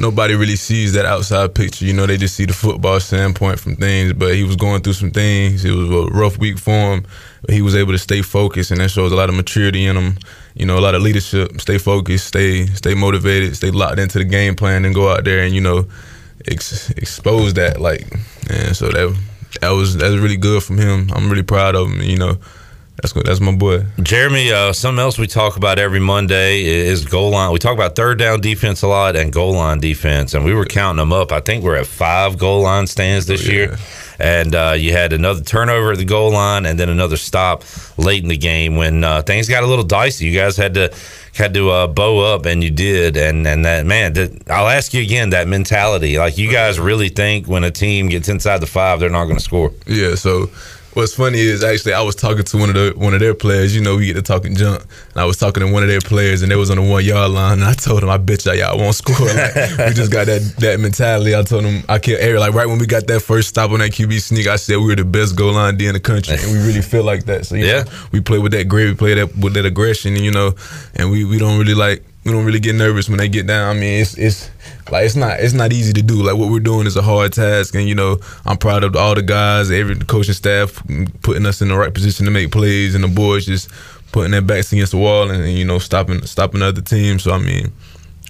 Nobody 0.00 0.34
really 0.36 0.54
sees 0.54 0.92
that 0.92 1.06
outside 1.06 1.56
picture. 1.56 1.84
You 1.84 1.92
know, 1.92 2.06
they 2.06 2.16
just 2.16 2.36
see 2.36 2.44
the 2.44 2.52
football 2.52 3.00
standpoint 3.00 3.58
from 3.58 3.74
things. 3.74 4.12
But 4.12 4.36
he 4.36 4.44
was 4.44 4.54
going 4.54 4.80
through 4.82 4.92
some 4.92 5.10
things. 5.10 5.64
It 5.64 5.72
was 5.72 5.90
a 5.90 6.06
rough 6.16 6.38
week 6.38 6.56
for 6.56 6.70
him. 6.70 7.04
But 7.42 7.52
he 7.52 7.62
was 7.62 7.74
able 7.74 7.90
to 7.90 7.98
stay 7.98 8.22
focused, 8.22 8.70
and 8.70 8.80
that 8.80 8.90
shows 8.92 9.10
a 9.10 9.16
lot 9.16 9.28
of 9.28 9.34
maturity 9.34 9.86
in 9.86 9.96
him. 9.96 10.18
You 10.54 10.66
know, 10.66 10.78
a 10.78 10.84
lot 10.86 10.94
of 10.94 11.02
leadership. 11.02 11.60
Stay 11.60 11.78
focused, 11.78 12.28
stay 12.28 12.66
stay 12.66 12.94
motivated, 12.94 13.56
stay 13.56 13.72
locked 13.72 13.98
into 13.98 14.18
the 14.18 14.24
game 14.24 14.54
plan, 14.54 14.84
and 14.84 14.94
go 14.94 15.10
out 15.10 15.24
there 15.24 15.40
and 15.40 15.52
you 15.52 15.60
know 15.60 15.88
ex- 16.46 16.90
expose 16.90 17.54
that. 17.54 17.80
Like, 17.80 18.06
and 18.50 18.76
so 18.76 18.88
that 18.90 19.16
that 19.60 19.70
was 19.70 19.96
that 19.96 20.10
was 20.10 20.20
really 20.20 20.36
good 20.36 20.62
from 20.62 20.78
him. 20.78 21.10
I'm 21.14 21.28
really 21.30 21.42
proud 21.42 21.74
of 21.74 21.88
him. 21.88 22.02
You 22.02 22.16
know, 22.18 22.38
that's 22.96 23.12
good. 23.12 23.26
That's 23.26 23.40
my 23.40 23.52
boy. 23.54 23.84
Jeremy, 24.02 24.52
uh, 24.52 24.72
something 24.72 25.00
else 25.00 25.18
we 25.18 25.26
talk 25.26 25.56
about 25.56 25.78
every 25.78 26.00
Monday 26.00 26.64
is 26.64 27.04
goal 27.04 27.30
line. 27.30 27.52
We 27.52 27.58
talk 27.58 27.74
about 27.74 27.94
third 27.96 28.18
down 28.18 28.40
defense 28.40 28.82
a 28.82 28.88
lot 28.88 29.16
and 29.16 29.32
goal 29.32 29.54
line 29.54 29.80
defense, 29.80 30.34
and 30.34 30.44
we 30.44 30.52
were 30.54 30.64
counting 30.64 30.98
them 30.98 31.12
up. 31.12 31.32
I 31.32 31.40
think 31.40 31.64
we're 31.64 31.76
at 31.76 31.86
five 31.86 32.38
goal 32.38 32.62
line 32.62 32.86
stands 32.86 33.26
this 33.26 33.42
Oh, 33.42 33.50
yeah. 33.50 33.52
year. 33.52 33.76
And 34.20 34.52
uh, 34.52 34.74
you 34.76 34.90
had 34.90 35.12
another 35.12 35.42
turnover 35.42 35.92
at 35.92 35.98
the 35.98 36.04
goal 36.04 36.32
line, 36.32 36.66
and 36.66 36.76
then 36.76 36.88
another 36.88 37.16
stop 37.16 37.62
late 37.96 38.24
in 38.24 38.28
the 38.28 38.36
game 38.36 38.74
when 38.74 39.04
uh, 39.04 39.22
things 39.22 39.48
got 39.48 39.62
a 39.62 39.66
little 39.68 39.84
dicey. 39.84 40.24
You 40.26 40.36
guys 40.36 40.56
had 40.56 40.74
to 40.74 40.92
had 41.38 41.54
to 41.54 41.70
uh, 41.70 41.86
bow 41.86 42.34
up, 42.34 42.44
and 42.46 42.62
you 42.62 42.70
did. 42.70 43.16
And 43.16 43.46
and 43.46 43.64
that 43.64 43.86
man, 43.86 44.12
that, 44.14 44.50
I'll 44.50 44.68
ask 44.68 44.92
you 44.92 45.02
again 45.02 45.30
that 45.30 45.48
mentality. 45.48 46.18
Like 46.18 46.36
you 46.36 46.50
guys 46.50 46.78
really 46.78 47.08
think 47.08 47.46
when 47.46 47.64
a 47.64 47.70
team 47.70 48.08
gets 48.08 48.28
inside 48.28 48.58
the 48.58 48.66
five, 48.66 49.00
they're 49.00 49.08
not 49.08 49.24
going 49.24 49.38
to 49.38 49.42
score. 49.42 49.72
Yeah. 49.86 50.14
So 50.16 50.50
what's 50.98 51.14
funny 51.14 51.38
is 51.38 51.62
actually 51.62 51.92
I 51.94 52.02
was 52.02 52.16
talking 52.16 52.42
to 52.42 52.56
one 52.58 52.68
of 52.70 52.74
the 52.74 52.92
one 52.96 53.14
of 53.14 53.20
their 53.20 53.32
players. 53.34 53.74
You 53.74 53.80
know, 53.82 53.96
we 53.96 54.06
get 54.06 54.14
to 54.14 54.22
talking 54.22 54.54
junk, 54.56 54.82
and 54.82 55.16
I 55.22 55.24
was 55.24 55.36
talking 55.36 55.64
to 55.64 55.72
one 55.72 55.82
of 55.84 55.88
their 55.88 56.00
players, 56.00 56.42
and 56.42 56.50
they 56.50 56.56
was 56.56 56.70
on 56.70 56.76
the 56.76 56.82
one 56.82 57.04
yard 57.04 57.30
line. 57.30 57.60
And 57.60 57.64
I 57.64 57.72
told 57.74 58.02
him, 58.02 58.10
I 58.10 58.16
bet 58.18 58.44
y'all, 58.44 58.54
y'all 58.56 58.76
won't 58.76 58.94
score. 58.96 59.14
Like, 59.26 59.54
we 59.54 59.94
just 59.94 60.10
got 60.10 60.26
that 60.26 60.42
that 60.58 60.80
mentality. 60.80 61.36
I 61.36 61.42
told 61.42 61.64
him 61.64 61.84
I 61.88 61.98
can't 61.98 62.20
air 62.20 62.38
like 62.40 62.52
right 62.52 62.66
when 62.66 62.78
we 62.78 62.86
got 62.86 63.06
that 63.06 63.20
first 63.20 63.48
stop 63.48 63.70
on 63.70 63.78
that 63.78 63.92
QB 63.92 64.20
sneak. 64.20 64.48
I 64.48 64.56
said 64.56 64.76
we 64.78 64.86
were 64.86 64.96
the 64.96 65.04
best 65.04 65.36
goal 65.36 65.52
line 65.52 65.76
D 65.76 65.86
in 65.86 65.94
the 65.94 66.00
country, 66.00 66.36
and 66.36 66.52
we 66.52 66.58
really 66.58 66.82
feel 66.82 67.04
like 67.04 67.24
that. 67.26 67.46
So 67.46 67.54
Yeah. 67.54 67.84
know, 67.84 67.90
we 68.12 68.20
play 68.20 68.38
with 68.38 68.52
that 68.52 68.64
grit, 68.68 68.88
we 68.88 68.94
play 68.94 69.14
that 69.14 69.36
with 69.36 69.54
that 69.54 69.64
aggression, 69.64 70.14
and 70.16 70.24
you 70.24 70.32
know, 70.32 70.54
and 70.96 71.10
we 71.10 71.24
we 71.24 71.38
don't 71.38 71.58
really 71.58 71.74
like 71.74 72.02
we 72.28 72.34
don't 72.34 72.44
really 72.44 72.60
get 72.60 72.74
nervous 72.74 73.08
when 73.08 73.18
they 73.18 73.28
get 73.28 73.46
down. 73.46 73.76
I 73.76 73.78
mean, 73.78 74.02
it's 74.02 74.16
it's 74.18 74.50
like 74.90 75.06
it's 75.06 75.16
not 75.16 75.40
it's 75.40 75.54
not 75.54 75.72
easy 75.72 75.92
to 75.94 76.02
do. 76.02 76.22
Like 76.22 76.36
what 76.36 76.50
we're 76.50 76.60
doing 76.60 76.86
is 76.86 76.96
a 76.96 77.02
hard 77.02 77.32
task, 77.32 77.74
and 77.74 77.88
you 77.88 77.94
know, 77.94 78.18
I'm 78.44 78.58
proud 78.58 78.84
of 78.84 78.94
all 78.94 79.14
the 79.14 79.22
guys, 79.22 79.70
every 79.70 79.96
coaching 79.96 80.34
staff 80.34 80.82
putting 81.22 81.46
us 81.46 81.62
in 81.62 81.68
the 81.68 81.76
right 81.76 81.92
position 81.92 82.26
to 82.26 82.30
make 82.30 82.52
plays, 82.52 82.94
and 82.94 83.02
the 83.02 83.08
boys 83.08 83.46
just 83.46 83.70
putting 84.12 84.32
their 84.32 84.42
backs 84.42 84.72
against 84.72 84.92
the 84.92 84.98
wall 84.98 85.30
and, 85.30 85.50
you 85.50 85.64
know 85.64 85.78
stopping 85.78 86.24
stopping 86.26 86.62
other 86.62 86.82
teams. 86.82 87.22
So 87.22 87.32
I 87.32 87.38
mean, 87.38 87.72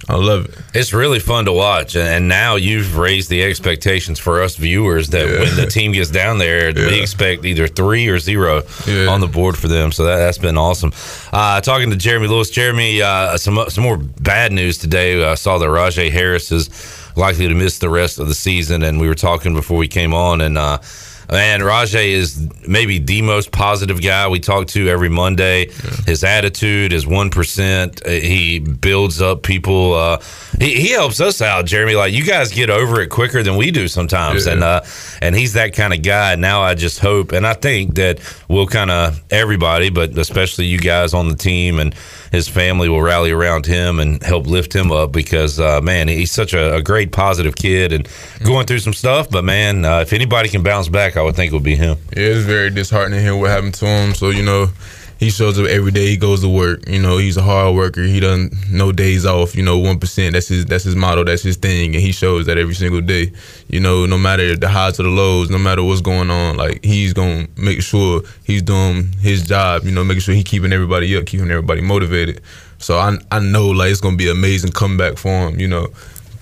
I 0.09 0.15
love 0.15 0.45
it. 0.45 0.55
It's 0.73 0.91
really 0.91 1.19
fun 1.19 1.45
to 1.45 1.53
watch, 1.53 1.95
and- 1.95 2.27
now 2.27 2.55
you've 2.55 2.97
raised 2.97 3.29
the 3.29 3.43
expectations 3.43 4.17
for 4.17 4.41
us 4.41 4.55
viewers 4.55 5.09
that 5.09 5.27
Yeah. 5.29 5.39
when 5.41 5.55
the 5.55 5.67
team 5.67 5.91
gets 5.91 6.09
down 6.09 6.39
there, 6.39 6.73
we 6.73 6.99
expect 6.99 7.45
either 7.45 7.67
three 7.67 8.07
or 8.07 8.17
zero 8.17 8.63
Yeah. 8.87 9.05
on 9.05 9.21
the 9.21 9.27
board 9.27 9.55
for 9.55 9.67
them. 9.67 9.91
So 9.91 10.05
that, 10.05 10.17
that's 10.17 10.39
been 10.39 10.57
awesome. 10.57 10.93
Uh, 11.31 11.61
talking 11.61 11.91
to 11.91 11.95
Jeremy 11.95 12.27
Lewis, 12.27 12.49
Jeremy, 12.49 13.01
uh, 13.03 13.37
some 13.37 13.63
some 13.69 13.83
more 13.83 13.97
bad 13.97 14.51
news 14.51 14.79
today. 14.79 15.23
I 15.23 15.35
saw 15.35 15.59
that 15.59 15.67
Rahjai 15.67 16.11
Harris 16.11 16.51
is 16.51 16.71
likely 17.15 17.47
to 17.47 17.53
miss 17.53 17.77
the 17.77 17.89
rest 17.89 18.17
of 18.17 18.27
the 18.27 18.33
season, 18.35 18.81
and 18.81 18.99
we 18.99 19.07
were 19.07 19.15
talking 19.15 19.53
before 19.53 19.77
we 19.77 19.87
came 19.87 20.13
on, 20.15 20.41
and. 20.41 20.57
Uh, 20.57 20.79
Man, 21.31 21.59
Rahjai 21.59 22.07
is 22.09 22.47
maybe 22.67 22.97
the 22.97 23.21
most 23.21 23.51
positive 23.51 24.01
guy 24.01 24.27
we 24.27 24.39
talk 24.39 24.67
to 24.69 24.87
every 24.89 25.09
Monday. 25.09 25.69
His 26.07 26.23
attitude 26.23 26.91
is 26.91 27.05
one 27.05 27.29
percent. 27.29 28.05
He 28.07 28.57
builds 28.59 29.21
up 29.21 29.43
people. 29.43 29.93
Uh, 29.93 30.21
he, 30.59 30.73
he 30.81 30.89
helps 30.89 31.21
us 31.21 31.39
out, 31.41 31.65
Jeremy. 31.65 31.93
Like 31.95 32.13
you 32.13 32.23
guys 32.25 32.51
get 32.51 32.71
over 32.71 32.99
it 33.01 33.09
quicker 33.09 33.43
than 33.43 33.57
we 33.57 33.69
do 33.69 33.87
sometimes, 33.87 34.47
Yeah. 34.47 34.53
and 34.53 34.63
uh, 34.63 34.81
and 35.21 35.35
he's 35.35 35.53
that 35.53 35.73
kind 35.73 35.93
of 35.93 36.01
guy. 36.01 36.33
Now 36.35 36.63
I 36.63 36.73
just 36.73 36.99
hope, 36.99 37.31
and 37.31 37.45
I 37.45 37.53
think 37.53 37.95
that 37.95 38.19
we'll 38.47 38.67
kind 38.67 38.89
of 38.89 39.21
everybody, 39.29 39.91
but 39.91 40.17
especially 40.17 40.65
you 40.65 40.79
guys 40.79 41.13
on 41.13 41.29
the 41.29 41.35
team 41.35 41.79
and 41.79 41.93
his 42.31 42.47
family 42.47 42.89
will 42.89 43.01
rally 43.01 43.31
around 43.31 43.65
him 43.65 43.99
and 43.99 44.21
help 44.21 44.45
lift 44.45 44.73
him 44.75 44.91
up 44.91 45.11
because 45.11 45.59
uh, 45.59 45.81
man, 45.81 46.07
he's 46.07 46.31
such 46.31 46.53
a, 46.53 46.75
a 46.75 46.81
great 46.81 47.11
positive 47.11 47.55
kid 47.55 47.91
and 47.91 48.07
going 48.43 48.65
through 48.67 48.79
some 48.79 48.93
stuff. 48.93 49.29
But 49.29 49.43
man, 49.43 49.85
uh, 49.85 49.99
if 50.01 50.13
anybody 50.13 50.49
can 50.49 50.61
bounce 50.63 50.89
back, 50.89 51.17
I 51.19 51.21
would 51.23 51.35
think 51.35 51.51
it 51.51 51.55
would 51.55 51.63
be 51.63 51.75
him. 51.75 51.97
Yeah, 52.15 52.23
it's 52.23 52.45
very 52.45 52.69
disheartening 52.69 53.19
hearing 53.19 53.39
what 53.39 53.49
happened 53.49 53.73
to 53.75 53.85
him. 53.85 54.15
So 54.15 54.29
you 54.29 54.43
know, 54.43 54.69
he 55.19 55.29
shows 55.29 55.59
up 55.59 55.67
every 55.67 55.91
day. 55.91 56.07
He 56.07 56.17
goes 56.17 56.39
to 56.41 56.49
work. 56.49 56.87
You 56.87 57.01
know, 57.01 57.17
he's 57.17 57.35
a 57.35 57.41
hard 57.41 57.75
worker. 57.75 58.03
He 58.03 58.21
doesn't 58.21 58.71
no 58.71 58.93
days 58.93 59.25
off. 59.25 59.53
You 59.53 59.63
know, 59.63 59.77
one 59.77 59.99
percent. 59.99 60.33
That's 60.33 60.47
his. 60.47 60.65
That's 60.65 60.85
his 60.85 60.95
motto. 60.95 61.25
That's 61.25 61.43
his 61.43 61.57
thing, 61.57 61.93
and 61.93 62.01
he 62.01 62.13
shows 62.13 62.45
that 62.45 62.57
every 62.57 62.73
single 62.73 63.01
day. 63.01 63.33
You 63.67 63.81
know, 63.81 64.05
no 64.05 64.17
matter 64.17 64.55
the 64.55 64.69
highs 64.69 64.97
or 64.97 65.03
the 65.03 65.09
lows, 65.09 65.49
no 65.49 65.57
matter 65.57 65.83
what's 65.83 65.99
going 65.99 66.29
on, 66.29 66.55
like 66.55 66.83
he's 66.85 67.11
gonna 67.11 67.47
make 67.57 67.81
sure 67.81 68.21
he's 68.45 68.61
doing 68.61 69.11
his 69.19 69.45
job. 69.45 69.83
You 69.83 69.91
know, 69.91 70.05
making 70.05 70.21
sure 70.21 70.33
he 70.33 70.43
keeping 70.43 70.71
everybody 70.71 71.17
up, 71.17 71.25
keeping 71.25 71.51
everybody 71.51 71.81
motivated. 71.81 72.39
So 72.77 72.97
I 72.97 73.17
I 73.29 73.39
know 73.39 73.67
like 73.67 73.91
it's 73.91 73.99
gonna 73.99 74.15
be 74.15 74.29
an 74.29 74.37
amazing 74.37 74.71
comeback 74.71 75.17
for 75.17 75.49
him. 75.49 75.59
You 75.59 75.67
know, 75.67 75.89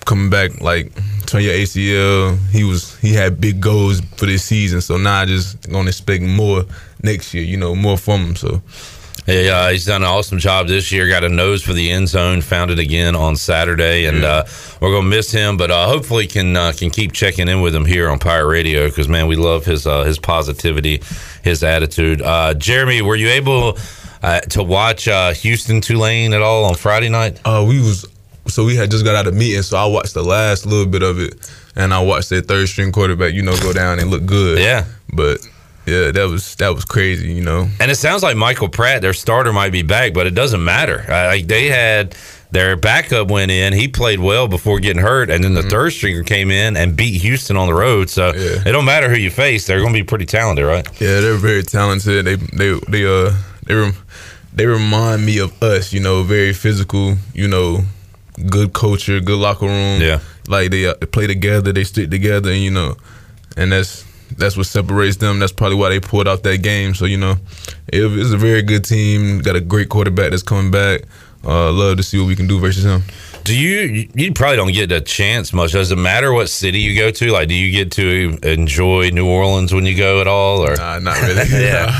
coming 0.04 0.30
back 0.30 0.60
like 0.60 0.92
turn 1.28 1.42
your 1.42 1.54
ACL. 1.54 2.38
He 2.48 2.64
was 2.64 2.96
he 2.98 3.12
had 3.14 3.40
big 3.40 3.60
goals 3.60 4.00
for 4.16 4.26
this 4.26 4.44
season, 4.44 4.80
so 4.80 4.96
now 4.96 5.20
I 5.20 5.24
just 5.26 5.70
gonna 5.70 5.88
expect 5.88 6.22
more 6.22 6.64
next 7.02 7.34
year. 7.34 7.44
You 7.44 7.56
know, 7.56 7.74
more 7.74 7.96
from 7.98 8.20
him. 8.28 8.36
So 8.36 8.62
Yeah, 9.26 9.50
uh, 9.58 9.70
he's 9.70 9.84
done 9.84 10.02
an 10.02 10.08
awesome 10.08 10.38
job 10.38 10.68
this 10.68 10.90
year. 10.90 11.06
Got 11.06 11.22
a 11.22 11.28
nose 11.28 11.62
for 11.62 11.74
the 11.74 11.90
end 11.90 12.08
zone. 12.08 12.40
Found 12.40 12.70
it 12.70 12.78
again 12.78 13.14
on 13.14 13.36
Saturday, 13.36 14.06
and 14.06 14.24
uh, 14.24 14.44
we're 14.80 14.90
gonna 14.90 15.06
miss 15.06 15.30
him. 15.30 15.58
But 15.58 15.70
uh, 15.70 15.86
hopefully, 15.86 16.26
can 16.26 16.56
uh, 16.56 16.72
can 16.74 16.88
keep 16.90 17.12
checking 17.12 17.46
in 17.46 17.60
with 17.60 17.74
him 17.74 17.84
here 17.84 18.08
on 18.08 18.18
Pirate 18.18 18.46
Radio 18.48 18.88
because 18.88 19.06
man, 19.08 19.26
we 19.26 19.36
love 19.36 19.66
his 19.66 19.86
uh, 19.86 20.04
his 20.04 20.18
positivity, 20.18 21.02
his 21.42 21.62
attitude. 21.62 22.22
Uh, 22.22 22.54
Jeremy, 22.54 23.02
were 23.02 23.16
you 23.16 23.28
able 23.28 23.76
uh, 24.22 24.40
to 24.40 24.62
watch 24.62 25.06
uh, 25.06 25.32
Houston 25.34 25.82
Tulane 25.82 26.32
at 26.32 26.40
all 26.40 26.64
on 26.64 26.74
Friday 26.74 27.10
night? 27.10 27.38
uh, 27.44 27.62
we 27.68 27.78
was 27.80 28.06
so 28.48 28.64
we 28.64 28.76
had 28.76 28.90
just 28.90 29.04
got 29.04 29.14
out 29.14 29.26
of 29.26 29.34
meeting, 29.34 29.62
so 29.62 29.76
I 29.76 29.86
watched 29.86 30.14
the 30.14 30.22
last 30.24 30.66
little 30.66 30.86
bit 30.86 31.02
of 31.02 31.18
it, 31.20 31.50
and 31.76 31.92
I 31.94 32.00
watched 32.02 32.30
their 32.30 32.40
third 32.42 32.68
string 32.68 32.92
quarterback, 32.92 33.34
you 33.34 33.42
know, 33.42 33.56
go 33.58 33.72
down 33.72 33.98
and 33.98 34.10
look 34.10 34.24
good. 34.26 34.58
Yeah. 34.58 34.84
but 35.12 35.38
yeah, 35.86 36.10
that 36.10 36.28
was 36.28 36.54
that 36.56 36.74
was 36.74 36.84
crazy, 36.84 37.32
you 37.32 37.42
know. 37.42 37.68
And 37.80 37.90
it 37.90 37.94
sounds 37.96 38.22
like 38.22 38.36
Michael 38.36 38.68
Pratt, 38.68 39.00
their 39.00 39.14
starter, 39.14 39.52
might 39.54 39.72
be 39.72 39.82
back, 39.82 40.12
but 40.12 40.26
it 40.26 40.34
doesn't 40.34 40.62
matter. 40.62 41.04
Like 41.08 41.46
they 41.46 41.66
had 41.68 42.14
their 42.50 42.76
backup 42.76 43.30
went 43.30 43.50
in, 43.50 43.72
he 43.72 43.88
played 43.88 44.20
well 44.20 44.48
before 44.48 44.80
getting 44.80 45.00
hurt, 45.02 45.30
and 45.30 45.42
then 45.42 45.54
the 45.54 45.62
third 45.62 45.90
stringer 45.92 46.22
came 46.24 46.50
in 46.50 46.76
and 46.76 46.94
beat 46.96 47.20
Houston 47.22 47.56
on 47.56 47.68
the 47.68 47.74
road. 47.74 48.10
So 48.10 48.34
Yeah. 48.34 48.62
it 48.66 48.72
don't 48.72 48.84
matter 48.84 49.08
who 49.08 49.16
you 49.16 49.30
face; 49.30 49.66
they're 49.66 49.80
going 49.80 49.92
to 49.94 49.98
be 49.98 50.04
pretty 50.04 50.26
talented, 50.26 50.66
right? 50.66 50.86
Yeah, 51.00 51.20
they're 51.20 51.36
very 51.36 51.62
talented. 51.62 52.24
They 52.26 52.36
they 52.36 52.78
they 52.88 53.06
uh 53.06 53.32
they 53.64 53.74
rem- 53.74 53.96
they 54.52 54.66
remind 54.66 55.24
me 55.24 55.38
of 55.38 55.62
us. 55.62 55.92
You 55.94 56.00
know, 56.00 56.22
very 56.22 56.52
physical. 56.52 57.16
You 57.32 57.48
know, 57.48 57.80
good 58.46 58.72
culture, 58.72 59.20
good 59.20 59.38
locker 59.38 59.66
room. 59.66 60.00
Yeah. 60.00 60.20
like 60.46 60.70
they, 60.70 60.86
uh, 60.86 60.94
they 61.00 61.06
play 61.06 61.26
together, 61.26 61.72
they 61.72 61.84
stick 61.84 62.10
together, 62.10 62.50
and 62.50 62.60
you 62.62 62.70
know, 62.70 62.96
and 63.56 63.72
that's 63.72 64.04
that's 64.36 64.56
what 64.56 64.66
separates 64.66 65.16
them. 65.16 65.38
That's 65.38 65.52
probably 65.52 65.76
why 65.76 65.88
they 65.90 66.00
pulled 66.00 66.28
out 66.28 66.42
that 66.42 66.62
game. 66.62 66.94
So 66.94 67.04
you 67.04 67.16
know, 67.16 67.36
it, 67.88 68.02
it's 68.04 68.32
a 68.32 68.36
very 68.36 68.62
good 68.62 68.84
team. 68.84 69.40
Got 69.40 69.56
a 69.56 69.60
great 69.60 69.88
quarterback 69.88 70.30
that's 70.30 70.42
coming 70.42 70.70
back. 70.70 71.02
Uh, 71.44 71.72
love 71.72 71.96
to 71.96 72.02
see 72.02 72.18
what 72.18 72.26
we 72.26 72.36
can 72.36 72.46
do 72.46 72.58
versus 72.58 72.84
him. 72.84 73.02
Do 73.48 73.58
you? 73.58 74.08
You 74.14 74.32
probably 74.34 74.56
don't 74.56 74.72
get 74.72 74.92
a 74.92 75.00
chance 75.00 75.52
much. 75.54 75.72
Does 75.72 75.90
it 75.90 75.96
matter 75.96 76.32
what 76.34 76.50
city 76.50 76.80
you 76.80 76.94
go 76.94 77.10
to? 77.10 77.30
Like, 77.32 77.48
do 77.48 77.54
you 77.54 77.72
get 77.72 77.90
to 77.92 78.38
enjoy 78.42 79.08
New 79.08 79.26
Orleans 79.26 79.72
when 79.72 79.86
you 79.86 79.96
go 79.96 80.20
at 80.20 80.26
all? 80.26 80.60
Or 80.60 80.76
Nah, 80.76 80.98
not 80.98 81.18
really. 81.22 81.44
Yeah. 81.50 81.90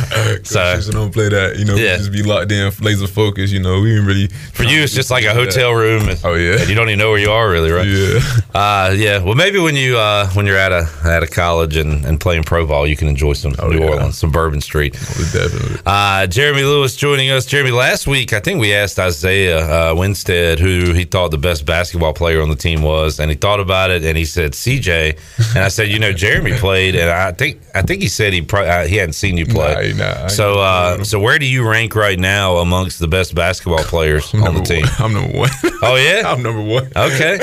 so 0.45 0.81
So- 0.81 0.93
don't 0.93 1.11
play 1.13 1.31
that. 1.31 1.57
You 1.59 1.65
know, 1.65 1.75
Yeah. 1.75 1.97
just 1.97 2.13
be 2.13 2.23
locked 2.23 2.53
in, 2.53 2.71
laser 2.83 3.07
focused. 3.07 3.53
You 3.53 3.61
know, 3.61 3.81
we 3.81 3.97
ain't 3.97 4.07
really. 4.07 4.29
for 4.53 4.65
you, 4.65 4.83
it's 4.83 4.93
just 4.93 5.11
like 5.11 5.25
a 5.25 5.33
hotel 5.33 5.73
room. 5.73 6.09
And, 6.09 6.21
Oh, 6.23 6.35
yeah. 6.35 6.63
you 6.65 6.75
don't 6.75 6.89
even 6.91 6.99
know 6.99 7.11
where 7.11 7.19
you 7.19 7.31
are 7.31 7.49
really, 7.51 7.71
right? 7.71 7.87
Yeah. 7.87 8.21
Uh, 8.55 8.95
yeah. 8.95 9.19
Well, 9.23 9.35
maybe 9.35 9.59
when 9.59 9.75
you 9.75 9.97
uh, 9.97 10.29
when 10.35 10.45
you're 10.45 10.59
at 10.59 10.73
a 10.73 10.87
at 11.05 11.23
a 11.23 11.27
college 11.27 11.77
and, 11.77 12.05
and 12.05 12.21
playing 12.21 12.43
pro 12.45 12.67
ball, 12.67 12.87
you 12.87 12.97
can 12.97 13.09
enjoy 13.09 13.33
some 13.33 13.53
New 13.53 13.57
Oh, 13.59 13.71
yeah. 13.71 13.87
Orleans, 13.89 14.19
some 14.19 14.31
Bourbon 14.31 14.61
Street. 14.61 14.93
Definitely. 14.93 15.79
Uh, 15.87 16.27
Jeremy 16.27 16.63
Lewis 16.63 16.95
joining 16.95 17.31
us. 17.31 17.47
Jeremy, 17.47 17.71
last 17.71 18.07
week 18.07 18.33
I 18.35 18.41
think 18.41 18.61
we 18.61 18.75
asked 18.75 18.99
Isaiah 18.99 19.91
uh, 19.91 19.95
Winstead 19.95 20.59
who 20.61 20.93
he 20.93 21.05
thought 21.05 21.31
the 21.31 21.38
the 21.41 21.49
best 21.49 21.65
basketball 21.67 22.13
player 22.13 22.43
on 22.43 22.49
the 22.49 22.57
team 22.57 22.83
was, 22.83 23.21
and 23.21 23.31
he 23.31 23.37
thought 23.37 23.61
about 23.61 23.91
it, 23.91 24.03
and 24.05 24.17
he 24.19 24.25
said 24.25 24.53
CJ, 24.53 25.19
and 25.55 25.65
I 25.65 25.69
said, 25.69 25.89
you 25.89 25.99
know, 25.99 26.13
Jeremy 26.13 26.53
played, 26.59 26.95
and 26.97 27.09
I 27.11 27.33
think 27.33 27.61
I 27.75 27.83
think 27.83 28.03
he 28.03 28.09
said 28.09 28.33
he 28.33 28.43
probably 28.43 28.71
uh, 28.71 28.87
he 28.87 28.97
hadn't 28.97 29.13
seen 29.15 29.37
you 29.37 29.47
play. 29.47 29.93
Nah, 29.97 30.23
nah, 30.23 30.27
so 30.29 30.59
uh, 30.61 31.05
so 31.05 31.21
where 31.21 31.39
do 31.39 31.47
you 31.47 31.69
rank 31.69 31.95
right 31.95 32.19
now 32.19 32.57
amongst 32.57 32.99
the 32.99 33.09
best 33.09 33.35
basketball 33.35 33.85
players 33.85 34.33
on 34.35 34.55
the 34.55 34.63
team? 34.63 34.83
one. 34.83 34.91
I'm 34.99 35.13
number 35.15 35.39
one. 35.39 35.51
Oh 35.83 35.97
yeah, 35.97 36.23
I'm 36.31 36.43
number 36.43 36.63
one. 36.63 36.91
Okay. 36.97 37.39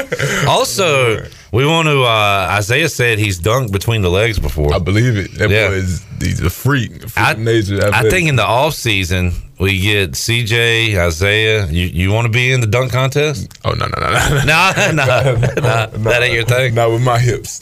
Also, 0.47 1.25
we 1.51 1.65
want 1.65 1.87
to. 1.87 2.03
Uh, 2.03 2.47
Isaiah 2.51 2.89
said 2.89 3.19
he's 3.19 3.39
dunked 3.39 3.71
between 3.71 4.01
the 4.01 4.09
legs 4.09 4.39
before. 4.39 4.73
I 4.73 4.79
believe 4.79 5.17
it. 5.17 5.33
That 5.37 5.49
Yeah. 5.49 5.69
boy 5.69 5.73
is 5.75 6.05
he's 6.19 6.41
a 6.41 6.49
freak. 6.49 6.91
freak 7.01 7.13
I, 7.17 7.33
nature. 7.33 7.79
I 7.93 8.09
think 8.09 8.27
in 8.29 8.35
the 8.35 8.45
off 8.45 8.73
season 8.73 9.31
we 9.59 9.79
get 9.79 10.11
CJ 10.11 10.97
Isaiah. 10.97 11.65
You 11.67 11.85
you 11.85 12.11
want 12.11 12.25
to 12.25 12.31
be 12.31 12.51
in 12.51 12.61
the 12.61 12.67
dunk 12.67 12.91
contest? 12.91 13.51
Oh 13.63 13.71
no 13.71 13.85
no 13.87 13.99
no 13.99 14.09
no 14.09 14.43
No, 14.45 14.71
no, 14.91 15.05
no, 15.55 15.87
that 16.09 16.21
ain't 16.23 16.33
your 16.33 16.43
thing. 16.45 16.73
Not 16.75 16.91
with 16.91 17.01
my 17.03 17.17
hips. 17.19 17.61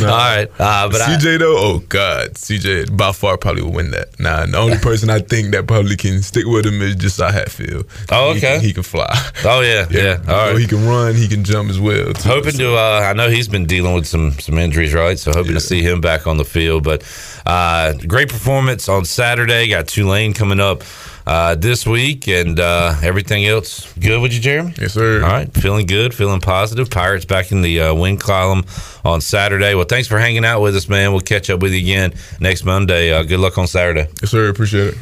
no. 0.00 0.06
All 0.08 0.16
right, 0.16 0.48
uh, 0.58 0.88
but 0.90 1.00
I, 1.00 1.16
CJ 1.16 1.38
though, 1.38 1.56
oh 1.58 1.78
god, 1.88 2.34
CJ 2.34 2.96
by 2.96 3.12
far 3.12 3.36
probably 3.36 3.62
will 3.62 3.72
win 3.72 3.90
that. 3.92 4.18
Nah, 4.18 4.46
the 4.46 4.58
only 4.58 4.78
person 4.78 5.10
I 5.10 5.20
think 5.20 5.52
that 5.52 5.66
probably 5.66 5.96
can 5.96 6.22
stick 6.22 6.46
with 6.46 6.66
him 6.66 6.80
is 6.82 6.96
just 6.96 7.20
Hatfield. 7.20 7.86
Oh, 8.10 8.32
He 8.32 8.38
okay. 8.38 8.40
can- 8.56 8.60
He, 8.60 8.72
can 8.72 8.82
fly. 8.82 9.08
oh 9.44 9.60
yeah, 9.60 9.86
yeah. 9.90 10.22
You 10.26 10.32
All 10.32 10.50
right. 10.52 10.58
He 10.58 10.66
can 10.66 10.86
run. 10.86 11.14
He 11.14 11.28
can 11.28 11.44
jump 11.44 11.70
as 11.70 11.78
well. 11.80 12.12
too. 12.12 12.28
Hoping 12.28 12.52
to. 12.54 12.76
Uh, 12.76 13.00
I 13.10 13.12
know 13.12 13.28
he's 13.28 13.48
been 13.48 13.66
dealing 13.66 13.94
with 13.94 14.06
some 14.06 14.32
some 14.32 14.58
injuries, 14.58 14.94
right? 14.94 15.18
So 15.18 15.32
hoping 15.32 15.54
to 15.54 15.60
see 15.60 15.82
him 15.82 16.00
back 16.00 16.26
on 16.26 16.36
the 16.36 16.44
field. 16.44 16.84
But 16.84 17.02
uh, 17.46 17.92
great 18.06 18.28
performance 18.28 18.88
on 18.88 19.04
Saturday. 19.04 19.68
Got 19.68 19.86
Tulane 20.14 20.32
coming 20.32 20.60
up 20.60 20.84
uh, 21.26 21.56
this 21.56 21.84
week, 21.84 22.28
and 22.28 22.60
uh, 22.60 22.94
everything 23.02 23.46
else 23.46 23.92
good 23.94 24.22
with 24.22 24.32
you, 24.32 24.38
Jeremy? 24.38 24.72
Yes, 24.80 24.92
sir. 24.92 25.24
All 25.24 25.28
right, 25.28 25.52
feeling 25.52 25.86
good, 25.86 26.14
feeling 26.14 26.38
positive. 26.40 26.88
Pirates 26.88 27.24
back 27.24 27.50
in 27.50 27.62
the 27.62 27.80
uh, 27.80 27.94
win 27.94 28.16
column 28.16 28.64
on 29.04 29.20
Saturday. 29.20 29.74
Well, 29.74 29.86
thanks 29.86 30.06
for 30.06 30.20
hanging 30.20 30.44
out 30.44 30.60
with 30.60 30.76
us, 30.76 30.88
man. 30.88 31.10
We'll 31.10 31.20
catch 31.20 31.50
up 31.50 31.60
with 31.60 31.72
you 31.72 31.80
again 31.80 32.14
next 32.38 32.64
Monday. 32.64 33.12
Uh, 33.12 33.24
good 33.24 33.40
luck 33.40 33.58
on 33.58 33.66
Saturday. 33.66 34.08
Yes, 34.22 34.30
sir. 34.30 34.48
Appreciate 34.50 34.94
it. 34.94 34.98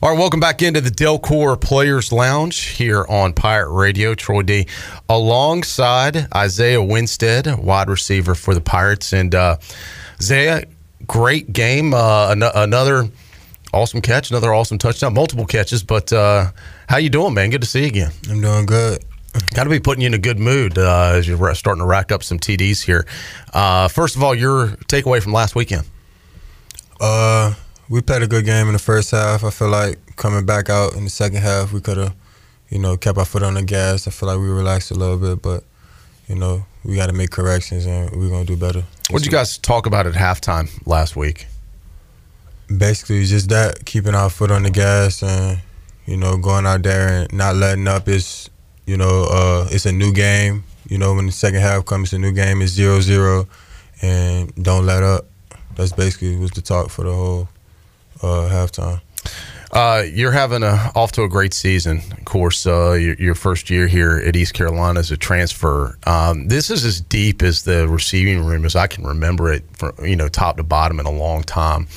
All 0.00 0.10
right, 0.10 0.18
welcome 0.18 0.38
back 0.38 0.62
into 0.62 0.80
the 0.80 0.90
Delcor 0.90 1.60
Players 1.60 2.12
Lounge 2.12 2.60
here 2.66 3.04
on 3.08 3.32
Pirate 3.32 3.72
Radio. 3.72 4.14
Troy 4.14 4.42
D, 4.42 4.68
alongside 5.08 6.28
Isaiah 6.32 6.80
Winstead, 6.80 7.58
wide 7.58 7.88
receiver 7.88 8.36
for 8.36 8.54
the 8.54 8.60
Pirates, 8.60 9.12
and 9.12 9.34
uh, 9.34 9.56
Isaiah, 10.20 10.66
great 11.04 11.52
game. 11.52 11.94
Uh, 11.94 12.30
an- 12.30 12.44
another 12.44 13.08
awesome 13.72 14.00
catch, 14.00 14.30
another 14.30 14.52
awesome 14.52 14.78
touchdown, 14.78 15.14
multiple 15.14 15.46
catches. 15.46 15.82
But 15.82 16.12
uh, 16.12 16.50
how 16.88 16.98
you 16.98 17.10
doing, 17.10 17.34
man? 17.34 17.50
Good 17.50 17.62
to 17.62 17.66
see 17.66 17.80
you 17.80 17.86
again. 17.86 18.12
I'm 18.30 18.40
doing 18.40 18.66
good. 18.66 19.04
Got 19.54 19.64
to 19.64 19.70
be 19.70 19.80
putting 19.80 20.00
you 20.00 20.06
in 20.06 20.14
a 20.14 20.18
good 20.18 20.38
mood 20.38 20.78
uh, 20.78 21.12
as 21.14 21.28
you're 21.28 21.54
starting 21.54 21.82
to 21.82 21.86
rack 21.86 22.10
up 22.10 22.22
some 22.22 22.38
TDs 22.38 22.84
here. 22.84 23.06
Uh, 23.52 23.88
first 23.88 24.16
of 24.16 24.22
all, 24.22 24.34
your 24.34 24.68
takeaway 24.88 25.22
from 25.22 25.32
last 25.32 25.54
weekend. 25.54 25.84
Uh, 27.00 27.54
we 27.88 28.00
played 28.00 28.22
a 28.22 28.26
good 28.26 28.44
game 28.44 28.66
in 28.66 28.72
the 28.72 28.78
first 28.78 29.10
half. 29.10 29.44
I 29.44 29.50
feel 29.50 29.68
like 29.68 30.16
coming 30.16 30.46
back 30.46 30.70
out 30.70 30.94
in 30.94 31.04
the 31.04 31.10
second 31.10 31.42
half, 31.42 31.72
we 31.72 31.80
could 31.80 31.98
have, 31.98 32.14
you 32.70 32.78
know, 32.78 32.96
kept 32.96 33.18
our 33.18 33.26
foot 33.26 33.42
on 33.42 33.54
the 33.54 33.62
gas. 33.62 34.08
I 34.08 34.10
feel 34.10 34.28
like 34.28 34.38
we 34.38 34.48
relaxed 34.48 34.90
a 34.90 34.94
little 34.94 35.18
bit, 35.18 35.42
but 35.42 35.64
you 36.28 36.34
know, 36.34 36.64
we 36.84 36.96
got 36.96 37.06
to 37.06 37.12
make 37.12 37.30
corrections 37.30 37.86
and 37.86 38.10
we're 38.10 38.30
gonna 38.30 38.44
do 38.44 38.56
better. 38.56 38.82
What 39.10 39.22
did 39.22 39.26
you 39.26 39.32
guys 39.32 39.58
talk 39.58 39.86
about 39.86 40.06
at 40.06 40.14
halftime 40.14 40.68
last 40.86 41.14
week? 41.16 41.46
Basically, 42.74 43.24
just 43.24 43.48
that 43.50 43.84
keeping 43.84 44.14
our 44.14 44.30
foot 44.30 44.50
on 44.50 44.64
the 44.64 44.70
gas 44.70 45.22
and 45.22 45.60
you 46.04 46.16
know 46.16 46.36
going 46.36 46.66
out 46.66 46.82
there 46.82 47.08
and 47.08 47.32
not 47.32 47.56
letting 47.56 47.86
up. 47.86 48.08
Is 48.08 48.50
you 48.86 48.96
know, 48.96 49.24
uh, 49.24 49.68
it's 49.70 49.86
a 49.86 49.92
new 49.92 50.12
game. 50.12 50.64
You 50.88 50.98
know, 50.98 51.14
when 51.14 51.26
the 51.26 51.32
second 51.32 51.60
half 51.60 51.84
comes, 51.84 52.08
it's 52.08 52.12
a 52.14 52.18
new 52.18 52.32
game. 52.32 52.62
It's 52.62 52.72
zero 52.72 53.00
zero, 53.00 53.48
and 54.02 54.54
don't 54.54 54.86
let 54.86 55.02
up. 55.02 55.26
That's 55.74 55.92
basically 55.92 56.36
was 56.36 56.52
the 56.52 56.62
talk 56.62 56.90
for 56.90 57.04
the 57.04 57.12
whole 57.12 57.48
uh, 58.22 58.48
halftime. 58.48 59.00
Uh, 59.72 60.04
you're 60.10 60.32
having 60.32 60.62
a 60.62 60.90
off 60.94 61.12
to 61.12 61.22
a 61.22 61.28
great 61.28 61.52
season. 61.52 62.00
Of 62.12 62.24
course, 62.24 62.66
uh, 62.66 62.92
your, 62.92 63.14
your 63.16 63.34
first 63.34 63.68
year 63.68 63.88
here 63.88 64.22
at 64.24 64.36
East 64.36 64.54
Carolina 64.54 65.00
as 65.00 65.10
a 65.10 65.16
transfer. 65.16 65.98
Um, 66.06 66.48
this 66.48 66.70
is 66.70 66.84
as 66.84 67.00
deep 67.00 67.42
as 67.42 67.64
the 67.64 67.88
receiving 67.88 68.44
room 68.44 68.64
as 68.64 68.76
I 68.76 68.86
can 68.86 69.04
remember 69.04 69.52
it, 69.52 69.64
from 69.76 69.92
you 70.02 70.16
know, 70.16 70.28
top 70.28 70.56
to 70.58 70.62
bottom 70.62 71.00
in 71.00 71.06
a 71.06 71.10
long 71.10 71.42
time. 71.42 71.88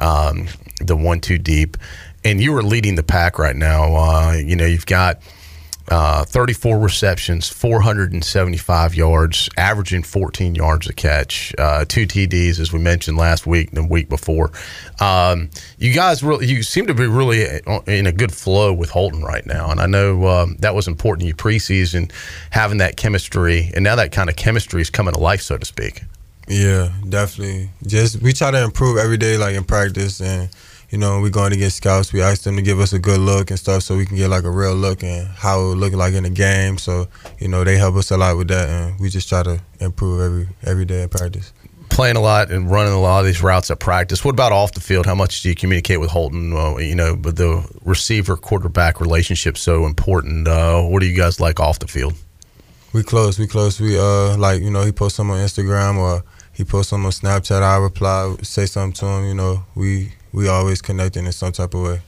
Um, 0.00 0.48
the 0.80 0.96
one 0.96 1.20
two 1.20 1.38
deep, 1.38 1.76
and 2.24 2.40
you 2.40 2.54
are 2.56 2.62
leading 2.62 2.94
the 2.94 3.02
pack 3.02 3.38
right 3.38 3.56
now. 3.56 3.94
Uh, 3.94 4.32
you 4.32 4.56
know, 4.56 4.66
you've 4.66 4.86
got. 4.86 5.22
Uh, 5.88 6.24
34 6.24 6.78
receptions, 6.78 7.48
475 7.48 8.94
yards, 8.94 9.50
averaging 9.56 10.04
14 10.04 10.54
yards 10.54 10.88
a 10.88 10.92
catch, 10.92 11.52
uh, 11.58 11.84
two 11.86 12.06
TDs 12.06 12.60
as 12.60 12.72
we 12.72 12.78
mentioned 12.78 13.18
last 13.18 13.48
week 13.48 13.68
and 13.68 13.76
the 13.76 13.84
week 13.84 14.08
before. 14.08 14.52
Um, 15.00 15.50
you 15.78 15.92
guys 15.92 16.22
really, 16.22 16.46
you 16.46 16.62
seem 16.62 16.86
to 16.86 16.94
be 16.94 17.06
really 17.06 17.60
in 17.88 18.06
a 18.06 18.12
good 18.12 18.32
flow 18.32 18.72
with 18.72 18.90
Holton 18.90 19.22
right 19.22 19.44
now, 19.44 19.72
and 19.72 19.80
I 19.80 19.86
know 19.86 20.28
um, 20.28 20.56
that 20.60 20.72
was 20.72 20.86
important 20.86 21.22
to 21.22 21.26
you 21.26 21.34
preseason, 21.34 22.12
having 22.50 22.78
that 22.78 22.96
chemistry, 22.96 23.72
and 23.74 23.82
now 23.82 23.96
that 23.96 24.12
kind 24.12 24.30
of 24.30 24.36
chemistry 24.36 24.80
is 24.80 24.88
coming 24.88 25.14
to 25.14 25.20
life, 25.20 25.42
so 25.42 25.58
to 25.58 25.66
speak. 25.66 26.04
Yeah, 26.48 26.90
definitely. 27.08 27.70
Just 27.86 28.20
we 28.20 28.32
try 28.32 28.50
to 28.50 28.62
improve 28.62 28.98
every 28.98 29.16
day, 29.16 29.36
like 29.36 29.54
in 29.54 29.64
practice, 29.64 30.20
and 30.20 30.48
you 30.90 30.98
know, 30.98 31.20
we're 31.22 31.30
going 31.30 31.52
to 31.52 31.56
get 31.56 31.70
scouts. 31.70 32.12
We 32.12 32.20
ask 32.20 32.42
them 32.42 32.56
to 32.56 32.62
give 32.62 32.78
us 32.78 32.92
a 32.92 32.98
good 32.98 33.20
look 33.20 33.50
and 33.50 33.58
stuff, 33.58 33.82
so 33.82 33.96
we 33.96 34.04
can 34.04 34.16
get 34.16 34.28
like 34.28 34.44
a 34.44 34.50
real 34.50 34.74
look 34.74 35.02
and 35.02 35.26
how 35.26 35.60
it 35.60 35.76
look 35.76 35.94
like 35.94 36.14
in 36.14 36.24
the 36.24 36.30
game. 36.30 36.78
So 36.78 37.08
you 37.38 37.48
know, 37.48 37.64
they 37.64 37.78
help 37.78 37.96
us 37.96 38.10
a 38.10 38.16
lot 38.16 38.36
with 38.36 38.48
that, 38.48 38.68
and 38.68 39.00
we 39.00 39.08
just 39.08 39.28
try 39.28 39.42
to 39.42 39.60
improve 39.80 40.20
every 40.20 40.48
every 40.64 40.84
day 40.84 41.02
in 41.02 41.08
practice. 41.08 41.52
Playing 41.88 42.16
a 42.16 42.20
lot 42.20 42.50
and 42.50 42.70
running 42.70 42.94
a 42.94 43.00
lot 43.00 43.20
of 43.20 43.26
these 43.26 43.42
routes 43.42 43.70
at 43.70 43.78
practice. 43.78 44.24
What 44.24 44.32
about 44.32 44.50
off 44.50 44.72
the 44.72 44.80
field? 44.80 45.04
How 45.04 45.14
much 45.14 45.42
do 45.42 45.50
you 45.50 45.54
communicate 45.54 46.00
with 46.00 46.08
Holton? 46.08 46.54
Uh, 46.54 46.78
you 46.78 46.94
know, 46.94 47.14
but 47.14 47.36
the 47.36 47.66
receiver 47.84 48.36
quarterback 48.36 48.98
relationship 48.98 49.58
so 49.58 49.84
important. 49.84 50.48
Uh, 50.48 50.82
what 50.82 51.00
do 51.00 51.06
you 51.06 51.16
guys 51.16 51.38
like 51.38 51.60
off 51.60 51.78
the 51.80 51.86
field? 51.86 52.14
We 52.92 53.02
close. 53.02 53.38
We 53.38 53.46
close. 53.46 53.80
We 53.80 53.98
uh 53.98 54.36
like 54.36 54.62
you 54.62 54.70
know 54.70 54.84
he 54.84 54.92
posts 54.92 55.16
something 55.16 55.34
on 55.34 55.40
Instagram 55.40 55.96
or 55.96 56.24
he 56.52 56.64
posts 56.64 56.90
something 56.90 57.06
on 57.06 57.12
Snapchat. 57.12 57.62
I 57.62 57.76
reply, 57.76 58.36
say 58.42 58.66
something 58.66 58.92
to 58.94 59.06
him. 59.06 59.24
You 59.26 59.34
know 59.34 59.64
we 59.74 60.12
we 60.32 60.48
always 60.48 60.82
connecting 60.82 61.26
in 61.26 61.32
some 61.32 61.52
type 61.52 61.74
of 61.74 61.82
way. 61.82 62.00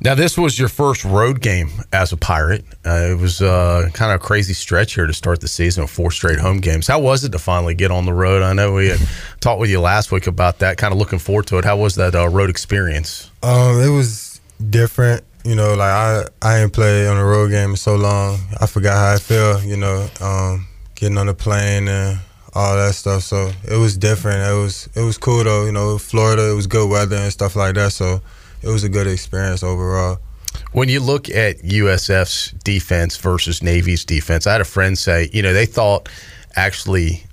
Now, 0.00 0.14
this 0.14 0.38
was 0.38 0.58
your 0.58 0.68
first 0.68 1.04
road 1.04 1.40
game 1.40 1.70
as 1.92 2.12
a 2.12 2.16
Pirate. 2.16 2.64
Uh, 2.86 3.08
it 3.10 3.18
was 3.18 3.42
uh, 3.42 3.88
kind 3.92 4.12
of 4.12 4.20
a 4.20 4.24
crazy 4.24 4.52
stretch 4.52 4.94
here 4.94 5.06
to 5.06 5.12
start 5.12 5.40
the 5.40 5.48
season 5.48 5.82
with 5.82 5.90
four 5.90 6.10
straight 6.10 6.38
home 6.38 6.58
games. 6.58 6.86
How 6.86 7.00
was 7.00 7.24
it 7.24 7.32
to 7.32 7.38
finally 7.38 7.74
get 7.74 7.90
on 7.90 8.06
the 8.06 8.12
road? 8.12 8.42
I 8.42 8.52
know 8.52 8.74
we 8.74 8.88
had 8.88 9.00
talked 9.40 9.60
with 9.60 9.70
you 9.70 9.80
last 9.80 10.12
week 10.12 10.26
about 10.26 10.60
that, 10.60 10.78
kind 10.78 10.92
of 10.92 10.98
looking 10.98 11.18
forward 11.18 11.46
to 11.48 11.58
it. 11.58 11.64
How 11.64 11.76
was 11.76 11.96
that 11.96 12.14
uh, 12.14 12.28
road 12.28 12.50
experience? 12.50 13.30
Um, 13.42 13.80
it 13.80 13.90
was 13.90 14.40
different. 14.70 15.24
You 15.44 15.54
know, 15.54 15.74
like 15.74 15.90
I 15.90 16.24
I 16.42 16.58
ain't 16.58 16.72
played 16.72 17.06
on 17.06 17.16
a 17.16 17.24
road 17.24 17.50
game 17.50 17.70
in 17.70 17.76
so 17.76 17.96
long. 17.96 18.38
I 18.60 18.66
forgot 18.66 18.96
how 18.96 19.14
I 19.14 19.18
feel. 19.18 19.62
You 19.62 19.76
know, 19.76 20.08
um, 20.20 20.66
getting 20.94 21.18
on 21.18 21.26
the 21.26 21.34
plane 21.34 21.88
and 21.88 22.18
all 22.54 22.76
that 22.76 22.94
stuff. 22.94 23.22
So 23.22 23.52
it 23.66 23.76
was 23.76 23.96
different. 23.96 24.40
It 24.40 24.60
was 24.60 24.88
it 24.94 25.02
was 25.02 25.16
cool 25.18 25.44
though. 25.44 25.64
You 25.64 25.72
know, 25.72 25.98
Florida, 25.98 26.50
it 26.50 26.54
was 26.54 26.66
good 26.66 26.90
weather 26.90 27.16
and 27.16 27.32
stuff 27.32 27.56
like 27.56 27.74
that. 27.76 27.92
So 27.92 28.20
it 28.62 28.68
was 28.68 28.84
a 28.84 28.88
good 28.88 29.06
experience 29.06 29.62
overall. 29.62 30.18
When 30.72 30.88
you 30.88 31.00
look 31.00 31.28
at 31.28 31.58
USF's 31.58 32.50
defense 32.64 33.16
versus 33.16 33.62
Navy's 33.62 34.04
defense, 34.04 34.46
I 34.46 34.52
had 34.52 34.60
a 34.60 34.66
friend 34.66 34.98
say, 34.98 35.30
you 35.32 35.40
know, 35.40 35.52
they 35.52 35.66
thought 35.66 36.08
actually 36.56 37.24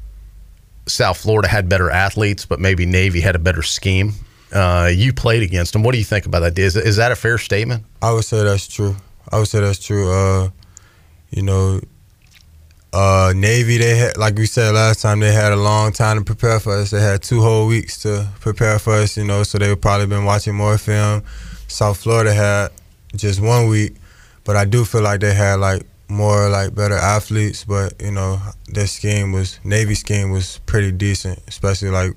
South 0.88 1.18
Florida 1.18 1.48
had 1.48 1.68
better 1.68 1.90
athletes, 1.90 2.46
but 2.46 2.60
maybe 2.60 2.86
Navy 2.86 3.22
had 3.22 3.36
a 3.36 3.40
better 3.40 3.64
scheme. 3.64 4.14
Uh, 4.54 4.90
you 4.94 5.12
played 5.14 5.44
against 5.44 5.74
them. 5.74 5.84
What 5.84 5.92
do 5.94 5.98
you 5.98 6.06
think 6.06 6.26
about 6.26 6.42
that? 6.42 6.58
Is, 6.58 6.76
is 6.76 6.98
that 6.98 7.12
a 7.12 7.16
fair 7.16 7.38
statement? 7.38 7.84
I 8.02 8.14
would 8.14 8.26
say 8.26 8.44
that's 8.44 8.68
true. 8.68 8.96
I 9.32 9.40
would 9.40 9.48
say 9.48 9.60
that's 9.60 9.84
true. 9.84 10.12
Uh, 10.12 10.50
you 11.32 11.42
know, 11.42 11.82
uh, 12.94 13.34
Navy, 13.36 13.78
they 13.78 13.98
had, 13.98 14.18
like 14.18 14.38
we 14.38 14.46
said 14.46 14.74
last 14.74 15.02
time, 15.02 15.20
they 15.20 15.34
had 15.34 15.52
a 15.52 15.58
long 15.58 15.92
time 15.92 16.18
to 16.18 16.24
prepare 16.24 16.60
for 16.62 16.78
us. 16.78 16.92
They 16.92 17.02
had 17.02 17.22
two 17.22 17.42
whole 17.42 17.68
weeks 17.68 18.02
to 18.04 18.30
prepare 18.40 18.80
for 18.80 18.94
us, 18.94 19.18
you 19.18 19.26
know, 19.26 19.44
so 19.44 19.58
they've 19.58 19.80
probably 19.80 20.08
been 20.08 20.24
watching 20.24 20.56
more 20.56 20.78
film. 20.78 21.24
South 21.68 21.98
Florida 21.98 22.34
had 22.34 22.70
just 23.16 23.42
one 23.42 23.68
week, 23.68 23.96
but 24.46 24.56
I 24.56 24.64
do 24.64 24.86
feel 24.86 25.02
like 25.02 25.20
they 25.20 25.34
had 25.34 25.56
like 25.56 25.86
more 26.08 26.50
like 26.50 26.74
better 26.74 26.96
athletes, 26.96 27.66
but 27.66 28.02
you 28.02 28.12
know, 28.12 28.40
their 28.68 28.88
scheme 28.88 29.32
was 29.32 29.60
Navy 29.64 29.96
scheme 29.96 30.30
was 30.30 30.60
pretty 30.66 30.92
decent, 30.92 31.40
especially 31.48 31.90
like 31.90 32.14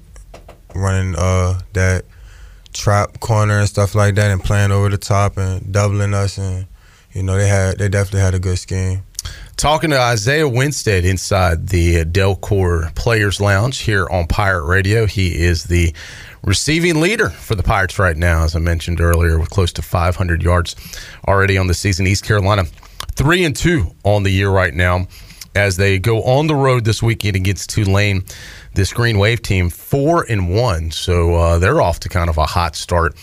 running 0.75 1.17
uh 1.17 1.59
that 1.73 2.05
trap 2.73 3.21
corner 3.21 3.59
and 3.59 3.69
stuff 3.69 3.95
like 3.95 4.15
that 4.17 4.31
and 4.31 4.43
playing 4.43 4.71
over 4.71 4.89
the 4.89 4.99
top 4.99 5.37
and 5.37 5.73
doubling 5.73 6.15
us 6.15 6.39
and 6.39 6.67
you 7.13 7.23
know 7.23 7.37
they 7.37 7.49
had 7.49 7.79
they 7.79 7.89
definitely 7.89 8.21
had 8.21 8.35
a 8.35 8.39
good 8.39 8.59
scheme. 8.59 9.03
Talking 9.57 9.91
to 9.91 9.99
Isaiah 9.99 10.49
Winstead 10.49 11.05
inside 11.05 11.69
the 11.69 12.05
Delcor 12.05 12.95
Players 12.95 13.41
Lounge 13.41 13.79
here 13.79 14.09
on 14.09 14.29
Pirate 14.29 14.65
Radio. 14.65 15.07
He 15.07 15.37
is 15.37 15.65
the 15.65 15.93
receiving 16.45 17.01
leader 17.01 17.29
for 17.29 17.57
the 17.57 17.65
Pirates 17.65 17.99
right 17.99 18.17
now, 18.17 18.45
as 18.45 18.55
I 18.55 18.61
mentioned 18.61 19.01
earlier, 19.01 19.39
with 19.39 19.51
close 19.51 19.73
to 19.75 19.83
500 19.83 20.43
yards 20.43 20.77
already 21.27 21.59
on 21.59 21.67
the 21.67 21.75
season. 21.75 22.07
East 22.07 22.25
Carolina 22.25 22.65
three 23.17 23.45
and 23.45 23.57
two 23.57 23.93
on 24.05 24.23
the 24.23 24.31
year 24.31 24.49
right 24.49 24.73
now 24.73 25.09
as 25.57 25.77
they 25.77 25.99
go 25.99 26.23
on 26.23 26.47
the 26.47 26.55
road 26.55 26.85
this 26.85 27.03
weekend 27.03 27.35
against 27.35 27.71
Tulane. 27.71 28.25
This 28.79 28.93
Green 28.93 29.19
Wave 29.19 29.43
team 29.43 29.71
four 29.71 30.25
and 30.31 30.55
one, 30.55 30.93
so 30.93 31.35
uh, 31.35 31.59
they're 31.59 31.83
off 31.83 31.99
to 31.99 32.09
kind 32.09 32.31
of 32.31 32.39
a 32.39 32.47
hot 32.47 32.77
start 32.77 33.17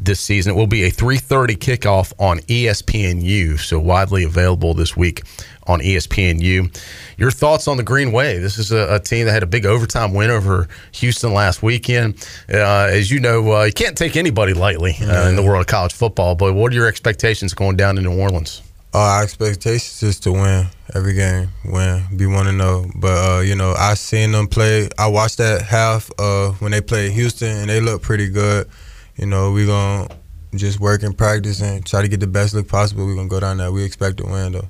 this 0.00 0.18
season. 0.20 0.54
It 0.54 0.56
will 0.56 0.66
be 0.66 0.84
a 0.84 0.90
3:30 0.90 1.58
kickoff 1.58 2.14
on 2.18 2.38
ESPNU, 2.38 3.58
so 3.58 3.78
widely 3.78 4.24
available 4.24 4.72
this 4.72 4.96
week 4.96 5.20
on 5.66 5.80
ESPNU. 5.80 6.74
Your 7.18 7.30
thoughts 7.30 7.68
on 7.68 7.76
the 7.76 7.82
Green 7.82 8.10
Wave? 8.10 8.40
This 8.40 8.56
is 8.56 8.72
a, 8.72 8.94
a 8.94 9.00
team 9.00 9.26
that 9.26 9.32
had 9.32 9.42
a 9.42 9.46
big 9.46 9.66
overtime 9.66 10.14
win 10.14 10.30
over 10.30 10.66
Houston 10.92 11.34
last 11.34 11.62
weekend. 11.62 12.26
Uh, 12.50 12.88
as 12.90 13.10
you 13.10 13.20
know, 13.20 13.52
uh, 13.52 13.64
you 13.64 13.72
can't 13.74 13.98
take 13.98 14.16
anybody 14.16 14.54
lightly 14.54 14.96
uh, 15.02 15.28
in 15.28 15.36
the 15.36 15.42
world 15.42 15.60
of 15.60 15.66
college 15.66 15.92
football. 15.92 16.36
But 16.36 16.54
what 16.54 16.72
are 16.72 16.74
your 16.74 16.86
expectations 16.86 17.52
going 17.52 17.76
down 17.76 17.96
to 17.96 18.00
New 18.00 18.18
Orleans? 18.18 18.62
Our 18.94 19.22
expectations 19.22 20.02
is 20.02 20.20
to 20.20 20.32
win 20.32 20.66
every 20.94 21.14
game, 21.14 21.48
win, 21.64 22.04
be 22.14 22.26
one 22.26 22.44
to 22.44 22.52
know. 22.52 22.90
But 22.94 23.38
uh, 23.38 23.40
you 23.40 23.54
know, 23.54 23.74
I 23.78 23.94
seen 23.94 24.32
them 24.32 24.48
play. 24.48 24.90
I 24.98 25.06
watched 25.08 25.38
that 25.38 25.62
half 25.62 26.10
uh, 26.18 26.50
when 26.58 26.72
they 26.72 26.82
played 26.82 27.12
Houston, 27.12 27.56
and 27.56 27.70
they 27.70 27.80
looked 27.80 28.04
pretty 28.04 28.28
good. 28.28 28.68
You 29.16 29.26
know, 29.26 29.50
we 29.50 29.64
gonna 29.64 30.08
just 30.54 30.78
work 30.78 31.02
and 31.02 31.16
practice 31.16 31.62
and 31.62 31.86
try 31.86 32.02
to 32.02 32.08
get 32.08 32.20
the 32.20 32.26
best 32.26 32.52
look 32.52 32.68
possible. 32.68 33.06
We 33.06 33.14
gonna 33.14 33.28
go 33.28 33.40
down 33.40 33.56
there. 33.56 33.72
We 33.72 33.82
expect 33.82 34.18
to 34.18 34.24
win 34.24 34.52
though. 34.52 34.68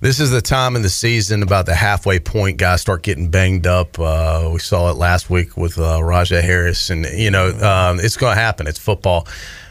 This 0.00 0.20
is 0.20 0.30
the 0.30 0.42
time 0.42 0.76
in 0.76 0.82
the 0.82 0.90
season 0.90 1.42
about 1.42 1.64
the 1.64 1.74
halfway 1.74 2.18
point. 2.18 2.58
Guys 2.58 2.82
start 2.82 3.02
getting 3.02 3.30
banged 3.30 3.66
up. 3.66 3.98
Uh, 3.98 4.50
we 4.52 4.58
saw 4.58 4.90
it 4.90 4.96
last 4.96 5.30
week 5.30 5.56
with 5.56 5.78
uh, 5.78 6.00
Rahjai 6.00 6.42
Harris, 6.42 6.90
and 6.90 7.06
you 7.06 7.30
know 7.30 7.48
um, 7.48 7.98
it's 7.98 8.18
going 8.18 8.34
to 8.36 8.40
happen. 8.40 8.66
It's 8.66 8.78
football. 8.78 9.26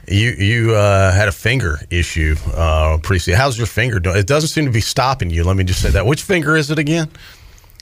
You 0.08 0.32
you 0.32 0.76
uh, 0.76 1.12
had 1.14 1.28
a 1.30 1.32
finger 1.32 1.80
issue 1.90 2.36
uh, 2.54 2.98
pretty. 3.02 3.32
How's 3.32 3.58
your 3.58 3.68
finger 3.68 4.00
doing? 4.00 4.18
It 4.18 4.28
doesn't 4.28 4.50
seem 4.50 4.66
to 4.66 4.72
be 4.72 4.82
stopping 4.82 5.30
you. 5.30 5.44
Let 5.44 5.56
me 5.56 5.64
just 5.64 5.82
say 5.82 5.92
that. 5.92 6.06
Which 6.06 6.22
finger 6.22 6.58
is 6.58 6.70
it 6.72 6.80
again? 6.80 7.10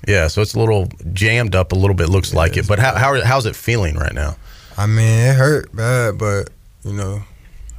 Yeah, 0.07 0.27
so 0.27 0.41
it's 0.41 0.53
a 0.55 0.59
little 0.59 0.87
jammed 1.13 1.55
up 1.55 1.71
a 1.71 1.75
little 1.75 1.95
bit. 1.95 2.09
Looks 2.09 2.33
like 2.33 2.57
it. 2.57 2.67
But 2.67 2.79
how, 2.79 2.95
how 2.95 3.21
how's 3.23 3.45
it 3.45 3.55
feeling 3.55 3.95
right 3.95 4.13
now? 4.13 4.35
I 4.77 4.85
mean, 4.87 4.99
it 5.05 5.35
hurt 5.35 5.75
bad, 5.75 6.17
but 6.17 6.49
you 6.83 6.93
know, 6.93 7.23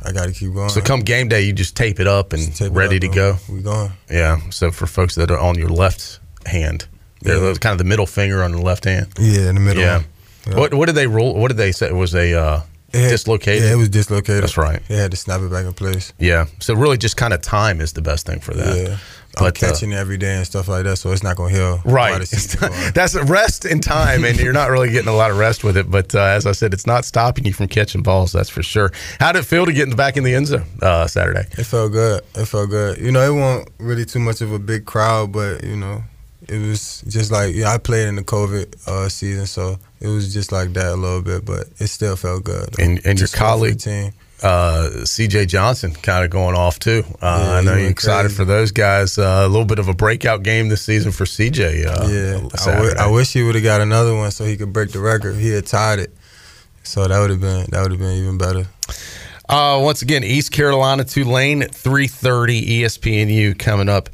I 0.05 0.13
got 0.13 0.27
to 0.27 0.33
keep 0.33 0.53
going. 0.55 0.69
So 0.71 0.81
come 0.81 1.01
game 1.01 1.29
day, 1.29 1.43
you 1.43 1.53
just 1.53 1.77
tape 1.77 2.01
it 2.01 2.07
up 2.07 2.33
and 2.33 2.43
it 2.61 2.71
ready 2.73 2.97
up 2.97 3.03
to 3.03 3.09
go. 3.09 3.37
we 3.49 3.61
going. 3.63 3.93
Yeah. 4.11 4.39
So 4.51 4.71
for 4.71 4.87
folks 4.87 5.15
that 5.17 5.31
are 5.31 5.39
on 5.39 5.57
your 5.57 5.69
left 5.69 6.21
hand, 6.47 6.87
they're 7.23 7.37
Yeah. 7.37 7.55
kind 7.55 7.73
of 7.73 7.79
the 7.79 7.85
middle 7.85 8.07
finger 8.07 8.43
on 8.43 8.53
the 8.53 8.61
left 8.63 8.85
hand. 8.85 9.09
Yeah, 9.19 9.49
in 9.49 9.55
the 9.55 9.61
middle. 9.61 9.83
Yeah. 9.83 10.03
Yeah. 10.49 10.59
What 10.59 10.75
what 10.75 10.87
did 10.87 10.97
they 10.97 11.07
rule? 11.07 11.35
What 11.35 11.49
did 11.49 11.57
they 11.57 11.71
say? 11.73 11.87
It 11.87 11.95
was 11.95 12.15
a 12.15 12.35
uh, 12.35 12.61
It 12.93 13.09
dislocated. 13.11 13.65
Yeah, 13.65 13.73
it 13.73 13.77
was 13.77 13.89
dislocated. 13.89 14.43
That's 14.43 14.57
right. 14.57 14.83
Had 14.83 15.11
to 15.13 15.17
snap 15.17 15.41
it 15.41 15.51
back 15.51 15.65
in 15.67 15.73
place. 15.73 16.13
Yeah. 16.19 16.47
So 16.61 16.75
really, 16.75 16.99
just 16.99 17.17
kind 17.17 17.33
of 17.33 17.41
time 17.41 17.81
is 17.81 17.93
the 17.93 18.03
best 18.03 18.27
thing 18.27 18.41
for 18.41 18.55
that. 18.55 18.77
Yeah. 18.77 18.97
I'm 19.35 19.45
But, 19.45 19.63
uh, 19.63 19.67
catching 19.69 19.95
every 19.95 20.19
day 20.19 20.35
and 20.37 20.45
stuff 20.47 20.69
like 20.69 20.85
that, 20.85 20.97
so 20.99 21.11
it's 21.11 21.23
not 21.23 21.37
gonna 21.37 21.55
heal. 21.55 21.81
Right. 21.87 22.11
while 22.11 22.19
the 22.19 22.27
season's 22.27 22.57
going. 22.57 22.93
That's 22.93 23.15
rest 23.15 23.65
in 23.65 23.81
time, 23.81 24.27
and 24.27 24.39
you're 24.39 24.53
not 24.53 24.69
really 24.69 24.91
getting 24.91 25.09
a 25.09 25.15
lot 25.17 25.31
of 25.31 25.39
rest 25.39 25.65
with 25.65 25.79
it. 25.79 25.91
But 25.91 26.15
uh, 26.15 26.21
as 26.21 26.45
I 26.45 26.53
said, 26.53 26.75
it's 26.75 26.87
not 26.87 27.07
stopping 27.07 27.47
you 27.47 27.55
from 27.55 27.69
catching 27.69 28.03
balls. 28.03 28.33
That's 28.33 28.51
for 28.51 28.63
sure. 28.63 28.93
How 29.21 29.33
did 29.33 29.39
it 29.39 29.47
feel 29.47 29.65
to 29.65 29.73
get 29.73 29.97
back 29.97 30.19
in 30.19 30.25
the 30.25 30.35
end 30.35 30.49
zone 30.49 30.65
uh, 30.83 31.07
Saturday? 31.07 31.47
It 31.53 31.65
felt 31.65 31.93
good. 31.93 32.21
It 32.35 32.45
felt 32.45 32.69
good. 32.69 32.99
You 32.99 33.11
know, 33.11 33.23
it 33.23 33.35
wasn't 33.41 33.71
really 33.79 34.05
too 34.05 34.19
much 34.19 34.43
of 34.43 34.53
a 34.53 34.59
big 34.59 34.85
crowd, 34.85 35.33
but 35.33 35.65
you 35.65 35.77
know, 35.77 36.05
it 36.49 36.59
was 36.67 37.03
just 37.09 37.31
like 37.31 37.55
yeah. 37.55 37.73
I 37.73 37.79
played 37.79 38.09
in 38.09 38.17
the 38.17 38.25
COVID 38.25 38.87
uh, 38.89 39.09
season, 39.09 39.47
so 39.47 39.79
it 40.01 40.09
was 40.09 40.33
just 40.33 40.53
like 40.53 40.73
that 40.75 40.93
a 40.93 40.97
little 40.97 41.23
bit, 41.23 41.45
but 41.45 41.69
it 41.79 41.87
still 41.89 42.17
felt 42.17 42.45
good. 42.45 42.79
And 42.79 42.99
and 42.99 43.19
your 43.19 43.27
Just 43.29 43.35
colleague, 43.37 43.79
team. 43.79 44.13
uh, 44.43 45.05
C.J. 45.05 45.47
Johnson, 45.47 45.93
kind 45.93 46.25
of 46.25 46.31
going 46.31 46.57
off 46.57 46.79
too. 46.79 47.05
Uh, 47.21 47.43
Yeah, 47.45 47.53
I 47.55 47.61
know 47.63 47.77
you're 47.77 47.91
excited 47.91 48.29
crazy. 48.29 48.37
for 48.37 48.45
those 48.45 48.73
guys. 48.73 49.17
Uh, 49.19 49.43
a 49.45 49.49
little 49.49 49.65
bit 49.65 49.79
of 49.79 49.89
a 49.89 49.95
breakout 49.95 50.43
game 50.43 50.69
this 50.69 50.83
season 50.83 51.13
for 51.13 51.27
C.J. 51.27 51.85
Uh, 51.85 52.09
yeah, 52.09 52.41
I, 52.67 52.75
w- 52.75 52.95
I 52.99 53.09
wish 53.11 53.33
he 53.33 53.43
would 53.45 53.55
have 53.55 53.65
got 53.65 53.81
another 53.81 54.15
one 54.17 54.31
so 54.33 54.45
he 54.45 54.57
could 54.57 54.73
break 54.73 54.91
the 54.91 55.01
record. 55.01 55.37
He 55.37 55.51
had 55.51 55.67
tied 55.67 56.01
it, 56.01 56.13
so 56.83 57.07
that 57.07 57.19
would 57.21 57.31
have 57.31 57.41
been 57.41 57.67
that 57.71 57.83
would 57.83 57.93
have 57.93 58.01
been 58.01 58.17
even 58.17 58.37
better. 58.39 58.67
Uh, 59.49 59.79
once 59.83 60.03
again, 60.03 60.25
East 60.25 60.51
Carolina 60.51 61.05
Tulane, 61.05 61.63
three 61.69 62.07
thirty 62.09 62.81
ESPNU 62.83 63.59
coming 63.59 63.89
up 63.89 64.09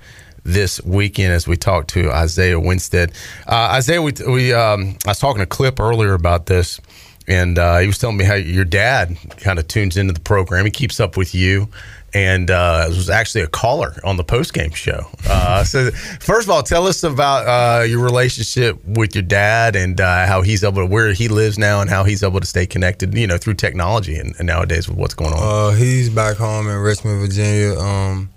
this 0.48 0.82
weekend 0.82 1.32
as 1.32 1.46
we 1.46 1.56
talk 1.56 1.86
to 1.88 2.10
Isaiah 2.10 2.58
Winstead. 2.58 3.12
Uh, 3.46 3.70
Isaiah, 3.72 4.00
we, 4.00 4.12
we 4.26 4.52
um, 4.52 4.96
I 5.06 5.10
was 5.10 5.18
talking 5.18 5.40
to 5.40 5.46
Clip 5.46 5.78
earlier 5.78 6.14
about 6.14 6.46
this, 6.46 6.80
and 7.26 7.58
uh, 7.58 7.78
he 7.78 7.86
was 7.86 7.98
telling 7.98 8.16
me 8.16 8.24
how 8.24 8.34
your 8.34 8.64
dad 8.64 9.16
kind 9.36 9.58
of 9.58 9.68
tunes 9.68 9.96
into 9.96 10.14
the 10.14 10.20
program. 10.20 10.64
He 10.64 10.70
keeps 10.70 11.00
up 11.00 11.16
with 11.16 11.34
you. 11.34 11.68
And 12.14 12.50
uh, 12.50 12.86
was 12.88 13.10
actually 13.10 13.42
a 13.42 13.48
caller 13.48 13.94
on 14.02 14.16
the 14.16 14.24
post 14.24 14.54
game 14.54 14.70
show. 14.70 15.06
Uh, 15.28 15.62
so, 15.62 15.90
first 15.90 16.48
of 16.48 16.50
all, 16.50 16.62
tell 16.62 16.86
us 16.86 17.04
about 17.04 17.46
uh, 17.46 17.84
your 17.84 18.02
relationship 18.02 18.82
with 18.82 19.14
your 19.14 19.22
dad 19.22 19.76
and 19.76 20.00
uh, 20.00 20.26
how 20.26 20.40
he's 20.40 20.64
able 20.64 20.80
to 20.80 20.86
where 20.86 21.12
he 21.12 21.28
lives 21.28 21.58
now 21.58 21.82
and 21.82 21.90
how 21.90 22.04
he's 22.04 22.22
able 22.22 22.40
to 22.40 22.46
stay 22.46 22.64
connected. 22.64 23.12
You 23.12 23.26
know, 23.26 23.36
through 23.36 23.54
technology 23.54 24.16
and, 24.16 24.34
and 24.38 24.46
nowadays 24.46 24.88
with 24.88 24.96
what's 24.96 25.12
going 25.12 25.34
on. 25.34 25.38
Uh, 25.38 25.76
he's 25.76 26.08
back 26.08 26.38
home 26.38 26.66
in 26.66 26.78
Richmond, 26.78 27.20
Virginia. 27.20 27.78
Um, 27.78 28.30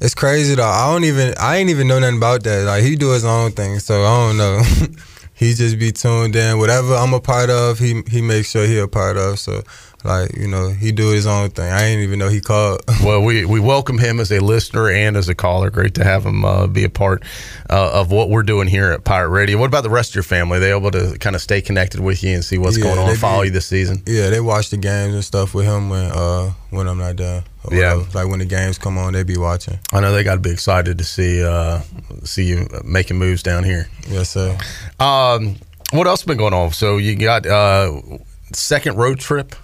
it's 0.00 0.14
crazy 0.14 0.54
though. 0.54 0.64
I 0.64 0.92
don't 0.92 1.04
even 1.04 1.34
I 1.38 1.56
ain't 1.56 1.70
even 1.70 1.86
know 1.88 1.98
nothing 1.98 2.16
about 2.18 2.42
that. 2.44 2.64
Like 2.64 2.82
he 2.82 2.96
do 2.96 3.10
his 3.12 3.24
own 3.24 3.52
thing, 3.52 3.78
so 3.78 4.02
I 4.02 4.28
don't 4.28 4.36
know. 4.36 4.62
he 5.34 5.54
just 5.54 5.78
be 5.78 5.92
tuned 5.92 6.36
in. 6.36 6.58
Whatever 6.58 6.94
I'm 6.94 7.14
a 7.14 7.20
part 7.20 7.50
of, 7.50 7.78
he 7.78 8.02
he 8.08 8.20
makes 8.22 8.50
sure 8.50 8.66
he 8.66 8.78
a 8.78 8.88
part 8.88 9.16
of. 9.16 9.38
So 9.38 9.62
like 10.02 10.34
you 10.36 10.48
know, 10.48 10.70
he 10.70 10.92
do 10.92 11.10
his 11.10 11.26
own 11.26 11.50
thing. 11.50 11.70
I 11.70 11.80
didn't 11.80 12.04
even 12.04 12.18
know 12.18 12.28
he 12.28 12.40
called. 12.40 12.80
Well, 13.04 13.22
we, 13.22 13.46
we 13.46 13.60
welcome 13.60 13.96
him 13.98 14.20
as 14.20 14.30
a 14.30 14.40
listener 14.40 14.90
and 14.90 15.16
as 15.16 15.28
a 15.30 15.34
caller. 15.34 15.70
Great 15.70 15.94
to 15.94 16.04
have 16.04 16.24
him 16.24 16.44
uh, 16.44 16.66
be 16.66 16.84
a 16.84 16.90
part 16.90 17.22
uh, 17.70 17.90
of 17.94 18.10
what 18.12 18.28
we're 18.28 18.42
doing 18.42 18.68
here 18.68 18.92
at 18.92 19.04
Pirate 19.04 19.30
Radio. 19.30 19.56
What 19.58 19.66
about 19.68 19.84
the 19.84 19.90
rest 19.90 20.10
of 20.10 20.14
your 20.16 20.22
family? 20.22 20.58
Are 20.58 20.60
they 20.60 20.70
able 20.70 20.90
to 20.90 21.16
kind 21.18 21.34
of 21.34 21.40
stay 21.40 21.62
connected 21.62 22.00
with 22.00 22.22
you 22.22 22.34
and 22.34 22.44
see 22.44 22.58
what's 22.58 22.76
Yeah, 22.76 22.84
going 22.84 22.98
on, 22.98 23.16
follow 23.16 23.40
be- 23.42 23.46
you 23.48 23.52
this 23.52 23.64
season? 23.66 24.02
Yeah, 24.06 24.28
they 24.28 24.40
watch 24.40 24.68
the 24.68 24.76
games 24.76 25.14
and 25.14 25.24
stuff 25.24 25.54
with 25.54 25.64
him 25.64 25.88
when 25.88 26.10
uh 26.12 26.50
when 26.68 26.86
I'm 26.88 26.98
not 26.98 27.16
there. 27.16 27.44
Yeah. 27.70 27.94
whatever. 27.96 28.18
like 28.18 28.28
when 28.28 28.38
the 28.38 28.44
games 28.46 28.78
come 28.78 28.96
on, 28.98 29.12
they 29.12 29.22
be 29.22 29.36
watching. 29.36 29.78
I 29.92 30.00
know 30.00 30.12
they 30.12 30.24
got 30.24 30.34
to 30.36 30.40
be 30.40 30.50
excited 30.50 30.98
to 30.98 31.04
see 31.04 31.42
uh, 31.44 31.80
see 32.24 32.44
you 32.44 32.68
making 32.84 33.18
moves 33.18 33.42
down 33.42 33.64
here. 33.64 33.88
Yes, 34.08 34.30
sir. 34.30 34.56
Um, 34.98 35.56
what 35.92 36.06
else 36.06 36.22
been 36.24 36.38
going 36.38 36.54
on? 36.54 36.72
So 36.72 36.96
you 36.98 37.16
got 37.16 37.46
uh, 37.46 38.00
second 38.52 38.96
road 38.96 39.18
trip 39.20 39.54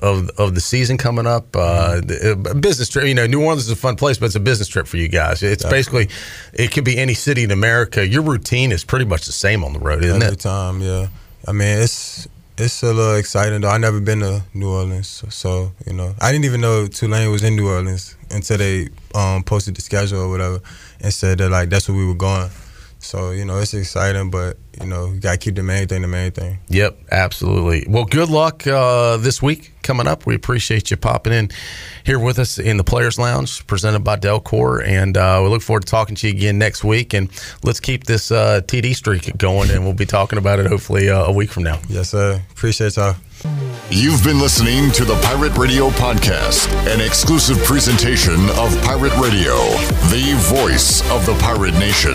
of 0.00 0.30
of 0.38 0.54
the 0.54 0.60
season 0.60 0.96
coming 0.98 1.26
up. 1.26 1.54
Uh, 1.54 2.00
business 2.60 2.88
trip. 2.88 3.06
You 3.06 3.14
know, 3.14 3.26
New 3.26 3.42
Orleans 3.42 3.62
is 3.64 3.70
a 3.70 3.76
fun 3.76 3.96
place, 3.96 4.18
but 4.18 4.26
it's 4.26 4.34
a 4.34 4.40
business 4.40 4.68
trip 4.68 4.86
for 4.86 4.96
you 4.96 5.08
guys. 5.08 5.42
It's 5.42 5.64
basically 5.64 6.08
it 6.52 6.72
could 6.72 6.84
be 6.84 6.98
any 6.98 7.14
city 7.14 7.44
in 7.44 7.50
America. 7.50 8.06
Your 8.06 8.22
routine 8.22 8.72
is 8.72 8.84
pretty 8.84 9.04
much 9.06 9.26
the 9.26 9.32
same 9.32 9.64
on 9.64 9.72
the 9.72 9.78
road, 9.78 10.04
isn't 10.04 10.22
Every 10.22 10.34
it? 10.34 10.40
time, 10.40 10.80
yeah. 10.80 11.08
I 11.48 11.52
mean, 11.52 11.78
it's 11.80 12.28
it's 12.58 12.82
a 12.82 12.92
little 12.92 13.16
exciting 13.16 13.60
though. 13.60 13.68
I 13.68 13.78
never 13.78 14.00
been 14.00 14.20
to 14.20 14.42
New 14.54 14.70
Orleans, 14.70 15.24
so, 15.28 15.72
you 15.86 15.92
know, 15.92 16.14
I 16.20 16.32
didn't 16.32 16.46
even 16.46 16.60
know 16.60 16.86
Tulane 16.86 17.30
was 17.30 17.42
in 17.42 17.56
New 17.56 17.68
Orleans 17.68 18.16
until 18.30 18.58
they 18.58 18.88
um, 19.14 19.42
posted 19.42 19.76
the 19.76 19.82
schedule 19.82 20.20
or 20.20 20.28
whatever 20.28 20.60
and 21.00 21.12
said 21.12 21.38
that 21.38 21.50
like 21.50 21.68
that's 21.68 21.88
where 21.88 21.96
we 21.96 22.06
were 22.06 22.14
going. 22.14 22.50
So 23.06 23.30
you 23.30 23.44
know, 23.44 23.58
it's 23.58 23.72
exciting, 23.72 24.30
but 24.30 24.58
you 24.80 24.86
know, 24.86 25.12
you 25.12 25.20
gotta 25.20 25.38
keep 25.38 25.54
the 25.54 25.62
main 25.62 25.86
thing 25.86 26.02
the 26.02 26.08
main 26.08 26.32
thing. 26.32 26.58
Yep, 26.68 26.98
absolutely. 27.12 27.86
Well, 27.88 28.04
good 28.04 28.28
luck 28.28 28.66
uh, 28.66 29.16
this 29.18 29.40
week 29.40 29.72
coming 29.82 30.08
up. 30.08 30.26
We 30.26 30.34
appreciate 30.34 30.90
you 30.90 30.96
popping 30.96 31.32
in 31.32 31.50
here 32.04 32.18
with 32.18 32.40
us 32.40 32.58
in 32.58 32.76
the 32.76 32.84
Players 32.84 33.16
Lounge, 33.16 33.64
presented 33.68 34.00
by 34.00 34.16
Delcor, 34.16 34.84
and 34.84 35.16
uh, 35.16 35.40
we 35.42 35.48
look 35.48 35.62
forward 35.62 35.84
to 35.84 35.90
talking 35.90 36.16
to 36.16 36.26
you 36.26 36.34
again 36.34 36.58
next 36.58 36.82
week. 36.82 37.14
And 37.14 37.30
let's 37.62 37.78
keep 37.78 38.04
this 38.04 38.32
uh, 38.32 38.60
TD 38.62 38.96
streak 38.96 39.38
going, 39.38 39.70
and 39.70 39.84
we'll 39.84 39.94
be 39.94 40.04
talking 40.06 40.38
about 40.38 40.58
it 40.58 40.66
hopefully 40.66 41.08
uh, 41.08 41.26
a 41.26 41.32
week 41.32 41.50
from 41.50 41.62
now. 41.62 41.78
Yes, 41.88 42.10
sir. 42.10 42.42
Appreciate 42.50 42.96
y'all. 42.96 43.14
You've 43.88 44.24
been 44.24 44.40
listening 44.40 44.90
to 44.92 45.04
the 45.04 45.14
Pirate 45.22 45.56
Radio 45.56 45.90
Podcast, 45.90 46.72
an 46.92 47.00
exclusive 47.00 47.58
presentation 47.58 48.34
of 48.50 48.82
Pirate 48.82 49.16
Radio, 49.18 49.56
the 50.10 50.34
voice 50.50 51.08
of 51.12 51.24
the 51.24 51.38
pirate 51.40 51.74
nation. 51.74 52.14